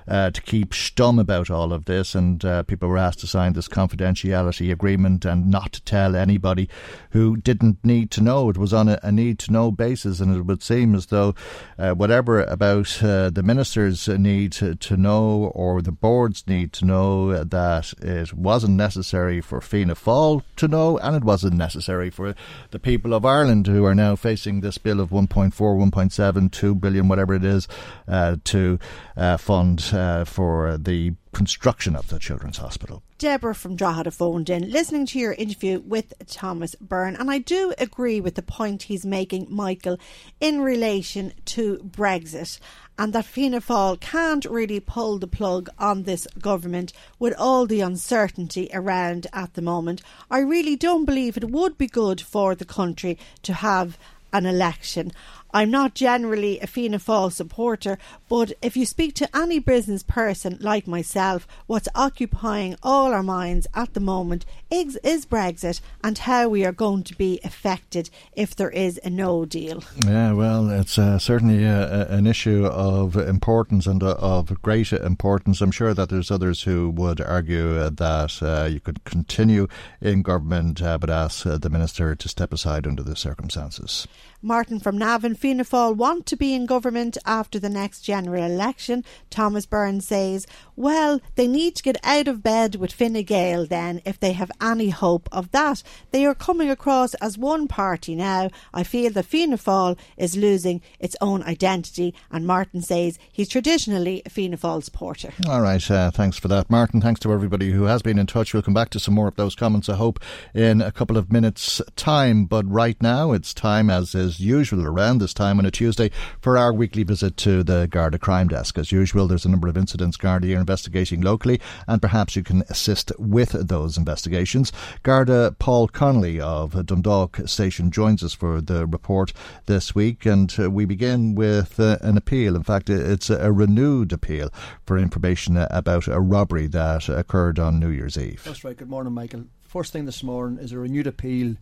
uh, 0.08 0.32
to 0.32 0.42
keep 0.42 0.72
stum 0.72 1.20
about 1.20 1.50
all 1.50 1.74
of 1.74 1.86
this, 1.86 2.16
and 2.16 2.44
uh, 2.46 2.64
people 2.64 2.88
were 2.88 2.98
asked 2.98 3.20
to 3.20 3.28
sign 3.28 3.54
this 3.54 3.68
confidentiality 3.68 4.72
agreement 4.72 5.26
and 5.26 5.52
not 5.52 5.74
to 5.74 5.82
tell 5.84 6.16
anybody 6.16 6.70
who 7.12 7.36
didn't 7.36 7.84
need 7.84 8.12
to 8.12 8.22
know. 8.22 8.50
It 8.50 8.58
was 8.58 8.74
on 8.74 8.88
a, 8.88 9.00
a 9.04 9.12
need 9.12 9.40
to 9.40 9.52
know 9.52 9.72
basis, 9.72 10.20
and 10.20 10.36
it 10.36 10.42
would 10.44 10.64
seem 10.64 10.96
as 10.96 11.08
though 11.08 11.36
whatever 11.78 12.44
about 12.44 12.88
the 13.02 13.42
ministers 13.44 14.08
need 14.08 14.52
to, 14.54 14.76
to, 14.76 14.98
know 14.98 15.52
or 15.54 15.82
the 15.82 15.92
boards 15.92 16.44
need 16.48 16.74
to 16.74 16.86
know 16.86 17.44
that 17.44 17.94
it 18.00 18.34
wasn't 18.34 18.74
necessary 18.74 19.42
for 19.42 19.62
Fianna 19.62 19.96
Fáil 19.96 20.44
to 20.56 20.68
know, 20.68 20.98
and 20.98 21.16
it 21.16 21.24
wasn't 21.24 21.54
necessary 21.54 21.97
necessary 21.98 22.10
for 22.10 22.36
the 22.72 22.80
people 22.80 23.14
of 23.14 23.26
Ireland 23.26 23.68
who 23.68 23.86
are 23.86 23.96
now 23.96 24.16
facing 24.16 24.62
this 24.62 24.78
bill 24.78 25.00
of 25.00 25.10
1.4, 25.10 25.52
1.7, 25.52 26.52
2 26.52 26.76
billion, 26.76 27.08
whatever 27.08 27.34
it 27.34 27.44
is, 27.44 27.68
uh, 28.08 28.38
to 28.46 28.80
uh, 29.16 29.38
fund 29.38 29.90
uh, 29.94 30.26
for 30.26 30.78
the 30.78 31.14
construction 31.34 31.96
of 31.96 32.08
the 32.08 32.20
Children's 32.20 32.58
Hospital. 32.58 33.04
Deborah 33.18 33.56
from 33.56 33.76
Drogheda 33.76 34.12
phoned 34.12 34.50
in, 34.50 34.72
listening 34.72 35.06
to 35.08 35.20
your 35.20 35.34
interview 35.34 35.80
with 35.80 36.14
Thomas 36.28 36.76
Byrne, 36.76 37.16
and 37.16 37.30
I 37.32 37.40
do 37.40 37.74
agree 37.78 38.22
with 38.22 38.36
the 38.36 38.42
point 38.42 38.84
he's 38.84 39.06
making, 39.06 39.48
Michael, 39.50 39.98
in 40.40 40.62
relation 40.62 41.34
to 41.46 41.78
Brexit 41.78 42.60
and 42.98 43.14
that 43.14 43.26
Fianna 43.26 43.62
Fáil 43.62 44.00
can't 44.00 44.46
really 44.46 44.80
pull 44.80 45.20
the 45.20 45.28
plug 45.28 45.70
on 45.78 46.04
this 46.04 46.28
government 46.40 46.94
with 47.20 47.34
all 47.38 47.66
the 47.66 47.82
uncertainty 47.82 48.70
around 48.74 49.28
at 49.34 49.54
the 49.54 49.62
moment. 49.62 50.02
I 50.32 50.40
really 50.40 50.76
don't 50.76 51.06
believe 51.06 51.38
it 51.38 51.52
would 51.52 51.78
be 51.78 51.88
good 51.88 52.20
for 52.20 52.56
the 52.56 52.66
country 52.66 53.18
to 53.44 53.54
have 53.54 53.98
an 54.34 54.46
election. 54.46 55.12
I'm 55.54 55.72
not 55.72 55.96
generally 55.96 56.60
a 56.60 56.68
Fianna 56.68 57.00
Fáil 57.00 57.32
supporter, 57.32 57.98
but 58.30 58.54
if 58.62 58.76
you 58.76 58.86
speak 58.86 59.16
to 59.16 59.36
any 59.36 59.60
business 59.60 60.04
person 60.04 60.58
like 60.62 60.88
myself, 60.88 61.48
what's 61.68 61.88
occupying 61.96 62.76
all 62.84 63.14
our 63.14 63.24
minds 63.24 63.68
at 63.74 63.94
the 63.94 64.00
moment 64.00 64.46
is, 64.70 64.98
is 65.04 65.26
Brexit 65.26 65.82
and 66.04 66.18
how 66.18 66.50
we 66.50 66.66
are 66.66 66.72
going 66.72 67.04
to 67.04 67.16
be 67.16 67.40
affected 67.44 68.10
if 68.36 68.56
there 68.56 68.70
is 68.70 69.00
a 69.04 69.10
no 69.10 69.46
deal. 69.46 69.84
Yeah, 70.06 70.34
well, 70.34 70.70
it's 70.70 70.98
uh, 70.98 71.18
certainly 71.20 71.64
a, 71.64 72.08
an 72.08 72.28
issue 72.28 72.66
of 72.66 73.16
importance 73.16 73.88
and 73.88 74.04
uh, 74.04 74.16
of 74.20 74.62
great 74.62 74.92
importance. 74.92 75.62
I'm 75.62 75.72
sure 75.72 75.94
that 75.94 76.10
there's 76.10 76.32
others 76.32 76.64
who 76.64 76.90
would 76.92 77.22
argue 77.22 77.78
uh, 77.78 77.90
that 77.92 78.42
uh, 78.42 78.66
you 78.66 78.80
could 78.80 79.04
continue 79.06 79.68
in 80.02 80.22
government 80.22 80.82
uh, 80.82 80.98
but 80.98 81.10
ask 81.10 81.46
uh, 81.46 81.58
the 81.58 81.70
minister 81.70 82.16
to 82.16 82.30
step 82.30 82.54
aside 82.54 82.86
under 82.86 83.04
the 83.04 83.16
circumstances. 83.16 84.08
Martin 84.42 84.80
from 84.80 84.98
Navan, 84.98 85.34
Fianna 85.34 85.64
Fáil 85.64 85.96
want 85.96 86.28
to 86.28 86.36
be 86.36 86.54
in 86.54 86.68
government 86.68 87.18
after 87.26 87.58
the 87.58 87.70
next 87.70 88.02
general 88.02 88.44
election. 88.44 89.04
Thomas 89.32 89.66
Byrne 89.66 90.00
says, 90.00 90.46
well, 90.76 91.20
they 91.36 91.48
need 91.48 91.76
to 91.76 91.84
get 91.84 91.98
out 92.04 92.28
of 92.28 92.44
bed 92.44 92.76
with 92.76 92.94
Fine 92.94 93.24
Gael 93.24 93.66
then 93.66 94.00
if 94.06 94.20
they 94.20 94.34
have 94.34 94.52
any 94.62 94.90
hope 94.90 95.28
of 95.32 95.50
that. 95.52 95.82
They 96.12 96.24
are 96.26 96.36
coming 96.36 96.70
across 96.70 97.16
as 97.16 97.38
one 97.38 97.68
party 97.68 98.14
now. 98.14 98.52
I 98.74 98.84
feel 98.84 99.12
that 99.14 99.26
Fianna 99.26 99.58
Fáil 99.58 99.98
is 100.18 100.38
losing 100.38 100.82
its 101.00 101.16
own 101.20 101.42
identity 101.44 102.14
and 102.30 102.46
Martin 102.46 102.84
says 102.84 103.18
he's 103.32 103.50
traditionally 103.50 104.22
a 104.24 104.30
Fianna 104.30 104.58
Fáil 104.58 104.84
supporter. 104.84 105.34
All 105.48 105.62
right, 105.62 105.90
uh, 105.90 106.12
thanks 106.12 106.38
for 106.38 106.48
that, 106.50 106.70
Martin. 106.70 107.02
Thanks 107.02 107.20
to 107.22 107.34
everybody 107.34 107.72
who 107.72 107.84
has 107.84 108.04
been 108.04 108.20
in 108.20 108.28
touch. 108.28 108.54
We'll 108.54 108.62
come 108.62 108.74
back 108.76 108.90
to 108.92 109.00
some 109.00 109.16
more 109.16 109.28
of 109.28 109.36
those 109.36 109.56
comments, 109.56 109.90
I 109.90 109.96
hope, 109.96 110.20
in 110.54 110.82
a 110.82 110.92
couple 110.92 111.18
of 111.18 111.32
minutes' 111.32 111.82
time. 111.96 112.46
But 112.46 112.70
right 112.70 113.02
now, 113.02 113.32
it's 113.32 113.54
time, 113.54 113.90
as 113.90 114.14
is 114.14 114.27
usual 114.36 114.86
around 114.86 115.18
this 115.18 115.34
time 115.34 115.60
on 115.60 115.66
a 115.66 115.72
Tuesday, 115.72 116.12
for 116.42 116.58
our 116.58 116.74
weekly 116.74 117.04
visit 117.04 117.38
to 117.38 117.64
the 117.64 117.88
Garda 117.88 118.20
Crime 118.20 118.48
Desk. 118.48 118.78
As 118.78 118.92
usual, 118.92 119.28
there's 119.28 119.46
a 119.46 119.50
number 119.50 119.68
of 119.68 119.78
incidents 119.78 120.18
Garda 120.18 120.54
are 120.54 120.60
investigating 120.60 121.22
locally, 121.22 121.60
and 121.88 122.02
perhaps 122.02 122.36
you 122.36 122.44
can 122.44 122.64
assist 122.70 123.12
with 123.18 123.52
those 123.68 123.98
investigations. 123.98 124.72
Garda 125.04 125.56
Paul 125.60 125.88
Connolly 125.88 126.40
of 126.40 126.86
Dundalk 126.86 127.40
Station 127.46 127.92
joins 127.92 128.24
us 128.24 128.34
for 128.34 128.62
the 128.62 128.86
report 128.86 129.34
this 129.66 129.96
week, 129.96 130.26
and 130.26 130.54
uh, 130.60 130.70
we 130.70 130.86
begin 130.86 131.36
with 131.36 131.80
uh, 131.80 131.98
an 132.02 132.18
appeal. 132.18 132.56
In 132.56 132.64
fact, 132.64 132.90
it's 132.90 133.30
a 133.30 133.52
renewed 133.52 134.12
appeal 134.12 134.50
for 134.86 134.98
information 134.98 135.58
about 135.58 136.08
a 136.08 136.20
robbery 136.20 136.68
that 136.68 137.10
occurred 137.10 137.60
on 137.60 137.80
New 137.80 137.90
Year's 137.90 138.18
Eve. 138.18 138.44
That's 138.44 138.64
right. 138.64 138.78
Good 138.78 138.90
morning, 138.90 139.14
Michael. 139.14 139.46
First 139.64 139.94
thing 139.94 140.06
this 140.06 140.24
morning 140.24 140.60
is 140.60 140.72
a 140.72 140.80
renewed 140.80 141.08
appeal 141.08 141.56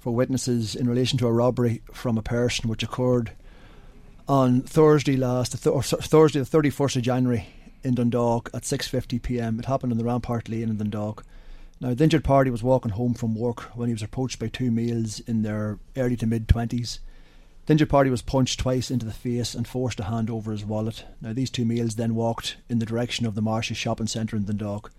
for 0.00 0.14
witnesses 0.14 0.74
in 0.74 0.88
relation 0.88 1.18
to 1.18 1.26
a 1.26 1.32
robbery 1.32 1.82
from 1.92 2.18
a 2.18 2.22
person 2.22 2.68
which 2.68 2.82
occurred 2.82 3.32
on 4.26 4.62
Thursday 4.62 5.16
last, 5.16 5.66
or 5.66 5.82
Thursday 5.82 6.40
the 6.40 6.46
31st 6.46 6.96
of 6.96 7.02
January 7.02 7.46
in 7.82 7.94
Dundalk 7.94 8.50
at 8.54 8.62
6:50 8.62 9.22
p.m. 9.22 9.58
It 9.58 9.66
happened 9.66 9.92
on 9.92 9.98
the 9.98 10.04
Rampart 10.04 10.48
Lane 10.48 10.70
in 10.70 10.76
Dundalk. 10.78 11.24
Now, 11.80 11.94
the 11.94 12.04
injured 12.04 12.24
party 12.24 12.50
was 12.50 12.62
walking 12.62 12.92
home 12.92 13.14
from 13.14 13.34
work 13.34 13.76
when 13.76 13.88
he 13.88 13.94
was 13.94 14.02
approached 14.02 14.38
by 14.38 14.48
two 14.48 14.70
males 14.70 15.20
in 15.20 15.42
their 15.42 15.78
early 15.96 16.16
to 16.16 16.26
mid 16.26 16.46
20s. 16.46 16.98
The 17.66 17.72
injured 17.72 17.90
party 17.90 18.10
was 18.10 18.22
punched 18.22 18.60
twice 18.60 18.90
into 18.90 19.06
the 19.06 19.12
face 19.12 19.54
and 19.54 19.66
forced 19.66 19.98
to 19.98 20.04
hand 20.04 20.30
over 20.30 20.52
his 20.52 20.64
wallet. 20.64 21.04
Now, 21.20 21.32
these 21.32 21.50
two 21.50 21.64
males 21.64 21.94
then 21.94 22.14
walked 22.14 22.56
in 22.68 22.78
the 22.78 22.86
direction 22.86 23.26
of 23.26 23.34
the 23.34 23.42
Marshes 23.42 23.76
shopping 23.76 24.06
centre 24.06 24.36
in 24.36 24.44
Dundalk. 24.44 24.92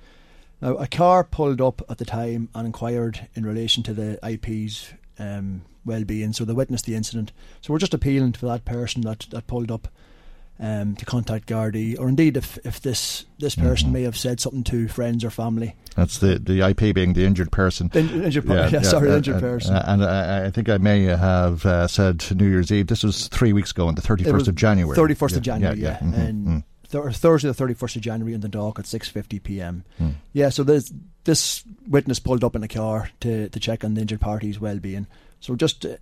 Now, 0.62 0.76
a 0.76 0.88
car 0.88 1.24
pulled 1.24 1.62
up 1.62 1.82
at 1.90 1.98
the 1.98 2.06
time 2.06 2.50
and 2.54 2.66
inquired 2.68 3.28
in 3.34 3.46
relation 3.46 3.84
to 3.84 3.94
the 3.94 4.20
IP's 4.28 4.94
um, 5.18 5.64
well-being, 5.86 6.34
so 6.34 6.46
they 6.46 6.54
witnessed 6.54 6.86
the 6.86 6.96
incident. 6.96 7.32
So 7.62 7.74
we're 7.74 7.80
just 7.80 7.94
appealing 7.94 8.34
for 8.34 8.46
that 8.48 8.66
person 8.66 9.02
that, 9.02 9.28
that 9.32 9.48
pulled 9.48 9.72
up 9.72 9.88
um, 10.62 10.96
to 10.96 11.06
contact 11.06 11.48
Gardaí, 11.48 12.00
or 12.00 12.08
indeed 12.08 12.38
if, 12.38 12.60
if 12.64 12.80
this 12.80 13.26
this 13.40 13.56
person 13.56 13.88
mm-hmm. 13.88 13.94
may 13.94 14.04
have 14.04 14.16
said 14.16 14.40
something 14.40 14.64
to 14.66 14.88
friends 14.88 15.24
or 15.26 15.32
family. 15.32 15.76
That's 15.96 16.20
the, 16.20 16.38
the 16.38 16.62
IP 16.62 16.94
being 16.94 17.14
the 17.14 17.26
injured 17.26 17.52
person. 17.52 17.90
The 17.92 18.00
injured, 18.00 18.46
yeah, 18.46 18.54
yeah, 18.56 18.70
yeah, 18.70 18.82
sorry, 18.84 19.10
uh, 19.12 19.18
injured 19.18 19.40
person. 19.40 19.76
Uh, 19.76 19.84
and 19.88 20.06
I, 20.06 20.46
I, 20.46 20.52
think 20.52 20.70
I 20.70 20.78
may 20.78 21.06
have 21.06 21.66
uh, 21.66 21.88
said 21.88 22.24
New 22.36 22.48
Year's 22.48 22.72
Eve. 22.72 22.88
This 22.88 23.02
was 23.04 23.28
three 23.30 23.54
weeks 23.54 23.72
ago 23.72 23.88
on 23.88 23.96
the 23.96 24.04
31st 24.04 24.48
of 24.48 24.56
January. 24.56 24.96
31st 24.96 25.38
of 25.38 25.42
January, 25.42 25.80
yeah. 25.80 25.98
Mm-hmm. 25.98 26.14
And 26.14 26.48
mm. 26.48 26.64
Th- 26.92 27.16
Thursday 27.16 27.50
the 27.52 27.56
31st 27.56 27.96
of 27.98 28.02
January 28.02 28.34
in 28.34 28.42
Dundalk 28.42 28.80
at 28.80 28.86
6.50pm. 28.86 29.84
Mm. 30.00 30.14
Yeah, 30.34 30.50
so 30.50 30.64
there's 30.64 30.92
this 31.24 31.64
witness 31.88 32.20
pulled 32.20 32.44
up 32.44 32.56
in 32.56 32.64
a 32.64 32.68
car 32.68 33.10
to, 33.22 33.50
to 33.50 33.60
check 33.60 33.84
on 33.84 33.94
the 33.94 34.02
injured 34.02 34.22
party's 34.22 34.60
well-being. 34.60 35.08
So 35.40 35.56
just 35.56 35.86
uh, 35.86 35.98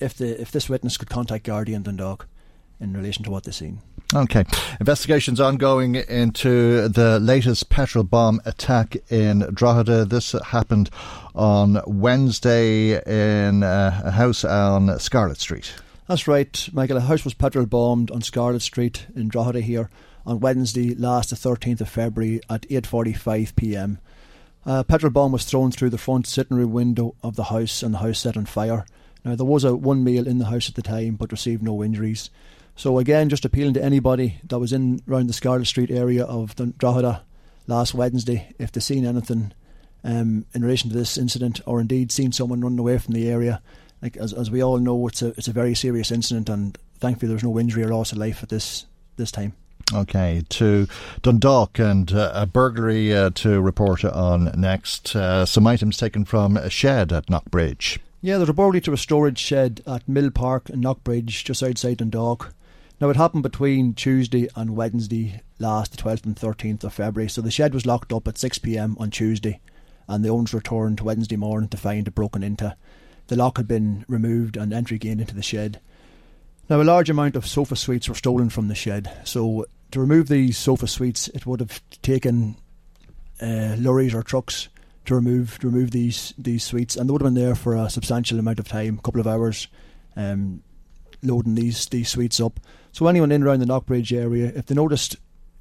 if 0.00 0.14
the 0.14 0.40
if 0.40 0.50
this 0.50 0.68
witness 0.68 0.96
could 0.96 1.10
contact 1.10 1.44
Guardian 1.44 1.82
Dundalk 1.82 2.28
in 2.80 2.92
relation 2.92 3.24
to 3.24 3.30
what 3.30 3.44
they've 3.44 3.54
seen. 3.54 3.80
Okay. 4.14 4.44
Investigations 4.78 5.40
ongoing 5.40 5.94
into 5.94 6.88
the 6.88 7.18
latest 7.18 7.70
petrol 7.70 8.04
bomb 8.04 8.40
attack 8.44 8.96
in 9.10 9.40
Drogheda. 9.52 10.04
This 10.04 10.32
happened 10.32 10.90
on 11.34 11.80
Wednesday 11.86 13.02
in 13.02 13.62
uh, 13.62 14.02
a 14.04 14.10
house 14.10 14.44
on 14.44 14.98
Scarlet 15.00 15.38
Street. 15.38 15.74
That's 16.06 16.28
right, 16.28 16.68
Michael. 16.72 16.98
A 16.98 17.00
house 17.00 17.24
was 17.24 17.34
petrol 17.34 17.66
bombed 17.66 18.10
on 18.10 18.22
Scarlet 18.22 18.62
Street 18.62 19.06
in 19.16 19.28
Drogheda 19.28 19.60
here 19.60 19.90
on 20.26 20.40
Wednesday, 20.40 20.94
last 20.94 21.30
the 21.30 21.36
13th 21.36 21.80
of 21.80 21.88
February 21.88 22.40
at 22.50 22.62
8:45 22.62 23.54
p.m. 23.54 23.98
A 24.64 24.82
petrol 24.82 25.12
bomb 25.12 25.32
was 25.32 25.44
thrown 25.44 25.70
through 25.70 25.90
the 25.90 25.98
front 25.98 26.26
sitting 26.26 26.56
room 26.56 26.72
window 26.72 27.14
of 27.22 27.36
the 27.36 27.44
house, 27.44 27.82
and 27.82 27.94
the 27.94 27.98
house 27.98 28.18
set 28.18 28.36
on 28.36 28.46
fire. 28.46 28.84
Now 29.24 29.36
there 29.36 29.46
was 29.46 29.64
a 29.64 29.76
one 29.76 30.02
male 30.02 30.26
in 30.26 30.38
the 30.38 30.46
house 30.46 30.68
at 30.68 30.74
the 30.74 30.82
time, 30.82 31.14
but 31.14 31.30
received 31.30 31.62
no 31.62 31.82
injuries. 31.82 32.30
So 32.74 32.98
again, 32.98 33.28
just 33.28 33.44
appealing 33.44 33.74
to 33.74 33.84
anybody 33.84 34.40
that 34.44 34.58
was 34.58 34.72
in 34.72 35.00
around 35.08 35.28
the 35.28 35.32
Scarlet 35.32 35.66
Street 35.66 35.90
area 35.90 36.24
of 36.24 36.54
Drogheda 36.78 37.22
last 37.66 37.94
Wednesday, 37.94 38.52
if 38.58 38.70
they've 38.72 38.82
seen 38.82 39.06
anything 39.06 39.52
um, 40.04 40.44
in 40.52 40.62
relation 40.62 40.90
to 40.90 40.96
this 40.96 41.16
incident, 41.16 41.60
or 41.66 41.80
indeed 41.80 42.12
seen 42.12 42.32
someone 42.32 42.60
running 42.60 42.78
away 42.78 42.98
from 42.98 43.14
the 43.14 43.28
area, 43.28 43.62
like 44.02 44.16
as, 44.16 44.32
as 44.32 44.50
we 44.50 44.62
all 44.62 44.78
know, 44.78 45.06
it's 45.06 45.22
a 45.22 45.28
it's 45.28 45.48
a 45.48 45.52
very 45.52 45.74
serious 45.74 46.10
incident, 46.10 46.48
and 46.48 46.76
thankfully 46.98 47.28
there's 47.28 47.44
no 47.44 47.58
injury 47.58 47.84
or 47.84 47.88
loss 47.88 48.12
of 48.12 48.18
life 48.18 48.42
at 48.42 48.48
this 48.48 48.86
this 49.16 49.30
time. 49.30 49.54
Okay, 49.94 50.42
to 50.48 50.88
Dundalk 51.22 51.78
and 51.78 52.12
uh, 52.12 52.32
a 52.34 52.44
burglary 52.44 53.14
uh, 53.14 53.30
to 53.30 53.60
report 53.60 54.04
on 54.04 54.50
next. 54.58 55.14
Uh, 55.14 55.46
some 55.46 55.66
items 55.66 55.96
taken 55.96 56.24
from 56.24 56.56
a 56.56 56.68
shed 56.68 57.12
at 57.12 57.26
Knockbridge. 57.26 57.98
Yeah, 58.20 58.38
there's 58.38 58.48
a 58.48 58.54
burglary 58.54 58.80
to 58.80 58.92
a 58.92 58.96
storage 58.96 59.38
shed 59.38 59.82
at 59.86 60.08
Mill 60.08 60.32
Park 60.32 60.70
in 60.70 60.80
Knockbridge, 60.80 61.44
just 61.44 61.62
outside 61.62 61.98
Dundalk. 61.98 62.52
Now, 63.00 63.10
it 63.10 63.16
happened 63.16 63.42
between 63.42 63.94
Tuesday 63.94 64.48
and 64.56 64.74
Wednesday, 64.74 65.42
last 65.58 65.92
the 65.92 66.02
12th 66.02 66.24
and 66.24 66.34
13th 66.34 66.82
of 66.82 66.94
February. 66.94 67.28
So 67.28 67.40
the 67.40 67.50
shed 67.50 67.74
was 67.74 67.86
locked 67.86 68.12
up 68.12 68.26
at 68.26 68.38
6 68.38 68.58
pm 68.58 68.96
on 68.98 69.10
Tuesday, 69.10 69.60
and 70.08 70.24
the 70.24 70.30
owners 70.30 70.54
returned 70.54 71.00
Wednesday 71.00 71.36
morning 71.36 71.68
to 71.68 71.76
find 71.76 72.08
it 72.08 72.14
broken 72.14 72.42
into. 72.42 72.74
The 73.28 73.36
lock 73.36 73.58
had 73.58 73.68
been 73.68 74.04
removed 74.08 74.56
and 74.56 74.72
entry 74.72 74.98
gained 74.98 75.20
into 75.20 75.34
the 75.34 75.42
shed. 75.42 75.80
Now, 76.68 76.80
a 76.80 76.84
large 76.84 77.10
amount 77.10 77.36
of 77.36 77.46
sofa 77.46 77.76
suites 77.76 78.08
were 78.08 78.14
stolen 78.14 78.50
from 78.50 78.68
the 78.68 78.74
shed. 78.74 79.10
So, 79.24 79.66
to 79.90 80.00
remove 80.00 80.28
these 80.28 80.58
sofa 80.58 80.86
suites, 80.86 81.28
it 81.28 81.46
would 81.46 81.60
have 81.60 81.80
taken 82.02 82.56
uh, 83.40 83.76
lorries 83.78 84.14
or 84.14 84.22
trucks 84.22 84.68
to 85.04 85.14
remove 85.14 85.58
to 85.60 85.68
remove 85.68 85.92
these 85.92 86.34
these 86.36 86.64
suites, 86.64 86.96
and 86.96 87.08
they 87.08 87.12
would 87.12 87.22
have 87.22 87.32
been 87.32 87.42
there 87.42 87.54
for 87.54 87.74
a 87.76 87.88
substantial 87.88 88.38
amount 88.38 88.58
of 88.58 88.68
time, 88.68 88.98
a 88.98 89.02
couple 89.02 89.20
of 89.20 89.26
hours, 89.26 89.68
um, 90.16 90.62
loading 91.22 91.54
these 91.54 91.86
these 91.86 92.08
suites 92.08 92.40
up. 92.40 92.60
So 92.92 93.06
anyone 93.06 93.32
in 93.32 93.42
around 93.42 93.60
the 93.60 93.66
Knockbridge 93.66 94.12
area, 94.12 94.52
if 94.54 94.66
they 94.66 94.74
noticed 94.74 95.16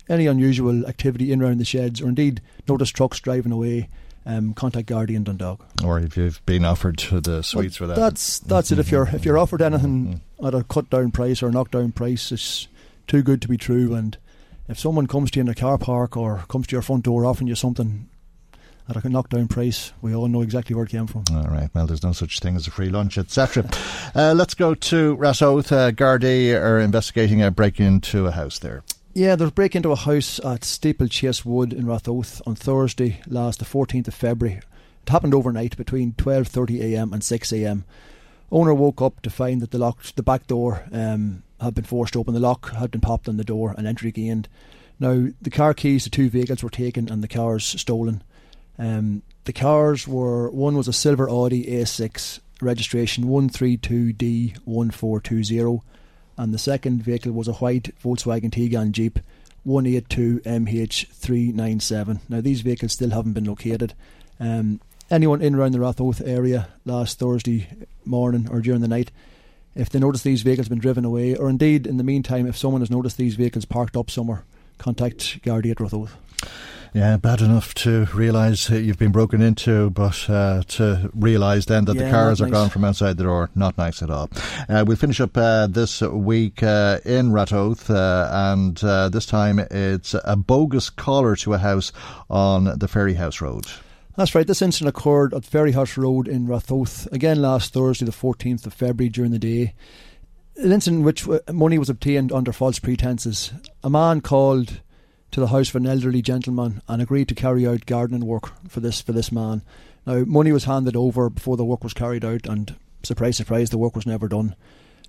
any 0.09 0.27
unusual 0.27 0.85
activity 0.85 1.31
in 1.31 1.41
around 1.41 1.59
the 1.59 1.65
sheds, 1.65 2.01
or 2.01 2.09
indeed 2.09 2.41
noticed 2.67 2.95
trucks 2.95 3.19
driving 3.19 3.51
away, 3.51 3.89
um, 4.25 4.53
contact 4.53 4.87
Guardian 4.87 5.23
Dundalk. 5.23 5.65
Or 5.83 5.99
if 5.99 6.17
you've 6.17 6.43
been 6.45 6.65
offered 6.65 6.99
the 6.99 7.41
suites 7.41 7.79
well, 7.79 7.89
for 7.89 7.95
that. 7.95 7.99
That's 7.99 8.39
that's 8.39 8.71
mm-hmm. 8.71 8.79
it. 8.79 8.85
If 8.85 8.91
you're 8.91 9.09
if 9.09 9.25
you're 9.25 9.37
offered 9.37 9.61
anything 9.61 10.21
mm-hmm. 10.39 10.45
at 10.45 10.55
a 10.55 10.63
cut 10.63 10.89
down 10.89 11.11
price 11.11 11.43
or 11.43 11.51
knock 11.51 11.71
down 11.71 11.91
price, 11.91 12.31
it's 12.31 12.67
too 13.07 13.23
good 13.23 13.41
to 13.41 13.47
be 13.47 13.57
true. 13.57 13.93
And 13.93 14.17
if 14.67 14.79
someone 14.79 15.07
comes 15.07 15.31
to 15.31 15.39
you 15.39 15.41
in 15.41 15.49
a 15.49 15.55
car 15.55 15.77
park 15.77 16.17
or 16.17 16.43
comes 16.47 16.67
to 16.67 16.75
your 16.75 16.81
front 16.81 17.03
door 17.03 17.25
offering 17.25 17.47
you 17.47 17.55
something 17.55 18.09
at 18.87 19.03
a 19.03 19.09
knockdown 19.09 19.47
price. 19.47 19.93
We 20.01 20.13
all 20.13 20.27
know 20.27 20.41
exactly 20.41 20.75
where 20.75 20.85
it 20.85 20.91
came 20.91 21.07
from. 21.07 21.23
All 21.33 21.47
right. 21.47 21.69
Well, 21.73 21.87
there's 21.87 22.03
no 22.03 22.11
such 22.11 22.39
thing 22.39 22.55
as 22.55 22.67
a 22.67 22.71
free 22.71 22.89
lunch, 22.89 23.17
etc. 23.17 23.67
uh, 24.15 24.33
let's 24.35 24.53
go 24.53 24.75
to 24.75 25.17
Ratoath. 25.17 25.71
Uh, 25.71 25.91
Gardaí 25.91 26.59
are 26.59 26.79
investigating 26.79 27.41
a 27.41 27.51
break 27.51 27.79
into 27.79 28.27
a 28.27 28.31
house 28.31 28.59
there. 28.59 28.83
Yeah, 29.13 29.35
there's 29.35 29.51
a 29.51 29.53
break 29.53 29.75
into 29.75 29.91
a 29.91 29.95
house 29.95 30.39
at 30.43 30.63
Steeplechase 30.63 31.45
Wood 31.45 31.71
in 31.71 31.85
Ratoath 31.85 32.41
on 32.45 32.55
Thursday, 32.55 33.21
last 33.27 33.59
the 33.59 33.65
14th 33.65 34.09
of 34.09 34.13
February. 34.13 34.59
It 35.03 35.09
happened 35.09 35.33
overnight 35.33 35.77
between 35.77 36.13
12:30 36.13 36.81
a.m. 36.81 37.13
and 37.13 37.23
6 37.23 37.53
a.m. 37.53 37.85
Owner 38.51 38.73
woke 38.73 39.01
up 39.01 39.21
to 39.21 39.29
find 39.29 39.61
that 39.61 39.71
the 39.71 39.77
lock, 39.77 40.01
the 40.15 40.23
back 40.23 40.47
door, 40.47 40.83
um, 40.91 41.43
had 41.65 41.75
been 41.75 41.83
forced 41.83 42.15
open. 42.15 42.33
The 42.33 42.39
lock 42.39 42.73
had 42.73 42.91
been 42.91 43.01
popped 43.01 43.27
on 43.27 43.37
the 43.37 43.43
door, 43.43 43.75
and 43.77 43.85
entry 43.85 44.11
gained. 44.11 44.47
Now, 44.99 45.27
the 45.41 45.49
car 45.49 45.73
keys 45.73 46.05
to 46.05 46.09
two 46.09 46.29
vehicles 46.29 46.63
were 46.63 46.69
taken 46.69 47.09
and 47.09 47.21
the 47.21 47.27
cars 47.27 47.65
stolen. 47.65 48.23
Um, 48.77 49.23
the 49.43 49.53
cars 49.53 50.07
were 50.07 50.49
one 50.49 50.77
was 50.77 50.87
a 50.87 50.93
silver 50.93 51.29
Audi 51.29 51.65
A6 51.65 52.39
registration 52.61 53.25
132D1420 53.25 55.81
and 56.37 56.53
the 56.53 56.57
second 56.57 57.01
vehicle 57.03 57.31
was 57.31 57.47
a 57.47 57.53
white 57.53 57.95
Volkswagen 58.03 58.51
Tiguan 58.51 58.91
Jeep 58.91 59.19
182MH397. 59.65 62.19
Now 62.29 62.41
these 62.41 62.59
vehicles 62.61 62.91
still 62.93 63.11
haven't 63.11 63.33
been 63.33 63.45
located. 63.45 63.93
Um, 64.39 64.79
anyone 65.09 65.41
in 65.41 65.55
around 65.55 65.71
the 65.71 65.79
Ratoath 65.79 66.21
area 66.25 66.69
last 66.85 67.19
Thursday 67.19 67.67
morning 68.03 68.47
or 68.51 68.61
during 68.61 68.81
the 68.81 68.87
night, 68.87 69.11
if 69.75 69.89
they 69.89 69.99
notice 69.99 70.23
these 70.23 70.41
vehicles 70.41 70.67
have 70.67 70.71
been 70.71 70.79
driven 70.79 71.05
away, 71.05 71.35
or 71.35 71.49
indeed 71.49 71.85
in 71.85 71.97
the 71.97 72.03
meantime, 72.03 72.47
if 72.47 72.57
someone 72.57 72.81
has 72.81 72.89
noticed 72.89 73.17
these 73.17 73.35
vehicles 73.35 73.65
parked 73.65 73.97
up 73.97 74.09
somewhere, 74.09 74.43
contact 74.77 75.41
Gardaí 75.43 75.71
at 75.71 75.77
Ratoath. 75.77 76.11
Yeah, 76.95 77.17
bad 77.17 77.41
enough 77.41 77.73
to 77.75 78.05
realise 78.13 78.69
you've 78.69 78.97
been 78.97 79.11
broken 79.11 79.41
into, 79.41 79.89
but 79.89 80.29
uh, 80.29 80.63
to 80.63 81.11
realise 81.13 81.65
then 81.65 81.83
that 81.85 81.97
yeah, 81.97 82.05
the 82.05 82.09
cars 82.09 82.39
are 82.39 82.45
nice. 82.45 82.53
gone 82.53 82.69
from 82.69 82.85
outside 82.85 83.17
the 83.17 83.25
door, 83.25 83.49
not 83.53 83.77
nice 83.77 84.01
at 84.01 84.09
all. 84.09 84.29
Uh, 84.69 84.85
we'll 84.87 84.95
finish 84.95 85.19
up 85.19 85.35
uh, 85.35 85.67
this 85.67 85.99
week 85.99 86.63
uh, 86.63 86.99
in 87.03 87.31
Ratoath, 87.31 87.89
uh, 87.89 88.29
and 88.31 88.81
uh, 88.81 89.09
this 89.09 89.25
time 89.25 89.59
it's 89.59 90.15
a 90.23 90.37
bogus 90.37 90.89
caller 90.89 91.35
to 91.35 91.53
a 91.53 91.57
house 91.57 91.91
on 92.29 92.79
the 92.79 92.87
Ferry 92.87 93.15
House 93.15 93.41
Road. 93.41 93.65
That's 94.17 94.33
right. 94.33 94.47
This 94.47 94.61
incident 94.61 94.95
occurred 94.95 95.33
at 95.33 95.43
Ferryhouse 95.43 95.97
Road 95.97 96.29
in 96.29 96.47
Ratoath 96.47 97.11
again 97.11 97.41
last 97.41 97.73
Thursday, 97.73 98.05
the 98.05 98.13
14th 98.13 98.65
of 98.65 98.73
February, 98.73 99.09
during 99.09 99.31
the 99.31 99.39
day. 99.39 99.73
An 100.55 100.71
incident 100.71 100.99
in 100.99 101.03
which 101.03 101.27
money 101.51 101.77
was 101.77 101.89
obtained 101.89 102.31
under 102.31 102.53
false 102.53 102.79
pretences. 102.79 103.51
A 103.83 103.89
man 103.89 104.21
called 104.21 104.79
to 105.31 105.41
the 105.41 105.47
house 105.47 105.67
of 105.67 105.75
an 105.75 105.87
elderly 105.87 106.21
gentleman 106.21 106.81
and 106.87 107.01
agreed 107.01 107.27
to 107.27 107.35
carry 107.35 107.67
out 107.67 107.85
gardening 107.85 108.25
work 108.25 108.53
for 108.69 108.79
this 108.79 109.01
for 109.01 109.11
this 109.11 109.33
man. 109.33 109.63
Now, 110.07 110.23
money 110.23 110.53
was 110.53 110.63
handed 110.63 110.95
over 110.95 111.29
before 111.29 111.57
the 111.57 111.65
work 111.65 111.83
was 111.83 111.93
carried 111.93 112.23
out, 112.23 112.45
and 112.45 112.73
surprise, 113.03 113.35
surprise, 113.35 113.69
the 113.69 113.77
work 113.77 113.97
was 113.97 114.05
never 114.05 114.29
done. 114.29 114.55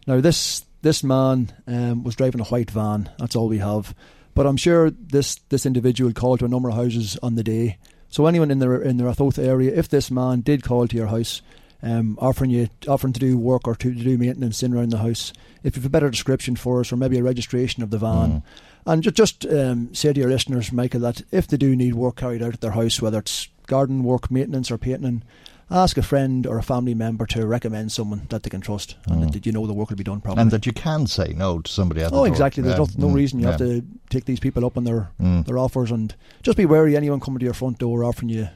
Now, 0.09 0.21
this 0.21 0.65
this 0.83 1.05
man 1.05 1.53
um, 1.69 2.03
was 2.03 2.17
driving 2.17 2.41
a 2.41 2.45
white 2.45 2.73
van. 2.73 3.11
That's 3.21 3.37
all 3.37 3.49
we 3.49 3.59
have. 3.59 3.95
But 4.35 4.47
I'm 4.49 4.57
sure 4.57 4.91
this 4.91 5.37
this 5.49 5.65
individual 5.65 6.13
called 6.13 6.41
to 6.41 6.45
a 6.45 6.49
number 6.49 6.71
of 6.71 6.75
houses 6.75 7.17
on 7.23 7.37
the 7.37 7.45
day. 7.45 7.79
So 8.17 8.25
anyone 8.25 8.51
in 8.51 8.61
the 8.61 8.81
in 8.81 8.97
the 8.97 9.05
Ratoath 9.05 9.39
area, 9.39 9.75
if 9.75 9.91
this 9.91 10.11
man 10.11 10.41
did 10.41 10.63
call 10.63 10.89
to 10.89 10.97
your 10.97 11.09
house, 11.09 11.43
um, 11.83 12.17
offering 12.19 12.49
you 12.49 12.71
offering 12.89 13.13
to 13.13 13.21
do 13.21 13.37
work 13.37 13.69
or 13.69 13.75
to, 13.75 13.93
to 13.93 14.03
do 14.03 14.17
maintenance 14.17 14.63
in 14.63 14.73
around 14.73 14.89
the 14.89 14.97
house, 14.97 15.35
if 15.63 15.77
you 15.77 15.83
have 15.83 15.87
a 15.87 15.91
better 15.91 16.09
description 16.09 16.57
for 16.57 16.81
us 16.81 16.91
or 16.91 16.97
maybe 16.97 17.19
a 17.19 17.23
registration 17.23 17.83
of 17.83 17.91
the 17.91 17.99
van. 17.99 18.31
Mm. 18.31 18.43
And 18.87 19.03
ju- 19.03 19.11
just 19.11 19.45
um, 19.45 19.95
say 19.95 20.15
to 20.15 20.19
your 20.19 20.31
listeners, 20.31 20.73
Michael, 20.73 21.01
that 21.01 21.21
if 21.31 21.47
they 21.47 21.59
do 21.59 21.77
need 21.77 21.95
work 21.95 22.17
carried 22.17 22.43
out 22.43 22.55
at 22.55 22.63
their 22.63 22.71
house, 22.71 23.03
whether 23.03 23.19
it's 23.19 23.49
garden 23.67 24.03
work, 24.03 24.31
maintenance, 24.31 24.71
or 24.71 24.79
painting, 24.79 25.23
ask 25.71 25.97
a 25.99 26.03
friend 26.03 26.47
or 26.47 26.59
a 26.59 26.63
family 26.63 26.95
member 26.95 27.27
to 27.27 27.45
recommend 27.47 27.91
someone 27.91 28.27
that 28.29 28.43
they 28.45 28.51
can 28.51 28.61
trust 28.61 28.97
and 29.07 29.25
Mm. 29.25 29.33
that 29.33 29.47
you 29.47 29.53
know 29.53 29.67
the 29.67 29.73
work 29.75 29.91
will 29.91 29.97
be 29.97 30.05
done 30.05 30.21
properly. 30.21 30.43
And 30.43 30.51
that 30.53 30.65
you 30.67 30.73
can 30.73 31.07
say 31.07 31.35
no 31.37 31.59
to 31.61 31.71
somebody 31.71 32.03
at 32.03 32.13
Oh, 32.13 32.17
door. 32.19 32.29
exactly. 32.29 32.63
There's 32.63 32.79
Yeah. 32.79 32.87
no, 32.99 33.09
no 33.09 33.13
Mm. 33.13 33.17
reason 33.17 33.41
you 33.41 33.47
have 33.47 33.59
to 33.59 33.83
take 34.09 34.27
these 34.27 34.39
people 34.41 34.65
up 34.65 34.77
on 34.77 34.85
their 34.85 35.11
Mm. 35.21 35.45
their 35.47 35.59
offers, 35.59 35.91
and 35.91 36.15
just 36.43 36.57
be 36.57 36.67
wary 36.67 36.97
anyone 36.97 37.19
coming 37.21 37.41
to 37.41 37.45
your 37.45 37.55
front 37.55 37.79
door 37.79 38.05
offering 38.05 38.29
you 38.29 38.49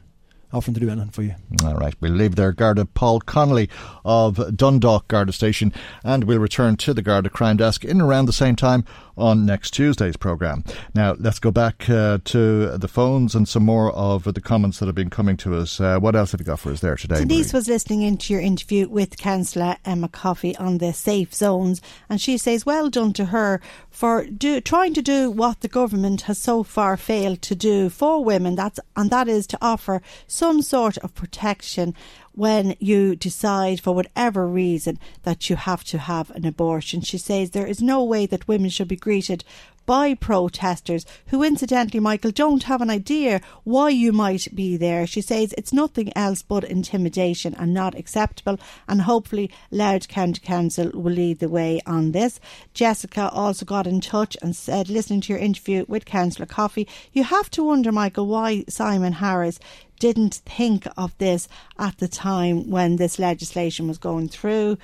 offering 0.52 0.74
to 0.74 0.80
do 0.80 0.90
anything 0.90 1.10
for 1.10 1.22
you. 1.22 1.34
All 1.64 1.74
right, 1.74 1.94
we'll 2.00 2.12
leave 2.12 2.36
there 2.36 2.52
Garda 2.52 2.84
Paul 2.84 3.20
Connolly 3.20 3.68
of 4.04 4.56
Dundalk 4.56 5.08
Garda 5.08 5.32
Station, 5.32 5.72
and 6.04 6.24
we'll 6.24 6.38
return 6.38 6.76
to 6.78 6.94
the 6.94 7.02
Garda 7.02 7.30
Crime 7.30 7.56
Desk 7.56 7.84
in 7.84 8.00
around 8.00 8.26
the 8.26 8.32
same 8.32 8.56
time 8.56 8.84
on 9.16 9.44
next 9.44 9.72
Tuesday's 9.72 10.16
programme. 10.16 10.64
Now, 10.94 11.14
let's 11.18 11.38
go 11.38 11.50
back 11.50 11.88
uh, 11.90 12.18
to 12.24 12.78
the 12.78 12.88
phones 12.88 13.34
and 13.34 13.46
some 13.46 13.64
more 13.64 13.92
of 13.92 14.24
the 14.24 14.40
comments 14.40 14.78
that 14.78 14.86
have 14.86 14.94
been 14.94 15.10
coming 15.10 15.36
to 15.38 15.56
us. 15.56 15.80
Uh, 15.80 15.98
what 15.98 16.16
else 16.16 16.32
have 16.32 16.40
you 16.40 16.46
got 16.46 16.58
for 16.58 16.72
us 16.72 16.80
there 16.80 16.96
today? 16.96 17.18
Denise 17.18 17.52
was 17.52 17.68
listening 17.68 18.02
into 18.02 18.32
your 18.32 18.42
interview 18.42 18.88
with 18.88 19.18
Councillor 19.18 19.76
Emma 19.84 20.08
Coffey 20.08 20.56
on 20.56 20.78
the 20.78 20.92
safe 20.92 21.34
zones, 21.34 21.82
and 22.08 22.20
she 22.20 22.38
says, 22.38 22.64
"Well 22.64 22.88
done 22.88 23.12
to 23.14 23.26
her 23.26 23.60
for 23.90 24.24
do, 24.24 24.60
trying 24.60 24.94
to 24.94 25.02
do 25.02 25.30
what 25.30 25.60
the 25.60 25.68
government 25.68 26.22
has 26.22 26.38
so 26.38 26.62
far 26.62 26.96
failed 26.96 27.42
to 27.42 27.54
do 27.54 27.90
for 27.90 28.24
women. 28.24 28.54
That's 28.54 28.80
and 28.96 29.10
that 29.10 29.28
is 29.28 29.46
to 29.48 29.58
offer 29.60 30.00
some 30.40 30.62
sort 30.62 30.96
of 31.04 31.14
protection." 31.14 31.94
When 32.32 32.66
you 32.78 33.16
decide, 33.16 33.80
for 33.80 33.92
whatever 33.92 34.46
reason, 34.46 34.98
that 35.24 35.50
you 35.50 35.56
have 35.56 35.82
to 35.92 35.98
have 35.98 36.30
an 36.30 36.46
abortion, 36.46 37.00
she 37.00 37.18
says 37.18 37.50
there 37.50 37.72
is 37.74 37.82
no 37.94 37.98
way 38.12 38.24
that 38.26 38.48
women 38.48 38.70
should 38.70 38.88
be 38.88 39.06
greeted 39.08 39.42
by 39.84 40.14
protesters 40.14 41.04
who, 41.30 41.42
incidentally, 41.42 41.98
Michael, 41.98 42.30
don't 42.30 42.62
have 42.70 42.80
an 42.80 42.90
idea 42.90 43.40
why 43.64 43.88
you 43.90 44.12
might 44.12 44.46
be 44.54 44.76
there. 44.76 45.04
She 45.06 45.20
says 45.20 45.52
it's 45.58 45.72
nothing 45.72 46.12
else 46.16 46.42
but 46.42 46.62
intimidation 46.62 47.52
and 47.58 47.74
not 47.74 47.98
acceptable, 47.98 48.60
and 48.86 49.02
hopefully 49.02 49.50
Louth 49.72 50.06
County 50.06 50.40
Council 50.40 50.92
will 50.94 51.12
lead 51.12 51.40
the 51.40 51.48
way 51.48 51.80
on 51.84 52.12
this. 52.12 52.38
Jessica 52.72 53.28
also 53.30 53.64
got 53.64 53.88
in 53.88 54.00
touch 54.00 54.36
and 54.40 54.54
said, 54.54 54.88
listening 54.88 55.22
to 55.22 55.32
your 55.32 55.42
interview 55.42 55.84
with 55.88 56.04
Councillor 56.04 56.46
Coffey, 56.46 56.86
you 57.12 57.24
have 57.24 57.50
to 57.50 57.64
wonder, 57.64 57.90
Michael, 57.90 58.28
why 58.28 58.64
Simon 58.68 59.14
Harris 59.14 59.58
didn't 60.00 60.34
think 60.46 60.86
of 60.96 61.16
this 61.18 61.46
at 61.78 61.98
the 61.98 62.08
time 62.08 62.68
when 62.68 62.96
this 62.96 63.18
legislation 63.18 63.86
was 63.86 63.98
going 63.98 64.28
through 64.28 64.76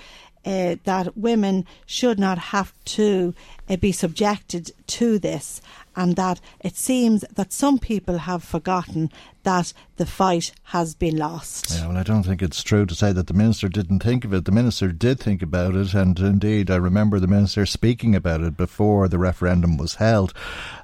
uh, 0.47 0.77
that 0.85 1.17
women 1.17 1.67
should 1.85 2.19
not 2.19 2.39
have 2.39 2.73
to 2.85 3.35
uh, 3.69 3.77
be 3.77 3.93
subjected 3.93 4.71
to 4.87 5.19
this, 5.19 5.61
and 5.97 6.15
that 6.15 6.41
it 6.61 6.77
seems 6.77 7.25
that 7.35 7.53
some 7.53 7.79
people 7.79 8.19
have 8.19 8.45
forgotten 8.45 9.11
that 9.43 9.73
the 9.97 10.07
fight 10.07 10.53
has 10.65 10.95
been 10.95 11.17
lost. 11.17 11.71
Yeah, 11.71 11.89
well, 11.89 11.97
I 11.97 12.03
don't 12.03 12.23
think 12.23 12.43
it's 12.43 12.63
true 12.63 12.87
to 12.87 12.95
say 12.95 13.13
that 13.13 13.27
the 13.27 13.35
minister 13.35 13.69
didn't 13.69 14.01
think 14.01 14.25
of 14.25 14.33
it. 14.33 14.45
The 14.45 14.53
minister 14.53 14.93
did 14.93 15.19
think 15.19 15.43
about 15.43 15.75
it, 15.75 15.95
and 15.95 16.19
indeed, 16.19 16.71
I 16.71 16.77
remember 16.77 17.19
the 17.19 17.27
minister 17.27 17.67
speaking 17.67 18.15
about 18.15 18.43
it 18.43 18.57
before 18.57 19.09
the 19.09 19.19
referendum 19.19 19.77
was 19.77 19.97
held, 19.97 20.33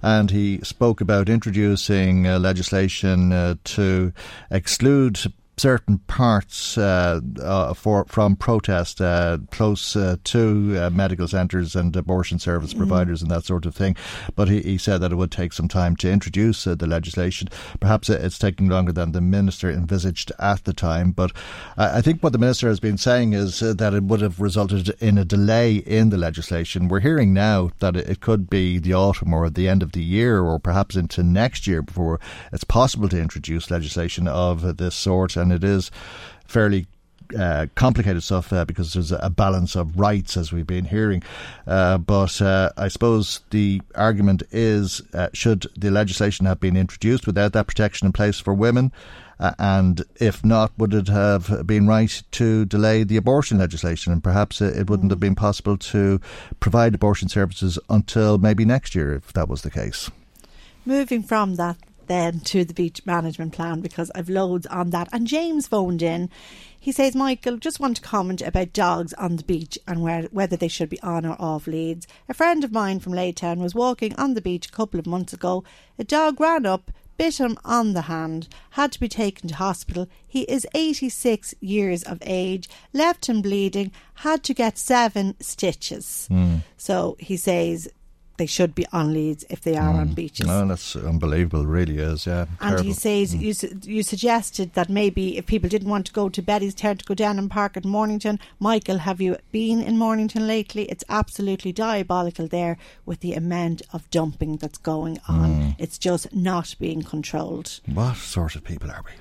and 0.02 0.30
he 0.30 0.59
spoke 0.62 1.01
about 1.01 1.28
introducing 1.28 2.26
uh, 2.26 2.39
legislation 2.39 3.32
uh, 3.32 3.55
to 3.64 4.12
exclude 4.51 5.20
certain 5.57 5.99
parts 5.99 6.79
uh, 6.79 7.20
uh, 7.41 7.74
for 7.74 8.05
from 8.07 8.37
protest 8.37 9.01
uh, 9.01 9.39
close 9.51 9.95
uh, 9.95 10.16
to 10.24 10.77
uh, 10.79 10.91
medical 10.91 11.29
centres 11.29 11.77
and 11.77 11.95
abortion 11.95 12.39
service 12.39 12.73
mm. 12.73 12.79
providers 12.79 13.20
mm. 13.20 13.23
and 13.23 13.31
that 13.31 13.45
sort 13.45 13.66
of 13.66 13.74
thing. 13.74 13.95
But 14.35 14.49
he, 14.49 14.61
he, 14.61 14.79
said 14.79 14.99
that 14.99 15.12
it 15.12 15.16
would 15.16 15.31
take 15.31 15.53
some 15.53 15.69
time 15.69 15.95
to 15.97 16.11
introduce 16.11 16.66
uh, 16.66 16.74
the 16.74 16.87
legislation. 16.87 17.49
Perhaps 17.81 18.09
it's 18.09 18.39
taking 18.39 18.69
longer 18.69 18.93
than 18.93 19.12
the 19.12 19.20
minister 19.20 19.70
envisaged 19.70 20.33
at 20.39 20.65
the 20.65 20.73
time. 20.73 21.12
But 21.12 21.33
I 21.77 22.01
think 22.01 22.23
what 22.23 22.33
the 22.33 22.39
minister 22.39 22.69
has 22.69 22.81
been 22.81 22.99
saying 22.99 23.35
is 23.35 23.61
that 23.61 23.95
it 23.95 24.03
would 24.03 24.20
have 24.20 24.41
resulted 24.41 24.89
in 25.01 25.19
a 25.19 25.24
delay 25.24 25.77
in 25.77 26.09
the 26.11 26.16
legislation. 26.16 26.89
We're 26.89 27.01
hearing 27.01 27.33
now 27.33 27.70
that 27.79 27.95
it 27.97 28.20
could 28.20 28.51
be 28.51 28.79
the 28.79 28.95
autumn 28.95 29.33
or 29.33 29.49
the 29.51 29.69
end 29.69 29.83
of 29.83 29.93
the 29.93 30.03
year 30.03 30.41
or 30.41 30.59
perhaps 30.59 30.97
into 30.97 31.23
next 31.23 31.66
year 31.66 31.83
before 31.83 32.19
it's 32.53 32.65
possible 32.65 33.09
to 33.11 33.20
introduce 33.20 33.70
legislation 33.70 34.27
of 34.27 34.79
this 34.79 34.95
sort 34.95 35.37
and 35.37 35.52
it 35.53 35.65
is 35.65 35.91
fairly 36.47 36.87
uh, 37.39 37.66
complicated 37.74 38.23
stuff 38.23 38.53
uh, 38.53 38.65
because 38.65 38.93
there's 38.93 39.12
a 39.12 39.31
balance 39.31 39.74
of 39.74 39.99
rights, 39.99 40.37
as 40.37 40.53
we've 40.53 40.66
been 40.66 40.85
hearing. 40.85 41.23
Uh, 41.66 41.99
but 41.99 42.41
uh, 42.43 42.70
I 42.77 42.89
suppose 42.89 43.41
the 43.51 43.81
argument 43.95 44.43
is 44.51 45.03
uh, 45.15 45.29
should 45.33 45.66
the 45.77 45.91
legislation 45.91 46.47
have 46.47 46.61
been 46.61 46.77
introduced 46.77 47.27
without 47.27 47.53
that 47.53 47.66
protection 47.66 48.07
in 48.07 48.12
place 48.12 48.39
for 48.39 48.55
women? 48.55 48.93
Uh, 49.41 49.53
and 49.59 50.05
if 50.16 50.45
not, 50.45 50.73
would 50.79 50.95
it 50.95 51.09
have 51.09 51.66
been 51.66 51.87
right 51.87 52.23
to 52.33 52.65
delay 52.66 53.03
the 53.03 53.16
abortion 53.16 53.59
legislation? 53.59 54.12
And 54.12 54.23
perhaps 54.23 54.61
it 54.61 54.89
wouldn't 54.89 55.11
have 55.11 55.19
been 55.20 55.35
possible 55.35 55.77
to 55.79 56.20
provide 56.61 56.95
abortion 56.95 57.29
services 57.29 57.79
until 57.89 58.39
maybe 58.39 58.65
next 58.65 58.95
year, 58.95 59.15
if 59.15 59.33
that 59.33 59.49
was 59.49 59.62
the 59.62 59.70
case. 59.70 60.11
Moving 60.85 61.23
from 61.23 61.57
that 61.57 61.77
then 62.12 62.40
to 62.40 62.64
the 62.64 62.74
beach 62.74 63.05
management 63.06 63.52
plan 63.52 63.80
because 63.80 64.10
I've 64.14 64.28
loads 64.28 64.66
on 64.66 64.90
that. 64.90 65.09
And 65.12 65.26
James 65.26 65.66
phoned 65.66 66.02
in. 66.02 66.28
He 66.78 66.93
says, 66.93 67.14
Michael, 67.14 67.56
just 67.56 67.80
want 67.80 67.97
to 67.97 68.02
comment 68.02 68.43
about 68.43 68.72
dogs 68.72 69.14
on 69.14 69.36
the 69.36 69.44
beach 69.44 69.78
and 69.86 70.02
where, 70.02 70.24
whether 70.24 70.56
they 70.56 70.68
should 70.68 70.90
be 70.90 71.01
on 71.01 71.24
or 71.24 71.36
off 71.40 71.66
leads. 71.66 72.06
A 72.28 72.34
friend 72.34 72.64
of 72.64 72.72
mine 72.72 73.01
from 73.01 73.12
Laytown 73.12 73.59
was 73.59 73.74
walking 73.74 74.14
on 74.16 74.34
the 74.34 74.43
beach 74.43 74.66
a 74.66 74.72
couple 74.72 75.01
of 75.01 75.06
months 75.06 75.32
ago. 75.32 75.64
A 75.98 76.05
dog 76.05 76.40
ran 76.40 76.66
up, 76.66 76.90
bit 77.16 77.39
him 77.39 77.56
on 77.64 77.93
the 77.93 78.02
hand, 78.02 78.48
had 78.70 78.93
to 78.93 79.01
be 79.01 79.09
taken 79.09 79.48
to 79.48 79.55
hospital. 79.55 80.09
He 80.26 80.43
is 80.43 80.66
86 80.74 81.55
years 81.60 82.02
of 82.02 82.18
age, 82.22 82.68
left 82.93 83.28
him 83.28 83.43
bleeding, 83.43 83.93
had 84.14 84.43
to 84.44 84.55
get 84.55 84.76
seven 84.76 85.36
stitches. 85.40 86.28
Mm. 86.30 86.62
So 86.76 87.16
he 87.20 87.36
says 87.36 87.89
they 88.38 88.46
should 88.46 88.74
be 88.74 88.86
on 88.92 89.12
leads 89.12 89.44
if 89.50 89.60
they 89.60 89.76
are 89.76 89.92
mm. 89.92 89.98
on 89.98 90.14
beaches. 90.14 90.46
No, 90.46 90.66
that's 90.66 90.96
unbelievable, 90.96 91.64
really 91.64 91.98
is, 91.98 92.26
yeah. 92.26 92.46
And 92.60 92.70
terrible. 92.70 92.84
he 92.84 92.92
says, 92.92 93.34
mm. 93.34 93.40
you, 93.40 93.54
su- 93.54 93.78
you 93.84 94.02
suggested 94.02 94.72
that 94.74 94.88
maybe 94.88 95.38
if 95.38 95.46
people 95.46 95.68
didn't 95.68 95.88
want 95.88 96.06
to 96.06 96.12
go 96.12 96.28
to 96.28 96.42
Betty's 96.42 96.72
Bettystown 96.72 96.98
to 96.98 97.04
go 97.04 97.14
down 97.14 97.38
and 97.38 97.50
park 97.50 97.76
at 97.76 97.84
Mornington. 97.84 98.38
Michael, 98.59 98.98
have 98.98 99.20
you 99.20 99.36
been 99.50 99.80
in 99.80 99.98
Mornington 99.98 100.46
lately? 100.46 100.84
It's 100.84 101.04
absolutely 101.09 101.72
diabolical 101.72 102.46
there 102.46 102.78
with 103.04 103.20
the 103.20 103.34
amount 103.34 103.82
of 103.92 104.09
dumping 104.10 104.56
that's 104.56 104.78
going 104.78 105.18
on. 105.28 105.50
Mm. 105.50 105.76
It's 105.78 105.98
just 105.98 106.34
not 106.34 106.74
being 106.78 107.02
controlled. 107.02 107.80
What 107.86 108.16
sort 108.16 108.56
of 108.56 108.64
people 108.64 108.90
are 108.90 109.02
we? 109.04 109.12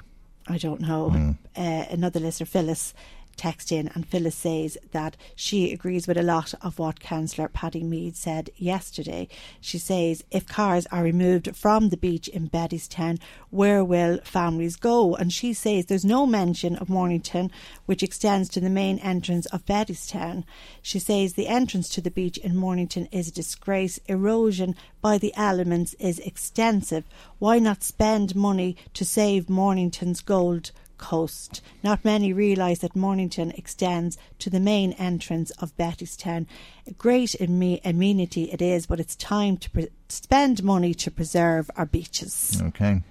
I 0.54 0.58
don't 0.58 0.82
know. 0.82 1.12
Mm. 1.14 1.38
Uh, 1.56 1.86
another 1.90 2.20
listener, 2.20 2.46
Phyllis, 2.46 2.94
text 3.42 3.72
in, 3.72 3.88
and 3.96 4.08
Phyllis 4.08 4.36
says 4.36 4.78
that 4.92 5.18
she 5.36 5.74
agrees 5.74 6.08
with 6.08 6.16
a 6.16 6.22
lot 6.22 6.54
of 6.62 6.78
what 6.78 7.00
Councillor 7.00 7.48
Paddy 7.48 7.82
Meade 7.82 8.16
said 8.16 8.52
yesterday. 8.56 9.28
She 9.60 9.80
says 9.80 10.24
if 10.30 10.46
cars 10.46 10.86
are 10.92 11.02
removed 11.02 11.56
from 11.56 11.90
the 11.90 11.98
beach 11.98 12.28
in 12.28 12.52
Bettystown, 12.52 13.20
where 13.50 13.84
will 13.84 14.20
families 14.24 14.76
go? 14.76 15.16
And 15.16 15.34
she 15.34 15.54
says 15.54 15.88
there's 15.88 16.06
no 16.06 16.28
mention 16.28 16.76
of 16.76 16.88
Mornington, 16.88 17.50
which 17.88 18.04
extends 18.04 18.48
to 18.50 18.60
the 18.60 18.70
main 18.70 19.00
entrance 19.00 19.48
of 19.48 19.66
Bettystown. 19.66 20.44
She 20.84 21.00
says 21.00 21.34
the 21.34 21.48
entrance 21.48 21.90
to 21.90 22.02
the 22.02 22.12
beach 22.12 22.38
in 22.38 22.56
Mornington 22.56 23.08
is 23.12 23.28
a 23.28 23.34
disgrace. 23.34 24.00
Erosion 24.06 24.76
by 25.02 25.18
the 25.18 25.34
elements 25.36 25.96
is 25.96 26.20
extensive. 26.20 27.06
Why 27.40 27.58
not 27.58 27.82
spend 27.82 28.36
money 28.36 28.78
to 28.94 29.04
save 29.04 29.50
Mornington's 29.50 30.22
gold? 30.22 30.72
Coast. 31.02 31.62
Not 31.84 32.06
many 32.06 32.32
realise 32.32 32.80
that 32.80 32.96
Mornington 32.96 33.52
extends 33.52 34.18
to 34.40 34.50
the 34.50 34.62
main 34.62 34.94
entrance 34.94 35.52
of 35.60 35.76
Bettystown. 35.76 36.46
A 36.88 36.94
great 36.94 37.36
amenity 37.42 38.44
it 38.52 38.62
is, 38.62 38.86
but 38.86 39.02
it's 39.02 39.18
time 39.18 39.58
to 39.58 39.70
pre- 39.70 39.90
spend 40.08 40.64
money 40.64 40.94
to 40.94 41.12
preserve 41.12 41.70
our 41.76 41.86
beaches. 41.86 42.62
Okay. 42.62 43.02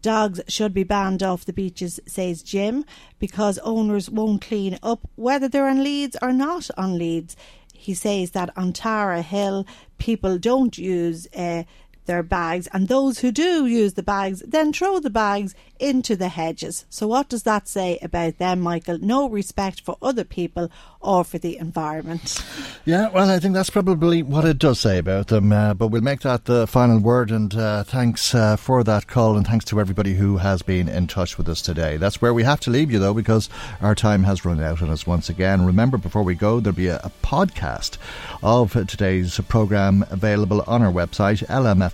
Dogs 0.00 0.40
should 0.48 0.72
be 0.72 0.84
banned 0.84 1.22
off 1.22 1.44
the 1.44 1.52
beaches, 1.52 1.98
says 2.06 2.42
Jim, 2.42 2.84
because 3.18 3.58
owners 3.58 4.08
won't 4.10 4.42
clean 4.42 4.78
up 4.82 5.08
whether 5.16 5.48
they're 5.48 5.68
on 5.68 5.82
leads 5.82 6.16
or 6.22 6.32
not 6.32 6.70
on 6.76 6.98
leads. 6.98 7.36
He 7.72 7.94
says 7.94 8.30
that 8.30 8.50
on 8.56 8.72
Tara 8.72 9.22
Hill, 9.22 9.66
people 9.98 10.38
don't 10.38 10.76
use 10.78 11.26
uh, 11.36 11.64
their 12.06 12.22
bags, 12.22 12.68
and 12.72 12.88
those 12.88 13.20
who 13.20 13.32
do 13.32 13.66
use 13.66 13.94
the 13.94 14.02
bags 14.02 14.42
then 14.46 14.72
throw 14.72 14.98
the 14.98 15.10
bags 15.10 15.54
into 15.78 16.16
the 16.16 16.28
hedges. 16.28 16.84
So, 16.88 17.06
what 17.06 17.28
does 17.28 17.42
that 17.42 17.68
say 17.68 17.98
about 18.00 18.38
them, 18.38 18.60
Michael? 18.60 18.98
No 18.98 19.28
respect 19.28 19.80
for 19.80 19.96
other 20.00 20.24
people 20.24 20.70
or 21.00 21.24
for 21.24 21.38
the 21.38 21.58
environment. 21.58 22.42
Yeah, 22.86 23.08
well, 23.10 23.30
I 23.30 23.38
think 23.38 23.54
that's 23.54 23.70
probably 23.70 24.22
what 24.22 24.44
it 24.44 24.58
does 24.58 24.80
say 24.80 24.98
about 24.98 25.28
them. 25.28 25.52
Uh, 25.52 25.74
but 25.74 25.88
we'll 25.88 26.02
make 26.02 26.20
that 26.20 26.44
the 26.46 26.66
final 26.66 26.98
word. 26.98 27.30
And 27.30 27.54
uh, 27.54 27.84
thanks 27.84 28.34
uh, 28.34 28.56
for 28.56 28.82
that 28.84 29.06
call, 29.06 29.36
and 29.36 29.46
thanks 29.46 29.64
to 29.66 29.80
everybody 29.80 30.14
who 30.14 30.38
has 30.38 30.62
been 30.62 30.88
in 30.88 31.06
touch 31.06 31.38
with 31.38 31.48
us 31.48 31.62
today. 31.62 31.96
That's 31.96 32.20
where 32.20 32.34
we 32.34 32.42
have 32.42 32.60
to 32.60 32.70
leave 32.70 32.90
you, 32.90 32.98
though, 32.98 33.14
because 33.14 33.48
our 33.80 33.94
time 33.94 34.24
has 34.24 34.44
run 34.44 34.62
out 34.62 34.82
on 34.82 34.90
us 34.90 35.06
once 35.06 35.28
again. 35.28 35.64
Remember, 35.64 35.98
before 35.98 36.22
we 36.22 36.34
go, 36.34 36.60
there'll 36.60 36.76
be 36.76 36.88
a, 36.88 36.98
a 36.98 37.12
podcast 37.22 37.96
of 38.42 38.72
today's 38.86 39.40
programme 39.48 40.04
available 40.10 40.62
on 40.66 40.82
our 40.82 40.92
website, 40.92 41.44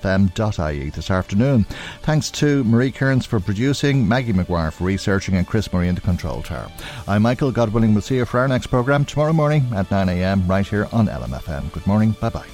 this 0.03 1.11
afternoon. 1.11 1.65
Thanks 2.03 2.31
to 2.33 2.65
Marie 2.65 2.91
Kearns 2.91 3.27
for 3.27 3.41
producing, 3.41 4.07
Maggie 4.09 4.33
McGuire 4.33 4.73
for 4.73 4.85
researching, 4.85 5.37
and 5.37 5.47
Chris 5.47 5.73
Murray 5.73 5.89
in 5.89 5.95
the 5.95 6.01
control 6.01 6.43
tower. 6.43 6.71
I'm 7.07 7.23
Michael. 7.23 7.53
God 7.53 7.73
willing, 7.73 7.93
we'll 7.93 8.03
see 8.03 8.17
you 8.17 8.25
for 8.25 8.41
our 8.41 8.49
next 8.49 8.69
programme 8.69 9.05
tomorrow 9.05 9.33
morning 9.33 9.67
at 9.75 9.89
9am 9.89 10.49
right 10.49 10.67
here 10.67 10.89
on 10.93 11.07
LMFM. 11.07 11.73
Good 11.73 11.87
morning. 11.87 12.13
Bye 12.21 12.31
bye. 12.31 12.47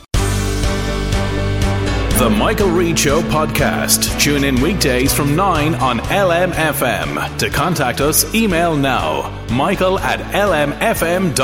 The 2.19 2.31
Michael 2.31 2.71
Reade 2.71 2.99
Show 2.99 3.21
podcast. 3.21 4.19
Tune 4.19 4.43
in 4.45 4.59
weekdays 4.63 5.13
from 5.13 5.37
9 5.37 5.75
on 5.75 5.99
LMFM. 5.99 7.39
To 7.39 7.51
contact 7.51 8.01
us, 8.01 8.35
email 8.35 8.75
now 8.75 9.31
michael 9.51 9.99
at 9.99 10.21
lmfm.ie. 10.33 11.37